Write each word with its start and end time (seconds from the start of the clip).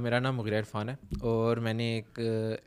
میرا 0.00 0.18
نام 0.18 0.36
مغیر 0.36 0.58
عرفان 0.58 0.88
ہے 0.88 0.96
اور 1.20 1.56
میں 1.56 1.74
نے 1.74 1.94
ایک 1.94 2.20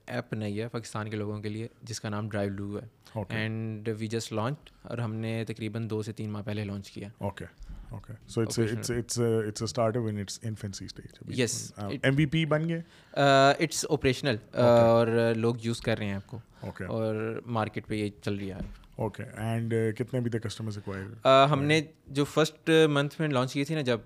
ایپ 0.06 0.34
بنائی 0.34 0.62
ہے 0.62 0.68
پاکستان 0.68 1.10
کے 1.10 1.18
لوگوں 1.18 1.42
کے 1.42 1.50
لیے 1.50 1.68
جس 1.84 2.02
کا 2.02 2.10
نام 2.10 2.30
ڈرائیو 2.30 2.52
لو 2.52 2.80
ہے۔ 2.80 2.88
اینڈ 3.30 3.90
وی 3.98 4.08
جسٹ 4.08 4.34
لانچ 4.34 4.58
اور 4.82 4.98
ہم 4.98 5.16
نے 5.16 5.46
تقریباً 5.48 5.90
دو 5.90 6.04
سے 6.04 6.14
تین 6.14 6.30
ماہ 6.30 6.42
پہلے 6.42 6.64
لانچ 6.64 6.92
کیا۔ 6.92 7.08
Okay 7.18 7.46
yes 11.28 11.74
M 11.78 12.16
V 12.16 12.26
P 12.26 12.46
بن 12.46 12.70
گئے 12.70 12.82
اٹس 13.60 13.86
اوپریشنل 13.90 14.36
اور 14.54 15.08
لوگ 15.36 15.56
یوز 15.64 15.82
کر 15.82 15.98
رہے 15.98 16.06
ہیں 16.06 16.14
آپ 16.14 16.28
کو 16.28 16.40
اور 16.88 17.42
مارکیٹ 17.46 17.88
پہ 17.88 17.96
یہ 17.96 18.10
چل 18.22 18.36
رہی 18.36 18.52
ہے 18.52 18.56
اوکے 19.04 19.24
اینڈ 19.38 19.74
کتنے 19.98 20.20
ابھی 20.20 20.32
تک 20.32 20.44
کسٹمرز 20.44 20.78
ہم 21.52 21.64
نے 21.64 21.82
جو 22.08 22.24
فرسٹ 22.24 22.70
منتھ 22.90 23.20
میں 23.22 23.28
لانچ 23.30 23.54
کی 23.54 23.64
تھی 23.64 23.76
نا 23.76 23.82
جب 23.82 24.00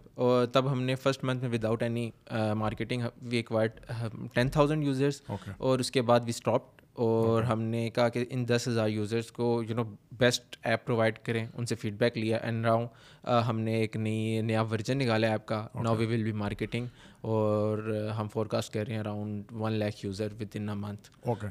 تب 0.52 0.71
ہم 0.71 0.82
نے 0.82 0.96
فرسٹ 0.96 1.23
منتھ 1.23 1.43
میں 1.43 1.52
without 1.54 1.84
any 1.84 2.09
marketing 2.55 3.04
we 3.21 3.38
acquired 3.38 3.79
ten 4.33 4.50
thousand 4.50 4.83
users 4.83 5.21
اور 5.57 5.79
اس 5.79 5.91
کے 5.91 6.02
بعد 6.02 6.19
وی 6.19 6.29
اسٹاپ 6.29 6.75
اور 6.93 7.43
ہم 7.43 7.61
نے 7.61 7.89
کہا 7.89 8.10
کہ 8.10 8.24
ان 8.29 8.47
دس 8.47 8.68
ہزار 8.68 8.88
یوزرس 8.89 9.32
کو 9.32 9.64
you 9.68 9.75
know 9.75 9.83
best 10.19 10.55
app 10.64 10.86
provide 10.86 11.19
کریں 11.24 11.46
ان 11.54 11.66
سے 11.66 11.75
فیڈ 11.75 11.97
بیک 11.97 12.18
لیا. 12.18 12.38
اینڈ 12.38 12.66
راؤ 12.66 12.86
ہم 13.47 13.60
نے 13.60 13.75
ایک 13.75 13.97
نئی 13.97 14.41
نیا 14.41 14.61
ورژن 14.71 14.97
نکالا 14.97 15.27
ایپ 15.27 15.46
کا. 15.46 15.68
نو 15.83 15.96
وی 15.96 16.05
ول 16.05 16.24
بی 16.24 16.32
مارکیٹنگ 16.41 16.86
اور 17.21 17.77
ہم 18.18 18.27
فور 18.33 18.46
کاسٹ 18.46 18.74
کر 18.74 18.86
رہے 18.86 18.93
ہیں 18.93 19.00
around 19.00 19.52
one 19.52 19.74
lakh 19.74 20.04
user 20.05 20.33
within 20.55 20.69
a 20.69 20.75
month 20.75 21.10
okay 21.21 21.47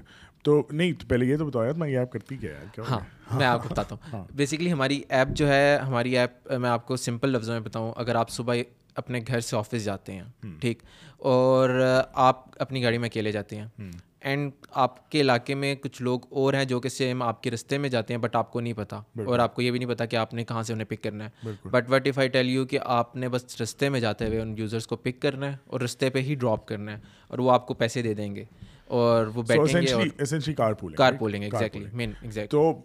تو 0.46 0.62
نہیں 0.70 0.92
تو 0.92 1.06
پہلے 1.08 1.26
یہ 1.26 1.36
تو 1.36 1.46
بتایا 1.46 1.72
میں 1.76 1.88
یہ 1.88 1.98
ایپ 1.98 2.12
کرتی 2.12 2.36
کیا 2.36 2.50
ہے 2.50 2.80
ہاں 2.90 3.00
میں 3.32 3.46
آپ 3.46 3.62
کو 3.62 3.68
بتاتا 3.68 3.94
ہوں۔ 3.94 4.24
بیسکلی 4.32 4.72
ہماری 4.72 5.02
ایپ 5.08 5.28
جو 5.28 5.48
ہے 5.48 5.78
ہماری 5.86 6.18
ایپ 6.18 6.52
میں 6.52 6.70
آپ 6.70 6.86
کو 6.86 6.96
سمپل 6.96 7.28
لفظوں 7.28 7.54
میں 7.54 7.60
بتاؤں۔ 7.60 7.92
اگر 7.96 8.14
آپ 8.14 8.30
صبح 8.30 8.54
اپنے 8.94 9.20
گھر 9.26 9.40
سے 9.40 9.56
آفس 9.56 9.84
جاتے 9.84 10.12
ہیں 10.12 10.22
ٹھیک؟ 10.60 10.78
اور 11.16 11.94
آپ 12.12 12.62
اپنی 12.62 12.82
گاڑی 12.82 12.98
میں 12.98 13.08
اکیلے 13.08 13.32
جاتے 13.32 13.56
ہیں۔ 13.56 13.66
اینڈ 14.20 14.50
آپ 14.70 15.10
کے 15.10 15.20
علاقے 15.20 15.54
میں 15.54 15.74
کچھ 15.74 16.02
لوگ 16.02 16.20
اور 16.30 16.54
ہیں 16.54 16.64
جو 16.64 16.80
کہ 16.80 16.88
سیم 16.88 17.22
آپ 17.22 17.42
کے 17.42 17.50
رستے 17.50 17.78
میں 17.78 17.88
جاتے 17.88 18.14
ہیں 18.14 18.20
بٹ 18.20 18.36
آپ 18.36 18.52
کو 18.52 18.60
نہیں 18.60 18.72
پتا۔ 18.72 18.96
اور 19.26 19.38
آپ 19.38 19.54
کو 19.54 19.62
یہ 19.62 19.70
بھی 19.70 19.78
نہیں 19.78 19.88
پتا 19.88 20.04
کہ 20.04 20.16
آپ 20.16 20.34
نے 20.34 20.44
کہاں 20.44 20.62
سے 20.62 20.72
انہیں 20.72 20.90
پک 20.90 21.02
کرنا 21.02 21.24
ہے۔ 21.24 21.50
But 21.64 21.90
what 21.90 22.06
if 22.06 22.18
I 22.18 22.28
tell 22.28 22.48
you 22.48 22.66
کہ 22.66 22.78
آپ 22.84 23.16
نے 23.16 23.28
بس 23.28 23.60
رستے 23.60 23.88
میں 23.88 24.00
جاتے 24.00 24.26
ہوئے 24.26 24.40
ان 24.40 24.54
یوزرس 24.58 24.86
کو 24.86 24.96
پک 24.96 25.22
کرنا 25.22 25.52
ہے 25.52 25.56
اور 25.66 25.80
رستے 25.80 26.10
پہ 26.10 26.18
ہی 26.18 26.34
ڈراپ 26.34 26.66
کرنا 26.66 26.92
ہے 26.92 26.98
اور 27.28 27.38
وہ 27.38 27.50
آپ 27.52 27.66
کو 27.66 27.74
پیسے 27.74 28.02
دے 28.02 28.14
دیں 28.14 28.36
گے۔ 28.36 28.44
اور 28.86 29.26
وہ 29.26 29.42
کار 30.56 31.12
پولنگ 31.12 31.54
تو 32.50 32.80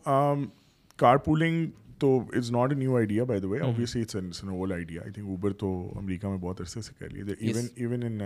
کار 0.97 1.17
پولنگ 1.17 1.67
تو 1.99 2.19
is 2.33 2.51
not 2.51 2.69
a 2.69 2.75
new 2.75 2.95
idea 2.95 3.23
by 3.23 3.39
the 3.39 3.47
way 3.47 3.59
obviously 3.59 4.01
it's 4.01 4.15
an 4.15 4.49
old 4.49 4.73
idea 4.73 5.01
I 5.01 5.11
think 5.11 5.27
Uber 5.27 5.53
تو 5.53 5.93
امریکہ 5.95 6.27
میں 6.27 6.37
بہت 6.37 6.61
عرصے 6.61 6.81
سے 6.81 6.93
کر 6.99 7.09
لیے 7.09 7.23
even 7.39 7.65
even 7.75 8.03
in 8.03 8.21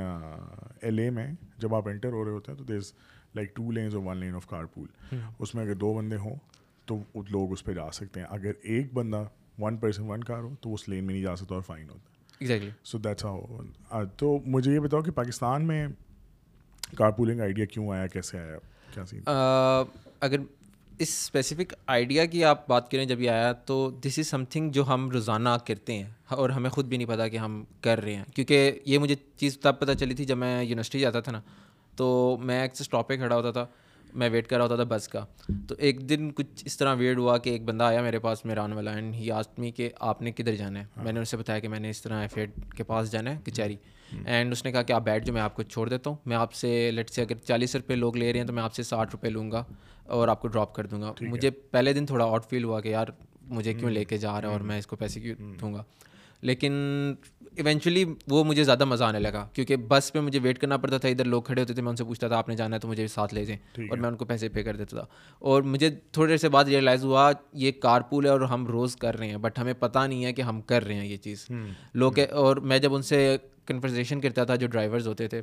L 0.82 1.00
A 1.00 1.10
میں 1.10 1.28
جب 1.58 1.76
آپ 1.76 1.88
انٹر 1.88 2.12
ہو 2.12 2.26
رہے 2.26 2.32
ہوتے 2.32 2.52
ہیں 2.52 2.58
تو 2.58 2.64
there 2.64 2.76
is 2.76 2.94
like 3.36 3.56
two 3.56 3.72
lanes 3.72 3.96
اور 3.96 4.04
one 4.04 4.18
lane 4.18 4.36
of 4.36 4.48
car 4.48 4.66
pool 4.66 5.16
اس 5.40 5.56
میں 5.56 5.64
اگر 5.64 5.74
دو 5.74 5.94
بندے 5.94 6.18
ہوں 6.18 6.36
تو 6.86 6.98
لوگ 7.30 7.52
اس 7.52 7.64
پہ 7.64 7.74
جا 7.74 7.92
سکتے 7.92 8.20
ہیں. 8.20 8.28
اگر 8.30 8.52
ایک 8.62 8.94
بندہ 8.94 9.24
ون 9.60 9.78
پرسن 9.78 10.04
ون 10.04 10.24
کار 10.24 10.44
ہو 10.44 10.56
تو 10.62 10.74
اس 10.74 10.90
لین 10.90 11.04
میں 11.04 11.14
نہیں 11.14 11.24
جا 11.24 11.36
سکتا 11.36 11.56
اور 11.56 11.62
فائن 11.62 11.90
ہوتا. 11.90 12.54
ہے 12.54 12.70
سو 12.84 12.98
دیٹس 12.98 13.26
ہاؤ 13.26 13.42
تو 14.18 14.40
مجھے 14.46 14.74
یہ 14.74 14.80
بتاؤ 14.80 15.02
کہ 15.02 15.12
پاکستان 15.12 15.68
میں 15.68 15.88
کار 16.96 17.12
پولنگ 17.12 17.40
آئیڈیا 17.40 17.66
کیوں 17.66 17.92
آیا؟ 17.92 18.08
کیسے 18.08 18.40
آیا؟ 18.40 18.58
کیا 18.94 19.06
سین 19.06 19.22
اگر 20.20 20.38
اس 21.00 21.10
اسپیسیفک 21.10 21.74
آئیڈیا 21.88 22.26
کی 22.26 22.44
آپ 22.44 22.68
بات 22.68 22.92
کریں، 22.92 23.06
جب 23.06 23.22
یہ 23.22 23.30
آیا 23.30 23.52
تو 23.52 23.90
دس 23.90 24.20
از 24.20 24.28
سم 24.28 24.46
تھنگ 24.46 24.72
جو 24.72 24.88
ہم 24.88 25.10
روزانہ 25.10 25.50
کرتے 25.68 25.94
ہیں 25.94 26.10
اور 26.28 26.50
ہمیں 26.50 26.70
خود 26.70 26.86
بھی 26.86 26.98
نہیں 26.98 27.08
پتا 27.08 27.28
کہ 27.28 27.38
ہم 27.38 27.64
کر 27.82 28.04
رہے 28.04 28.16
ہیں۔ 28.16 28.24
کیونکہ 28.36 28.80
یہ 28.86 28.98
مجھے 28.98 29.16
چیز 29.38 29.60
تب 29.60 29.80
پتہ 29.80 29.92
چلی 29.92 30.14
تھی 30.14 30.26
جب 30.26 30.38
میں 30.38 30.64
یونیورسٹی 30.64 31.00
جاتا 31.00 31.20
تھا 31.20 31.32
نا۔ 31.32 31.42
تو 31.96 32.38
میں 32.42 32.62
ایک 32.62 32.72
اسٹاپ 32.80 33.08
پہ 33.08 33.18
کھڑا 33.18 33.36
ہوتا 33.36 33.52
تھا۔ 33.52 33.66
میں 34.16 34.30
ویٹ 34.30 34.48
کر 34.48 34.56
رہا 34.58 34.64
ہوتا 34.64 34.76
تھا 34.76 34.84
بس 34.84 35.08
کا۔ 35.08 35.26
تو 35.68 35.76
ایک 35.78 36.10
دن 36.10 36.32
کچھ 36.32 36.64
اس 36.66 36.78
طرح 36.78 36.96
ویٹ 36.96 37.18
ہوا 37.18 37.38
کہ 37.38 37.50
ایک 37.50 37.64
بندہ 37.64 37.84
آیا 37.84 38.02
میرے 38.02 38.20
پاس 38.20 38.46
میرا 38.46 38.64
آنے 38.64 38.76
والا 38.76 38.92
اینڈ 38.92 39.16
ہی 39.16 39.32
آسمی 39.32 39.72
کہ 39.72 39.90
آپ 40.00 40.22
نے 40.22 40.32
کدھر 40.32 40.56
جانا 40.56 40.80
ہے؟ 40.80 40.86
میں 41.04 41.12
نے 41.12 41.20
اسے 41.20 41.38
بتایا 41.38 41.60
کہ 41.60 41.68
میں 41.68 41.80
نے 41.80 41.90
اس 41.90 42.02
طرح 42.02 42.22
ایف 42.22 42.38
ایڈ 42.38 42.52
کے 42.76 42.84
پاس 42.84 43.12
جانا 43.12 43.36
ہے 43.36 43.40
کچہری۔ 43.46 43.76
اینڈ 44.26 44.52
اس 44.52 44.66
نے 44.66 44.72
کہا 44.72 44.82
کہ 44.82 44.94
آپ 44.94 45.02
بیٹھ 45.02 45.26
جو 45.26 45.34
میں 45.34 45.42
آپ 45.42 45.56
کو 45.56 45.64
چھوڑ 45.64 45.90
دیتا 45.90 46.10
ہوں۔ 46.10 46.18
میں 46.26 46.38
آپ 46.38 46.54
سے 46.54 46.92
لیٹ 46.92 47.10
سے 47.10 47.22
اگر 47.22 47.34
چالیس 47.36 47.76
روپئے 47.76 47.96
لوگ 47.96 48.18
لے 48.18 48.34
رہے 48.34 48.40
ہیں 48.40 48.48
تو 48.48 48.54
میں 48.54 48.64
آپ 48.64 48.74
سے 48.74 48.84
ساٹھ 48.84 49.10
روپئے 49.12 49.30
لوں 49.30 49.52
گا 49.52 49.64
اور 50.04 50.28
آپ 50.28 50.42
کو 50.42 50.48
ڈراپ 50.48 50.74
کر 50.76 50.86
دوں 50.86 51.02
گا۔ 51.02 51.14
مجھے 51.22 51.50
پہلے 51.50 51.94
دن 51.94 52.06
تھوڑا 52.06 52.26
آؤٹ 52.26 52.46
فیل 52.46 52.64
ہوا 52.64 52.82
کہ 52.82 52.90
یار 52.90 53.08
مجھے 53.42 53.74
کیوں 53.74 53.90
لے 53.90 54.06
کے 54.06 54.18
جا 54.18 54.42
رہا 54.42 54.48
ہے 54.48 54.54
اور 54.54 54.62
میں 54.62 54.80
اس 54.80 54.88
کو 54.88 54.96
پیسے 54.96 55.20
کیوں 55.20 55.54
دوں 55.62 55.74
گا؟ 55.74 55.84
لیکن 56.42 56.74
ایونچولی 57.56 58.06
وہ 58.28 58.44
مجھے 58.44 58.64
زیادہ 58.64 58.86
مزہ 58.86 59.04
آنے 59.04 59.20
لگا 59.20 59.48
کیونکہ 59.54 59.76
بس 59.76 60.14
پہ 60.14 60.20
مجھے 60.20 60.40
ویٹ 60.40 60.60
کرنا 60.60 60.78
پڑتا 60.78 60.98
تھا 60.98 61.10
ادھر 61.10 61.26
لوگ 61.26 61.42
کھڑے 61.42 61.62
ہوتے 61.62 61.74
تھے 61.74 61.82
میں 61.82 61.90
ان 61.90 61.96
سے 61.96 62.04
پوچھتا 62.04 62.28
تھا 62.28 62.38
آپ 62.38 62.50
نے 62.50 62.56
جانا 62.56 62.76
ہے 62.76 62.80
تو 62.82 62.88
مجھے 62.88 63.08
ساتھ 63.08 63.34
لے 63.34 63.46
جائیں 63.46 63.88
اور 63.90 63.98
میں 63.98 64.10
ان 64.10 64.16
کو 64.16 64.26
پیسے 64.26 64.50
پے 64.50 64.64
کر 64.64 64.76
دیتا 64.76 64.98
تھا۔ 64.98 65.06
اور 65.40 65.62
مجھے 65.62 65.90
تھوڑی 66.12 66.28
دیر 66.30 66.38
سے 66.38 66.50
بعد 66.50 66.66
ریئلائز 66.66 67.06
ہوا 67.06 67.32
یہ 67.54 67.72
کار 67.72 68.02
پول 68.02 68.26
ہے 68.26 68.30
اور 68.30 68.42
ہم 68.42 68.68
روز 68.68 68.96
کر 68.96 69.18
رہے 69.18 69.28
ہیں 69.28 69.38
بٹ 69.38 69.60
ہمیں 69.60 69.74
پتہ 69.74 70.00
نہیں 70.00 70.26
ہے 70.26 70.34
کہ 70.34 70.42
ہم 70.42 70.62
کر 70.62 70.86
رہے 70.86 70.96
ہیں 70.96 71.08
یہ 71.08 71.18
چیز۔ 71.18 71.48
لوگ 71.94 72.20
اور 72.32 72.58
میں 72.58 72.80
جب 72.80 72.96
ان 72.96 73.02
سے 73.02 73.38
کنورزیشن 73.66 74.22
کرتا 74.22 74.44
تھا 74.44 74.56
جو 74.56 74.68
ڈرائیورز 74.68 75.08
ہوتے 75.08 75.28
تھے 75.28 75.42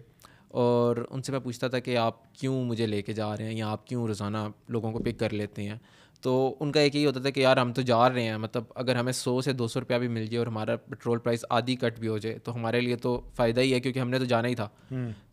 اور 0.48 0.96
ان 1.10 1.22
سے 1.22 1.32
میں 1.32 1.40
پوچھتا 1.40 1.68
تھا 1.68 1.78
کہ 1.78 1.96
آپ 1.96 2.34
کیوں 2.34 2.64
مجھے 2.64 2.86
لے 2.86 3.02
کے 3.02 3.12
جا 3.12 3.36
رہے 3.36 3.44
ہیں 3.44 3.56
یا 3.56 3.68
آپ 3.68 3.86
کیوں 3.86 4.06
روزانہ 4.06 4.36
لوگوں 4.68 4.92
کو 4.92 4.98
پک 4.98 5.18
کر 5.18 5.32
لیتے 5.32 5.62
ہیں 5.62 5.76
تو 6.22 6.54
ان 6.60 6.72
کا 6.72 6.80
ایک 6.80 6.94
یہی 6.94 7.06
ہوتا 7.06 7.20
تھا 7.20 7.30
کہ 7.30 7.40
یار 7.40 7.56
ہم 7.56 7.72
تو 7.72 7.82
جا 7.82 8.08
رہے 8.08 8.22
ہیں 8.22 8.36
مطلب 8.36 8.64
اگر 8.74 8.96
ہمیں 8.96 9.12
سو 9.12 9.40
سے 9.40 9.52
دو 9.52 9.68
سو 9.68 9.80
روپیہ 9.80 9.96
بھی 9.96 10.08
مل 10.08 10.26
جائے 10.26 10.38
اور 10.38 10.46
ہمارا 10.46 10.76
پیٹرول 10.76 11.18
پرائز 11.18 11.44
آدھی 11.50 11.76
کٹ 11.76 11.98
بھی 11.98 12.08
ہو 12.08 12.18
جائے 12.18 12.38
تو 12.38 12.54
ہمارے 12.54 12.80
لیے 12.80 12.96
تو 12.96 13.20
فائدہ 13.34 13.60
ہی 13.60 13.74
ہے 13.74 13.80
کیونکہ 13.80 13.98
ہم 13.98 14.10
نے 14.10 14.18
تو 14.18 14.24
جانا 14.24 14.48
ہی 14.48 14.54
تھا۔ 14.54 14.68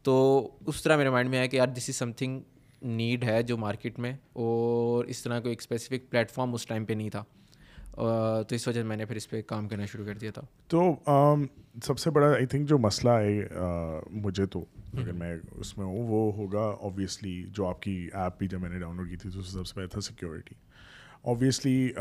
تو 0.03 0.49
اس 0.65 0.83
طرح 0.83 0.97
میرے 0.97 1.09
مائنڈ 1.09 1.29
میں 1.29 1.37
آیا 1.37 1.47
کہ 1.47 1.55
یار 1.55 1.67
this 1.67 1.89
is 1.89 1.95
some 1.95 2.11
thing 2.11 2.41
need 2.81 3.23
ہے 3.23 3.43
جو 3.43 3.57
مارکیٹ 3.57 3.99
میں 3.99 4.13
اور 4.33 5.05
اس 5.05 5.23
طرح 5.23 5.39
کوئی 5.39 5.51
ایک 5.51 5.61
اسپیسیفک 5.61 6.09
پلیٹفارم 6.09 6.53
اس 6.53 6.65
ٹائم 6.67 6.85
پہ 6.85 6.93
نہیں 6.93 7.09
تھا۔ 7.09 7.23
تو 8.49 8.55
اس 8.55 8.67
وجہ 8.67 8.81
سے 8.81 8.87
میں 8.87 8.97
نے 8.97 9.05
پھر 9.05 9.15
اس 9.15 9.29
پہ 9.29 9.41
کام 9.41 9.67
کرنا 9.67 9.85
شروع 9.85 10.05
کر 10.05 10.17
دیا 10.17 10.31
تھا۔ 10.31 10.41
تو 10.67 10.95
سب 11.83 11.99
سے 11.99 12.09
بڑا 12.09 12.33
آئی 12.33 12.45
تھنک 12.45 12.69
جو 12.69 12.77
مسئلہ 12.77 13.09
ہے 13.09 13.47
مجھے 14.11 14.45
تو 14.45 14.65
اگر 14.93 15.11
میں 15.11 15.35
اس 15.51 15.77
میں 15.77 15.85
ہوں 15.85 16.07
وہ 16.07 16.33
ہوگا 16.33 16.65
اوبیسلی 16.79 17.43
جو 17.51 17.67
آپ 17.67 17.81
کی 17.81 18.09
ایپ 18.13 18.37
بھی 18.37 18.47
جب 18.47 18.61
میں 18.61 18.69
نے 18.69 18.79
ڈاؤن 18.79 18.97
لوڈ 18.97 19.09
کی 19.09 19.15
تھی 19.15 19.29
تو 19.29 19.41
سب 19.41 19.67
سے 19.67 19.75
پہلے 19.75 19.87
تھا 19.87 20.01
security 20.01 20.55
obviously 21.25 21.91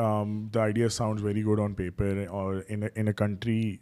the 0.55 0.61
idea 0.63 0.89
sound 0.89 1.21
very 1.21 1.43
good 1.45 1.61
on 1.61 1.75
paper 1.75 2.25
اور 2.29 2.61
ان 2.69 2.83
اے 2.95 3.13
کنٹری 3.17 3.77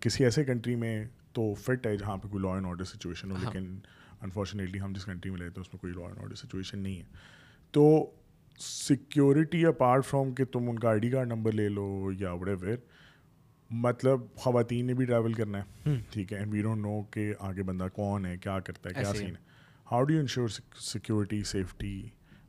کسی 0.00 0.24
ایسے 0.24 0.44
کنٹری 0.44 0.74
میں 0.76 1.04
تو 1.32 1.52
فٹ 1.54 1.86
ہے 1.86 1.96
جہاں 1.96 2.16
پہ 2.16 2.28
کوئی 2.28 2.42
لا 2.42 2.54
اینڈ 2.54 2.66
آرڈر 2.66 2.84
سچویشن 2.84 3.30
ہو 3.30 3.36
لیکن 3.36 3.78
انفارچونیٹلی 4.22 4.80
ہم 4.80 4.92
جس 4.92 5.04
کنٹری 5.04 5.30
میں 5.30 5.40
رہتے 5.40 5.60
ہیں 5.60 5.60
اس 5.60 5.72
میں 5.74 5.80
کوئی 5.80 5.92
لا 5.92 6.06
اینڈ 6.06 6.18
آرڈر 6.18 6.34
سچویشن 6.34 6.78
نہیں 6.78 6.96
ہے 6.96 7.04
تو 7.74 8.10
سیکورٹی 8.60 9.64
اپارٹ 9.66 10.06
فرام 10.06 10.34
کہ 10.34 10.44
تم 10.44 10.68
ان 10.70 10.78
کا 10.78 10.88
آئی 10.88 11.00
ڈی 11.00 11.10
کارڈ 11.10 11.28
نمبر 11.28 11.52
لے 11.52 11.68
لو 11.68 12.10
یا 12.18 12.32
وڈے 12.32 12.54
ویر 12.60 12.76
مطلب 13.70 14.20
خواتین 14.36 14.86
نے 14.86 14.94
بھی 14.94 15.04
ٹریول 15.04 15.32
کرنا 15.32 15.58
ہے 15.58 15.94
ٹھیک 16.10 16.32
ہے 16.32 16.44
وی 16.46 16.62
ڈونٹ 16.62 16.82
نو 16.82 17.02
کہ 17.02 17.32
آگے 17.38 17.62
بندہ 17.62 17.88
کون 17.92 18.26
ہے 18.26 18.36
کیا 18.36 18.58
کرتا 18.60 18.88
ہے 18.88 18.94
کیا 18.94 19.12
سین 19.14 19.30
ہے 19.30 19.44
how 19.90 20.04
do 20.04 20.14
you 20.14 20.20
ensure 20.20 20.48
security 20.80 21.42
safety 21.44 22.00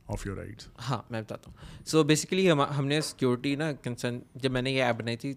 of 0.08 0.26
your 0.26 0.36
rights 0.36 0.68
ہاں 0.90 1.02
میں 1.10 1.22
بتاتا 1.22 1.50
ہوں۔ 1.50 1.86
سو 1.86 2.02
بیسیکلی 2.02 2.50
ہم 2.50 2.86
نے 2.86 3.00
سیکورٹی 3.00 3.56
نا 3.56 3.72
کنسرن 3.72 4.20
جب 4.34 4.50
میں 4.50 4.62
نے 4.62 4.70
یہ 4.70 4.82
ایپ 4.82 4.96
بنائی 4.96 5.16
تھی 5.16 5.34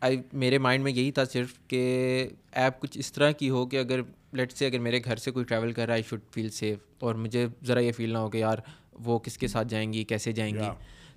آئی 0.00 0.22
میرے 0.32 0.58
مائنڈ 0.58 0.84
میں 0.84 0.92
یہی 0.92 1.12
تھا 1.12 1.24
صرف 1.24 1.58
کہ 1.68 2.28
ایپ 2.52 2.80
کچھ 2.80 2.98
اس 2.98 3.12
طرح 3.12 3.30
کی 3.30 3.50
ہو 3.50 3.66
کہ 3.66 3.76
اگر 3.76 4.00
لیٹ 4.32 4.52
سے 4.52 4.66
اگر 4.66 4.78
میرے 4.78 5.00
گھر 5.04 5.16
سے 5.16 5.30
کوئی 5.30 5.44
ٹریول 5.44 5.72
کر 5.72 5.82
رہا 5.82 5.88
ہے 5.88 5.92
آئی 5.92 6.02
شوڈ 6.08 6.20
فیل 6.30 6.48
سیف 6.48 6.78
اور 6.98 7.14
مجھے 7.14 7.46
ذرا 7.66 7.80
یہ 7.80 7.92
فیل 7.92 8.12
نہ 8.12 8.18
ہو 8.18 8.30
کہ 8.30 8.38
یار 8.38 8.58
وہ 8.92 9.18
کس 9.18 9.38
کے 9.38 9.46
ساتھ 9.46 9.68
جائیں 9.68 9.92
گی 9.92 10.04
کیسے 10.04 10.32
جائیں 10.32 10.54
گی۔ 10.54 10.60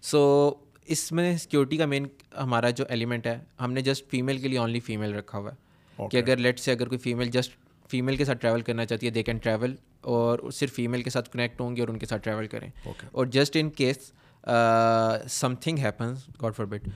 سو 0.01 0.53
اس 0.85 1.11
میں 1.11 1.37
سیکورٹی 1.37 1.77
کا 1.77 1.85
مین 1.85 2.05
ہمارا 2.37 2.69
جو 2.69 2.85
ایلیمنٹ 2.89 3.27
ہے 3.27 3.39
ہم 3.61 3.73
نے 3.73 3.81
جسٹ 3.81 4.09
فیمیل 4.09 4.37
کے 4.37 4.47
لیے 4.47 4.57
اونلی 4.59 4.79
فیمیل 4.79 5.13
رکھا 5.13 5.37
ہوا 5.37 5.51
ہے۔ 5.51 5.65
کہ 6.09 6.17
اگر 6.17 6.37
لیٹ 6.37 6.59
سے 6.59 6.71
اگر 6.71 6.87
کوئی 6.87 6.99
فیمیل 6.99 7.27
جسٹ 7.27 7.51
فیمیل 7.89 8.15
کے 8.15 8.25
ساتھ 8.25 8.37
ٹریول 8.37 8.61
کرنا 8.61 8.85
چاہتی 8.85 9.05
ہے 9.05 9.11
دے 9.11 9.23
کین 9.23 9.37
ٹریول 9.37 9.75
اور 10.05 10.39
صرف 10.53 10.73
فیمیل 10.73 11.03
کے 11.03 11.09
ساتھ 11.09 11.29
کنیکٹ 11.29 11.61
ہوں 11.61 11.75
گے 11.75 11.81
اور 11.81 11.89
ان 11.89 11.97
کے 11.97 12.05
ساتھ 12.05 12.23
ٹریول 12.23 12.47
کریں۔ 12.47 12.69
اور 13.11 13.25
just 13.25 13.57
in 13.59 13.69
case 13.69 14.11
something 15.55 15.77
happens 15.77 16.27
god 16.41 16.55
forbid 16.65 16.89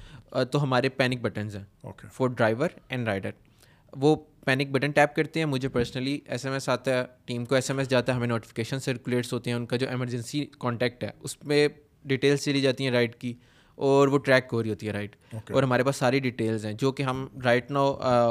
تو 0.51 0.63
ہمارے 0.63 0.89
پینک 0.89 1.21
بٹنز 1.21 1.55
ہیں 1.55 1.91
فور 2.13 2.29
ڈرائیور 2.29 2.69
اینڈ 2.89 3.07
رائڈر 3.07 3.29
وہ 3.93 4.15
پینک 4.45 4.69
بٹن 4.71 4.91
ٹیپ 4.91 5.15
کرتے 5.15 5.39
ہیں 5.39 5.45
مجھے 5.45 5.69
پرسنلی 5.69 6.19
ایس 6.25 6.45
ایم 6.45 6.53
ایس 6.53 6.69
آتا 6.69 6.91
ہے 6.91 7.03
ٹیم 7.25 7.45
کو 7.45 7.55
ایس 7.55 7.69
ایم 7.69 7.79
ایس 7.79 7.89
جاتا 7.89 8.11
ہے 8.11 8.17
ہمیں 8.17 8.27
نوٹیفکیشن 8.27 8.79
سرکولیٹس 8.79 9.33
ہوتے 9.33 9.49
ہیں 9.49 9.57
ان 9.57 9.65
کا 9.65 9.77
جو 9.77 9.89
ایمرجنسی 9.89 10.45
کانٹیکٹ 10.59 11.03
ہے 11.03 11.09
اس 11.19 11.43
میں 11.43 11.67
ڈیٹیلس 12.05 12.43
چلی 12.43 12.61
جاتی 12.61 12.83
ہیں 12.83 12.91
رائڈ 12.91 13.15
کی 13.15 13.33
اور 13.75 14.07
وہ 14.07 14.17
ٹریک 14.17 14.43
ہو 14.51 14.63
رہی 14.63 14.69
ہوتی 14.69 14.87
ہے 14.87 14.91
رائٹ 14.91 15.15
اور 15.33 15.63
ہمارے 15.63 15.83
پاس 15.83 15.95
ساری 15.95 16.19
ڈیٹیلز 16.19 16.65
ہیں 16.65 16.73
جو 16.73 16.91
کہ 16.91 17.03
ہم 17.03 17.27
رائٹ 17.43 17.71
نو 17.71 17.85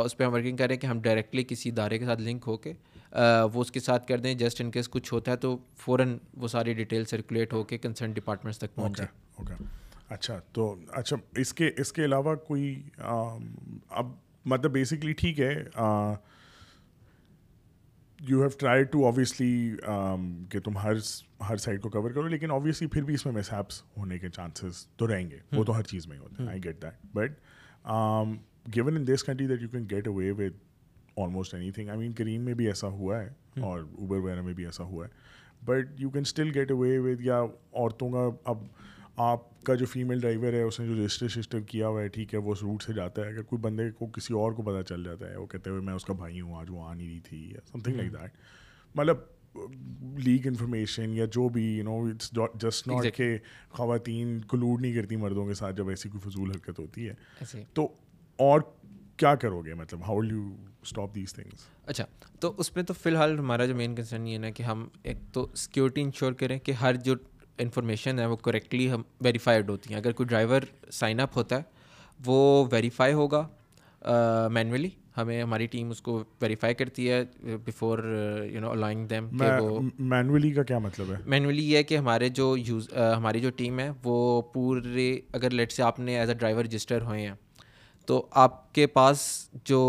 اس 0.04 0.16
پہ 0.16 0.24
ہم 0.24 0.32
ورکنگ 0.32 0.56
کر 0.56 0.66
رہے 0.66 0.74
ہیں 0.74 0.80
کہ 0.80 0.86
ہم 0.86 1.00
ڈائریکٹلی 1.00 1.44
کسی 1.48 1.68
ادارے 1.68 1.98
کے 1.98 2.04
ساتھ 2.04 2.20
لنک 2.20 2.44
ہو 2.46 2.56
کے 2.56 2.72
وہ 3.52 3.60
اس 3.60 3.70
کے 3.72 3.80
ساتھ 3.80 4.06
کر 4.06 4.18
دیں 4.18 4.34
جسٹ 4.34 4.60
ان 4.60 4.70
کیس 4.70 4.88
کچھ 4.88 5.14
ہوتا 5.14 5.32
ہے 5.32 5.36
تو 5.36 5.58
فوراً 5.76 6.18
وہ 6.34 6.48
ساری 6.48 6.74
ڈیٹیل 6.74 7.04
سرکولیٹ 7.04 7.52
ہو 7.52 7.64
کے 7.64 7.78
کنسرن 7.78 8.12
ڈپارٹمنٹس 8.12 8.58
تک 8.58 8.74
پہنچ 8.74 8.98
جائے 8.98 9.08
اوکے 9.36 9.64
اچھا 10.08 10.40
تو 10.52 10.74
اچھا 10.88 11.16
اس 11.36 11.54
کے 11.54 11.70
اس 11.76 11.92
کے 11.92 12.04
علاوہ 12.04 12.34
کوئی 12.34 12.82
اب 13.88 14.06
مطلب 14.44 14.70
بیسکلی 14.72 15.12
ٹھیک 15.12 15.40
ہے 15.40 15.64
you 18.28 18.40
have 18.40 18.48
try 18.58 18.84
to 18.84 19.04
obviously 19.04 19.70
کہ 20.50 20.60
تم 20.60 20.78
ہر 20.78 20.92
ہر 21.48 21.56
سائڈ 21.56 21.82
کو 21.82 21.88
کور 21.88 22.10
کرو 22.10 22.28
لیکن 22.28 22.50
اوبیسلی 22.50 22.88
پھر 22.88 23.02
بھی 23.02 23.14
اس 23.14 23.26
میں 23.26 23.34
مس 23.34 23.52
ایپس 23.52 23.82
ہونے 23.96 24.18
کے 24.18 24.28
چانسز 24.28 24.86
تو 24.86 25.14
رہیں 25.14 25.30
گے۔ 25.30 25.38
وہ 25.52 25.64
تو 25.64 25.76
ہر 25.76 25.82
چیز 25.82 26.06
میں 26.06 26.16
ہی 26.16 26.22
ہوتے 26.22 26.42
ہیں۔ 26.42 26.50
I 26.50 26.64
get 26.64 26.82
that 26.82 27.06
but 27.14 27.32
given 28.76 28.96
in 28.96 29.06
this 29.06 29.24
country 29.24 29.46
that 29.46 29.62
you 29.62 29.68
can 29.68 29.86
get 29.90 30.08
away 30.08 30.30
with 30.30 30.67
almost 31.22 31.54
anything 31.70 31.88
I 31.88 31.98
mean 31.98 32.12
Karim 32.12 32.40
میں 32.40 32.54
بھی 32.54 32.66
ایسا 32.66 32.88
ہوا 32.88 33.22
ہے 33.22 33.28
اور 33.60 33.80
اوبر 33.98 34.16
وغیرہ 34.16 34.42
میں 34.42 34.52
بھی 34.52 34.64
ایسا 34.64 34.84
ہوا 34.84 35.06
ہے 35.06 35.10
but 35.64 36.00
you 36.00 36.10
can 36.10 36.20
still 36.20 36.50
get 36.54 36.70
away 36.70 36.98
with 36.98 37.20
یا 37.20 37.42
عورتوں 37.72 38.10
کا 38.10 38.28
اب 38.44 38.58
آپ 39.16 39.62
کا 39.62 39.74
جو 39.74 39.86
فیمیل 39.86 40.20
ڈرائیور 40.20 40.52
ہے 40.52 40.62
اس 40.62 40.80
نے 40.80 40.86
جو 40.86 41.04
رجسٹر 41.04 41.26
رجسٹر 41.26 41.60
کیا 41.60 41.88
ہوا 41.88 42.02
ہے 42.02 42.08
ٹھیک 42.08 42.34
ہے 42.34 42.38
وہ 42.38 42.52
اس 42.52 42.62
روٹ 42.62 42.82
سے 42.82 42.92
جاتا 42.92 43.22
ہے 43.22 43.28
اگر 43.28 43.42
کوئی 43.42 43.60
بندے 43.60 43.90
کو 43.90 44.06
کسی 44.06 44.34
اور 44.34 44.52
کو 44.52 44.62
پتہ 44.62 44.82
چل 44.82 45.04
جاتا 45.04 45.30
ہے 45.30 45.36
وہ 45.36 45.46
کہتے 45.46 45.70
ہوئے 45.70 45.80
میں 45.80 45.94
اس 45.94 46.04
کا 46.04 46.12
بھائی 46.12 46.40
ہوں 46.40 46.54
آج 46.54 46.66
وہ 46.70 46.82
آ 46.82 46.94
نہیں 46.94 47.08
رہی 47.08 47.20
تھی 47.20 47.50
یا 47.50 47.60
سم 47.72 47.80
تھنگ 47.80 47.96
لائک 47.96 48.12
دیٹ 48.12 48.30
مطلب 48.94 49.16
لیگ 50.18 50.46
انفارمیشن 50.46 51.12
یا 51.14 51.24
جو 51.24 51.48
بھی 51.48 51.78
you 51.78 51.84
know 51.84 52.04
it's 52.04 52.32
just 52.54 52.88
not 52.88 53.16
کہ 53.16 53.38
خواتین 53.70 54.40
کلوڈ 54.40 54.80
نہیں 54.80 54.94
کرتی 54.94 55.16
مردوں 55.16 55.46
کے 55.46 55.54
ساتھ 55.54 55.76
جب 55.76 55.88
ایسی 55.88 56.08
کوئی 56.08 56.30
فضول 56.30 56.50
حرکت 56.50 56.78
ہوتی 56.78 57.08
ہے. 57.08 57.14
تو 57.74 57.88
اور 58.36 58.60
کیا 59.16 59.34
کرو 59.34 59.60
گے؟ 59.60 59.74
مطلب 59.74 60.00
how 60.00 60.24
you 60.24 60.48
stop 60.88 61.14
these 61.14 61.34
things 61.34 61.66
اچھا 61.86 62.04
تو 62.40 62.54
اس 62.56 62.76
میں 62.76 62.84
تو 62.84 62.94
فی 62.94 63.10
الحال 63.10 63.38
ہمارا 63.38 63.66
جو 63.66 63.74
مین 63.74 63.94
کنسرن 63.94 64.26
یہ 64.26 64.32
ہے 64.32 64.38
نا 64.38 64.50
کہ 64.50 64.62
ہم 64.62 64.88
ایک 65.02 65.16
تو 65.32 65.46
سیکورٹی 65.54 66.00
انشور 66.00 66.32
کریں 66.32 66.58
کہ 66.58 66.72
ہر 66.72 66.94
جو 66.94 67.14
انفارمیشن 67.58 68.18
ہے 68.18 68.26
وہ 68.26 68.36
کریکٹلی 68.36 68.90
ہم 68.92 69.02
ویریفائڈ 69.20 69.70
ہوتی 69.70 69.94
ہیں۔ 69.94 70.00
اگر 70.00 70.12
کوئی 70.12 70.26
ڈرائیور 70.26 70.60
سائن 70.92 71.20
اپ 71.20 71.36
ہوتا 71.36 71.56
ہے 71.56 71.62
وہ 72.26 72.66
ویریفائی 72.72 73.12
ہوگا 73.12 73.48
مینولی 74.50 74.88
ہمیں 75.16 75.42
ہماری 75.42 75.66
ٹیم 75.66 75.90
اس 75.90 76.02
کو 76.02 76.24
ویریفائی 76.40 76.74
کرتی 76.74 77.10
ہے 77.10 77.24
before 77.64 77.98
you 78.50 78.60
know 78.60 78.70
aligning 78.70 79.06
them 79.06 79.28
manually 79.98 80.50
کا 80.50 80.62
کیا 80.62 80.78
مطلب 80.78 81.10
ہے؟ 81.10 81.16
مینولی 81.26 81.72
یہ 81.72 81.76
ہے 81.76 81.82
کہ 81.82 81.96
ہمارے 81.98 82.28
جو 82.28 82.56
یوز 82.56 82.88
ہماری 83.16 83.40
جو 83.40 83.50
ٹیم 83.50 83.78
ہے 83.78 83.90
وہ 84.04 84.42
پورے 84.42 85.20
اگر 85.32 85.50
لیٹ 85.50 85.72
سے 85.72 85.82
آپ 85.82 86.00
نے 86.00 86.18
ایز 86.18 86.28
اے 86.28 86.34
ڈرائیور 86.34 86.64
رجسٹر 86.64 87.02
ہوئے 87.02 87.26
ہیں 87.28 87.34
تو 88.08 88.26
آپ 88.30 88.74
کے 88.74 88.86
پاس 88.86 89.48
جو 89.64 89.80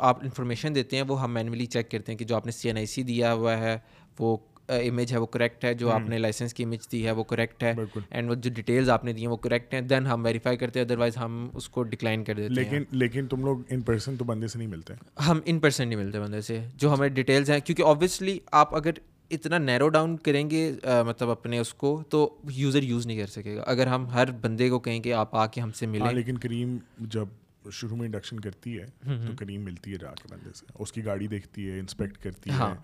آپ 0.00 0.18
انفارمیشن 0.22 0.74
دیتے 0.74 0.96
ہیں 0.96 1.04
وہ 1.08 1.22
ہم 1.22 1.34
مینولی 1.34 1.66
چیک 1.66 1.90
کرتے 1.90 2.12
ہیں 2.12 2.18
کہ 2.18 2.24
جو 2.24 2.36
آپ 2.36 2.46
نے 2.46 2.52
سی 2.52 2.68
این 2.68 2.76
آئی 2.76 2.86
سی 2.86 3.02
دیا 3.02 3.32
ہوا 3.32 3.58
ہے 3.58 3.78
وہ 4.18 4.36
امیج 4.68 5.12
ہے 5.12 5.18
وہ 5.18 5.26
کریکٹ 5.26 5.64
ہے 5.64 5.74
جو 5.74 5.90
آپ 5.90 6.08
نے 6.08 6.18
لائسنس 6.18 6.54
کی 6.54 6.64
امیج 6.64 6.92
دی 6.92 7.06
ہے 7.06 7.10
وہ 7.10 7.24
کریکٹ 7.24 7.62
ہے۔ 7.62 7.74
اینڈ 8.10 8.30
وہ 8.30 8.34
جو 8.34 8.50
ڈیٹیلز 8.54 8.90
آپ 8.90 9.04
نے 9.04 9.12
دی 9.12 9.20
ہیں 9.20 9.28
وہ 9.28 9.36
کریکٹ 9.36 9.74
ہیں۔ 9.74 9.80
دین 9.80 10.06
ہم 10.06 10.24
ویریفائی 10.24 10.56
کرتے 10.56 10.78
ہیں 10.78 10.86
ادروائز 10.86 11.16
ہم 11.16 11.50
اس 11.54 11.68
کو 11.68 11.82
ڈکلائن 11.82 12.24
کر 12.24 12.34
دیتے 12.34 12.54
لیکن 12.54 12.82
لیکن 12.90 13.26
تم 13.26 13.44
لوگ 13.44 13.58
ان 13.70 13.80
پرسن 13.80 14.16
تو 14.16 14.24
بندے 14.24 14.48
سے 14.48 14.58
نہیں 14.58 14.68
ملتے۔ 14.68 14.94
ہم 15.28 15.40
ان 15.44 15.58
پرسن 15.58 15.88
نہیں 15.88 15.98
ملتے 15.98 16.20
بندے 16.20 16.40
سے۔ 16.40 16.66
جو 16.76 16.94
ہمیں 16.94 17.08
ڈیٹیلز 17.08 17.50
ہیں 17.50 17.60
کیونکہ 17.60 17.82
آبویسلی 17.82 18.38
آپ 18.52 18.74
اگر 18.76 18.90
اتنا 19.30 19.58
نیرو 19.58 19.88
ڈاؤن 19.88 20.16
کریں 20.16 20.50
گے 20.50 20.72
مطلب 21.06 21.30
اپنے 21.30 21.58
اس 21.58 21.74
کو 21.74 22.02
تو 22.08 22.36
یوزر 22.50 22.82
یوز 22.82 23.06
نہیں 23.06 23.18
کر 23.18 23.26
سکے 23.26 23.56
گا۔ 23.56 23.62
اگر 23.66 23.86
ہم 23.86 24.06
ہر 24.06 24.30
بندے 24.30 24.70
کو 24.70 24.78
کہیں 24.78 25.00
کہ 25.00 25.12
آپ 25.12 25.36
آ 25.36 25.46
کے 25.46 25.60
ہم 25.60 25.72
سے 25.72 25.86
ملیں۔ 25.86 26.12
لیکن 26.12 26.38
کریم 26.38 26.76
جب 26.98 27.26
شروع 27.72 27.96
میں 27.96 28.06
انڈکشن 28.06 28.40
کرتی 28.40 28.80
ہے 28.80 28.86
تو 29.02 29.36
کریم 29.38 29.60
ملتی 29.60 29.92
ہے 29.92 29.96
جا 29.98 30.10
کے 30.14 30.28
بندے 30.30 30.50
سے۔ 30.54 30.66
اس 30.78 30.92
کی 30.92 31.04
گاڑی 31.04 31.26
دیکھتی 31.26 31.70
ہے 31.70 31.78
انسپیکٹ 31.78 32.18
کرتی 32.18 32.50
ہے۔ 32.50 32.74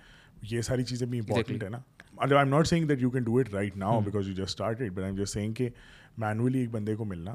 یہ 0.43 0.63
ساری 0.63 0.85
چیزیں 0.85 1.07
بھی 1.07 1.19
امپورٹنٹ 1.19 1.63
ہے 1.65 1.69
نا۔ 1.69 1.79
I 2.19 2.35
am 2.35 2.49
not 2.49 2.67
saying 2.67 2.89
that 2.89 3.03
you 3.03 3.11
can 3.11 3.23
do 3.23 3.39
it 3.39 3.55
right 3.55 3.77
now 3.77 4.01
because 4.01 4.27
you 4.27 4.33
just 4.33 4.43
start 4.43 4.81
it 4.81 4.91
but 4.91 5.03
I 5.05 5.13
just 5.17 5.35
saying 5.35 5.53
کہ 5.53 5.69
مینولی 6.19 6.59
ایک 6.59 6.71
بندے 6.71 6.97
کو 6.97 7.05
ملنا 7.05 7.35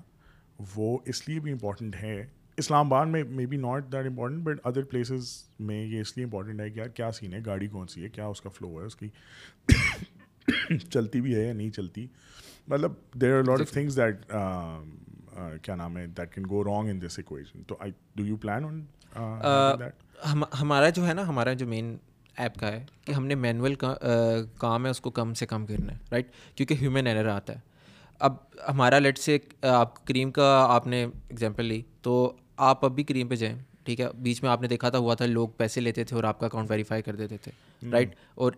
وہ 0.75 0.97
اس 1.05 1.29
لیے 1.29 1.39
بھی 1.39 1.51
امپورٹنٹ 1.51 1.95
ہے۔ 1.95 2.25
اسلام 2.57 2.93
آباد 2.93 3.05
میں 3.05 3.23
maybe 3.45 3.57
not 3.57 3.91
that 3.91 4.05
important 4.05 4.43
but 4.43 4.59
other 4.63 4.83
places 4.83 5.43
میں 5.59 5.85
یہ 5.85 6.01
اس 6.01 6.17
لیے 6.17 6.25
امپورٹنٹ 6.25 6.61
ہے 6.61 6.69
کہ 6.69 6.79
یار 6.79 6.87
کیا 6.87 7.11
سین 7.11 7.33
ہے 7.33 7.39
گاڑی 7.45 7.67
کون 7.67 7.87
سی 7.87 8.03
ہے 8.03 8.09
کیا 8.09 8.25
اس 8.25 8.41
کا 8.41 8.49
فلو 8.49 8.81
ہے 8.81 8.85
اس 8.85 8.95
کی 8.95 9.07
چلتی 10.89 11.21
بھی 11.21 11.35
ہے 11.35 11.47
یا 11.47 11.53
نہیں 11.53 11.69
چلتی۔ 11.69 12.07
مطلب 12.67 12.91
there 13.13 13.37
are 13.37 13.43
lot 13.43 13.61
of 13.61 13.71
things 13.71 13.95
that 13.95 14.15
کیا 15.63 15.75
نام 15.75 15.97
ہے 15.97 16.07
that 16.07 16.35
can 16.35 16.43
go 16.49 16.63
wrong 16.63 16.89
in 16.89 17.01
this 17.01 17.19
equation 17.19 17.63
تو 17.63 17.75
I 17.79 17.91
do 18.15 18.25
you 18.25 18.35
plan 18.37 18.65
on 18.65 19.81
ہمارا 20.61 20.89
جو 20.89 21.07
ہے 21.07 21.13
نا 21.13 21.27
ہمارا 21.27 21.53
جو 21.53 21.67
مین 21.67 21.97
ایپ 22.37 22.55
کا 22.55 22.71
ہے 22.71 22.85
کہ 23.05 23.11
ہم 23.11 23.25
نے 23.25 23.35
مینول 23.35 23.75
کا 23.75 23.93
کام 24.59 24.85
ہے 24.85 24.91
اس 24.91 25.01
کو 25.01 25.09
کم 25.11 25.33
سے 25.33 25.45
کم 25.45 25.65
کرنا 25.65 25.93
ہے 25.93 25.97
رائٹ 26.11 26.31
کیونکہ 26.55 26.75
ہیومن 26.81 27.07
ایرر 27.07 27.27
آتا 27.27 27.53
ہے۔ 27.53 27.59
اب 28.19 28.33
ہمارا 28.69 28.99
لیٹ 28.99 29.17
سے 29.17 29.37
آپ 29.61 30.05
کریم 30.07 30.31
کا 30.31 30.65
آپ 30.69 30.87
نے 30.87 31.03
اگزامپل 31.03 31.65
لی 31.65 31.81
تو 32.01 32.33
آپ 32.57 32.85
اب 32.85 32.95
بھی 32.95 33.03
کریم 33.03 33.27
پہ 33.27 33.35
جائیں 33.35 33.57
ٹھیک 33.83 34.01
ہے؟ 34.01 34.07
بیچ 34.13 34.41
میں 34.43 34.51
آپ 34.51 34.61
نے 34.61 34.67
دیکھا 34.67 34.89
تھا 34.89 34.97
ہوا 34.97 35.15
تھا 35.15 35.25
لوگ 35.25 35.49
پیسے 35.57 35.81
لیتے 35.81 36.03
تھے 36.03 36.15
اور 36.15 36.23
آپ 36.23 36.39
کا 36.39 36.45
اکاؤنٹ 36.45 36.71
ویریفائی 36.71 37.01
کر 37.01 37.15
دیتے 37.15 37.37
تھے 37.37 37.51
رائٹ 37.91 38.15
اور 38.35 38.51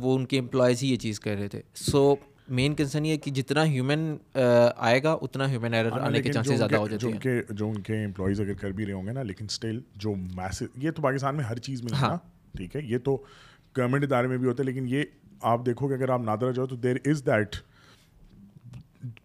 وہ 0.00 0.14
ان 0.16 0.26
کے 0.26 0.38
امپلائیز 0.38 0.82
ہی 0.82 0.90
یہ 0.90 0.96
چیز 0.96 1.20
کر 1.20 1.36
رہے 1.38 1.48
تھے۔ 1.48 1.62
سو 1.74 2.14
مین 2.50 2.74
کنسرن 2.74 3.06
یہ 3.06 3.10
ہے 3.10 3.16
کہ 3.16 3.30
جتنا 3.30 3.64
ہیومن 3.64 4.16
آئے 4.76 5.02
گا 5.02 5.12
اتنا 5.12 5.50
ہیومن 5.50 5.74
ایرر 5.74 5.92
آنے 5.92 6.22
کے 6.22 6.32
چانسز 6.32 6.58
زیادہ 6.58 6.76
ہو 6.76 6.88
جاتے 6.88 7.28
ہیں۔ 7.28 7.42
جو 7.50 7.68
ان 7.68 7.80
کے 7.80 8.04
امپلائیز 8.04 8.40
اگر 8.40 8.52
کر 8.52 8.70
بھی 8.70 8.86
رہے 8.86 8.92
ہوں 8.92 9.06
گے 9.06 9.12
نا 9.12 9.22
لیکن 9.22 9.44
اسٹل 9.44 9.80
جو 9.96 10.14
میسج 10.14 10.84
یہ 10.84 10.90
تو 10.90 11.02
پاکستان 11.02 11.36
میں 11.36 11.44
ہر 11.44 11.56
چیز 11.58 11.82
میں 11.82 11.92
ہاں۔ 11.92 12.16
ٹھیک 12.56 12.76
ہے؟ 12.76 12.80
یہ 12.84 12.98
تو 12.98 13.16
گورنمنٹ 13.76 14.04
ادارے 14.04 14.26
میں 14.26 14.38
بھی 14.38 14.46
ہوتے 14.48 14.62
ہیں 14.62 14.72
لیکن 14.72 14.86
یہ 14.88 15.02
آپ 15.40 15.66
دیکھو 15.66 15.88
کہ 15.88 15.94
اگر 15.94 16.08
آپ 16.08 16.20
نادرا 16.20 16.50
جاؤ 16.50 16.66
تو 16.66 16.76
دیر 16.76 16.96
از 17.04 17.26
دیٹ 17.26 17.56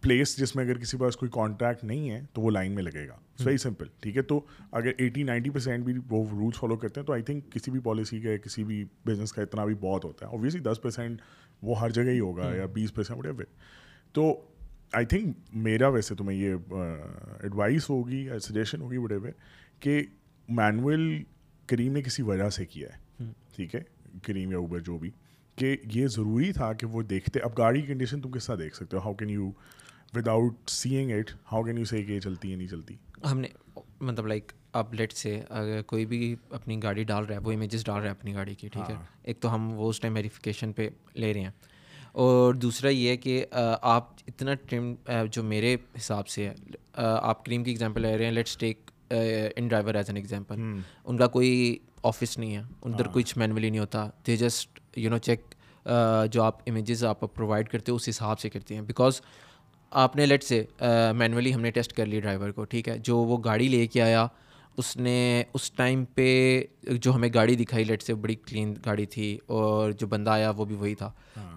پلیس 0.00 0.36
جس 0.38 0.56
میں 0.56 0.64
اگر 0.64 0.78
کسی 0.78 0.96
پاس 0.96 1.16
کوئی 1.16 1.30
کانٹریکٹ 1.34 1.84
نہیں 1.84 2.10
ہے 2.10 2.20
تو 2.32 2.40
وہ 2.40 2.50
لائن 2.50 2.72
میں 2.72 2.82
لگے 2.82 3.08
گا۔ 3.08 3.16
ویری 3.44 3.56
سمپل 3.56 3.86
ٹھیک 4.00 4.16
ہے؟ 4.16 4.22
تو 4.22 4.40
اگر 4.72 4.90
ایٹی 4.98 5.22
نائنٹی 5.22 5.50
پرسینٹ 5.50 5.84
بھی 5.84 5.94
وہ 6.10 6.24
رولس 6.30 6.58
فالو 6.58 6.76
کرتے 6.76 7.00
ہیں 7.00 7.06
تو 7.06 7.12
آئی 7.12 7.22
تھنک 7.22 7.52
کسی 7.52 7.70
بھی 7.70 7.80
پالیسی 7.80 8.20
کا 8.20 8.36
کسی 8.36 8.64
بھی 8.64 8.84
بزنس 9.06 9.32
کا 9.32 9.42
اتنا 9.42 9.64
بھی 9.64 9.74
بہت 9.74 10.04
ہوتا 10.04 10.26
ہے۔ 10.26 10.30
اوبیسلی 10.30 10.60
دس 10.60 10.82
پرسینٹ 10.82 11.20
وہ 11.62 11.80
ہر 11.80 11.90
جگہ 11.90 12.10
ہی 12.10 12.20
ہوگا 12.20 12.54
یا 12.54 12.66
بیس 12.66 12.94
پرسینٹ 12.94 13.26
وٹ 13.26 13.46
تو 14.12 14.44
آئی 14.92 15.06
تھنک 15.06 15.36
میرا 15.52 15.88
ویسے 15.88 16.14
تو 16.14 16.24
میں 16.24 16.34
یہ 16.34 16.54
ایڈوائس 17.40 17.90
ہوگی 17.90 18.24
یا 18.24 18.38
سجیشن 18.38 18.80
ہوگی 18.80 18.96
وٹ 18.96 19.12
ایور 19.12 19.30
کہ 19.80 20.02
مینول 20.48 21.22
کریم 21.66 21.92
نے 21.92 22.02
کسی 22.02 22.22
وجہ 22.22 22.50
سے 22.50 22.66
کیا 22.66 22.88
ہے. 22.88 23.24
ٹھیک 23.56 23.74
ہے؟ 23.74 23.80
کریم 24.22 24.52
یا 24.52 24.58
اوبر 24.58 24.80
جو 24.80 24.98
بھی 24.98 25.10
کہ 25.56 25.76
یہ 25.92 26.06
ضروری 26.06 26.52
تھا 26.52 26.72
کہ 26.72 26.86
وہ 26.86 27.02
دیکھتے 27.02 27.40
اب 27.40 27.58
گاڑی 27.58 27.80
کی 27.80 27.86
کنڈیشن 27.86 28.20
تم 28.20 28.30
کس 28.30 28.46
طرح 28.46 28.56
دیکھ 28.58 28.76
سکتے 28.76 28.96
ہو؟ 28.96 29.02
How 29.02 29.14
can 29.14 29.30
you 29.30 29.50
without 30.28 30.70
saying 30.70 31.10
it 31.10 31.30
how 31.52 31.62
can 31.62 31.78
you 31.78 31.84
say 31.84 32.02
کہ 32.02 32.12
یہ 32.12 32.20
چلتی 32.20 32.50
ہے 32.50 32.56
نہیں 32.56 32.68
چلتی؟ 32.68 32.94
ہم 33.30 33.40
نے 33.40 33.48
مطلب 34.00 34.26
لائک 34.26 34.52
اب 34.72 34.94
لیٹ 34.94 35.12
سے 35.12 35.42
اگر 35.48 35.82
کوئی 35.82 36.06
بھی 36.06 36.36
اپنی 36.50 36.82
گاڑی 36.82 37.04
ڈال 37.04 37.24
رہا 37.24 37.34
ہے 37.34 37.40
وہ 37.40 37.52
امیجز 37.52 37.84
ڈال 37.84 37.96
رہا 37.96 38.04
ہے 38.04 38.10
اپنی 38.10 38.34
گاڑی 38.34 38.54
کی 38.54 38.68
ٹھیک 38.68 38.90
ہے؟ 38.90 38.94
ایک 39.22 39.40
تو 39.40 39.54
ہم 39.54 39.72
وہ 39.72 39.88
اس 39.90 40.00
ٹائم 40.00 40.14
ویریفیکیشن 40.14 40.72
پہ 40.72 40.88
لے 41.14 41.34
رہے 41.34 41.40
ہیں۔ 41.40 41.50
اور 42.12 42.54
دوسرا 42.54 42.90
یہ 42.90 43.08
ہے 43.08 43.16
کہ 43.16 43.46
آپ 43.82 44.08
اتنا 44.26 44.54
ٹریم 44.54 44.94
جو 45.30 45.42
میرے 45.42 45.76
حساب 45.96 46.28
سے 46.28 46.48
ہے 46.48 46.54
آپ 46.96 47.44
کریم 47.44 47.64
کی 47.64 47.70
ایگزامپل 47.70 48.02
لے 48.02 48.16
رہے 48.18 48.24
ہیں۔ 48.24 48.32
Let's 48.32 48.56
take 48.56 48.90
an 49.56 49.68
driver 49.68 49.94
as 49.94 50.08
an 50.08 50.16
example 50.16 50.54
ان 51.04 51.16
کا 51.16 51.26
کوئی 51.26 51.78
آفس 52.02 52.38
نہیں 52.38 52.56
ہے۔ 52.56 52.62
ادھر 52.82 53.06
کچھ 53.12 53.38
مینولی 53.38 53.70
نہیں 53.70 53.80
ہوتا۔ 53.80 54.08
They 54.26 54.36
just 54.36 54.80
you 54.96 55.10
know 55.10 55.18
check 55.18 55.54
جو 56.32 56.42
آپ 56.42 56.58
امیجز 56.66 57.04
آپ 57.04 57.20
پرووائڈ 57.20 57.68
کرتے 57.68 57.92
ہو 57.92 57.96
اس 57.96 58.08
حساب 58.08 58.40
سے 58.40 58.50
کرتے 58.50 58.74
ہیں۔ 58.74 58.82
بیکاز 58.82 59.20
آپ 59.92 60.16
نے 60.16 60.26
لیٹ 60.26 60.44
سے 60.44 60.64
مینولی 61.14 61.54
ہم 61.54 61.60
نے 61.60 61.70
ٹیسٹ 61.70 61.92
کر 61.92 62.06
لی 62.06 62.20
ڈرائیور 62.20 62.50
کو 62.50 62.64
ٹھیک 62.64 62.88
ہے؟ 62.88 62.98
جو 62.98 63.16
وہ 63.16 63.38
گاڑی 63.44 63.68
لے 63.68 63.86
کے 63.86 64.02
آیا 64.02 64.26
اس 64.76 64.96
نے 64.96 65.42
اس 65.54 65.70
ٹائم 65.70 66.04
پہ 66.04 66.62
جو 66.82 67.14
ہمیں 67.14 67.28
گاڑی 67.34 67.54
دکھائی 67.54 67.84
لیٹ 67.84 68.02
سے 68.02 68.14
بڑی 68.14 68.34
کلین 68.34 68.74
گاڑی 68.86 69.06
تھی 69.06 69.38
اور 69.46 69.92
جو 69.92 70.06
بندہ 70.06 70.30
آیا 70.30 70.50
وہ 70.50 70.64
بھی 70.64 70.74
وہی 70.74 70.94
تھا۔ 70.94 71.10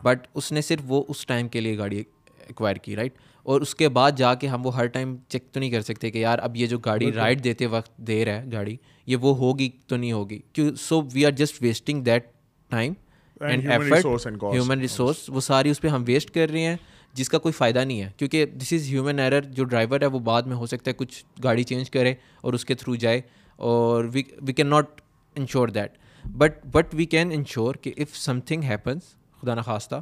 بٹ 0.03 0.17
ہاں۔ 0.19 0.31
اس 0.33 0.51
نے 0.51 0.61
صرف 0.61 0.79
وہ 0.85 1.03
اس 1.07 1.25
ٹائم 1.25 1.47
کے 1.47 1.61
لیے 1.61 1.77
گاڑی 1.77 2.03
ایکوائر 2.47 2.75
کی 2.75 2.95
رائٹ 2.95 3.13
اور 3.43 3.61
اس 3.61 3.75
کے 3.75 3.89
بعد 3.89 4.11
جا 4.11 4.33
کے 4.33 4.47
ہم 4.47 4.65
وہ 4.65 4.75
ہر 4.75 4.85
ٹائم 4.85 5.15
چیک 5.27 5.43
تو 5.51 5.59
نہیں 5.59 5.71
کر 5.71 5.81
سکتے 5.81 6.11
کہ 6.11 6.17
یار 6.17 6.39
اب 6.39 6.57
یہ 6.57 6.67
جو 6.67 6.77
گاڑی 6.77 7.11
رائڈ 7.11 7.43
دیتے 7.43 7.65
وقت 7.65 7.97
دے 7.97 8.25
رہا 8.25 8.33
ہے 8.33 8.45
گاڑی 8.51 8.75
یہ 9.05 9.15
وہ 9.15 9.37
ہوگی 9.37 9.69
تو 9.87 9.95
نہیں 9.95 10.11
ہوگی۔ 10.11 10.39
کیوں؟ 10.53 10.75
So 10.75 11.01
we 11.13 11.25
are 11.25 11.31
just 11.31 11.61
wasting 11.61 12.01
that 12.01 12.25
time 12.69 12.93
and 13.41 13.71
effort 13.71 14.05
human 14.53 14.79
resource 14.79 15.29
وہ 15.29 15.41
ساری 15.41 15.69
اس 15.69 15.81
پہ 15.81 15.87
ہم 15.87 16.03
ویسٹ 16.07 16.31
کر 16.31 16.49
رہے 16.49 16.61
ہیں۔ 16.61 16.77
جس 17.13 17.29
کا 17.29 17.37
کوئی 17.37 17.51
فائدہ 17.53 17.79
نہیں 17.79 18.01
ہے، 18.01 18.09
کیونکہ 18.17 18.45
دس 18.45 18.73
از 18.73 18.87
ہیومن 18.87 19.19
ایرر 19.19 19.41
جو 19.41 19.63
ڈرائیور 19.63 20.01
ہے 20.01 20.07
وہ 20.07 20.19
بعد 20.21 20.41
میں 20.41 20.55
ہو 20.55 20.65
سکتا 20.65 20.91
ہے 20.91 20.95
کچھ 20.97 21.23
گاڑی 21.43 21.63
چینج 21.63 21.89
کرے 21.89 22.13
اور 22.41 22.53
اس 22.53 22.65
کے 22.65 22.75
تھرو 22.75 22.95
جائے، 22.95 23.21
اور 23.57 24.05
we 24.13 24.23
we 24.41 24.53
can 24.53 24.67
not 24.67 25.01
ensure 25.35 25.67
that 25.67 25.97
but 26.23 26.65
but 26.71 26.93
we 26.93 27.05
can 27.05 27.31
ensure 27.33 27.75
کہ 27.75 27.93
اف 27.97 28.15
سم 28.17 28.39
تھنگ 28.41 28.63
ہیپنس 28.63 29.03
خدا 29.41 29.55
نخواستہ 29.55 30.01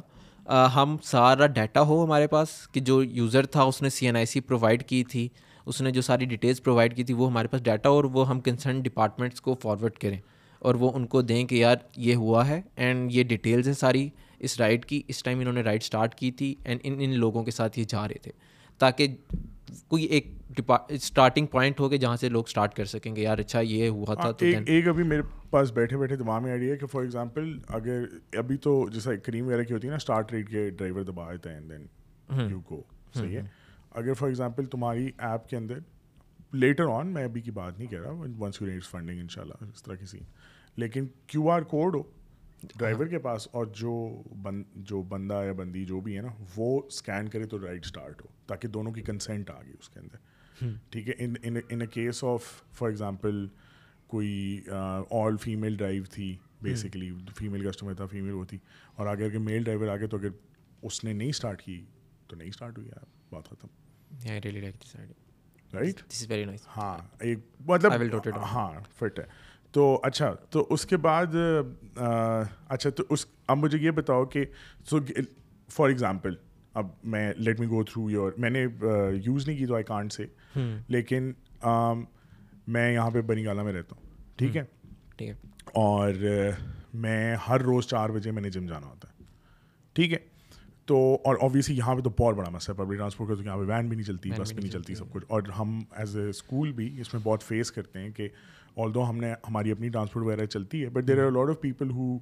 ہم 0.74 0.96
سارا 1.04 1.46
ڈیٹا 1.46 1.80
ہو 1.80 2.04
ہمارے 2.04 2.26
پاس، 2.26 2.48
کہ 2.72 2.80
جو 2.80 3.02
یوزر 3.02 3.46
تھا 3.46 3.62
اس 3.62 3.80
نے 3.82 3.90
سی 3.90 4.06
این 4.06 4.16
آئی 4.16 4.26
سی 4.26 4.40
پرووائڈ 4.40 4.82
کی 4.82 5.02
تھی، 5.04 5.28
اس 5.66 5.80
نے 5.80 5.90
جو 5.90 6.02
ساری 6.02 6.24
ڈیٹیلس 6.24 6.62
پرووائڈ 6.62 6.96
کی 6.96 7.04
تھی، 7.04 7.14
وہ 7.14 7.28
ہمارے 7.28 7.48
پاس 7.48 7.62
ڈیٹا 7.62 7.88
اور 7.88 8.04
وہ 8.04 8.28
ہم 8.28 8.40
کنسرن 8.40 8.80
ڈپارٹمنٹس 8.82 9.40
کو 9.40 9.54
فارورڈ 9.62 9.98
کریں، 9.98 10.18
اور 10.58 10.74
وہ 10.74 10.90
ان 10.94 11.06
کو 11.06 11.22
دیں 11.22 11.44
کہ 11.44 11.54
یار 11.54 11.76
یہ 11.96 12.14
ہوا 12.14 12.46
ہے 12.48 12.60
اینڈ 12.76 13.12
یہ 13.12 13.22
ڈیٹیلز 13.24 13.66
ہیں 13.66 13.74
ساری 13.74 14.08
اس 14.40 14.60
رائڈ 14.60 14.84
کی 14.84 15.02
اس 15.08 15.22
ٹائم 15.22 15.40
انہوں 15.40 15.52
نے 15.52 15.60
رائڈ 15.60 15.82
اسٹارٹ 15.82 16.14
کی 16.14 16.30
تھی 16.30 16.54
اینڈ 16.64 16.80
ان 16.82 16.96
ان 17.00 17.10
لوگوں 17.10 17.44
کے 17.44 17.50
ساتھ 17.50 17.78
یہ 17.78 17.84
جا 17.88 18.08
رہے 18.08 18.18
تھے۔ 18.22 18.32
تاکہ 18.78 19.16
کوئی 19.88 20.04
ایک 20.04 20.26
اسٹارٹنگ 20.88 21.46
پوائنٹ 21.46 21.80
ہو 21.80 21.88
کہ 21.88 21.96
جہاں 21.96 22.16
سے 22.16 22.28
لوگ 22.28 22.44
اسٹارٹ 22.46 22.74
کر 22.74 22.84
سکیں 22.84 23.16
گے 23.16 23.22
یار 23.22 23.38
اچھا 23.38 23.60
یہ 23.60 23.88
ہوا 23.88 24.14
تھا 24.14 24.30
تو 24.30 24.46
ایک 24.66 24.88
ابھی 24.88 25.04
میرے 25.04 25.22
پاس 25.50 25.70
بیٹھے 25.70 25.96
بیٹھے 25.96 26.16
دماغ 26.16 26.42
میں 26.42 26.50
آئیڈیا 26.50 26.72
ہے 26.72 26.76
کہ 26.76 26.86
فار 26.86 27.02
ایگزامپل 27.02 27.58
اگر 27.68 28.04
ابھی 28.32 28.56
تو 28.56 28.88
جیسا 28.92 29.16
کریم 29.16 29.46
وغیرہ 29.46 29.62
کی 29.62 29.74
ہوتی 29.74 29.86
ہے 29.86 29.90
نا 29.90 29.96
اسٹارٹ 29.96 30.32
ریٹ 30.32 30.50
کے 30.50 30.70
ڈرائیور 30.70 31.02
دبا 31.02 31.32
دیتے 31.32 31.50
ہیں 31.50 31.60
دین 31.60 31.86
یو 32.50 32.60
کو 32.60 32.82
صحیح 33.14 33.36
ہے؟ 33.36 33.42
اگر 33.90 34.14
فار 34.14 34.28
ایگزامپل 34.28 34.64
تمہاری 34.66 35.10
ایپ 35.18 35.48
کے 35.48 35.56
اندر 35.56 35.78
لیٹر 36.52 36.84
آن 36.84 37.06
میں 37.06 37.24
ابھی 37.24 37.40
کی 37.40 37.50
بات 37.50 37.78
نہیں 37.78 37.88
کہہ 37.88 38.00
رہا 38.00 38.10
ونس 38.10 38.62
یو 38.62 38.66
ریٹس 38.66 38.88
فنڈنگ 38.88 39.20
ان 39.20 39.28
شاء 39.28 39.42
اللہ 39.42 39.64
اس 39.74 39.82
طرح 39.82 39.94
کسی 39.94 40.18
لیکن 40.76 41.06
کیو 41.26 41.50
آر 41.50 41.62
کوڈ 41.62 41.94
ہو 41.94 42.02
ڈرائیور 42.62 43.06
کے 43.06 43.18
پاس 43.18 43.48
اور 43.52 43.66
جو 43.66 44.22
بند 44.42 44.64
جو 44.74 45.02
بندہ 45.02 45.42
یا 45.46 45.52
بندی 45.52 45.84
جو 45.84 46.00
بھی 46.00 46.16
ہے 46.16 46.22
نا 46.22 46.28
وہ 46.56 46.82
اسکین 46.86 47.28
کرے 47.28 47.44
تو 47.46 47.66
رائڈ 47.66 47.84
اسٹارٹ 47.84 48.22
ہو 48.22 48.26
تاکہ 48.46 48.68
دونوں 48.68 48.92
کی 48.92 49.02
کنسینٹ 49.02 49.50
آ 49.50 49.62
گئی 49.62 49.74
اس 49.80 49.88
کے 49.88 50.00
اندر۔ 50.00 50.16
ٹھیک 50.90 51.08
ہے 51.08 51.14
in 51.68 51.80
a 51.80 51.86
case 51.86 52.24
of 52.24 52.44
for 52.72 52.88
example 52.88 53.46
کوئی 54.06 54.62
آل 55.10 55.36
فیمیل 55.36 55.76
ڈرائیو 55.76 56.04
تھی 56.04 56.36
بیسکلی 56.62 57.10
فیمیل 57.36 57.70
کسٹمر 57.70 57.94
تھا 57.94 58.06
فیمیل 58.06 58.32
وہ 58.32 58.44
تھی۔ 58.44 58.58
اور 58.94 59.06
آگے 59.06 59.24
اگر 59.24 59.38
میل 59.38 59.62
ڈرائیور 59.62 59.88
آگے 59.88 60.06
تو 60.06 60.16
اگر 60.16 60.28
اس 60.82 61.04
نے 61.04 61.12
نہیں 61.12 61.28
اسٹارٹ 61.28 61.62
کی 61.62 61.84
تو 62.26 62.36
نہیں 62.36 62.48
اسٹارٹ 62.48 62.78
ہوئی 62.78 62.90
بات 63.30 63.48
ختم۔ 63.48 63.66
رائٹ 65.74 66.02
ہاں 66.76 66.98
ایک 67.20 67.38
مطلب 67.60 67.92
ہاں 68.36 68.70
فٹ 68.98 69.18
ہے۔ 69.18 69.24
تو 69.70 70.00
اچھا 70.02 70.34
تو 70.50 70.66
اس 70.70 70.86
کے 70.86 70.96
بعد 70.96 71.26
اچھا 72.68 72.90
تو 72.90 73.02
اس 73.10 73.26
اب 73.46 73.56
مجھے 73.56 73.78
یہ 73.78 73.90
بتاؤ 73.90 74.24
کہ 74.24 74.44
سو 74.90 74.98
فار 75.68 75.88
ایگزامپل 75.88 76.34
اب 76.74 76.86
میں 77.04 77.32
let 77.36 77.60
me 77.60 77.66
go 77.66 77.84
through 77.84 78.10
your 78.10 78.32
میں 78.38 78.50
نے 78.50 78.66
یوز 79.24 79.48
نہیں 79.48 79.58
کی 79.58 79.66
تو 79.66 79.74
آئی 79.74 79.84
کانٹ 79.84 80.12
سے 80.12 80.26
لیکن 80.88 81.32
میں 82.66 82.92
یہاں 82.92 83.10
پہ 83.10 83.20
بنی 83.20 83.44
گالا 83.44 83.62
میں 83.62 83.72
رہتا 83.72 83.96
ہوں 83.96 84.08
ٹھیک 84.36 84.56
ہے؟ 84.56 84.62
ٹھیک 85.16 85.28
ہے۔ 85.28 85.34
اور 85.64 86.12
میں 86.94 87.36
ہر 87.48 87.60
روز 87.60 87.86
چار 87.86 88.10
بجے 88.10 88.30
میں 88.30 88.42
نے 88.42 88.50
جم 88.50 88.66
جانا 88.66 88.86
ہوتا 88.86 89.08
ہے 89.08 89.24
ٹھیک 89.92 90.12
ہے؟ 90.12 90.18
تو 90.84 91.18
اور 91.24 91.36
اوبیسلی 91.40 91.76
یہاں 91.76 91.94
پہ 91.94 92.00
تو 92.00 92.10
بہت 92.10 92.34
بڑا 92.36 92.50
مسئلہ 92.50 92.76
ہے 92.76 92.84
پبلک 92.84 92.98
ٹرانسپورٹ 92.98 93.28
کا 93.28 93.34
تو 93.34 93.42
یہاں 93.42 93.56
پہ 93.56 93.62
وین 93.62 93.88
بھی 93.88 93.96
نہیں 93.96 94.06
چلتی 94.06 94.30
بس 94.38 94.52
بھی 94.52 94.62
نہیں 94.62 94.72
چلتی 94.72 94.94
سب 94.94 95.04
کچھ۔ 95.12 95.24
اور 95.28 95.42
ہم 95.42 95.80
ایز 95.90 96.16
اے 96.16 96.28
اسکول 96.28 96.72
بھی 96.72 97.00
اس 97.00 97.14
میں 97.14 97.22
بہت 97.24 97.42
فیس 97.42 97.72
کرتے 97.72 97.98
ہیں 97.98 98.10
کہ 98.10 98.28
آل 98.76 98.94
دو 98.94 99.10
ہم 99.10 99.16
نے 99.16 99.32
ہماری 99.32 99.70
اپنی 99.70 99.88
ٹرانسپورٹ 99.88 100.24
وغیرہ 100.24 100.46
چلتی 100.46 100.84
ہے 100.84 100.88
but 100.88 101.08
there 101.08 101.24
are 101.24 101.30
lot 101.30 101.48
of 101.48 101.60
people 101.60 101.90
who 101.90 102.18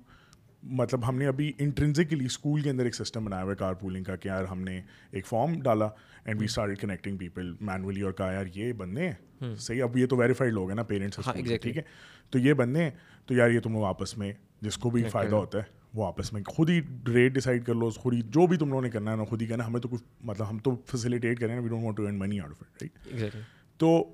مطلب 0.63 1.09
ہم 1.09 1.17
نے 1.17 1.27
ابھی 1.27 1.53
انٹرنزکلی 1.59 2.25
اسکول 2.25 2.63
کے 2.63 2.71
اندر 2.71 2.85
ایک 2.85 2.95
سسٹم 2.95 3.25
بنایا 3.25 3.43
ہوا 3.43 3.51
ہے 3.51 3.57
کار 3.57 3.75
پولنگ 3.75 4.05
کا 4.05 4.17
کہ 4.17 4.29
یار 4.29 4.45
ہم 4.45 4.61
نے 4.61 4.83
ایک 5.11 5.27
فارم 5.27 5.61
ڈالا 5.61 5.89
and 6.25 6.41
we 6.41 6.45
start 6.45 6.81
connecting 6.81 7.17
people 7.17 7.55
manually 7.61 8.01
اور 8.01 8.13
کہا 8.13 8.33
یار 8.33 8.45
یہ 8.55 8.73
بندے 8.73 9.09
ہیں۔ 9.09 9.55
صحیح 9.57 9.83
اب 9.83 9.97
یہ 9.97 10.07
تو 10.07 10.17
ویریفائڈ 10.17 10.53
لوگ 10.53 10.69
ہیں 10.69 10.77
نا 10.77 10.83
پیرنٹس 10.83 11.29
ٹھیک 11.63 11.77
ہے؟ 11.77 11.83
تو 12.31 12.39
یہ 12.39 12.53
بندے 12.53 12.83
ہیں 12.83 12.91
تو 13.27 13.35
یار 13.35 13.51
یہ 13.51 13.61
تم 13.61 13.85
آپس 13.85 14.19
میں 14.19 14.33
جس 14.61 14.77
کو 14.77 14.91
بھی 14.91 15.05
فائدہ 15.05 15.37
ہوتا 15.37 15.59
ہے 15.59 15.65
وہ 15.95 16.07
آپس 16.07 16.33
میں 16.33 16.43
خود 16.47 16.71
ہی 16.71 16.81
ریٹ 17.09 17.33
ڈیسائڈ 17.33 17.67
کر 17.67 17.75
لو 17.75 17.91
خود 17.91 18.15
ہی 18.15 18.23
جو 18.23 18.47
بھی 18.47 18.57
تم 18.57 18.69
لوگوں 18.69 18.83
نے 18.83 18.91
کرنا 18.91 19.11
ہے 19.11 19.17
نا 19.17 19.25
خود 19.25 19.43
ہی 19.43 19.47
کہنا 19.47 19.67
ہمیں 19.67 19.81
تو 19.81 19.89
کچھ 19.89 20.03
مطلب 20.25 20.51
ہم 20.51 20.59
تو 20.59 20.77
فیسلیٹیٹ 20.87 21.41
کریں 21.41 21.61
we 21.61 21.69
don't 21.69 21.85
want 21.85 21.97
to 21.97 22.07
earn 22.07 22.19
money 22.19 22.41
out 22.41 22.51
of 22.51 22.63
it 22.63 22.83
right 22.83 23.37
تو 23.79 24.05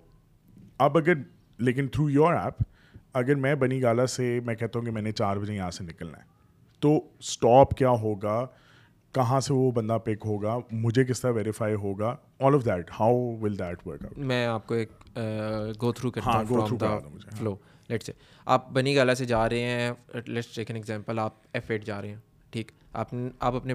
اب 0.78 0.98
اگر 0.98 1.12
لیکن 1.62 1.88
تھرو 1.88 2.10
یور 2.10 2.34
ایپ 2.34 2.62
اگر 3.14 3.34
میں 3.34 3.54
بنی 3.54 3.82
گالا 3.82 4.06
سے 4.06 4.38
میں 4.44 4.54
کہتا 4.54 4.78
ہوں 4.78 4.86
کہ 4.86 4.92
میں 4.92 5.02
نے 5.02 5.12
چار 5.12 5.36
بجے 5.36 5.54
یہاں 5.54 5.70
سے 5.70 5.84
نکلنا 5.84 6.18
ہے 6.18 6.30
تو 6.82 7.00
اسٹاپ 7.18 7.74
کیا 7.76 7.90
ہوگا؟ 7.90 8.44
کہاں 9.14 9.40
سے 9.40 9.54
وہ 9.54 9.70
بندہ 9.72 9.98
پک 10.04 10.24
ہوگا؟ 10.24 10.56
مجھے 10.72 11.04
کس 11.04 11.20
طرح 11.20 11.30
ویریفائی 11.30 11.74
ہوگا؟ 11.74 12.14
All 12.40 12.54
of 12.54 12.64
that 12.64 12.90
how 13.00 13.16
will 13.40 13.58
that 13.58 13.86
work 13.86 14.04
out 14.04 14.18
میں 14.18 14.46
آپ 14.46 14.66
کو 14.66 14.74
ایک 14.74 14.90
گو 15.80 15.92
تھرو 15.92 16.10
کرتا 16.10 16.42
ہوں 16.50 16.78
فلو 17.38 17.54
لیٹ 17.88 18.02
سے 18.02 18.12
آپ 18.46 18.70
بنی 18.70 18.96
گالا 18.96 19.14
سے 19.14 19.24
جا 19.24 19.48
رہے 19.48 19.60
ہیں 19.60 19.90
لیٹس 20.26 20.54
ٹیک 20.54 20.70
این 20.70 20.76
ایگزامپل 20.76 21.18
آپ 21.18 21.34
ایف 21.52 21.70
ایٹ 21.70 21.84
جا 21.84 22.00
رہے 22.02 22.08
ہیں 22.08 22.16
ٹھیک۔ 22.50 22.72
آپ 22.92 23.14
آپ 23.40 23.54
اپنے 23.54 23.74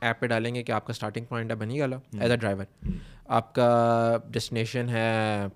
ایپ 0.00 0.20
پہ 0.20 0.26
ڈالیں 0.26 0.54
گے 0.54 0.62
کہ 0.62 0.72
آپ 0.72 0.86
کا 0.86 0.90
اسٹارٹنگ 0.90 1.24
پوائنٹ 1.24 1.50
ہے 1.50 1.56
بنی 1.56 1.80
گالا 1.80 1.96
ایز 2.20 2.30
اے 2.30 2.36
ڈرائیور 2.36 2.90
آپ 3.38 3.54
کا 3.54 3.68
ڈیسٹینیشن 4.30 4.88
ہے 4.88 5.46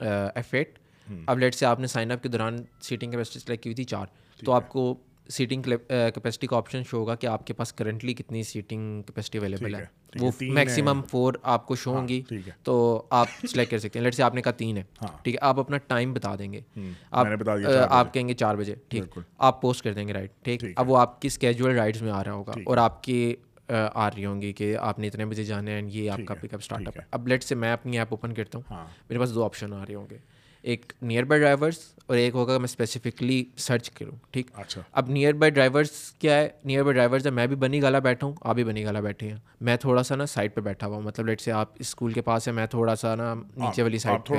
ایف 0.00 0.54
ایٹ 0.54 0.78
اب 1.26 1.38
لیٹ 1.38 1.54
سے 1.54 1.66
آپ 1.66 1.80
نے 1.80 1.86
سائن 1.86 2.10
اپ 2.10 2.22
کے 2.22 2.28
دوران 2.28 2.56
سیٹنگ 2.80 3.10
کیپیسٹی 3.10 3.38
سلیکٹ 3.38 3.62
کی 3.62 3.68
ہوئی 3.68 3.74
تھی 3.74 3.84
چار 3.84 4.06
تو 4.44 4.52
آپ 4.52 4.68
کو 4.68 4.94
سیٹنگ 5.28 5.62
کیپیسٹی 5.88 6.46
کا 6.46 6.56
آپشن 6.56 6.82
شو 6.90 6.96
ہوگا 6.96 7.14
کہ 7.14 7.26
آپ 7.26 7.46
کے 7.46 7.52
پاس 7.52 7.72
کرنٹلی 7.72 8.14
کتنی 8.14 8.42
سیٹنگ 8.42 9.02
کیپیسٹی 9.02 9.38
اویلیبل 9.38 9.74
ہے۔ 9.74 9.84
وہ 10.20 10.30
میکسیمم 10.40 11.02
فور 11.02 11.34
آپ 11.42 11.66
کو 11.66 11.74
شو 11.74 11.96
ہوں 11.96 12.08
گی 12.08 12.22
تو 12.62 13.02
آپ 13.10 13.26
سلیکٹ 13.50 13.70
کر 13.70 13.78
سکتے 13.78 13.98
ہیں۔ 13.98 14.04
لیٹ 14.04 14.14
سے 14.14 14.22
آپ 14.22 14.34
نے 14.34 14.42
کہا 14.42 14.52
تین 14.52 14.76
ہے۔ 14.76 14.82
ٹھیک 15.22 15.34
ہے 15.34 15.38
آپ 15.42 15.60
اپنا 15.60 15.76
ٹائم 15.76 16.12
بتا 16.12 16.34
دیں 16.38 16.52
گے۔ 16.52 16.60
آپ 17.10 17.26
آپ 17.90 18.14
کہیں 18.14 18.28
گے 18.28 18.34
چار 18.34 18.54
بجے۔ 18.54 18.74
ٹھیک 18.88 19.18
آپ 19.38 19.62
پوسٹ 19.62 19.84
کر 19.84 19.92
دیں 19.92 20.08
گے 20.08 20.12
رائڈ 20.12 20.30
ٹھیک؟ 20.42 20.64
اب 20.76 20.90
وہ 20.90 20.98
آپ 20.98 21.20
کی 21.22 21.26
اسکیجول 21.26 21.76
رائڈس 21.76 22.02
میں 22.02 22.10
آ 22.10 22.24
رہا 22.24 22.32
ہوگا 22.32 22.52
اور 22.66 22.76
آپ 22.76 23.02
کی 23.02 23.34
آ 23.94 24.10
رہی 24.10 24.24
ہوں 24.24 24.42
گی 24.42 24.52
کہ 24.52 24.76
آپ 24.76 24.98
نے 24.98 25.06
اتنے 25.06 25.26
بجے 25.26 25.44
جانے 25.44 25.72
ہیں 25.72 25.82
یہ 25.90 26.10
آپ 26.10 26.18
کا 26.26 26.34
پک 26.34 26.54
اپ 26.54 26.60
اسٹارٹ 26.60 26.88
اپ 26.88 26.96
ہے۔ 26.96 27.02
اب 27.10 27.28
لیٹ 27.28 27.44
سے 27.44 27.54
میں 27.54 27.72
اپنی 27.72 27.98
ایپ 27.98 28.08
اوپن 28.10 28.34
کرتا 28.34 28.58
ہوں۔ 28.58 28.76
میرے 29.08 29.18
پاس 29.18 29.34
دو 29.34 29.44
آپشن 29.44 29.72
آ 29.72 29.84
رہے 29.88 29.94
ہوں 29.94 30.06
گے۔ 30.10 30.18
ایک 30.62 30.92
نیئر 31.02 31.24
بائی 31.24 31.40
ڈرائیورس 31.40 31.76
اور 32.06 32.16
ایک 32.16 32.34
ہوگا 32.34 32.58
میں 32.58 32.64
اسپیسیفکلی 32.64 33.44
سرچ 33.56 33.90
کروں 33.90 34.16
ٹھیک؟ 34.30 34.46
اچھا۔ 34.54 34.80
اب 34.92 35.08
نیئر 35.08 35.32
بائی 35.32 35.50
ڈرائیورس 35.50 35.90
کیا 36.12 36.36
ہے؟ 36.36 36.48
نیئر 36.64 36.82
بائی 36.82 36.94
ڈرائیورس 36.94 37.26
ہے 37.26 37.30
میں 37.30 37.46
بھی 37.46 37.56
بنی 37.56 37.82
گالا 37.82 37.98
بیٹھا 37.98 38.26
ہوں 38.26 38.34
آپ 38.40 38.54
بھی 38.54 38.64
بنی 38.64 38.84
گالا 38.84 39.00
بیٹھے 39.00 39.28
ہیں۔ 39.28 39.36
میں 39.60 39.76
تھوڑا 39.76 40.02
سا 40.02 40.16
نا 40.16 40.26
سائڈ 40.26 40.54
پہ 40.54 40.60
بیٹھا 40.60 40.86
ہوا 40.86 40.96
ہوں 40.96 41.02
مطلب 41.02 41.26
لیٹ 41.26 41.40
سے 41.40 41.52
آپ 41.52 41.68
اسکول 41.78 42.12
کے 42.12 42.22
پاس 42.22 42.48
ہے 42.48 42.52
میں 42.52 42.66
تھوڑا 42.66 42.96
سا 42.96 43.14
نا 43.14 43.34
نیچے 43.56 43.82
والی 43.82 43.98
سائڈ 43.98 44.28
پہ 44.28 44.34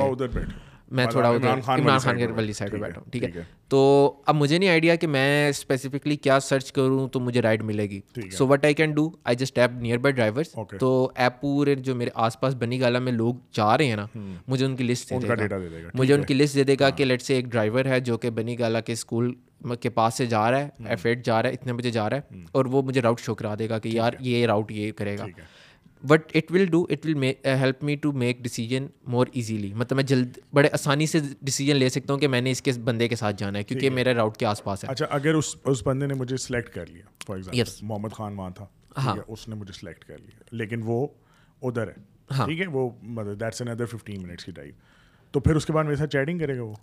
میں 0.94 1.06
تھوڑا 1.06 1.30
ادھر 1.30 1.48
عمران 1.48 1.98
خان 1.98 2.18
کے 2.18 2.28
والی 2.28 2.54
سائڈ 2.54 2.72
پہ 2.72 2.78
بیٹھا 2.78 3.02
ہوں 3.02 3.12
ٹھیک 3.12 3.24
ہے؟ 3.24 3.42
تو 3.68 3.82
اب 4.26 4.36
مجھے 4.36 4.58
نہیں 4.58 4.70
آئیڈیا 4.70 4.96
کہ 4.96 5.08
میں 5.08 5.50
اسپیسیفکلی 5.50 6.16
کیا 6.16 6.40
سرچ 6.40 6.72
کروں 6.72 7.08
تو 7.08 7.20
مجھے 7.20 7.42
رائڈ 7.42 7.64
ملے 7.64 7.90
گی۔ 7.90 8.00
So 8.32 8.48
what 8.48 8.66
I 8.66 8.74
can 8.74 8.92
do 8.92 9.10
I 9.24 9.36
just 9.36 9.58
app 9.60 9.72
nearby 9.98 10.14
driver 10.14 10.44
تو 10.80 11.12
ایپ 11.16 11.42
پورے 11.42 11.76
جو 11.76 11.96
میرے 11.96 12.10
آس 12.16 12.40
پاس 12.40 12.56
بنی 12.56 12.82
گالا 12.82 13.00
میں 13.00 13.12
لوگ 13.12 13.36
جا 13.52 13.78
رہے 13.78 13.86
ہیں 13.86 13.96
نا 13.96 14.06
مجھے 14.48 14.66
ان 14.66 14.76
کی 14.76 14.84
لسٹ 14.84 15.10
دے 15.12 15.36
دے 15.36 15.50
گا 15.50 15.58
مجھے 15.94 16.14
ان 16.14 16.24
کی 16.24 16.34
لسٹ 16.34 16.56
دے 16.56 16.64
دے 16.64 16.76
گا 16.80 16.90
کہ 16.90 17.06
لیٹ 17.06 17.22
سے 17.22 17.36
ایک 17.36 17.46
ڈرائیور 17.46 17.86
ہے 17.86 18.00
جو 18.00 18.18
کہ 18.18 18.30
بنی 18.30 18.60
گالا 18.60 18.80
کے 18.80 18.94
اسکول 18.94 19.34
کے 19.82 19.90
پاس 19.90 20.14
سے 20.14 20.26
جا 20.26 20.52
رہا 20.52 20.60
ہے 20.60 20.70
ایف 20.86 21.06
ایٹ 21.06 21.26
جا 21.26 21.42
رہا 21.42 21.50
ہے 21.50 21.54
اتنے 21.54 21.74
بجے 21.74 21.92
جا 21.92 22.10
رہا 22.10 22.18
ہے 22.18 22.44
اور 22.52 22.66
وہ 22.66 22.82
مجھے 22.82 23.02
راؤٹ 23.02 23.20
شو 23.20 23.36
کرا 23.36 23.56
دے 23.60 23.70
گا 23.70 23.80
کہ 23.80 23.90
یار 23.90 24.14
یہ 24.20 24.46
راؤٹ 24.46 24.72
یہ 24.72 24.92
کرے 24.92 25.18
گا۔ 25.18 25.26
What 26.10 26.32
it 26.34 26.52
will 26.52 26.66
do 26.66 26.86
it 26.90 27.06
will 27.06 27.24
help 27.46 27.84
me 27.84 27.96
to 27.96 28.12
make 28.12 28.40
decision 28.40 28.88
more 29.04 29.28
easily 29.34 29.74
مطلب 29.74 29.96
میں 29.96 30.04
جلد 30.04 30.38
بڑے 30.54 30.70
آسانی 30.74 31.06
سے 31.06 31.20
ڈیسیجن 31.42 31.76
لے 31.76 31.90
سکتا 31.90 32.14
ہوں 32.14 32.20
کہ 32.20 32.28
میں 32.28 32.42
نے 32.42 32.52
اس 32.52 32.62
کے 32.62 32.72
بندے 32.84 33.08
کے 33.08 33.16
ساتھ 33.16 33.36
جانا 33.38 33.60
ہے 33.60 33.64
کیونکہ 33.64 33.90
میرے 33.90 34.14
راؤٹ 34.14 34.38
کے 34.38 34.46
آس 34.46 34.64
پاس 34.64 34.84
ہے۔ 34.84 34.90
اچھا 34.90 35.06
اگر 35.10 35.34
اس 35.34 35.56
اس 35.66 35.88
بندے 35.88 36.08
نے 36.08 36.14
مجھے 36.14 36.38
سلیکٹ 36.38 36.70
کر 36.70 36.86
لیا 36.86 37.06
فار 37.28 37.36
ایگزامپل 37.38 37.86
محمد 37.86 38.14
خان 38.14 38.40
وہاں 38.40 38.50
تھا 38.50 38.66
ہاں۔ 38.98 39.16
اس 39.28 39.48
نے 39.48 39.56
مجھے 39.56 39.74
سلیکٹ 39.74 40.06
کر 40.06 40.18
لیا 40.18 40.44
لیکن 40.52 40.82
وہ 40.84 41.08
ادھر 41.62 41.88
ہے 41.88 42.46
ٹھیک 42.46 42.62
ہے 42.62 42.68
وہ 42.68 42.90
مطلب 43.04 43.40
that's 43.40 43.62
N 43.62 43.70
other 43.72 43.86
fifteen 43.86 44.22
minutes 44.24 44.46
کی 44.46 44.52
ڈرائیو 44.52 44.74
تو 45.32 45.40
پھر 45.40 45.56
اس 45.56 45.66
کے 45.66 45.74
بعد 45.74 45.84
میرے 45.84 45.96
ساتھ 45.96 46.12
چیٹنگ 46.12 46.40
کرے 46.40 46.58
گا 46.58 46.64
وہ؟ 46.64 46.74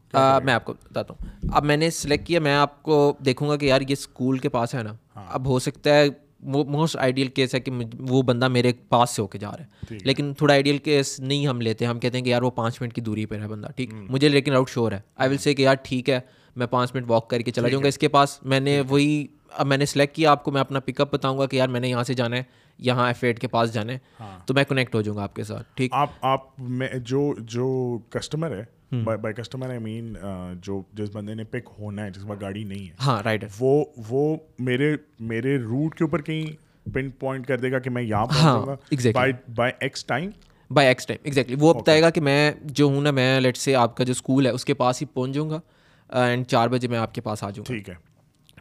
میں 0.45 0.55
آپ 0.55 0.65
کو 0.65 0.73
بتاتا 0.73 1.15
ہوں۔ 1.15 1.49
اب 1.53 1.65
میں 1.65 1.77
نے 1.77 1.91
سلیکٹ 1.91 2.27
کیا 2.27 2.41
میں 2.41 2.55
آپ 2.55 2.83
کو 2.83 3.17
دیکھوں 3.25 3.49
گا 3.49 3.57
کہ 3.57 3.67
یار 3.67 3.81
یہ 3.81 3.93
اسکول 3.93 4.39
کے 4.39 4.49
پاس 4.49 4.75
ہے 4.75 4.83
نا۔ 4.83 4.95
اب 5.15 5.47
ہو 5.47 5.59
سکتا 5.59 5.95
ہے 5.95 6.07
وہ 6.43 6.65
موسٹ 6.65 6.97
آئیڈیل 6.97 7.27
کیس 7.27 7.55
ہے 7.55 7.61
کہ 7.61 7.73
وہ 7.99 8.23
بندہ 8.23 8.49
میرے 8.49 8.73
پاس 8.89 9.11
سے 9.11 9.23
ہو 9.23 9.27
کے 9.27 9.39
جا 9.39 9.51
رہا 9.51 9.61
ہے۔ 9.61 9.95
لیکن 10.05 10.35
تھوڑا 10.35 10.55
آئیڈیل 10.55 10.79
کیس 10.79 11.21
نہیں 11.21 11.47
ہم 11.47 11.61
لیتے 11.61 11.85
ہم 11.85 11.99
کہتے 11.99 12.19
ہیں 12.19 12.25
کہ 12.25 12.31
یار 12.31 12.43
وہ 12.43 12.51
پانچ 12.51 12.81
منٹ 12.81 12.93
کی 12.93 13.01
دوری 13.01 13.27
پہ 13.27 13.37
ہے 13.37 13.49
بندہ 13.49 13.69
ٹھیک۔ 13.77 13.91
مجھے 13.93 14.29
لیکن 14.29 14.53
آؤٹ 14.53 14.71
شور 14.71 14.93
ہے۔ 14.93 15.01
آئی 15.17 15.31
ول 15.31 15.37
سے 15.37 15.55
کہ 15.55 15.63
یار 15.63 15.75
ٹھیک 15.83 16.11
ہے 16.11 16.21
میں 16.57 16.67
پانچ 16.67 16.95
منٹ 16.95 17.05
واک 17.09 17.31
کر 17.31 17.41
کے 17.41 17.51
چلا 17.51 17.69
جاؤں 17.69 17.83
گا 17.83 17.89
اس 17.89 17.99
کے 17.99 18.09
پاس۔ 18.09 18.43
میں 18.43 18.61
نے 18.61 18.83
وہی 18.89 19.27
اب 19.51 19.67
میں 19.67 19.77
نے 19.77 19.87
سلیکٹ 19.87 20.17
کیا 20.17 20.31
آپ 20.31 20.45
کو 20.45 20.51
میں 20.51 20.61
اپنا 20.61 20.81
پک 20.81 21.01
اپ 21.01 21.15
بتاؤں 21.15 21.39
گا 21.39 21.47
کہ 21.47 21.57
یار 21.57 21.69
میں 21.69 21.81
نے 21.81 21.89
یہاں 21.89 22.05
سے 22.05 22.15
جانا 22.15 22.37
ہے 22.37 22.43
یہاں 22.79 23.07
ایف 23.07 23.25
ایٹ 23.25 23.39
کے 23.39 23.49
پاس 23.49 23.73
جانا 23.75 23.93
ہے۔ 23.93 23.99
ہاں۔ 24.21 24.39
تو 24.47 24.55
میں 24.55 24.65
کنیکٹ 24.65 24.95
ہو 24.95 25.03
جاؤں 25.03 25.17
گا 25.17 25.23
آپ 25.23 25.35
کے 25.37 25.45
ساتھ 25.45 25.69
ٹھیک۔ 25.75 25.93
آپ 25.95 26.11
آپ 26.23 26.41
میں 26.59 26.89
جو 27.05 27.35
جو 27.39 27.99
کسٹمر 28.11 28.51
ہے 28.51 28.80
بائی 28.93 29.35
کسٹمر 29.35 29.71
آئی 29.71 29.79
مین 29.79 30.15
جو 30.63 30.83
جس 30.93 31.09
بندے 31.13 31.35
نے 31.35 31.45
پک 31.45 31.69
ہونا 31.79 32.05
ہے 32.05 32.11
جس 32.11 32.25
میں 32.25 32.37
گاڑی 32.41 32.65
نہیں 32.65 32.87
ہے 32.87 32.95
ہاں 33.01 33.23
رائٹ 33.23 33.45
وہ 33.61 33.85
وہ 34.09 34.37
میرے 34.59 34.97
میرے 35.21 35.59
روٹ 35.59 35.95
کے 35.95 36.05
اوپر 36.05 36.23
کہیں 36.23 36.91
پن 36.95 37.11
پوائنٹ 37.11 37.47
کر 37.47 37.59
دے 37.59 37.73
گا 37.73 37.79
کہ 37.79 37.91
میں 37.91 38.03
یہاں 38.03 38.27
پہنچوں 38.27 38.67
گا۔ 38.67 38.77
By 39.55 39.73
X 39.81 40.05
time 40.05 40.31
by 40.71 40.89
X 40.89 41.07
time 41.07 41.19
exactly 41.23 41.57
وہ 41.61 41.75
بتائے 41.75 42.03
گا 42.03 42.11
کہ 42.11 42.21
میں 42.21 42.53
جو 42.65 42.85
ہوں 42.85 43.01
نا 43.03 43.11
میں 43.11 43.41
لیٹ 43.41 43.57
سے 43.57 43.75
آپ 43.75 43.97
کا 43.97 44.05
جو 44.05 44.11
اسکول 44.11 44.47
ہے 44.47 44.51
اس 44.51 44.65
کے 44.65 44.75
پاس 44.75 45.03
ہی 45.03 45.07
پہنچ 45.07 45.35
جاؤں 45.35 45.51
گا 45.51 45.61
اینڈ 46.11 46.47
چار 46.47 46.69
بجے 46.69 46.89
میں 46.89 46.99
آپ 46.99 47.15
کے 47.15 47.21
پاس 47.21 47.43
آ 47.43 47.51
جاؤں 47.51 47.65
گا۔ 47.69 47.75
ٹھیک 47.75 47.89
ہے۔ 47.89 47.95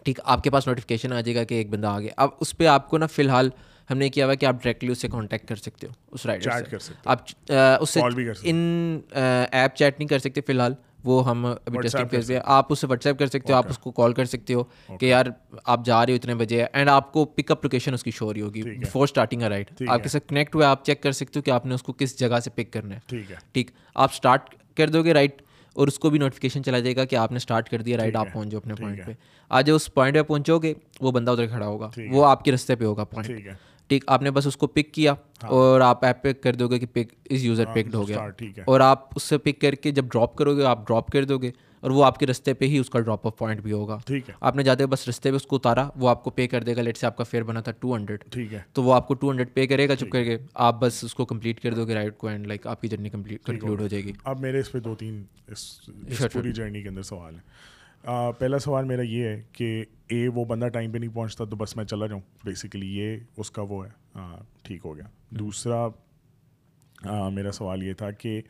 ٹھیک 0.04 0.20
آپ 0.24 0.44
کے 0.44 0.50
پاس 0.50 0.68
نوٹیفکیشن 0.68 1.14
آ 1.14 1.22
جائے 1.22 1.36
گا 1.36 1.44
کہ 1.44 1.56
ایک 1.56 1.70
بندہ 1.70 1.88
آ 1.88 2.00
گیا۔ 2.00 2.12
اب 2.18 2.30
اس 2.40 2.58
پہ 2.58 2.66
آپ 2.68 2.90
کو 2.90 2.98
نا 2.98 3.08
فی 3.08 3.24
الحال 3.24 3.50
ہم 3.90 3.98
نے 3.98 4.10
کیا 4.10 4.26
ہوا 4.26 4.34
کہ 4.34 4.46
آپ 4.46 4.56
ڈائریکٹلی 4.56 4.92
اس 4.92 5.02
سے 5.02 5.08
کانٹیکٹ 5.08 5.48
کر 5.50 5.56
سکتے 5.56 5.88
ہو 5.88 5.92
اس 6.12 6.26
رائڈر 6.26 6.78
سے۔ 6.80 6.94
آپ 7.06 7.20
اس 7.82 7.90
سے 7.90 8.02
ان 8.44 9.00
ایپ 9.10 9.76
چیٹ 9.76 10.00
نہیں 10.00 10.08
کر 10.08 10.20
سکتے 10.20 10.42
فی 10.42 10.54
الحال 10.54 10.74
وہ 11.04 11.28
ہم 11.30 11.46
ابھی 11.46 11.82
ٹیسٹنگ 11.82 12.08
فیز 12.08 12.28
پہ 12.28 12.40
آپ 12.46 12.72
اس 12.72 12.80
سے 12.80 12.88
واٹس 12.88 13.08
ایپ 13.08 13.20
کر 13.20 13.28
سکتے 13.28 13.54
ہو 13.54 13.58
آپ 13.58 13.70
اس 13.70 13.78
کو 13.78 13.92
کال 13.92 14.14
کر 14.14 14.26
سکتے 14.26 14.54
ہو 14.54 14.64
کہ 15.00 15.06
یار 15.06 15.26
آپ 15.66 15.86
جا 15.86 16.06
رہے 16.06 16.14
ہو 16.14 16.16
اتنے 16.16 16.36
بجے 16.36 16.64
اینڈ 16.64 16.90
آپ 16.90 17.12
کو 17.14 17.26
پک 17.26 17.52
اپ 17.52 17.64
لوکیشن 17.66 17.94
اس 17.94 18.04
کی 18.04 18.12
شو 18.12 18.26
ہو 18.26 18.34
رہی 18.34 18.42
ہوگی 18.42 18.62
بفور 18.80 19.04
اسٹارٹنگ 19.04 19.42
رائڈ 19.42 19.84
آپ 19.90 20.04
کے 20.04 20.10
ساتھ 20.10 20.28
کنیکٹ 20.28 20.56
ہوا 20.56 20.68
آپ 20.68 20.86
چیک 20.86 21.04
کر 21.04 21.12
سکتے 21.12 21.40
ہو 21.40 21.44
کہ 21.44 21.52
آپ 21.52 21.66
نے 21.66 21.74
اس 21.74 21.84
کو 21.84 21.94
کس 21.94 22.18
جگہ 22.20 22.40
سے 22.40 22.50
پک 22.50 22.72
کرنا 22.74 22.96
ہے۔ 22.96 23.22
ٹھیک 23.54 23.72
آپ 23.96 24.10
اسٹارٹ 24.14 24.54
کر 24.78 24.90
دو 24.90 25.04
گے 25.04 25.14
رائٹ 25.14 25.42
اور 25.76 25.88
اس 25.88 26.00
کو 26.00 26.10
بھی 26.10 26.20
نوٹیفکیشن 26.20 26.64
چلا 26.64 26.80
جائے 26.80 26.96
گا 26.96 27.06
کہ 27.06 27.16
آپ 27.16 27.32
نے 27.32 27.38
اسٹارٹ 27.38 27.70
کر 27.70 27.82
دیا 27.82 27.98
رائڈ 27.98 28.16
آپ 28.16 28.28
پہنچ 28.34 28.52
جاؤ 28.52 28.60
اپنے 28.60 28.76
پوائنٹ 28.76 29.06
پہ۔ 29.06 29.12
آج 29.52 29.72
اس 29.74 29.94
پوائنٹ 29.94 30.16
پہ 30.16 30.22
پہنچو 30.24 30.58
گے 30.60 30.74
وہ 31.02 31.12
بندہ 31.12 31.32
ادھر 31.32 31.48
کھڑا 31.48 31.66
ہوگا۔ 31.66 31.90
وہ 32.12 32.26
آپ 32.26 32.44
کے 32.46 32.52
رستے 32.52 32.76
پہ 32.76 32.86
ہوگا 32.86 33.04
پوائنٹ 33.06 33.48
ٹھیک 33.90 34.04
آپ 34.08 34.22
نے 34.22 34.32
بس 34.32 34.48
اس 34.48 34.58
کو 34.58 34.68
پک 34.68 34.94
کیا 34.94 35.12
ہاں۔ 35.12 35.50
اور 35.50 35.82
آپ 35.82 36.06
ایپ 36.06 36.24
پہ 36.24 36.34
کر 36.34 36.56
دو 36.56 36.68
گے 36.68 36.80
کہ 36.80 36.86
پک 36.86 37.14
از 37.32 37.46
یوزر 37.46 37.66
پکڈ 37.66 37.96
ہو 37.96 38.08
گیا۔ 38.08 38.28
اور 38.66 38.80
آپ 38.80 39.08
اس 39.16 39.24
سے 39.24 39.38
پک 39.38 39.62
کر 39.62 39.74
کے 39.76 39.92
جب 39.92 40.06
ڈراپ 40.06 40.36
کرو 40.36 40.58
گے 40.58 40.64
آپ 40.64 40.88
ڈراپ 40.88 41.08
کر 41.12 41.24
دو 41.24 41.38
گے 41.38 41.52
اور 41.80 41.92
وہ 41.92 42.06
آپ 42.06 42.18
کے 42.18 42.26
رستے 42.26 42.54
پہ 42.54 42.66
ہی 42.66 42.78
اس 42.78 42.90
کا 42.90 43.00
ڈراپ 43.00 43.28
آف 43.28 43.38
پوائنٹ 43.38 43.62
بھی 43.62 43.72
ہوگا۔ 43.72 43.98
ٹھیک 44.06 44.30
ہے۔ 44.30 44.34
آپ 44.42 44.56
نے 44.56 44.64
جاتے 44.64 44.86
بس 44.86 45.08
رستے 45.08 45.32
پہ 45.32 45.36
اس 45.36 45.44
کو 45.44 45.56
اتارا 45.56 45.90
وہ 45.96 46.10
آپ 46.10 46.24
کو 46.24 46.30
پے 46.30 46.48
کر 46.48 46.64
دے 46.64 46.76
گا۔ 46.76 46.82
لیٹ 46.82 46.98
سے 46.98 47.06
آپ 47.06 47.18
کا 47.18 47.24
فیئر 47.24 47.44
بنا 47.44 47.62
تھا 47.62 47.72
ٹو 47.72 47.96
ہنڈریڈ 47.96 48.24
ٹھیک 48.30 48.54
ہے۔ 48.54 48.60
تو 48.74 48.84
وہ 48.84 48.94
آپ 48.94 49.08
کو 49.08 49.14
ٹو 49.14 49.30
ہنڈریڈ 49.30 49.54
پے 49.54 49.68
کرے 49.68 49.90
گا 49.90 49.96
چپ 49.96 50.10
کر 50.10 50.24
کے۔ 50.24 50.38
آپ 50.54 50.82
بس 50.82 51.04
اس 51.04 51.14
کو 51.16 51.26
کمپلیٹ 51.26 51.60
کر 51.60 51.74
دو 51.74 51.88
گے 51.88 51.94
رائڈ 51.94 52.18
کو 52.18 52.28
اینڈ 52.28 52.48
لائک 52.48 52.68
آپ 52.68 52.82
کی 52.82 52.88
جرنی 52.88 53.10
کمپلیٹ 53.10 53.44
کنکلوڈ 53.44 53.82
ہو 53.82 53.88
جائے 53.88 54.04
گی۔ 54.04 54.12
اب 54.24 54.40
میرے 54.40 54.60
اس 54.60 54.72
پہ 54.72 54.80
دو 54.80 54.96
تین 54.96 55.24
پوری 56.34 56.52
جرنی 56.52 56.82
کے 56.82 56.90
اندر 56.90 57.02
سوال 57.02 57.36
پہلا 58.40 58.60
سوال 58.60 58.86
میرا 58.86 59.02
یہ 59.02 59.24
ہے 59.24 59.44
کہ 59.52 59.86
اے 60.08 60.28
وہ 60.28 60.46
بندہ 60.46 60.68
ٹائم 60.68 60.92
پہ 60.92 60.98
نہیں 60.98 61.14
پہنچتا 61.14 61.46
تو 61.46 61.56
بس 61.56 61.76
میں 61.76 61.86
چلا 61.86 62.08
جاؤں۔ 62.08 62.22
بیسیکلی 62.44 62.98
یہ 62.98 63.18
اس 63.38 63.52
کا 63.52 63.62
وہ 63.62 63.86
ہے۔ 63.86 64.20
ٹھیک 64.64 64.86
ہو 64.86 64.96
گیا۔ 64.98 65.06
دوسرا 65.30 65.88
میرا 67.30 67.52
سوال 67.52 67.84
یہ 67.84 67.94
تھا 67.94 68.12
کہ 68.12 68.42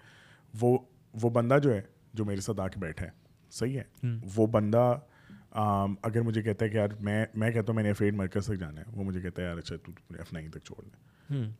وہ 0.62 0.78
وہ 1.22 1.30
بندہ 1.30 1.58
جو 1.64 1.74
ہے 1.74 1.82
جو 2.14 2.26
میرے 2.26 2.42
ساتھ 2.42 2.62
آ 2.62 2.68
کے 2.68 2.80
بیٹھا 2.80 3.06
ہے 3.06 3.12
صحیح 3.52 3.80
ہے؟ 3.80 4.08
وہ 4.36 4.48
بندہ 4.48 5.00
اگر 6.02 6.22
مجھے 6.22 6.42
کہتا 6.42 6.66
ہے 6.66 6.70
کہ 6.70 6.78
یار 6.78 6.90
میں 7.00 7.26
میں 7.36 7.52
کہتا 7.52 7.66
ہوں 7.68 7.76
میں 7.76 7.84
نے 7.84 7.90
ایف 7.90 8.02
ایٹ 8.02 8.14
مرکز 8.14 8.46
تک 8.46 8.56
جانا 8.60 8.82
ہے 8.82 8.86
وہ 8.94 9.04
مجھے 9.04 9.22
کہتا 9.22 9.42
ہے 9.42 9.48
یار 9.48 9.58
اچھا 9.58 9.76
تو 9.76 9.92
ایف 10.18 10.34
نائن 10.34 10.52
تک 10.52 10.64
چھوڑ 10.64 10.84
دیں 10.84 11.09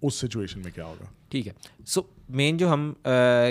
اس 0.02 0.16
سچویشن 0.16 0.60
میں 0.60 0.72
کیا 0.76 0.86
ہوگا؟ 0.86 1.06
ٹھیک 1.30 1.48
ہے۔ 1.48 1.52
سو 1.86 2.02
مین 2.30 2.58
جو 2.58 2.74
ہم 2.74 2.94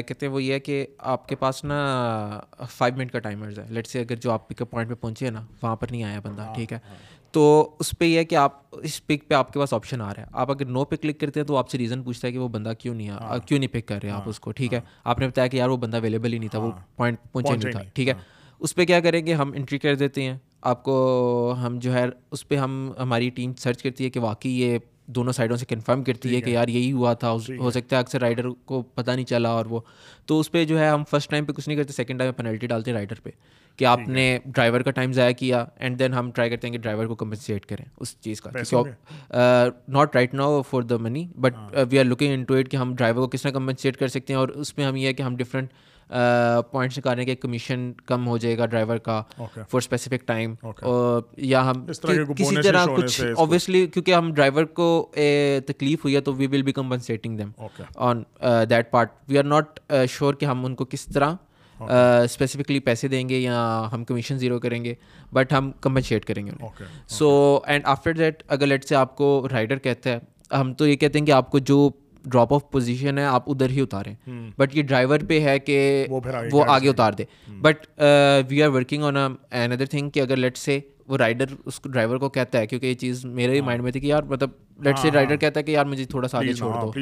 کہتے 0.07 0.27
ہیں 0.27 0.33
وہ 0.33 0.43
یہ 0.43 0.53
ہے 0.53 0.61
کہ 0.61 0.87
آپ 0.99 1.29
کے 1.29 1.37
پاس 1.37 1.65
نا 1.65 2.41
فائیو 2.71 2.95
منٹ 2.97 3.13
کا 3.13 3.19
ٹائمرز 3.19 3.59
ہے۔ 3.59 3.65
لیٹ 3.69 3.87
سے 3.87 4.01
اگر 4.01 4.17
جو 4.17 4.31
آپ 4.31 4.49
پک 4.49 4.63
اپ 4.63 4.71
پوائنٹ 4.71 4.91
پہ 4.91 4.95
پہنچے 4.95 5.25
ہیں 5.25 5.33
نا 5.33 5.43
وہاں 5.63 5.77
پر 5.77 5.87
نہیں 5.91 6.05
آیا 6.05 6.21
بندہ 6.21 6.43
ہاں، 6.43 6.55
ٹھیک 6.55 6.73
ہے۔ 6.73 6.79
ہاں۔ 6.89 6.95
تو 7.33 7.77
اس 7.79 7.95
پہ 7.99 8.05
یہ 8.05 8.19
ہے 8.19 8.25
کہ 8.25 8.35
آپ 8.35 8.53
اس 8.73 9.07
پک 9.07 9.29
پہ 9.29 9.35
آپ 9.35 9.53
کے 9.53 9.59
پاس 9.59 9.73
آپشن 9.73 10.01
آ 10.01 10.15
رہا 10.15 10.23
ہے۔ 10.23 10.27
آپ 10.33 10.51
اگر 10.51 10.65
نو 10.65 10.85
پہ 10.85 10.97
کلک 10.97 11.21
کرتے 11.21 11.41
ہیں 11.41 11.47
تو 11.47 11.57
آپ 11.57 11.71
سے 11.71 11.79
ریزن 11.79 12.03
پوچھتا 12.03 12.29
ہے 12.29 12.33
کہ 12.33 12.39
وہ 12.39 12.49
بندہ 12.49 12.73
کیوں 12.79 12.95
نہیں 12.95 13.09
آ 13.11 13.39
کیوں 13.39 13.59
نہیں 13.59 13.73
پک 13.73 13.89
کر 13.89 13.99
رہے 14.03 14.11
آپ 14.11 14.29
اس 14.29 14.41
کو 14.41 14.53
ٹھیک 14.53 14.75
ہے۔ 14.75 14.81
آپ 15.05 15.19
نے 15.19 15.29
بتایا 15.29 15.47
کہ 15.47 15.57
یار 15.57 15.69
وہ 15.69 15.77
بندہ 15.77 15.97
اویلیبل 15.97 16.33
ہی 16.33 16.39
نہیں 16.39 16.49
تھا 16.49 16.59
وہ 16.59 16.71
پوائنٹ 16.97 17.19
پہنچا 17.33 17.55
نہیں 17.55 17.73
تھا 17.73 17.83
ٹھیک 17.95 18.09
ہے۔ 18.09 18.15
اس 18.61 18.75
پہ 18.75 18.85
کیا 18.85 19.01
کریں 19.01 19.27
گے 19.27 19.35
ہم 19.35 19.53
انٹری 19.53 19.79
کر 19.79 19.95
دیتے 19.95 20.23
ہیں۔ 20.23 20.39
آپ 20.63 20.83
کو 20.85 21.55
ہم 21.67 21.79
جو 21.79 21.95
ہے 21.95 22.05
اس 22.31 22.49
پہ 22.49 22.57
ہم 22.57 22.93
ہماری 22.99 23.31
ٹیم 23.31 23.55
سرچ 23.55 23.83
کرتی 23.83 24.05
ہے 24.05 24.11
کہ 24.11 24.21
واقعی 24.21 24.61
یہ 24.61 24.79
دونوں 25.09 25.33
سائڈوں 25.33 25.57
سے 25.57 25.67
کنفرم 25.67 26.03
کرتی 26.05 26.35
ہے 26.35 26.41
کہ 26.41 26.51
یار 26.51 26.69
یہی 26.69 26.93
ہوا 26.93 27.13
تھا 27.13 27.31
ہو 27.59 27.71
سکتا 27.71 27.97
ہے 27.97 28.01
اکثر 28.01 28.21
رائڈر 28.21 28.49
کو 28.65 28.83
پتہ 28.83 29.11
نہیں 29.11 29.27
چلا 29.27 29.49
اور 29.49 29.67
وہ۔ 29.67 29.81
تو 30.27 30.41
اس 30.41 30.53
پہ 30.53 30.65
جو 30.65 30.79
ہے 30.81 30.89
ہم 30.89 31.05
فرسٹ 31.11 31.31
ٹائم 31.31 31.45
پہ 31.45 31.53
کچھ 31.53 31.69
نہیں 31.69 31.79
کرتے 31.79 31.93
سیکنڈ 31.93 32.19
ٹائم 32.19 32.33
پینلٹی 32.33 32.67
ڈالتے 32.67 32.91
ہیں 32.91 32.99
رائڈر 32.99 33.21
پہ 33.23 33.31
کہ 33.79 33.85
آپ 33.85 34.09
نے 34.09 34.39
ڈرائیور 34.45 34.81
کا 34.81 34.91
ٹائم 34.91 35.13
ضائع 35.13 35.33
کیا 35.33 35.65
اینڈ 35.77 35.99
دین 35.99 36.15
ہم 36.15 36.31
ٹرائی 36.31 36.51
کرتے 36.51 36.67
ہیں 36.67 36.73
کہ 36.73 36.81
ڈرائیور 36.81 37.07
کو 37.07 37.15
کمپنسیٹ 37.15 37.67
کریں 37.67 37.85
اس 37.97 38.17
چیز 38.21 38.41
کا۔ 38.41 38.51
Not 39.89 40.17
right 40.17 40.35
now 40.35 40.63
for 40.63 40.83
the 40.83 40.97
money 40.97 41.27
but 41.37 41.55
we 41.91 41.99
are 41.99 42.05
looking 42.05 42.33
into 42.45 42.55
it 42.55 42.69
کہ 42.69 42.77
ہم 42.77 42.95
ڈرائیور 42.95 43.21
کو 43.21 43.29
کس 43.29 43.43
طرح 43.43 43.51
کمپنسیٹ 43.51 43.97
کر 43.97 44.09
سکتے 44.09 44.33
ہیں 44.33 44.41
اور 44.41 44.49
اس 44.49 44.77
میں 44.79 44.87
ہم 44.87 44.97
یہ 44.97 45.07
ہے 45.07 45.13
کہ 45.13 45.23
ہم 45.23 45.37
ڈفرنٹ 45.37 45.73
پوائنٹس 46.71 46.99
نکالنے 46.99 47.25
کے 47.25 47.35
کمیشن 47.35 47.93
کم 48.07 48.27
ہو 48.27 48.37
جائے 48.39 48.59
گا 48.59 48.67
ڈرائیور 48.67 48.97
کا 48.97 49.23
فور 49.55 49.79
اسپیسیفک 49.79 50.27
ٹائم 50.27 50.55
یا 51.37 51.71
ہم 51.71 51.87
کسی 52.37 52.63
طرح 52.63 52.87
کچھ 52.97 53.21
اوبیسلی 53.37 53.87
کیونکہ 53.87 54.15
ہم 54.15 54.33
ڈرائیور 54.35 54.65
کو 54.65 55.13
تکلیف 55.67 56.05
ہوئی 56.05 56.15
ہے 56.17 56.21
تو 56.21 56.35
we 56.35 56.47
will 56.47 56.63
be 56.63 56.73
compensating 56.73 57.39
them 57.39 57.51
on 57.97 58.23
that 58.71 58.91
part 58.91 59.13
we 59.29 59.39
are 59.39 59.45
not 59.45 59.81
sure 60.11 60.35
کہ 60.35 60.45
ہم 60.45 60.65
ان 60.65 60.75
کو 60.75 60.85
کس 60.85 61.07
طرح 61.07 61.35
اسپیسیفکلی 62.25 62.81
پیسے 62.81 63.09
دیں 63.09 63.29
گے 63.29 63.39
یا 63.39 63.89
ہم 63.93 64.05
کمیشن 64.05 64.39
زیرو 64.39 64.59
کریں 64.59 64.85
گے 64.85 64.95
بٹ 65.33 65.53
ہم 65.53 65.71
کمپنسیٹ 65.81 66.25
کریں 66.25 66.47
گے 66.47 66.53
سو 67.09 67.61
اینڈ 67.67 67.87
آفٹر 67.87 68.13
دیٹ 68.13 68.43
اگر 68.49 68.67
لیٹ 68.67 68.85
سے 68.85 68.95
آپ 68.95 69.17
کو 69.17 69.49
رائڈر 69.53 69.79
کہتا 69.79 70.11
ہے 70.11 70.19
ہم 70.53 70.75
تو 70.75 70.87
یہ 70.87 70.97
کہتے 70.97 71.19
ہیں 71.19 71.27
کہ 71.27 71.33
آپ 71.33 71.51
کو 71.51 71.59
جو 71.59 71.91
ڈراپ 72.31 72.55
آف 72.55 72.71
پوزیشن 72.71 73.19
ہے 73.19 73.25
آپ 73.25 73.51
ادھر 73.51 73.71
ہی 73.71 73.81
اتاریں۔ 73.81 74.15
بٹ 74.57 74.77
یہ 74.77 74.83
ڈرائیور 74.83 75.19
پہ 75.29 75.41
ہے 75.41 75.59
کہ 75.59 76.07
وہ 76.53 76.65
آگے 76.69 76.89
اتار 76.89 77.13
دے۔ 77.13 77.25
But 77.61 77.87
we 78.49 78.63
are 78.63 78.69
working 78.69 79.03
on 79.03 79.17
another 79.73 79.87
thing 79.87 80.11
کہ 80.11 80.21
اگر 80.21 80.37
لیٹ 80.37 80.57
سے 80.57 80.81
وہ 81.09 81.17
رائڈر 81.17 81.45
اس 81.65 81.81
ڈرائیور 81.85 82.17
کو 82.17 82.29
کہتا 82.29 82.59
ہے 82.59 82.67
کیونکہ 82.67 82.87
یہ 82.87 82.95
چیز 82.95 83.25
میرے 83.25 83.55
ہی 83.55 83.61
مائنڈ 83.61 83.83
میں 83.83 83.93
تھی 83.93 84.01
کہ 84.01 84.07
یار 84.07 84.23
مطلب 84.23 84.51
لیٹ 84.81 84.99
سے 84.99 85.11
رائڈر 85.11 85.37
کہتا 85.37 85.61
ہے 85.61 85.65
کہ 85.65 85.71
یار 85.71 85.85
مجھے 85.87 86.05
تھوڑا 86.05 86.29
سا 86.29 86.39
آگے 86.39 86.53
چھوڑ 86.53 86.73
دو۔ 86.81 86.93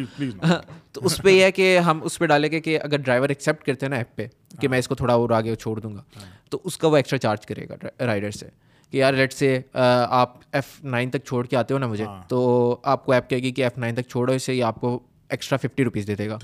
تو 0.92 1.00
اس 1.04 1.22
پہ 1.22 1.30
یہ 1.30 1.42
ہے 1.42 1.52
کہ 1.52 1.78
ہم 1.78 2.00
اس 2.02 2.18
پہ 2.18 2.26
ڈالیں 2.26 2.50
گے 2.52 2.60
کہ 2.60 2.78
اگر 2.82 2.96
ڈرائیور 2.96 3.28
ایکسیپٹ 3.28 3.66
کرتے 3.66 3.86
ہیں 3.86 3.90
نا 3.90 3.96
ایپ 3.96 4.16
پہ 4.16 4.26
کہ 4.60 4.68
میں 4.68 4.78
اس 4.78 4.88
کو 4.88 4.94
تھوڑا 4.94 5.14
اور 5.14 5.30
آگے 5.30 5.54
چھوڑ 5.54 5.80
دوں 5.80 5.94
گا 5.94 6.02
تو 6.50 6.60
اس 6.64 6.78
کا 6.78 6.88
وہ 6.88 6.96
ایکسٹرا 6.96 7.18
چارج 7.18 7.46
کرے 7.46 7.66
گا 7.68 8.04
رائڈر 8.06 8.30
سے۔ 8.30 8.46
کہ 8.90 8.96
یار 8.96 9.12
لیٹ 9.12 9.32
سے 9.32 9.60
آپ 10.08 10.34
ایف 10.52 10.84
نائن 10.84 11.10
تک 11.10 11.24
چھوڑ 11.24 11.46
کے 11.46 11.56
آتے 11.56 11.74
ہو 11.74 11.78
نا 11.78 11.86
مجھے 11.86 12.04
تو 12.28 12.78
آپ 12.82 13.06
کو 13.06 13.12
ایپ 13.12 13.30
کہے 13.30 13.38
گی 13.38 13.50
کہ 13.50 13.62
ایف 13.62 13.78
نائن 13.78 13.94
تک 13.94 14.08
چھوڑو 14.08 14.32
اس 14.32 14.42
سے 14.42 14.52
ہی 14.52 14.62
آپ 14.62 14.80
کو 14.80 14.98
ایکسٹرا 15.28 15.56
ففٹی 15.56 15.84
روپیز 15.84 16.06
دے 16.06 16.14
دے 16.14 16.28
گا۔ 16.28 16.38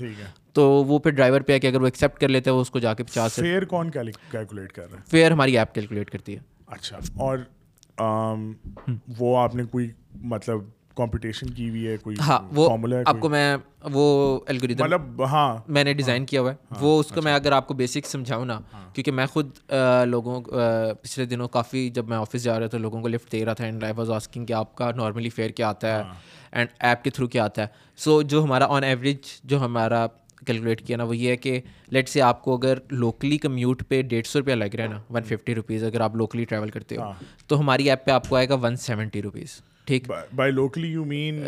تو 0.53 0.69
وہ 0.69 0.99
پھر 0.99 1.11
ڈرائیور 1.11 1.41
پہ 1.41 1.59
کہ 1.59 1.67
اگر 1.67 1.81
وہ 1.81 1.85
ایکسیپٹ 1.85 2.21
کر 2.21 2.27
لیتے 2.27 2.49
ہیں 2.49 2.57
اس 2.57 2.69
کو 2.69 2.79
جا 2.79 2.93
کے 2.93 3.03
پچاس 3.03 3.35
فیئر 3.35 3.65
کون 3.65 3.91
کیلکولیٹ 3.91 4.71
کر 4.71 4.91
رہا 4.91 4.99
ہے؟ 4.99 5.03
فیئر 5.07 5.31
ہماری 5.31 5.57
ایپ 5.57 5.75
کیلکولیٹ 5.75 6.09
کرتی 6.09 6.35
ہے۔ 6.35 6.41
اچھا 6.67 6.99
اور 7.15 7.37
وہ 9.19 9.37
آپ 9.37 9.55
نے 9.55 9.63
کوئی 9.63 9.91
مطلب 10.15 10.57
کمپٹیشن 10.95 11.49
کی 11.49 11.69
ہوئی 11.69 11.87
ہے 11.87 11.95
کوئی 11.97 12.15
ہاں 12.19 12.39
وہ 12.51 12.69
آپ 13.05 13.19
کو 13.19 13.29
میں 13.29 13.55
وہ 13.91 14.39
الگوریدم 14.47 14.83
مطلب 14.83 15.23
ہاں۔ 15.25 15.57
میں 15.67 15.83
نے 15.83 15.93
ڈیزائن 15.93 16.25
کیا 16.25 16.41
ہوا 16.41 16.51
ہے۔ 16.51 16.55
ہاں، 16.71 16.77
وہ 16.81 16.99
اس 16.99 17.07
کو 17.07 17.21
میں 17.21 17.33
اگر 17.33 17.51
آپ 17.51 17.67
کو 17.67 17.73
بیسک 17.73 18.05
سمجھاؤں 18.05 18.45
نا 18.45 18.59
ہاں۔ 18.73 18.83
کیونکہ 18.93 19.11
میں 19.11 19.25
خود 19.25 19.49
لوگوں 20.05 20.41
پچھلے 21.01 21.25
دنوں 21.25 21.47
کافی 21.47 21.89
جب 21.89 22.07
میں 22.07 22.17
آفس 22.17 22.43
جا 22.43 22.59
رہا 22.59 22.67
تھا 22.67 22.77
لوگوں 22.77 23.01
کو 23.01 23.07
لفٹ 23.07 23.31
دے 23.31 23.45
رہا 23.45 23.53
تھا 23.53 23.65
اینڈ 23.65 23.83
آئی 23.83 23.93
واز 23.97 24.11
آسکنگ 24.11 24.45
کہ 24.45 24.53
آپ 24.53 24.75
کا 24.75 24.91
نارملی 24.95 25.29
فیئر 25.29 25.49
کیا 25.49 25.69
آتا 25.69 25.97
ہے 25.97 26.03
اینڈ 26.51 26.69
ایپ 26.79 27.03
کے 27.03 27.09
تھرو 27.09 27.27
کیا 27.27 27.43
آتا 27.43 27.61
ہے۔ 27.61 27.67
سو 27.99 28.21
جو 28.21 28.43
ہمارا 28.43 28.65
آن 28.69 28.83
ایوریج 28.83 29.39
جو 29.43 29.65
ہمارا 29.65 30.05
کیلکولیٹ 30.45 30.81
کیا 30.87 30.97
نا 30.97 31.03
وہ 31.03 31.17
یہ 31.17 31.29
ہے 31.29 31.35
کہ 31.37 31.59
لیٹ 31.87 32.09
سے 32.09 32.21
آپ 32.21 32.41
کو 32.43 32.55
اگر 32.55 32.77
لوکلی 32.91 33.37
کمیوٹ 33.37 33.83
پہ 33.87 34.01
ڈیڑھ 34.01 34.25
سو 34.27 34.39
روپیہ 34.39 34.53
لگ 34.53 34.75
رہا 34.75 34.83
ہے 34.83 34.89
نا 34.89 34.99
ون 35.09 35.23
ففٹی 35.23 35.55
روپیز 35.55 35.83
اگر 35.83 36.01
آپ 36.01 36.15
لوکلی 36.15 36.45
ٹریول 36.45 36.69
کرتے 36.69 36.97
ہو 36.97 37.11
تو 37.47 37.59
ہماری 37.59 37.89
ایپ 37.89 38.05
پہ 38.05 38.11
آپ 38.11 38.27
کو 38.29 38.35
آئے 38.35 38.49
گا 38.49 38.55
ون 38.61 38.75
سیونٹی 38.77 39.21
روپیز 39.21 39.61
ٹھیک۔ 39.85 40.11
By 40.35 40.51
locally 40.51 40.87
you 40.87 41.05
mean 41.05 41.43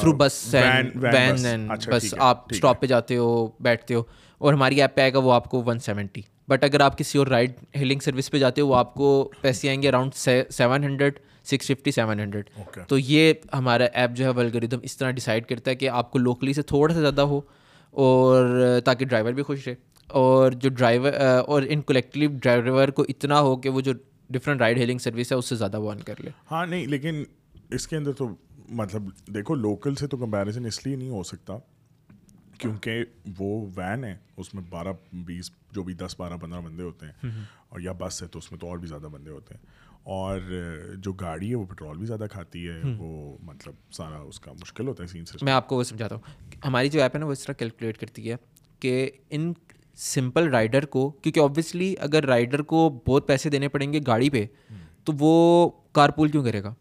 through 0.00 0.12
bus 0.12 0.54
when 0.54 1.68
bus 1.90 2.14
آپ 2.18 2.44
اسٹاپ 2.50 2.80
پہ 2.80 2.86
جاتے 2.86 3.16
ہو 3.16 3.46
بیٹھتے 3.60 3.94
ہو 3.94 4.02
اور 4.38 4.54
ہماری 4.54 4.80
ایپ 4.80 4.94
پہ 4.94 5.00
آئے 5.00 5.12
گا 5.12 5.18
وہ 5.18 5.32
آپ 5.32 5.50
کو 5.50 5.62
ون 5.66 5.78
سیونٹی 5.78 6.20
بٹ 6.48 6.64
اگر 6.64 6.80
آپ 6.80 6.98
کسی 6.98 7.18
اور 7.18 7.26
رائڈ 7.26 7.52
ہیلنگ 7.76 8.00
سروس 8.00 8.30
پہ 8.30 8.38
جاتے 8.38 8.60
ہو 8.60 8.66
وہ 8.66 8.76
آپ 8.76 8.94
کو 8.94 9.30
پیسے 9.40 9.68
آئیں 9.68 9.82
گے 9.82 9.88
around 9.88 10.14
seven 10.50 10.84
hundred 10.84 11.18
six 11.44 11.66
fifty 11.66 11.90
seven 11.90 12.20
hundred 12.20 12.50
تو 12.88 12.98
یہ 12.98 13.32
ہمارا 13.54 13.84
ایپ 13.92 14.10
جو 14.10 14.24
ہے 14.24 14.30
ولگریدم 14.30 14.78
اس 14.82 14.96
طرح 14.96 15.10
ڈیسائڈ 15.10 15.46
کرتا 15.46 15.70
ہے 15.70 15.76
کہ 15.76 15.88
آپ 15.88 16.10
کو 16.10 16.18
لوکلی 16.18 16.52
سے 16.52 16.62
تھوڑا 16.62 16.94
سا 16.94 17.00
زیادہ 17.00 17.20
ہو 17.20 17.40
اور 17.90 18.46
تاکہ 18.84 19.04
ڈرائیور 19.04 19.32
بھی 19.32 19.42
خوش 19.42 19.68
رہے 19.68 19.74
اور 20.08 20.52
جو 20.52 20.68
ڈرائیور 20.68 21.12
اور 21.46 21.62
ان 21.68 21.80
ڈرائیور 22.16 22.88
کو 22.88 23.04
اتنا 23.08 23.40
ہو 23.40 23.56
کہ 23.56 23.68
وہ 23.68 23.80
جو 23.80 23.92
ڈفرینٹ 24.30 24.60
رائڈ 24.60 24.78
ہیلنگ 24.78 24.98
سروس 24.98 25.32
ہے 25.32 25.36
اس 25.36 25.46
سے 25.46 25.56
زیادہ 25.56 25.80
وہ 25.80 25.92
کر 26.04 26.14
لے 26.18 26.30
ہاں 26.50 26.66
نہیں 26.66 26.86
لیکن 26.86 27.24
اس 27.70 27.88
کے 27.88 27.96
اندر 27.96 28.12
تو 28.12 28.28
مطلب 28.68 29.02
دیکھو 29.34 29.54
لوکل 29.54 29.94
سے 29.94 30.06
تو 30.06 30.16
کمپیریزن 30.16 30.66
اس 30.66 30.86
لیے 30.86 30.96
نہیں 30.96 31.08
ہو 31.08 31.22
سکتا 31.22 31.58
کیونکہ 32.58 33.04
وہ 33.38 33.66
وین 33.74 34.04
ہے 34.04 34.16
اس 34.36 34.54
میں 34.54 34.62
بارہ 34.70 34.88
بیس 35.12 35.50
جو 35.72 35.82
بھی 35.82 35.94
دس 35.94 36.14
بارہ 36.18 36.34
پندرہ 36.36 36.60
بندے 36.60 36.82
ہوتے 36.82 37.06
ہیں 37.06 37.30
اور 37.68 37.80
یا 37.80 37.92
بس 37.98 38.22
ہے 38.22 38.28
تو 38.28 38.38
اس 38.38 38.52
میں 38.52 38.60
تو 38.60 38.68
اور 38.68 38.78
بھی 38.78 38.88
زیادہ 38.88 39.06
بندے 39.12 39.30
ہوتے 39.30 39.54
ہیں۔ 39.54 39.60
اور 40.02 40.40
جو 40.96 41.12
گاڑی 41.12 41.50
ہے 41.50 41.54
وہ 41.54 41.64
پٹرول 41.64 41.98
بھی 41.98 42.06
زیادہ 42.06 42.26
کھاتی 42.32 42.68
ہے 42.68 42.80
وہ 42.98 43.36
مطلب 43.42 43.74
سارا 43.92 44.16
اس 44.16 44.40
کا 44.40 44.52
مشکل 44.52 44.88
ہوتا 44.88 45.02
ہے 45.02 45.08
سین 45.08 45.24
سے 45.24 45.38
میں 45.42 45.52
آپ 45.52 45.68
کو 45.68 45.76
وہ 45.76 45.82
سمجھاتا 45.82 46.14
ہوں۔ 46.14 46.50
ہماری 46.64 46.88
جو 46.88 47.02
ایپ 47.02 47.14
ہے 47.14 47.20
نا 47.20 47.26
وہ 47.26 47.32
اس 47.32 47.44
طرح 47.44 47.54
کیلکولیٹ 47.54 47.98
کرتی 47.98 48.30
ہے 48.30 48.36
کہ 48.80 49.10
ان 49.30 49.52
سمپل 49.96 50.48
رائڈر 50.48 50.84
کو 50.84 51.10
کیونکہ 51.10 51.40
آبویسلی 51.40 51.94
اگر 51.98 52.24
رائڈر 52.24 52.62
کو 52.62 53.02
بہت 53.06 53.26
پیسے 53.26 53.50
دینے 53.50 53.68
پڑیں 53.68 53.92
گے 53.92 54.00
گاڑی 54.06 54.30
پہ 54.30 54.46
تو 55.04 55.12
وہ 55.18 55.70
کار 55.92 56.10
پول 56.10 56.28
کیوں 56.28 56.44
کرے 56.44 56.62
گا؟ 56.62 56.74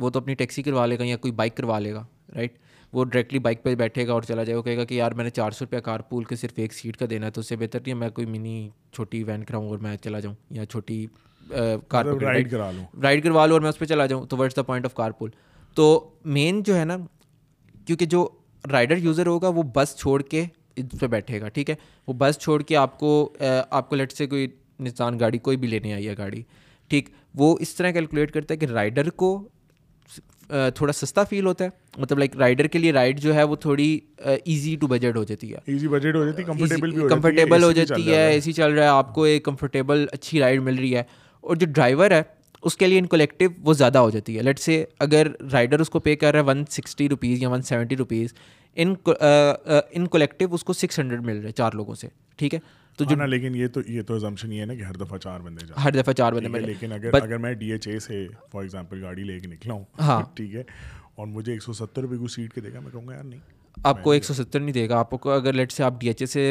وہ 0.00 0.10
تو 0.10 0.18
اپنی 0.18 0.34
ٹیکسی 0.34 0.62
کروا 0.62 0.86
لے 0.86 0.98
گا 0.98 1.04
یا 1.04 1.16
کوئی 1.16 1.32
بائک 1.32 1.56
کروا 1.56 1.78
لے 1.78 1.92
گا 1.92 2.04
رائٹ 2.34 2.58
وہ 2.92 3.04
ڈائریکٹلی 3.04 3.38
بائک 3.38 3.62
پہ 3.62 3.74
بیٹھے 3.74 4.06
گا 4.06 4.12
اور 4.12 4.22
چلا 4.22 4.44
جائے 4.44 4.56
گا 4.56 4.62
کہے 4.62 4.76
گا 4.76 4.84
کہ 4.84 4.94
یار 4.94 5.12
میں 5.12 5.24
نے 5.24 5.30
چار 5.30 5.50
سو 5.50 5.64
روپیہ 5.64 5.78
کار 5.78 6.00
پول 6.00 6.24
کے 6.24 6.36
صرف 6.36 6.52
ایک 6.56 6.72
سیٹ 6.74 6.96
کا 6.96 7.06
دینا 7.10 7.26
ہے 7.26 7.30
تو 7.30 7.40
اس 7.40 7.48
سے 7.48 7.56
بہتر 7.56 7.80
نہیں 7.80 7.94
ہے 7.94 7.98
میں 7.98 8.08
کوئی 8.10 8.26
منی 8.26 8.68
چھوٹی 8.92 9.22
وین 9.24 9.44
کراؤں 9.44 9.68
اور 9.68 9.78
میں 9.78 9.96
چلا 9.96 10.20
جاؤں 10.20 10.34
یا 10.50 10.64
چھوٹی 10.66 11.06
کار 11.88 12.04
رائڈ 12.22 12.50
کروا 12.50 12.70
لوں۔ 12.70 12.84
رائڈ 13.02 13.22
کروا 13.24 13.46
لوں 13.46 13.52
اور 13.52 13.60
میں 13.60 13.68
اس 13.68 13.78
پہ 13.78 13.84
چلا 13.84 14.06
جاؤں 14.06 14.26
تو 14.26 14.36
what's 14.36 14.56
the 14.56 14.62
point 14.62 14.84
of 14.84 14.94
car 14.94 15.10
pool 15.10 15.30
تو 15.74 16.10
مین 16.24 16.62
جو 16.62 16.76
ہے 16.76 16.84
نا 16.84 16.96
کیونکہ 17.86 18.06
جو 18.06 18.28
رائڈر 18.70 18.96
یوزر 18.96 19.26
ہوگا 19.26 19.48
وہ 19.48 19.62
بس 19.74 19.96
چھوڑ 19.96 20.22
کے 20.22 20.44
اس 20.76 21.00
پہ 21.00 21.06
بیٹھے 21.06 21.40
گا 21.40 21.48
ٹھیک 21.48 21.70
ہے؟ 21.70 21.74
وہ 22.08 22.12
بس 22.18 22.38
چھوڑ 22.38 22.62
کے 22.62 22.76
آپ 22.76 22.98
کو 22.98 23.32
آپ 23.70 23.88
کو 23.90 23.96
لٹ 23.96 24.12
سے 24.12 24.26
کوئی 24.26 24.46
نسان 24.80 25.20
گاڑی 25.20 25.38
کوئی 25.38 25.56
بھی 25.56 25.68
لینے 25.68 25.92
آئی 25.92 26.08
ہے 26.08 26.14
گاڑی 26.18 26.42
ٹھیک؟ 26.90 27.08
وہ 27.34 27.56
اس 27.60 27.74
طرح 27.74 27.90
کیلکولیٹ 27.90 28.32
کرتا 28.32 28.54
ہے 28.54 28.58
کہ 28.58 28.66
رائڈر 28.66 29.10
کو 29.10 29.48
تھوڑا 30.74 30.92
سستا 30.92 31.24
فیل 31.24 31.46
ہوتا 31.46 31.64
ہے۔ 31.64 31.68
مطلب 31.98 32.18
لائک 32.18 32.36
رائڈر 32.36 32.66
کے 32.66 32.78
لیے 32.78 32.92
رائڈ 32.92 33.20
جو 33.20 33.34
ہے 33.34 33.42
وہ 33.42 33.56
تھوڑی 33.56 33.98
ایزی 34.16 34.76
ٹو 34.76 34.86
بجٹ 34.86 35.16
ہو 35.16 35.24
جاتی 35.24 35.52
ہے۔ 35.52 35.58
ایزی 35.66 35.88
بجٹ 35.88 36.14
ہو 36.16 36.24
جاتی 36.24 36.42
ہے 36.42 36.46
کمفرٹیبل 37.08 37.62
ہو 37.62 37.72
جاتی 37.72 38.10
ہے 38.12 38.30
اے 38.32 38.40
سی 38.40 38.52
چل 38.52 38.72
رہا 38.72 38.82
ہے 38.82 38.88
آپ 38.88 39.14
کو 39.14 39.22
ایک 39.22 39.44
کمفرٹیبل 39.44 40.06
اچھی 40.12 40.40
رائڈ 40.40 40.60
مل 40.62 40.78
رہی 40.78 40.94
ہے۔ 40.96 41.02
اور 41.40 41.56
جو 41.56 41.66
ڈرائیور 41.66 42.10
ہے 42.10 42.22
اس 42.62 42.76
کے 42.76 42.86
لیے 42.86 42.98
ان 42.98 43.06
کولیکٹیو 43.06 43.50
وہ 43.58 43.72
زیادہ 43.72 43.98
ہو 43.98 44.10
جاتی 44.10 44.36
ہے۔ 44.36 44.42
لیٹ 44.42 44.58
سے 44.58 44.84
اگر 44.98 45.26
رائڈر 45.52 45.80
اس 45.80 45.90
کو 45.90 45.98
پے 45.98 46.16
کر 46.16 46.32
رہا 46.32 46.40
ہے 46.40 46.44
ون 46.44 46.64
سکسٹی 46.70 47.08
روپیز 47.08 47.42
یا 47.42 47.48
one 47.48 47.62
seventy 47.62 47.96
rupees 47.96 48.34
in 48.76 48.94
in 49.90 50.06
collective 50.06 50.54
اس 50.54 50.64
کو 50.64 50.72
سکس 50.72 50.98
ہنڈریڈ 50.98 51.20
مل 51.20 51.36
رہے 51.36 51.44
ہیں 51.44 51.52
چار 51.52 51.72
لوگوں 51.74 51.94
سے۔ 51.94 52.08
ٹھیک 52.36 52.54
ہے؟ 52.54 52.58
تو 53.00 53.10
جو 53.10 53.26
لیکن 53.26 53.54
یہ 53.54 53.68
تو 53.68 53.80
یہ 53.86 54.02
تو 54.02 54.14
ازمپشن 54.14 54.52
یہ 54.52 54.60
ہے 54.60 54.66
نا 54.66 54.74
کہ 54.74 54.82
ہر 54.82 54.94
دفعہ 54.94 55.18
چار 55.18 55.40
بندے 55.40 55.66
جائیں۔ 55.66 55.82
ہر 55.84 55.92
دفعہ 55.92 56.12
چار 56.12 56.32
بندے 56.32 56.48
میں 56.48 56.60
لیکن 56.60 56.92
اگر 56.92 57.22
اگر 57.22 57.38
میں 57.38 57.52
ڈی 57.54 57.70
ایچ 57.72 57.88
اے 57.88 57.98
سے 57.98 58.26
فار 58.52 58.62
ایگزامپل 58.62 59.02
گاڑی 59.04 59.24
لے 59.24 59.38
کے 59.40 59.48
نکلا 59.48 59.74
ہوں 59.74 59.84
ہاں۔ 60.00 60.20
ٹھیک 60.36 60.54
ہے 60.54 60.62
اور 61.14 61.26
مجھے 61.26 61.52
ایک 61.52 61.62
سو 61.62 61.72
ستر 61.72 62.02
روپئے 62.02 62.18
کو 62.18 62.26
سیٹ 62.26 62.54
کے 62.54 62.60
دے 62.60 62.72
گا 62.72 62.80
میں 62.80 62.90
کہوں 62.90 63.06
گا 63.08 63.14
یار 63.14 63.24
نہیں۔ 63.24 63.40
آپ 63.76 64.02
کو 64.02 64.10
ایک 64.10 64.24
سو 64.24 64.34
ستر 64.34 64.60
نہیں 64.60 64.72
دے 64.72 64.88
گا۔ 64.88 64.98
آپ 64.98 65.10
کو 65.12 65.30
اگر 65.30 65.52
لیٹ 65.52 65.72
سے 65.72 65.82
آپ 65.82 66.00
ڈی 66.00 66.06
ایچ 66.06 66.22
اے 66.22 66.26
سے 66.26 66.42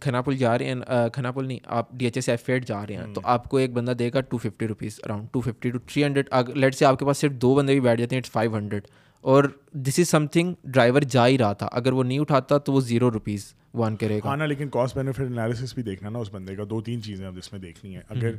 کھنا 0.00 0.20
پل 0.22 0.36
جا 0.36 0.56
رہے 0.58 0.64
ہیں 0.64 0.74
کھنا 1.12 1.30
پل 1.30 1.46
نہیں 1.46 1.58
آپ 1.78 1.92
ڈی 1.92 2.04
ایچ 2.04 2.16
اے 2.16 2.20
سے 2.20 2.30
ایف 2.30 2.48
ایٹ 2.48 2.66
جا 2.66 2.86
رہے 2.86 2.96
ہیں 2.96 3.12
تو 3.14 3.20
آپ 3.24 3.48
کو 3.48 3.56
ایک 3.56 3.72
بندہ 3.72 3.90
دے 3.90 4.10
گا 4.14 4.20
two 4.20 4.38
fifty 4.38 4.68
rupees 4.68 4.98
around 5.04 5.26
two 5.32 5.40
fifty 5.40 5.70
two 5.70 5.78
three 5.86 6.04
hundred 6.04 6.28
late 6.54 6.74
سے 6.74 6.84
آپ 6.84 6.98
کے 6.98 7.04
پاس 7.04 7.18
صرف 7.18 7.32
دو 7.32 7.54
بندے 7.54 7.72
بھی 7.72 7.80
بیٹھ 7.80 8.00
جاتے 8.00 8.14
ہیں 8.14 8.20
اٹس 8.20 8.30
فائیو 8.30 8.56
ہنڈریڈ 8.56 8.86
اور 9.24 9.44
دس 9.72 9.98
از 9.98 10.08
سم 10.08 10.26
تھنگ 10.26 10.54
ڈرائیور 10.64 11.02
جا 11.02 11.26
ہی 11.26 11.38
رہا 11.38 11.52
تھا۔ 11.52 11.68
اگر 11.72 11.92
وہ 11.92 12.04
نہیں 12.04 12.18
اٹھاتا 12.18 12.58
تو 12.58 12.72
وہ 12.72 12.80
زیرو 12.80 13.10
روپیز 13.10 13.54
ون 13.74 13.96
کرے 13.96 14.18
گا۔ 14.18 14.28
ہاں 14.28 14.36
نا 14.36 14.46
لیکن 14.46 14.68
کاسٹ 14.68 14.96
بینیفٹ 14.96 15.20
انالیسس 15.20 15.74
بھی 15.74 15.82
دیکھنا 15.82 16.08
نا 16.08 16.18
اس 16.18 16.34
بندے 16.34 16.56
کا۔ 16.56 16.64
دو 16.70 16.80
تین 16.80 17.02
چیزیں 17.02 17.26
اب 17.26 17.36
اس 17.38 17.52
میں 17.52 17.60
دیکھنی 17.60 17.96
ہے 17.96 18.00
اگر 18.08 18.32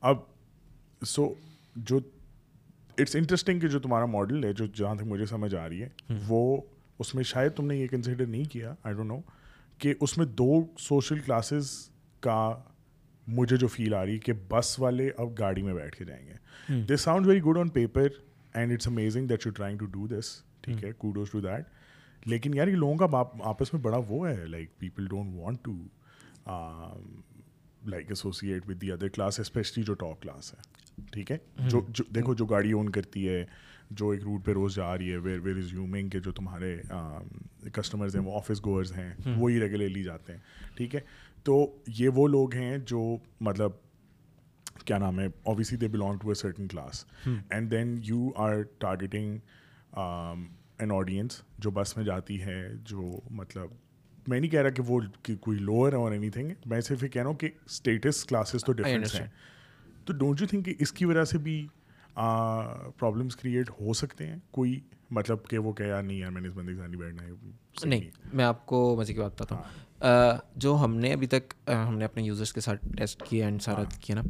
اب 0.00 0.16
سو 1.06 1.34
جو 1.76 2.00
اٹس 2.98 3.16
انٹرسٹنگ 3.16 3.60
کہ 3.60 3.68
جو 3.68 3.80
تمہارا 3.80 4.06
ماڈل 4.06 4.44
ہے 4.44 4.52
جو 4.52 4.66
جہاں 4.66 4.94
تک 4.94 5.02
مجھے 5.02 5.26
سمجھ 5.26 5.54
آ 5.54 5.68
رہی 5.68 5.82
ہے 5.82 5.88
وہ 6.28 6.60
اس 6.98 7.14
میں 7.14 7.24
شاید 7.24 7.52
تم 7.52 7.66
نے 7.66 7.76
یہ 7.76 7.86
کنسیڈر 7.86 8.26
نہیں 8.26 8.44
کیا 8.44 8.74
آئی 8.82 8.94
ڈونٹ 8.94 9.08
نو 9.08 9.18
کہ 9.78 9.94
اس 10.00 10.18
میں 10.18 10.26
دو 10.26 10.62
سوشل 10.78 11.18
کلاسز 11.18 11.70
کا 12.20 12.58
مجھے 13.26 13.56
جو 13.56 13.66
فیل 13.66 13.94
آ 13.94 14.04
رہی 14.04 14.12
ہے 14.12 14.18
کہ 14.18 14.32
بس 14.48 14.78
والے 14.80 15.10
اب 15.16 15.38
گاڑی 15.38 15.62
میں 15.62 15.74
بیٹھ 15.74 15.96
کے 15.96 16.04
جائیں 16.04 16.26
گے۔ 16.26 16.82
This 16.82 17.00
sound 17.00 17.26
very 17.26 17.40
good 17.40 17.58
on 17.58 17.68
paper 17.68 18.08
and 18.54 18.72
it's 18.72 18.88
amazing 18.88 19.26
that 19.26 19.46
you 19.46 19.52
trying 19.52 19.78
to 19.78 19.86
do 19.86 20.06
this 20.06 20.30
ٹھیک 20.62 20.84
ہے 20.84 20.92
کوڈوز 20.92 21.30
ٹو 21.30 21.40
دیٹ 21.40 22.26
لیکن 22.26 22.54
یار 22.54 22.68
یہ 22.68 22.76
لوگوں 22.76 22.96
کا 22.96 23.22
آپس 23.42 23.72
میں 23.74 23.82
بڑا 23.82 23.98
وہ 24.08 24.28
ہے 24.28 24.46
like 24.46 24.78
people 24.78 25.06
don't 25.06 25.34
want 25.34 25.64
to 25.64 25.74
like 27.86 28.06
associate 28.08 28.68
with 28.68 28.80
the 28.82 28.92
other 28.92 29.08
class 29.08 29.40
especially 29.40 29.84
جو 29.84 29.94
ٹاپ 29.94 30.22
کلاس 30.22 30.54
ہے 30.54 31.02
ٹھیک 31.12 31.30
ہے 31.30 31.36
جو 31.68 31.80
دیکھو 32.10 32.34
جو 32.34 32.46
گاڑی 32.46 32.72
اون 32.72 32.88
کرتی 32.88 33.28
ہے 33.28 33.44
جو 33.90 34.10
ایک 34.10 34.22
روٹ 34.22 34.44
پہ 34.44 34.52
روز 34.52 34.74
جا 34.74 34.96
رہی 34.98 35.12
ہے 35.12 35.16
ویر 35.16 35.38
ویر 35.40 35.56
از 35.56 35.72
یومنگ 35.72 36.08
کے 36.08 36.20
جو 36.20 36.32
تمہارے 36.32 36.76
کسٹمرز 37.72 38.16
ہیں 38.16 38.22
وہ 38.22 38.36
آفس 38.36 38.64
گوئرز 38.64 38.92
ہیں 38.92 39.12
وہی 39.36 39.60
ریگولرلی 39.60 40.02
جاتے 40.02 40.32
ہیں 40.32 40.40
ٹھیک 40.74 40.94
ہے 40.94 41.00
تو 41.42 41.76
یہ 41.86 42.08
وہ 42.08 42.26
لوگ 42.28 42.54
ہیں 42.54 42.78
جو 42.78 43.16
مطلب 43.40 43.72
کیا 44.84 44.98
نام 44.98 45.20
ہے 45.20 45.26
obviously 45.42 45.78
they 45.78 45.88
belong 45.88 46.18
to 46.18 46.28
a 46.28 46.34
certain 46.34 46.68
class 46.68 47.04
and 47.50 47.70
then 47.70 48.00
you 48.04 48.28
are 48.36 48.62
targeting 48.78 49.38
an 50.78 50.92
audience 50.92 51.42
جو 51.58 51.70
بس 51.70 51.96
میں 51.96 52.04
جاتی 52.04 52.42
ہے 52.42 52.68
جو 52.84 53.20
مطلب 53.30 53.68
میں 54.28 54.40
نہیں 54.40 54.50
کہہ 54.50 54.60
رہا 54.60 54.70
کہ 54.70 54.82
وہ 54.86 55.00
کوئی 55.40 55.58
لوور 55.58 55.92
اور 55.92 56.12
اینی 56.12 56.30
تھنگ 56.30 56.50
میں 56.66 56.80
صرف 56.80 57.02
یہ 57.02 57.08
کہہ 57.08 57.22
رہا 57.22 57.28
ہوں 57.28 57.36
کہ 57.36 57.48
اسٹیٹس 57.66 58.24
کلاسز 58.24 58.64
تو 58.64 58.72
ڈفرینس 58.72 59.14
ہیں۔ 59.14 59.26
تو 60.04 60.12
ڈونٹ 60.12 60.40
یو 60.40 60.46
تھنک 60.46 60.64
کہ 60.64 60.74
اس 60.78 60.92
کی 60.92 61.04
وجہ 61.04 61.24
سے 61.24 61.38
بھی 61.38 61.66
پرابلمس 62.96 63.36
کریٹ 63.36 63.70
ہو 63.70 63.92
سکتے 63.92 64.26
ہیں؟ 64.26 64.36
کوئی 64.50 64.80
مطلب 65.10 65.46
کہ 65.48 65.58
وہ 65.58 65.72
کہ 65.72 65.82
یار 65.82 66.02
نہیں 66.02 66.18
یار 66.18 66.30
میں 66.30 66.40
نے 66.40 66.48
اس 66.48 66.54
بندے 66.54 66.72
کے 66.72 66.78
ساتھ 66.78 66.90
نہیں 66.90 67.00
بیٹھنا 67.00 67.22
ہے 67.22 67.30
نہیں 67.84 68.10
میں 68.32 68.44
آپ 68.44 68.66
کو 68.66 68.96
مزے 68.98 69.12
کی 69.12 69.20
بات 69.20 69.32
بتاتا 69.32 69.54
ہوں۔ 69.54 70.38
جو 70.56 70.76
ہم 70.84 70.96
نے 70.96 71.12
ابھی 71.12 71.26
تک 71.26 71.70
ہم 71.88 71.98
نے 71.98 72.04
اپنے 72.04 72.22
یوزرس 72.22 72.52
کے 72.52 72.60
ساتھ 72.60 72.86
ٹیسٹ 72.96 73.22
کیا 73.22 73.44
اینڈ 73.44 73.62
سارا 73.62 73.82
کیا 74.00 74.16
نا 74.16 74.22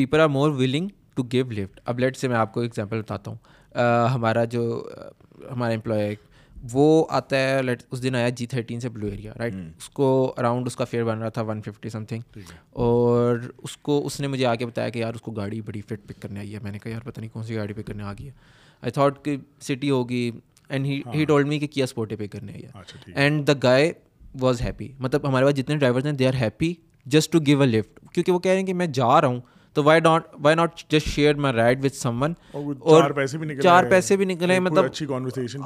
people 0.00 0.20
are 0.20 0.28
more 0.28 0.50
willing 0.50 0.88
to 1.14 1.22
give 1.22 1.50
lift 1.50 1.80
اب 1.84 1.98
لیٹ 1.98 2.16
سے 2.16 2.28
میں 2.28 2.36
آپ 2.36 2.52
کو 2.54 2.60
ایگزامپل 2.60 3.00
بتاتا 3.00 3.30
ہوں. 3.30 3.38
ہمارا 4.14 4.44
جو 4.44 4.62
ہمارا 5.50 5.72
امپلائی 5.72 6.14
وہ 6.72 7.04
آتا 7.10 7.36
ہے 7.36 7.62
لیٹ 7.62 7.82
اس 7.90 8.02
دن 8.02 8.14
آیا 8.14 8.28
جی 8.28 8.46
تھرٹین 8.46 8.80
سے 8.80 8.88
بلو 8.88 9.06
ایریا 9.06 9.32
رائٹ 9.38 9.54
اس 9.78 9.88
کو 9.88 10.34
اراؤنڈ 10.36 10.66
اس 10.66 10.76
کا 10.76 10.84
فیئر 10.84 11.04
بن 11.04 11.18
رہا 11.18 11.28
تھا 11.28 11.42
ون 11.42 11.60
ففٹی 11.62 11.88
سم 11.88 12.04
تھنگ 12.04 12.38
اور 12.72 13.38
اس 13.58 13.76
کو 13.76 14.00
اس 14.06 14.20
نے 14.20 14.26
مجھے 14.26 14.44
آ 14.46 14.54
کے 14.54 14.66
بتایا 14.66 14.88
کہ 14.88 14.98
یار 14.98 15.14
اس 15.14 15.20
کو 15.20 15.30
گاڑی 15.32 15.60
بڑی 15.60 15.80
فٹ 15.80 16.06
پک 16.08 16.20
کرنے 16.22 16.40
آئی 16.40 16.54
ہے۔ 16.54 16.58
میں 16.62 16.72
نے 16.72 16.78
کہا 16.78 16.92
یار 16.92 17.00
پتہ 17.00 17.20
نہیں 17.20 17.30
کون 17.32 17.42
سی 17.42 17.56
گاڑی 17.56 17.72
پک 17.72 17.86
کرنے 17.86 18.02
آ 18.02 18.12
گئی 18.12 18.26
ہے۔ 18.26 18.32
آئی 18.82 18.90
تھاٹ 18.90 19.24
کہ 19.24 19.36
سٹی 19.62 19.90
ہوگی۔ 19.90 20.30
اینڈ 20.70 20.86
ہی 20.86 21.24
ٹولڈ 21.24 21.46
می 21.46 21.58
کہ 21.58 21.66
کیا 21.66 21.84
اسپورٹے 21.84 22.16
پک 22.16 22.32
کرنے 22.32 22.52
آئی 22.52 22.64
ہے۔ 22.64 22.70
And 23.14 23.46
the 23.46 23.52
guy 23.62 23.92
was 24.40 24.62
happy 24.62 24.88
مطلب 24.98 25.28
ہمارے 25.28 25.44
پاس 25.44 25.54
جتنے 25.54 25.76
ڈرائیورز 25.76 26.06
ہیں 26.06 26.12
they 26.12 26.26
are 26.26 26.34
happy 26.34 26.74
just 27.06 27.32
to 27.32 27.38
give 27.46 27.60
a 27.60 27.66
lift 27.66 28.00
کیونکہ 28.12 28.32
وہ 28.32 28.38
کہہ 28.38 28.50
رہے 28.50 28.58
ہیں 28.58 28.66
کہ 28.66 28.74
میں 28.74 28.86
جا 28.86 29.20
رہا 29.20 29.28
ہوں۔ 29.28 29.40
تو 29.74 29.84
why 29.84 30.00
don't 30.00 30.24
why 30.42 30.56
not 30.56 30.82
just 30.88 31.08
share 31.08 31.34
my 31.34 31.54
ride 31.54 31.84
with 31.84 31.94
someone 32.22 32.32
اور 32.80 33.02
چار 33.62 33.84
پیسے 33.90 34.16
بھی 34.16 34.26
نکلے 34.26 34.60
مطلب 34.60 34.84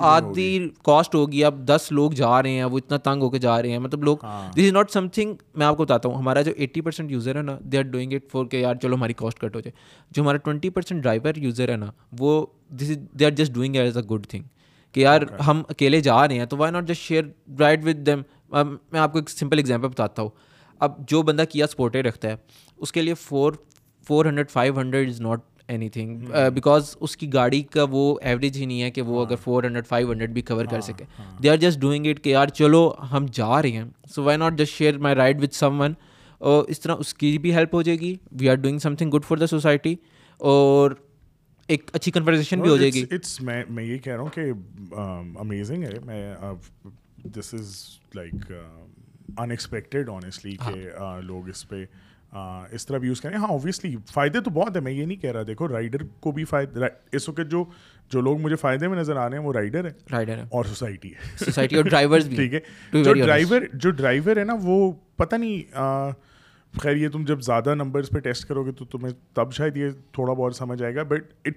آدھی 0.01 0.69
کاسٹ 0.85 1.15
ہوگی 1.15 1.45
اب 1.45 1.59
دس 1.67 1.89
لوگ 1.91 2.11
جا 2.11 2.43
رہے 2.43 2.51
ہیں 2.51 2.65
وہ 2.65 2.79
اتنا 2.79 2.97
تنگ 2.97 3.23
ہو 3.23 3.31
کے 3.31 3.39
جا 3.39 3.63
رہے 3.63 3.71
ہیں۔ 3.71 3.79
مطلب 3.79 4.05
لوگ 4.05 4.17
this 4.57 4.63
is 4.65 4.73
not 4.73 4.91
some 4.91 5.09
thing 5.09 5.35
میں 5.55 5.67
آپ 5.67 5.77
کو 5.77 5.85
بتاتا 5.85 6.09
ہوں 6.09 6.17
ہمارا 6.17 6.43
جو 6.43 6.53
ایٹی 6.57 6.81
پرسینٹ 6.81 7.11
یوزر 7.11 7.37
ہے 7.37 7.43
نا 7.43 7.59
they 7.61 7.79
are 7.79 7.83
doing 7.83 8.13
it 8.13 8.31
for 8.33 8.47
کہ 8.47 8.57
یار 8.57 8.75
چلو 8.75 8.97
ہماری 8.97 9.13
کاسٹ 9.13 9.39
کٹ 9.39 9.57
ہو 9.57 9.61
جائے۔ 9.61 9.73
جو 10.11 10.23
ہمارا 10.23 10.37
ٹوئنٹی 10.37 10.71
پرسینٹ 10.71 11.03
ڈرائیور 11.03 11.33
یوزر 11.37 11.69
ہے 11.69 11.77
نا 11.77 11.91
وہ 12.19 12.47
this 12.71 12.91
is 12.91 12.99
they 13.21 13.27
are 13.27 13.31
just 13.31 13.53
doing 13.53 13.77
as 13.77 13.97
a 13.97 14.03
good 14.03 14.27
thing 14.27 14.43
کہ 14.93 15.01
یار 15.01 15.21
ہم 15.47 15.63
اکیلے 15.69 16.01
جا 16.01 16.29
رہے 16.29 16.39
ہیں 16.39 16.47
تو 16.47 16.57
why 16.57 16.73
not 16.73 16.89
just 16.89 17.01
share 17.01 17.25
ride 17.59 17.85
with 17.85 18.07
them 18.07 18.23
میں 18.93 19.01
آپ 19.01 19.13
کو 19.13 19.19
ایک 19.19 19.31
سمپل 19.31 19.59
ایگزامپل 19.59 19.89
بتاتا 19.89 20.23
ہوں۔ 20.23 20.31
اب 20.81 20.93
جو 21.09 21.23
بندہ 21.23 21.45
کیا 21.51 21.65
اسپورٹے 21.65 22.03
رکھتا 22.03 22.29
ہے 22.29 22.37
اس 22.77 22.93
کے 22.93 23.03
لیے 23.03 23.15
for 23.15 23.53
four 24.07 24.27
hundred 24.27 24.51
five 24.51 24.79
hundred 24.79 25.09
is 25.09 25.21
not 25.21 25.41
anything 25.89 26.25
because 26.55 26.95
اس 27.01 27.17
کی 27.17 27.33
گاڑی 27.33 27.63
کا 27.63 27.85
وہ 27.91 28.03
ایوریج 28.23 28.57
ہی 28.57 28.65
نہیں 28.67 28.83
ہے 28.83 28.91
کہ 28.91 29.03
وہ 29.03 29.25
اگر 29.25 29.37
فور 29.43 29.65
ہنڈریڈ 29.65 29.87
فائیو 29.87 30.11
ہنڈریڈ 30.11 30.33
بھی 30.33 30.43
کور 30.43 30.65
کر 30.71 30.81
سکے. 30.81 31.05
They 31.43 31.51
are 31.51 31.57
just 31.57 31.81
doing 31.81 32.07
it 32.07 32.23
کہ 32.25 32.31
یار 32.31 32.49
چلو 32.49 32.91
ہم 33.13 33.27
جا 33.33 33.63
رہے 33.63 33.71
ہیں. 33.71 33.85
So 34.15 34.23
why 34.23 34.39
not 34.39 34.59
just 34.59 34.79
share 34.79 34.99
my 34.99 35.15
ride 35.15 35.43
with 35.43 35.55
someone 35.81 35.95
اور 36.41 36.65
اس 36.69 36.81
طرح 36.81 36.97
اس 36.99 37.15
کی 37.15 37.37
بھی 37.39 37.55
ہیلپ 37.55 37.75
ہو 37.75 37.83
جائے 37.83 37.99
گی. 38.01 38.15
We 38.33 38.49
are 38.49 38.57
doing 38.57 38.79
something 38.95 39.11
good 39.11 39.25
for 39.25 39.37
the 39.37 39.47
society 39.47 39.95
اور 40.41 40.91
ایک 41.69 41.91
اچھی 41.95 42.13
کنورزیشن 42.13 42.61
بھی 42.61 42.71
ہو 42.71 42.77
جائے 42.77 42.93
گی. 42.93 43.05
میں 43.41 43.85
یہ 43.85 43.99
کہہ 43.99 44.13
رہا 44.13 44.23
ہوں 44.23 44.31
کہ 44.35 44.51
امیزنگ 45.41 45.85
ہے. 45.85 45.93
میں 46.05 46.35
this 47.37 47.55
is 47.55 47.77
like 48.15 48.53
unexpected 49.39 50.09
honestly 50.11 50.57
کہ 50.57 51.21
لوگ 51.23 51.49
اس 51.49 51.69
پہ 51.69 51.85
اس 52.71 52.87
طرح 52.87 52.99
بھی 52.99 53.09
یوز 53.09 53.21
کریں۔ 53.21 53.37
ہاں 53.37 53.49
اوبیسلی 53.49 53.97
فائدے 54.13 54.41
تو 54.41 54.51
بہت 54.51 54.77
ہیں 54.77 54.83
میں 54.83 54.93
یہ 54.93 55.07
نہیں 55.07 55.23
کہہ 55.23 55.33
رہا 55.33 55.43
دیکھو 55.47 55.69
رائڈر 55.69 56.03
کو 56.21 56.33
بھی 56.33 56.45
فائدہ 56.45 56.87
اس 57.13 57.29
وقت 57.29 57.51
جو 57.51 57.65
جو 58.11 58.21
لوگ 58.21 58.41
مجھے 58.41 58.57
فائدے 58.57 58.89
میں 58.89 58.99
نظر 58.99 59.17
آ 59.17 59.31
رہے 59.31 59.39
ہیں 59.39 59.45
وہ 59.45 59.53
رائڈر 59.53 59.85
ہے 59.85 59.91
رائڈر 60.11 60.39
ہے 60.39 60.43
اور 60.43 60.65
سوسائٹی 60.65 61.15
ہے۔ 61.15 61.37
سوسائٹی 61.45 61.77
اور 61.77 61.85
ڈرائیور 61.85 62.21
ٹھیک 62.21 62.55
ہے۔ 62.55 62.61
جو 63.03 63.15
ڈرائیور 63.15 63.63
جو 63.73 63.91
ڈرائیور 63.91 64.37
ہے 64.37 64.45
نا 64.45 64.57
وہ 64.63 64.93
پتہ 65.17 65.37
نہیں 65.37 65.75
خیر 66.81 66.97
یہ 66.97 67.09
تم 67.09 67.25
جب 67.25 67.41
زیادہ 67.41 67.75
نمبرس 67.75 68.11
پہ 68.11 68.19
ٹیسٹ 68.19 68.49
کرو 68.49 68.65
گے 68.65 68.73
تو 68.73 68.85
تمہیں 68.85 69.15
تب 69.35 69.53
شاید 69.53 69.77
یہ 69.77 69.89
تھوڑا 70.13 70.33
بہت 70.33 70.57
سمجھ 70.57 70.83
آئے 70.83 70.95
گا۔ 70.95 71.03
But 71.03 71.49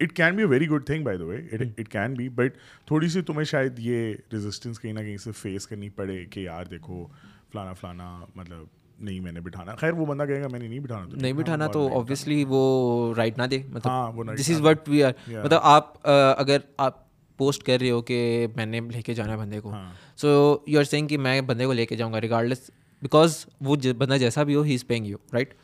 it 0.00 0.12
can 0.12 0.36
be 0.36 0.42
a 0.42 0.48
very 0.48 0.68
good 0.68 0.86
thing 0.86 1.04
by 1.04 1.18
the 1.18 1.24
way 1.24 1.36
it 1.36 1.88
can 1.88 2.14
be 2.14 2.28
but 2.28 2.54
تھوڑی 2.86 3.08
سی 3.08 3.22
تمہیں 3.22 3.44
شاید 3.44 3.78
یہ 3.78 4.14
ریزسٹنس 4.32 4.80
کہیں 4.80 4.92
نہ 4.92 5.00
کہیں 5.00 5.16
سے 5.16 5.32
فیس 5.32 5.66
کرنی 5.66 5.88
پڑے 5.88 6.24
کہ 6.24 6.40
یار 6.40 6.64
دیکھو 6.64 7.06
فلانا 7.52 7.72
فلانا 7.72 8.24
مطلب 8.34 8.64
نہیں 9.00 9.20
میں 9.20 9.32
نے 9.32 9.40
بٹھانا۔ 9.40 9.74
خیر 9.74 9.92
وہ 9.92 10.06
بندہ 10.06 10.24
کہے 10.24 10.42
گا 10.42 10.48
میں 10.48 10.58
نے 10.60 10.68
نہیں 10.68 10.80
بٹھانا 10.80 11.06
نہیں 11.12 11.32
بٹھانا 11.32 11.66
تو 11.66 11.86
اوبیسلی 11.94 12.44
وہ 12.48 13.14
رائٹ 13.14 13.38
نہ 13.38 13.42
دے۔ 13.42 13.58
مطلب 13.68 14.34
دس 14.38 14.50
از 14.50 14.60
وٹ 14.60 14.88
وی 14.88 15.02
آر 15.04 15.12
مطلب 15.28 15.60
آپ 15.62 16.08
اگر 16.36 16.58
آپ 16.78 17.06
پوسٹ 17.38 17.62
کر 17.62 17.78
رہے 17.80 17.90
ہو 17.90 18.00
کہ 18.02 18.46
میں 18.56 18.66
نے 18.66 18.80
لے 18.92 19.02
کے 19.02 19.14
جانا 19.14 19.32
ہے 19.32 19.36
بندے 19.36 19.60
کو 19.60 19.72
سو 20.16 20.58
یو 20.66 20.78
آر 20.78 20.84
سینگ 20.84 21.08
کہ 21.08 21.18
میں 21.18 21.40
بندے 21.40 21.66
کو 21.66 21.72
لے 21.72 21.86
کے 21.86 21.96
جاؤں 21.96 22.12
گا 22.12 22.20
ریگارڈلیس 22.20 22.70
بیکاز 23.02 23.44
وہ 23.60 23.76
بندہ 23.98 24.16
جیسا 24.16 24.42
بھی 24.42 24.54
ہو 24.54 24.62
ہی 24.62 24.74
از 24.74 24.86
پینگ 24.86 25.06
یو 25.06 25.16
رائٹ 25.32 25.54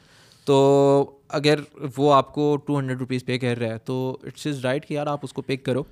تو 0.46 1.18
اگر 1.28 1.60
وہ 1.96 2.12
آپ 2.14 2.32
کو 2.34 2.56
ٹو 2.56 2.78
ہنڈریڈ 2.78 2.98
روپیز 2.98 3.24
پے 3.24 3.38
کر 3.38 3.58
رہا 3.58 3.68
ہے 3.68 3.78
تو 3.78 4.16
اٹس 4.22 4.46
از 4.46 4.64
رائٹ 4.64 4.86
کہ 4.86 4.94
یار 4.94 5.06
آپ 5.06 5.20
اس 5.22 5.32
کو 5.32 5.42
پک 5.42 5.64
کرو۔ 5.64 5.82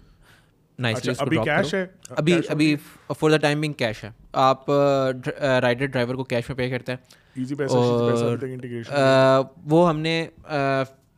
نائسلی 0.79 1.13
ابھی 1.19 1.37
کیش 1.45 1.75
ہے؟ 1.75 1.85
ابھی 2.11 2.37
ابھی 2.49 2.75
for 3.19 3.31
the 3.31 3.37
time 3.37 3.61
being 3.61 3.73
cash 3.73 4.05
ہے۔ 4.05 4.11
آپ 4.33 4.71
رائڈر 4.71 5.87
ڈرائیور 5.87 6.15
کو 6.15 6.25
کیش 6.25 6.49
میں 6.49 6.57
پے 6.57 6.69
کرتے 6.71 6.93
ہیں۔ 6.93 6.99
وہ 9.65 9.89
ہم 9.89 10.01
نے 10.01 10.27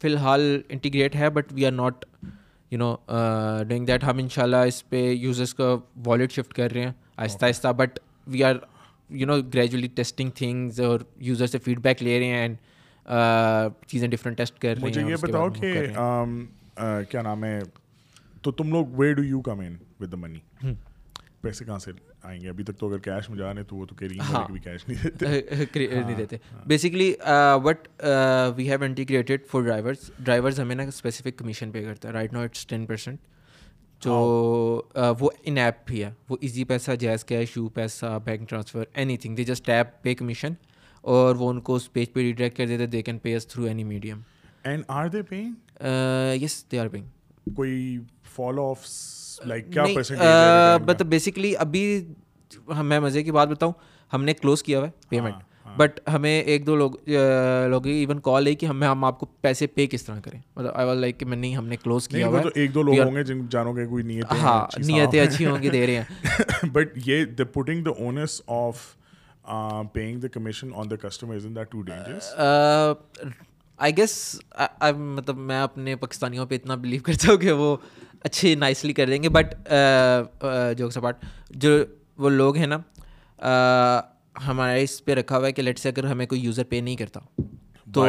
فی 0.01 0.09
الحال 0.09 0.63
انٹیگریٹ 0.69 1.17
ہے 1.17 1.31
but 1.31 1.53
we 1.53 1.67
are 1.67 1.73
not 1.73 2.05
you 2.71 2.79
know 2.79 2.97
doing 3.69 3.87
that 3.87 4.05
ہم 4.05 4.19
ان 4.19 4.29
شاء 4.29 4.43
اللہ 4.43 4.57
اس 4.57 4.89
پہ 4.89 4.97
یوزرس 4.97 5.55
کا 5.55 5.77
والیٹ 6.07 6.33
شفٹ 6.33 6.55
کر 6.55 6.73
رہے 6.73 6.81
ہیں 6.81 6.93
آہستہ 7.17 7.45
آہستہ 7.45 7.69
but 7.69 7.99
we 8.27 8.45
are 8.45 8.55
you 9.11 9.27
know 9.27 9.41
gradually 9.55 9.89
testing 9.89 10.31
things 10.31 10.81
اور 10.81 11.01
یوزر 11.17 11.47
سے 11.47 11.59
فیڈ 11.59 11.79
بیک 11.79 12.03
لے 12.03 12.19
رہے 12.19 12.27
ہیں 12.27 12.41
اینڈ 12.41 12.57
چیزیں 13.87 14.09
ڈفرینٹ 14.09 14.39
ٹیسٹ 14.39 14.59
کر 14.59 14.77
رہے 14.83 15.03
ہیں 15.03 15.11
یہ 15.11 15.17
بتاؤ 15.21 15.49
کہ 15.51 15.73
کیا 17.11 17.23
نام 17.23 17.45
ہے 17.45 17.59
تو 18.43 18.53
تم 18.53 18.69
لوگ 18.69 18.87
way 18.87 19.13
do 19.15 19.25
you 19.25 19.41
come 19.41 19.61
in 19.61 19.77
with 20.01 20.13
the 20.13 20.17
money 20.17 20.39
پیسے 21.45 21.65
کہاں 21.65 21.79
سے 21.79 21.93
آئیں 22.23 22.41
گے؟ 22.41 22.49
ابھی 22.49 22.65
تک 22.65 22.79
تو 22.79 22.89
اگر 22.89 22.99
کیش 22.99 23.29
میں 23.31 23.39
جا 23.39 23.53
رہے 23.55 23.63
تو 23.63 23.77
وہ 23.77 23.87
تو 23.87 23.95
کیری 23.95 24.19
بھی 24.49 24.59
کیش 24.61 24.89
نہیں 24.89 25.03
دیتے. 25.03 25.89
نہیں 26.05 26.17
دیتے. 26.17 26.37
Basically 26.67 27.13
what 27.65 27.89
we 28.57 28.69
have 28.69 28.83
integrated 28.83 29.47
for 29.51 29.63
drivers 29.63 30.11
drivers 30.19 30.61
ہمیں 30.61 30.75
نا 30.75 30.83
اسپیسیفک 30.83 31.39
کمیشن 31.39 31.71
پے 31.73 31.83
کرتا 31.85 32.09
ہے 32.09 32.13
right 32.13 32.33
now 32.33 32.41
it's 32.41 32.67
ten 32.67 32.87
percent 32.87 33.19
جو 34.03 34.15
وہ 35.21 35.31
ان 35.45 35.59
ایپ 35.59 35.87
بھی 35.87 36.03
ہے. 36.05 36.11
وہ 36.29 36.37
Easypaisa 36.65 36.93
JazzCash 37.25 37.57
UPaisa 37.75 38.19
bank 38.25 38.49
transfer 38.49 38.85
anything 39.17 39.37
they 39.37 39.45
just 39.45 39.69
app 39.69 40.03
pay 40.03 40.15
commission 40.15 40.55
اور 41.05 41.35
وہ 41.37 41.51
ان 41.51 41.61
کو 41.61 41.75
اس 41.75 41.93
پیج 41.93 42.13
پہ 42.13 42.21
ریڈائریکٹ 42.21 42.57
کر 42.57 42.67
دیتے 42.67 42.87
they 42.87 43.03
can 43.03 43.19
pay 43.19 43.33
us 43.33 43.47
through 43.47 43.65
any 43.65 43.85
medium 43.85 44.21
and 44.65 44.85
are 44.89 45.09
they 45.09 45.23
paying 45.23 45.83
yes 46.43 46.65
they 46.73 46.79
are 46.79 46.89
paying 46.89 47.07
کوئی 47.57 47.99
فالو 48.37 48.71
آف 48.71 48.87
لائک 49.45 49.73
کیا 49.73 50.77
but 50.77 51.03
basically 51.03 51.57
ابھی 51.57 52.05
میں 52.69 53.01
مزے 53.01 53.23
کی 53.23 53.33
بات 53.33 53.49
بتاؤں 53.49 53.73
ہم 54.13 54.25
نے 54.25 54.35
کلوز 54.35 54.63
کیا 54.63 54.79
ہوا 54.79 54.87
ہے 54.87 54.93
پیمنٹ 55.09 55.35
بٹ 55.77 56.01
ہمیں 56.09 56.43
ایک 56.43 56.67
دو 56.67 56.77
لوگ 56.77 56.91
لوگ 57.69 57.87
ایون 57.87 58.21
کال 58.21 58.47
ہے 58.47 58.55
کہ 58.55 58.67
ہمیں 58.67 58.89
ہم 58.89 59.05
آپ 59.05 59.21
کو 59.21 59.27
پیسے 59.27 59.67
پے 59.67 59.87
کس 59.87 60.05
طرح 60.05 60.21
کریں۔ 60.21 60.41
مطلب 60.57 60.71
آئی 60.75 60.87
واز 60.87 60.99
لائک 60.99 61.19
کہ 61.21 61.27
میں 61.27 61.37
نہیں 61.37 61.57
ہم 61.57 61.67
نے 61.67 61.77
کلوز 61.77 62.09
کیا 62.09 62.27
ہوا 62.27 62.41
ہے۔ 62.41 62.45
ایک 62.55 62.75
دو 62.75 62.83
لوگ 62.83 62.99
ہوں 62.99 63.15
گے 63.15 63.23
جن 63.23 63.47
جانو 63.51 63.77
گے 63.77 63.87
کوئی 63.87 64.05
نیت 64.05 64.33
ہاں 64.33 64.67
نیتیں 64.79 65.21
اچھی 65.21 65.47
ہوں 65.47 65.63
گی 65.63 65.69
دے 65.69 65.87
رہے 65.87 65.97
ہیں۔ 65.97 66.05
بٹ 66.73 66.99
یہ 67.07 67.25
the 67.25 67.45
putting 67.45 67.85
the 67.85 67.91
onus 67.91 68.43
of 68.47 68.77
paying 69.93 70.21
the 70.21 70.29
commission 70.29 70.71
on 70.75 70.91
the 70.91 70.97
customer 70.97 71.35
is 71.35 71.47
in 71.47 71.57
that 71.57 71.71
too 71.71 71.83
dangerous 71.83 72.33
I 73.79 73.97
guess 73.97 74.41
مطلب 74.97 75.39
میں 75.39 75.61
اپنے 75.61 75.97
پاکستانیوں 75.97 76.47
پہ 76.47 76.55
اتنا 76.55 76.75
بلیو 76.75 77.01
کرتا 77.03 77.31
ہوں 77.31 77.37
کہ 77.37 77.53
وہ 77.53 77.77
اچھے 78.21 78.55
نائسلی 78.55 78.93
کر 78.93 79.07
دیں 79.07 79.23
گے. 79.23 79.29
بٹ 79.29 79.55
جو 80.79 80.91
سپاٹ 80.91 81.25
جو 81.51 81.71
وہ 82.19 82.31
لوگ 82.31 82.57
ہیں 82.57 82.67
نا 82.67 82.79
ہمارے 84.47 84.83
اس 84.83 85.05
پہ 85.05 85.15
رکھا 85.15 85.39
ہوا 85.39 85.47
ہے 85.47 85.53
کہ 85.53 85.63
لیٹ 85.63 85.79
سے 85.79 85.89
اگر 85.89 86.05
ہمیں 86.05 86.27
کوئی 86.27 86.41
یوزر 86.41 86.65
پے 86.65 86.81
نہیں 86.81 86.97
کرتا 86.97 87.21
تو 87.95 88.07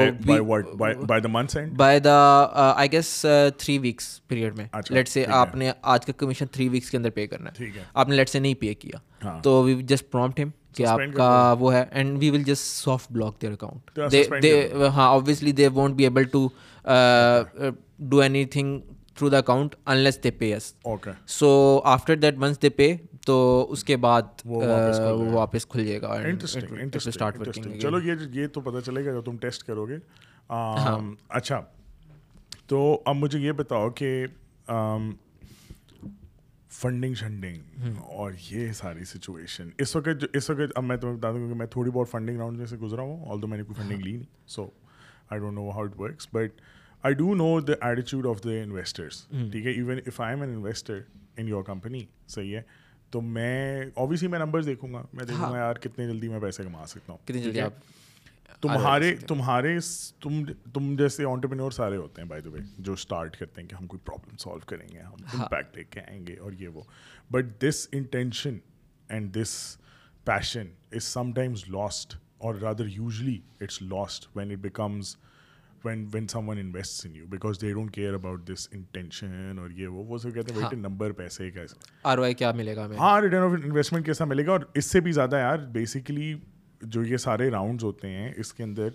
by 1.78 2.00
the 2.00 2.14
I 2.76 2.92
guess 2.92 3.26
three 3.58 3.78
weeks 3.78 4.28
period 4.28 4.58
میں. 4.58 4.66
لیٹ 4.90 5.08
سے 5.08 5.26
آپ 5.30 5.56
نے 5.56 5.72
آج 5.82 6.06
کا 6.06 6.14
کمیشن 6.14 6.46
تھری 6.52 6.70
ویکس 6.70 6.92
کے 6.92 6.98
اندر 6.98 7.10
پے 7.10 7.28
کرنا 7.28 7.50
ہے۔ 7.50 7.66
آپ 7.94 8.10
نے 8.10 8.16
لیٹ 8.16 8.30
سے 8.30 8.40
نہیں 8.40 8.54
پے 8.54 8.74
کیا۔ 8.74 9.40
تو 9.44 9.64
وی 9.64 9.76
جسٹ 9.84 10.10
پرومپٹ 10.12 10.40
ہم 10.40 10.50
کہ 10.76 10.86
آپ 10.86 11.00
کا 11.16 11.56
وہ 11.60 11.74
ہے 11.74 11.86
and 11.92 12.18
we 12.20 12.30
will 12.30 12.44
just 12.44 12.64
soft 12.64 13.12
block 13.12 13.42
their 13.42 13.52
account 13.52 14.00
ہاں 14.96 15.10
obviously 15.10 15.52
they 15.52 15.68
won't 15.68 15.96
be 15.96 16.04
able 16.04 16.24
to 16.24 16.48
do 18.00 18.20
anything 18.46 18.80
through 19.16 19.30
the 19.30 19.38
account 19.38 19.76
unless 19.86 20.24
they 20.24 20.32
pay 20.32 20.54
us 20.54 20.74
so 21.28 21.82
after 21.84 22.16
that 22.16 22.36
once 22.38 22.62
they 22.62 22.70
pay 22.70 22.96
تو 23.26 23.68
اس 23.70 23.84
کے 23.84 23.98
بعد 23.98 24.22
وہ 24.46 24.64
واپس 25.32 25.66
کھل 25.66 25.86
جائے 25.86 26.02
گا 26.02 26.18
چلو 27.82 28.00
یہ 28.00 28.14
یہ 28.32 28.48
تو 28.48 28.62
پتہ 28.62 28.80
چلے 28.86 29.06
گا 29.06 29.12
جو 29.12 29.22
تم 29.22 29.38
ٹیسٹ 29.38 29.64
کرو 29.64 29.88
گے۔ 29.88 29.98
اچھا۔ 31.30 31.62
تو 32.68 33.02
اب 33.06 33.16
مجھے 33.16 33.40
یہ 33.40 33.52
بتاؤ 33.52 33.90
کہ 33.90 34.26
فنڈنگ 36.82 37.14
شنڈنگ 37.14 37.98
اور 37.98 38.32
یہ 38.52 38.72
ساری 38.72 39.04
سچویشن 39.04 39.70
اس 39.78 39.96
وقت 39.96 40.22
جو 40.22 40.28
اس 40.34 40.50
وقت 40.50 40.72
اب 40.76 40.84
میں 40.84 40.98
تمہیں 40.98 41.16
بتا 41.18 41.32
دوں 41.32 41.48
کہ 41.50 41.56
میں 41.56 41.66
تھوڑی 41.66 41.92
بہت 41.92 42.10
فنڈنگ 42.10 42.38
راؤنڈ 42.38 42.58
میں 42.58 42.66
سے 42.66 42.78
گزرا 42.78 43.02
ہوں 43.02 43.26
آل 43.30 43.42
دو 43.42 43.48
میں 43.48 43.58
نے 43.58 43.64
کوئی 43.64 43.82
فنڈنگ 43.82 44.02
لی 44.02 44.12
نہیں 44.12 44.48
so 44.48 44.70
I 45.30 45.40
don't 45.40 45.54
know 45.54 45.70
how 45.70 45.84
it 45.84 46.00
works 46.00 46.28
but 46.34 46.62
I 47.04 47.14
do 47.14 47.36
know 47.36 47.60
the 47.60 47.74
ایٹیچیوڈ 47.82 48.28
of 48.28 48.44
the 48.44 48.50
investors 48.50 49.26
ٹھیک 49.52 49.66
ہے 49.66 49.72
even 49.72 50.00
if 50.06 50.22
I 50.22 50.36
am 50.36 50.42
an 50.42 50.52
investor 50.54 51.00
in 51.38 51.48
your 51.48 51.64
company 51.64 52.06
صحیح 52.28 52.56
ہے؟ 52.56 52.62
تو 53.10 53.22
میں 53.22 53.86
اوبیسلی 53.94 54.28
میں 54.28 54.40
نمبرز 54.40 54.66
دیکھوں 54.66 54.94
گا 54.94 55.04
میں 55.14 55.26
دیکھوں 55.26 55.52
گا 55.52 55.58
یار 55.58 55.76
کتنی 55.76 56.08
جلدی 56.08 56.28
میں 56.28 56.40
پیسے 56.40 56.64
کما 56.64 56.86
سکتا 56.86 57.14
ہوں۔ 57.14 57.20
کتنی 57.26 57.42
جلدی 57.42 57.62
آپ 57.62 57.74
تمہارے 58.62 59.16
تمہارے 59.28 59.78
تم 60.22 60.44
تم 60.74 60.96
جیسے 60.98 61.26
آنٹرپرینور 61.26 61.72
سارے 61.72 61.98
ہوتے 61.98 62.22
ہیں 62.22 62.28
بائی 62.30 62.42
دا 62.42 62.50
وے 62.50 62.60
جو 62.78 62.94
اسٹارٹ 62.94 63.38
کرتے 63.38 63.62
ہیں 63.62 63.68
کہ 63.70 63.76
ہم 63.76 63.88
کوئی 63.88 64.00
پرابلم 64.06 64.38
سالو 64.38 64.60
کریں 64.68 64.88
گے 64.92 65.00
ہم 65.00 65.40
امپیکٹ 65.40 65.76
لے 65.78 65.84
کے 65.84 66.02
آئیں 66.02 66.26
گے 66.28 66.38
اور 66.38 66.52
یہ 66.60 66.68
وہ. 66.68 66.84
But 67.32 67.46
this 67.62 67.88
intention 67.92 68.58
and 69.10 69.36
this 69.36 69.56
passion 70.26 70.68
is 70.92 71.04
sometimes 71.34 71.64
lost 71.70 72.16
اور 72.38 72.56
rather 72.62 72.88
usually 72.88 73.40
it's 73.62 73.82
lost 73.82 74.28
when 74.36 74.52
it 74.52 74.58
becomes 74.60 75.16
when 75.86 76.08
when 76.14 76.28
someone 76.50 76.58
invest 76.58 77.06
in 77.06 77.16
you 77.16 77.26
because 77.30 77.62
they 77.62 77.74
don't 77.74 77.94
care 77.96 78.14
about 78.14 78.48
this 78.48 78.68
intention 78.72 79.60
اور 79.60 79.70
یہ 79.70 79.88
وہ. 79.88 80.04
وہ 80.06 80.18
سب 80.18 80.34
کہتے 80.34 80.54
ہیں 80.54 80.62
ویٹ 80.62 80.74
نمبر 80.74 81.12
پیسے 81.12 81.50
کیسے 81.52 81.76
are 82.04 82.18
Y 82.18 82.34
کیا 82.34 82.52
ملے 82.52 82.76
گا 82.76 82.88
ہاں 83.00 83.20
ریٹرن 83.22 83.44
آف 83.44 83.60
انویسٹمنٹ 83.64 84.06
کیسا 84.06 84.26
ملے 84.26 84.46
گا؟ 84.46 84.52
اور 84.52 84.62
اس 84.74 84.86
سے 84.86 85.00
بھی 85.00 85.12
زیادہ 85.12 85.40
یار 85.40 85.58
بیسکلی 85.72 86.34
جو 86.82 87.04
یہ 87.04 87.18
سارے 87.18 87.50
راؤنڈز 87.50 87.84
ہوتے 87.84 88.10
ہیں 88.10 88.32
اس 88.38 88.54
کے 88.54 88.64
اندر 88.64 88.90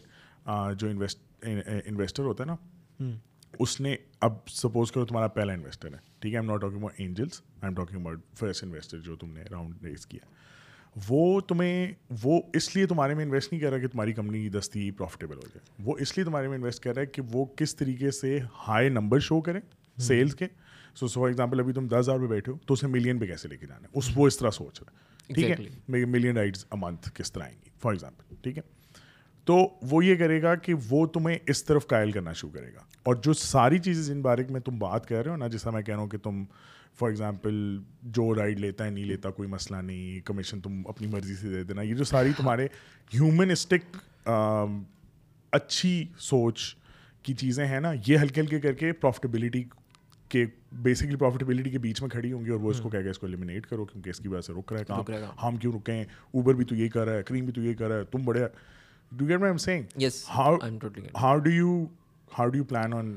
جو 0.74 0.88
انویسٹ 0.88 1.44
انویسٹر 1.86 2.24
ہوتا 2.24 2.44
ہے 2.44 2.48
نا 2.48 3.10
اس 3.58 3.80
نے 3.80 3.96
اب 4.20 4.48
سپوز 4.48 4.92
کرو 4.92 5.06
تمہارا 5.06 5.28
پہلا 5.28 5.52
انویسٹر 5.52 5.92
ہے 5.92 5.98
ٹھیک 6.18 6.34
ہے؟ 6.34 6.38
Am 6.38 6.50
not 6.50 6.60
talking 6.60 6.76
about 6.76 6.92
angels 6.96 7.40
I 7.42 7.68
am 7.68 7.74
talking 7.74 8.00
about 8.00 8.20
first 8.34 8.64
investor 8.64 8.98
جو 8.98 9.16
تم 9.16 9.32
نے 9.32 9.42
راؤنڈ 9.50 9.84
ریز 9.84 10.06
کیا۔ 10.06 10.26
وہ 11.08 11.40
تمہیں 11.40 11.92
وہ 12.22 12.40
اس 12.54 12.76
لیے 12.76 12.86
تمہارے 12.86 13.14
میں 13.14 13.24
انویسٹ 13.24 13.52
نہیں 13.52 13.62
کر 13.62 13.70
رہا 13.70 13.78
کہ 13.78 13.88
تمہاری 13.88 14.12
کمپنی 14.12 14.48
دستی 14.48 14.90
پروفیٹیبل 14.90 15.36
ہو 15.36 15.46
جائے۔ 15.54 15.82
وہ 15.84 15.96
اس 15.98 16.16
لیے 16.16 16.24
تمہارے 16.24 16.48
میں 16.48 16.56
انویسٹ 16.56 16.82
کر 16.84 16.94
رہا 16.94 17.02
ہے 17.02 17.06
کہ 17.06 17.22
وہ 17.32 17.44
کس 17.44 17.76
طریقے 17.76 18.10
سے 18.10 18.38
ہائی 18.68 18.88
نمبر 18.88 19.18
شو 19.18 19.40
کریں 19.40 19.60
سیلس 19.98 20.34
کے۔ 20.34 20.46
سو 20.94 21.06
فار 21.06 21.26
ایگزامپل 21.26 21.60
ابھی 21.60 21.72
تم 21.72 21.86
دس 21.86 21.96
ہزار 21.98 22.18
پہ 22.18 22.26
بیٹھے 22.26 22.52
ہو 22.52 22.58
تو 22.66 22.74
اسے 22.74 22.86
ملین 22.86 23.18
پہ 23.18 23.26
کیسے 23.26 23.48
لے 23.48 23.56
کے 23.56 23.66
جانا 23.66 23.82
ہے؟ 23.82 23.98
اس 23.98 24.10
وہ 24.14 24.26
اس 24.26 24.38
طرح 24.38 24.50
سوچ 24.50 24.82
رہا 24.82 24.92
ہے۔ 24.92 25.34
ٹھیک 25.34 25.60
ہے؟ 25.60 26.04
ملین 26.06 26.36
رائڈس 26.36 26.64
اے 26.64 26.78
منتھ 26.80 27.10
کس 27.14 27.32
طرح 27.32 27.44
آئیں 27.44 27.56
گی؟ 27.64 27.69
فار 27.82 27.92
ایگزامپل 27.92 28.34
ٹھیک 28.42 28.58
ہے؟ 28.58 28.62
تو 29.44 29.56
وہ 29.82 30.04
یہ 30.04 30.16
کرے 30.16 30.42
گا 30.42 30.54
کہ 30.54 30.74
وہ 30.88 31.06
تمہیں 31.06 31.38
اس 31.46 31.64
طرف 31.64 31.86
قائل 31.86 32.10
کرنا 32.12 32.32
شروع 32.32 32.50
کرے 32.50 32.74
گا۔ 32.74 32.80
اور 33.02 33.14
جو 33.14 33.32
ساری 33.32 33.78
چیزیں 33.78 34.14
جن 34.14 34.20
بارے 34.22 34.42
میں 34.50 34.60
تم 34.60 34.78
بات 34.78 35.06
کر 35.06 35.22
رہے 35.22 35.30
ہو 35.30 35.36
نا، 35.36 35.46
جیسا 35.48 35.70
میں 35.70 35.82
کہہ 35.82 35.94
رہا 35.94 36.02
ہوں 36.02 36.08
کہ 36.08 36.18
تم 36.18 36.44
فار 36.98 37.08
ایگزامپل 37.08 37.78
جو 38.02 38.34
رائڈ 38.34 38.60
لیتا 38.60 38.84
ہے، 38.84 38.90
نہیں 38.90 39.04
لیتا، 39.04 39.30
کوئی 39.30 39.48
مسئلہ 39.48 39.76
نہیں 39.76 40.26
کمیشن 40.26 40.60
تم 40.60 40.82
اپنی 40.88 41.06
مرضی 41.06 41.34
سے 41.34 41.48
دے 41.48 41.62
دینا، 41.64 41.82
یہ 41.82 41.94
جو 41.94 42.04
ساری 42.04 42.32
تمہارے 42.36 42.66
ہیومنسٹک 43.14 43.96
اچھی 45.52 46.04
سوچ 46.18 46.74
کی 47.22 47.34
چیزیں 47.34 47.66
ہیں 47.66 47.80
نا، 47.80 47.92
یہ 48.06 48.18
ہلکے 48.18 48.40
ہلکے 48.40 48.60
کر 48.60 48.72
کے 48.72 48.92
پروفٹیبلٹی 48.92 49.64
کے 50.30 50.44
بیسکلی 50.72 51.16
پروفٹیبلٹی 51.16 51.70
کے 51.70 51.78
بیچ 51.78 52.00
میں 52.00 52.10
کھڑی 52.10 52.32
ہوں 52.32 52.44
گی 52.44 52.50
اور 52.50 52.60
وہ 52.60 52.70
اس 52.70 52.80
کو 52.80 52.88
کہہ 52.88 53.02
کے 53.02 53.10
اس 53.10 53.18
کو 53.18 53.26
ایلیمنیٹ 53.26 53.66
کرو 53.66 53.84
کیونکہ 53.84 54.10
اس 54.10 54.18
کی 54.18 54.28
وجہ 54.28 54.40
سے 54.40 54.52
رک 54.52 54.72
رہا 54.72 54.80
ہے 54.80 54.84
کام۔ 54.84 55.02
ہم 55.42 55.56
کیوں 55.56 55.72
رکے 55.72 55.92
ہیں 55.92 56.04
اوبر 56.30 56.54
بھی 56.54 56.64
تو 56.64 56.74
یہ 56.74 56.88
کر 56.88 57.06
رہا 57.06 57.16
ہے 57.16 57.22
کریم 57.22 57.44
بھی 57.44 57.52
تو 57.52 57.60
یہ 57.60 57.74
کر 57.74 57.88
رہا 57.88 57.96
ہے۔ 57.96 58.04
تم 58.04 58.24
بڑے 58.24 58.46
do 59.12 59.26
get 59.26 59.40
my 59.40 59.50
am 59.50 59.58
saying 59.58 60.02
how 61.20 61.38
do 61.38 61.50
you 61.50 61.84
how 62.38 62.48
do 62.48 62.56
you 62.56 62.64
plan 62.64 62.92
on 62.92 63.16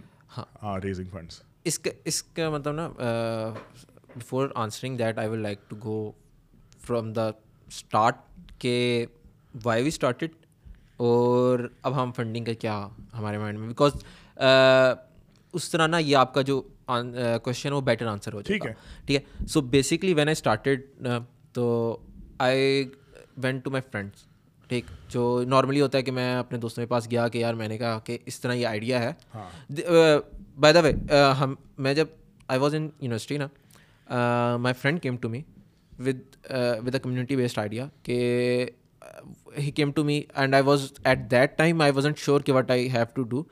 raising 0.84 1.06
funds 1.12 1.42
اس 1.64 1.80
کا 1.80 1.92
اس 2.04 2.24
کا 2.24 2.50
مطلب 2.50 2.74
نا 2.74 2.90
before 4.16 4.50
answering 4.56 4.98
that 4.98 5.18
I 5.18 5.30
will 5.30 5.40
like 5.40 5.70
to 5.70 5.76
go 5.84 6.12
from 6.80 7.14
the 7.14 7.28
start 7.68 8.16
کہ 8.58 9.06
وائی 9.64 9.82
وی 9.82 9.88
اسٹارٹیڈ 9.88 10.32
اور 10.98 11.60
اب 11.82 12.04
ہم 12.04 12.12
فنڈنگ 12.12 12.46
کا 12.46 12.54
کیا 12.54 12.88
ہمارے 13.14 13.38
مائنڈ 13.38 13.60
میں 13.60 13.68
بیکاز 13.68 13.92
اس 15.54 15.70
طرح 15.72 15.88
نا 15.88 15.98
یہ 15.98 16.16
آپ 16.16 16.34
کا 16.34 16.42
جو 16.42 16.62
کوشچن 17.44 17.74
وہ 17.74 17.82
بیٹر 17.82 18.06
آنسر 18.06 18.34
ہو 18.34 18.42
جائے 18.42 18.60
گا 18.60 18.74
ٹھیک 19.06 19.18
ہے 19.18 19.46
so 19.46 19.62
basically 19.62 20.14
when 20.14 20.28
I 20.28 20.32
started 20.32 20.82
تو 21.54 21.98
I 22.38 22.90
went 23.38 23.60
to 23.60 23.72
my 23.72 23.82
friends 23.92 24.26
ٹھیک 24.68 24.86
جو 25.10 25.44
نارملی 25.48 25.82
ہوتا 25.82 25.98
ہے 25.98 26.04
کہ 26.04 26.12
میں 26.12 26.36
اپنے 26.36 26.58
دوستوں 26.58 26.84
کے 26.84 26.90
پاس 26.90 27.12
گیا 27.12 27.28
کہ 27.28 27.38
یار 27.38 27.54
میں 27.54 27.68
نے 27.68 27.78
کہا 27.78 28.00
کہ 28.00 28.18
اس 28.26 28.40
طرح 28.40 28.54
یہ 28.54 28.68
آئیڈیا 28.68 29.04
ہے 29.04 29.12
بائی 30.60 30.74
دا 30.74 30.80
وے 30.80 30.92
ہم 31.40 31.56
میں 31.78 31.94
جب 31.94 32.06
آئی 32.48 32.60
واز 32.60 32.76
ان 32.76 32.90
یونیورسٹی 33.00 33.38
نا 33.38 33.48
my 34.58 34.74
friend 34.82 35.02
came 35.02 35.18
to 35.18 35.30
me 35.30 35.42
with 36.00 36.20
with 36.86 36.96
a 36.96 37.00
community 37.00 37.36
based 37.36 37.60
idea 37.60 37.88
کہ 38.04 38.66
he 39.58 39.72
came 39.72 39.92
to 39.92 40.04
me 40.04 40.22
and 40.36 40.54
I 40.54 40.64
was 40.64 40.94
at 41.04 41.20
that 41.32 41.58
time 41.58 41.82
I 41.82 41.92
was 41.92 42.08
sure 42.18 42.42
کہ 42.42 42.52
what 42.52 42.72
I 42.72 42.92
have 42.92 43.06
to 43.14 43.24
do 43.24 43.44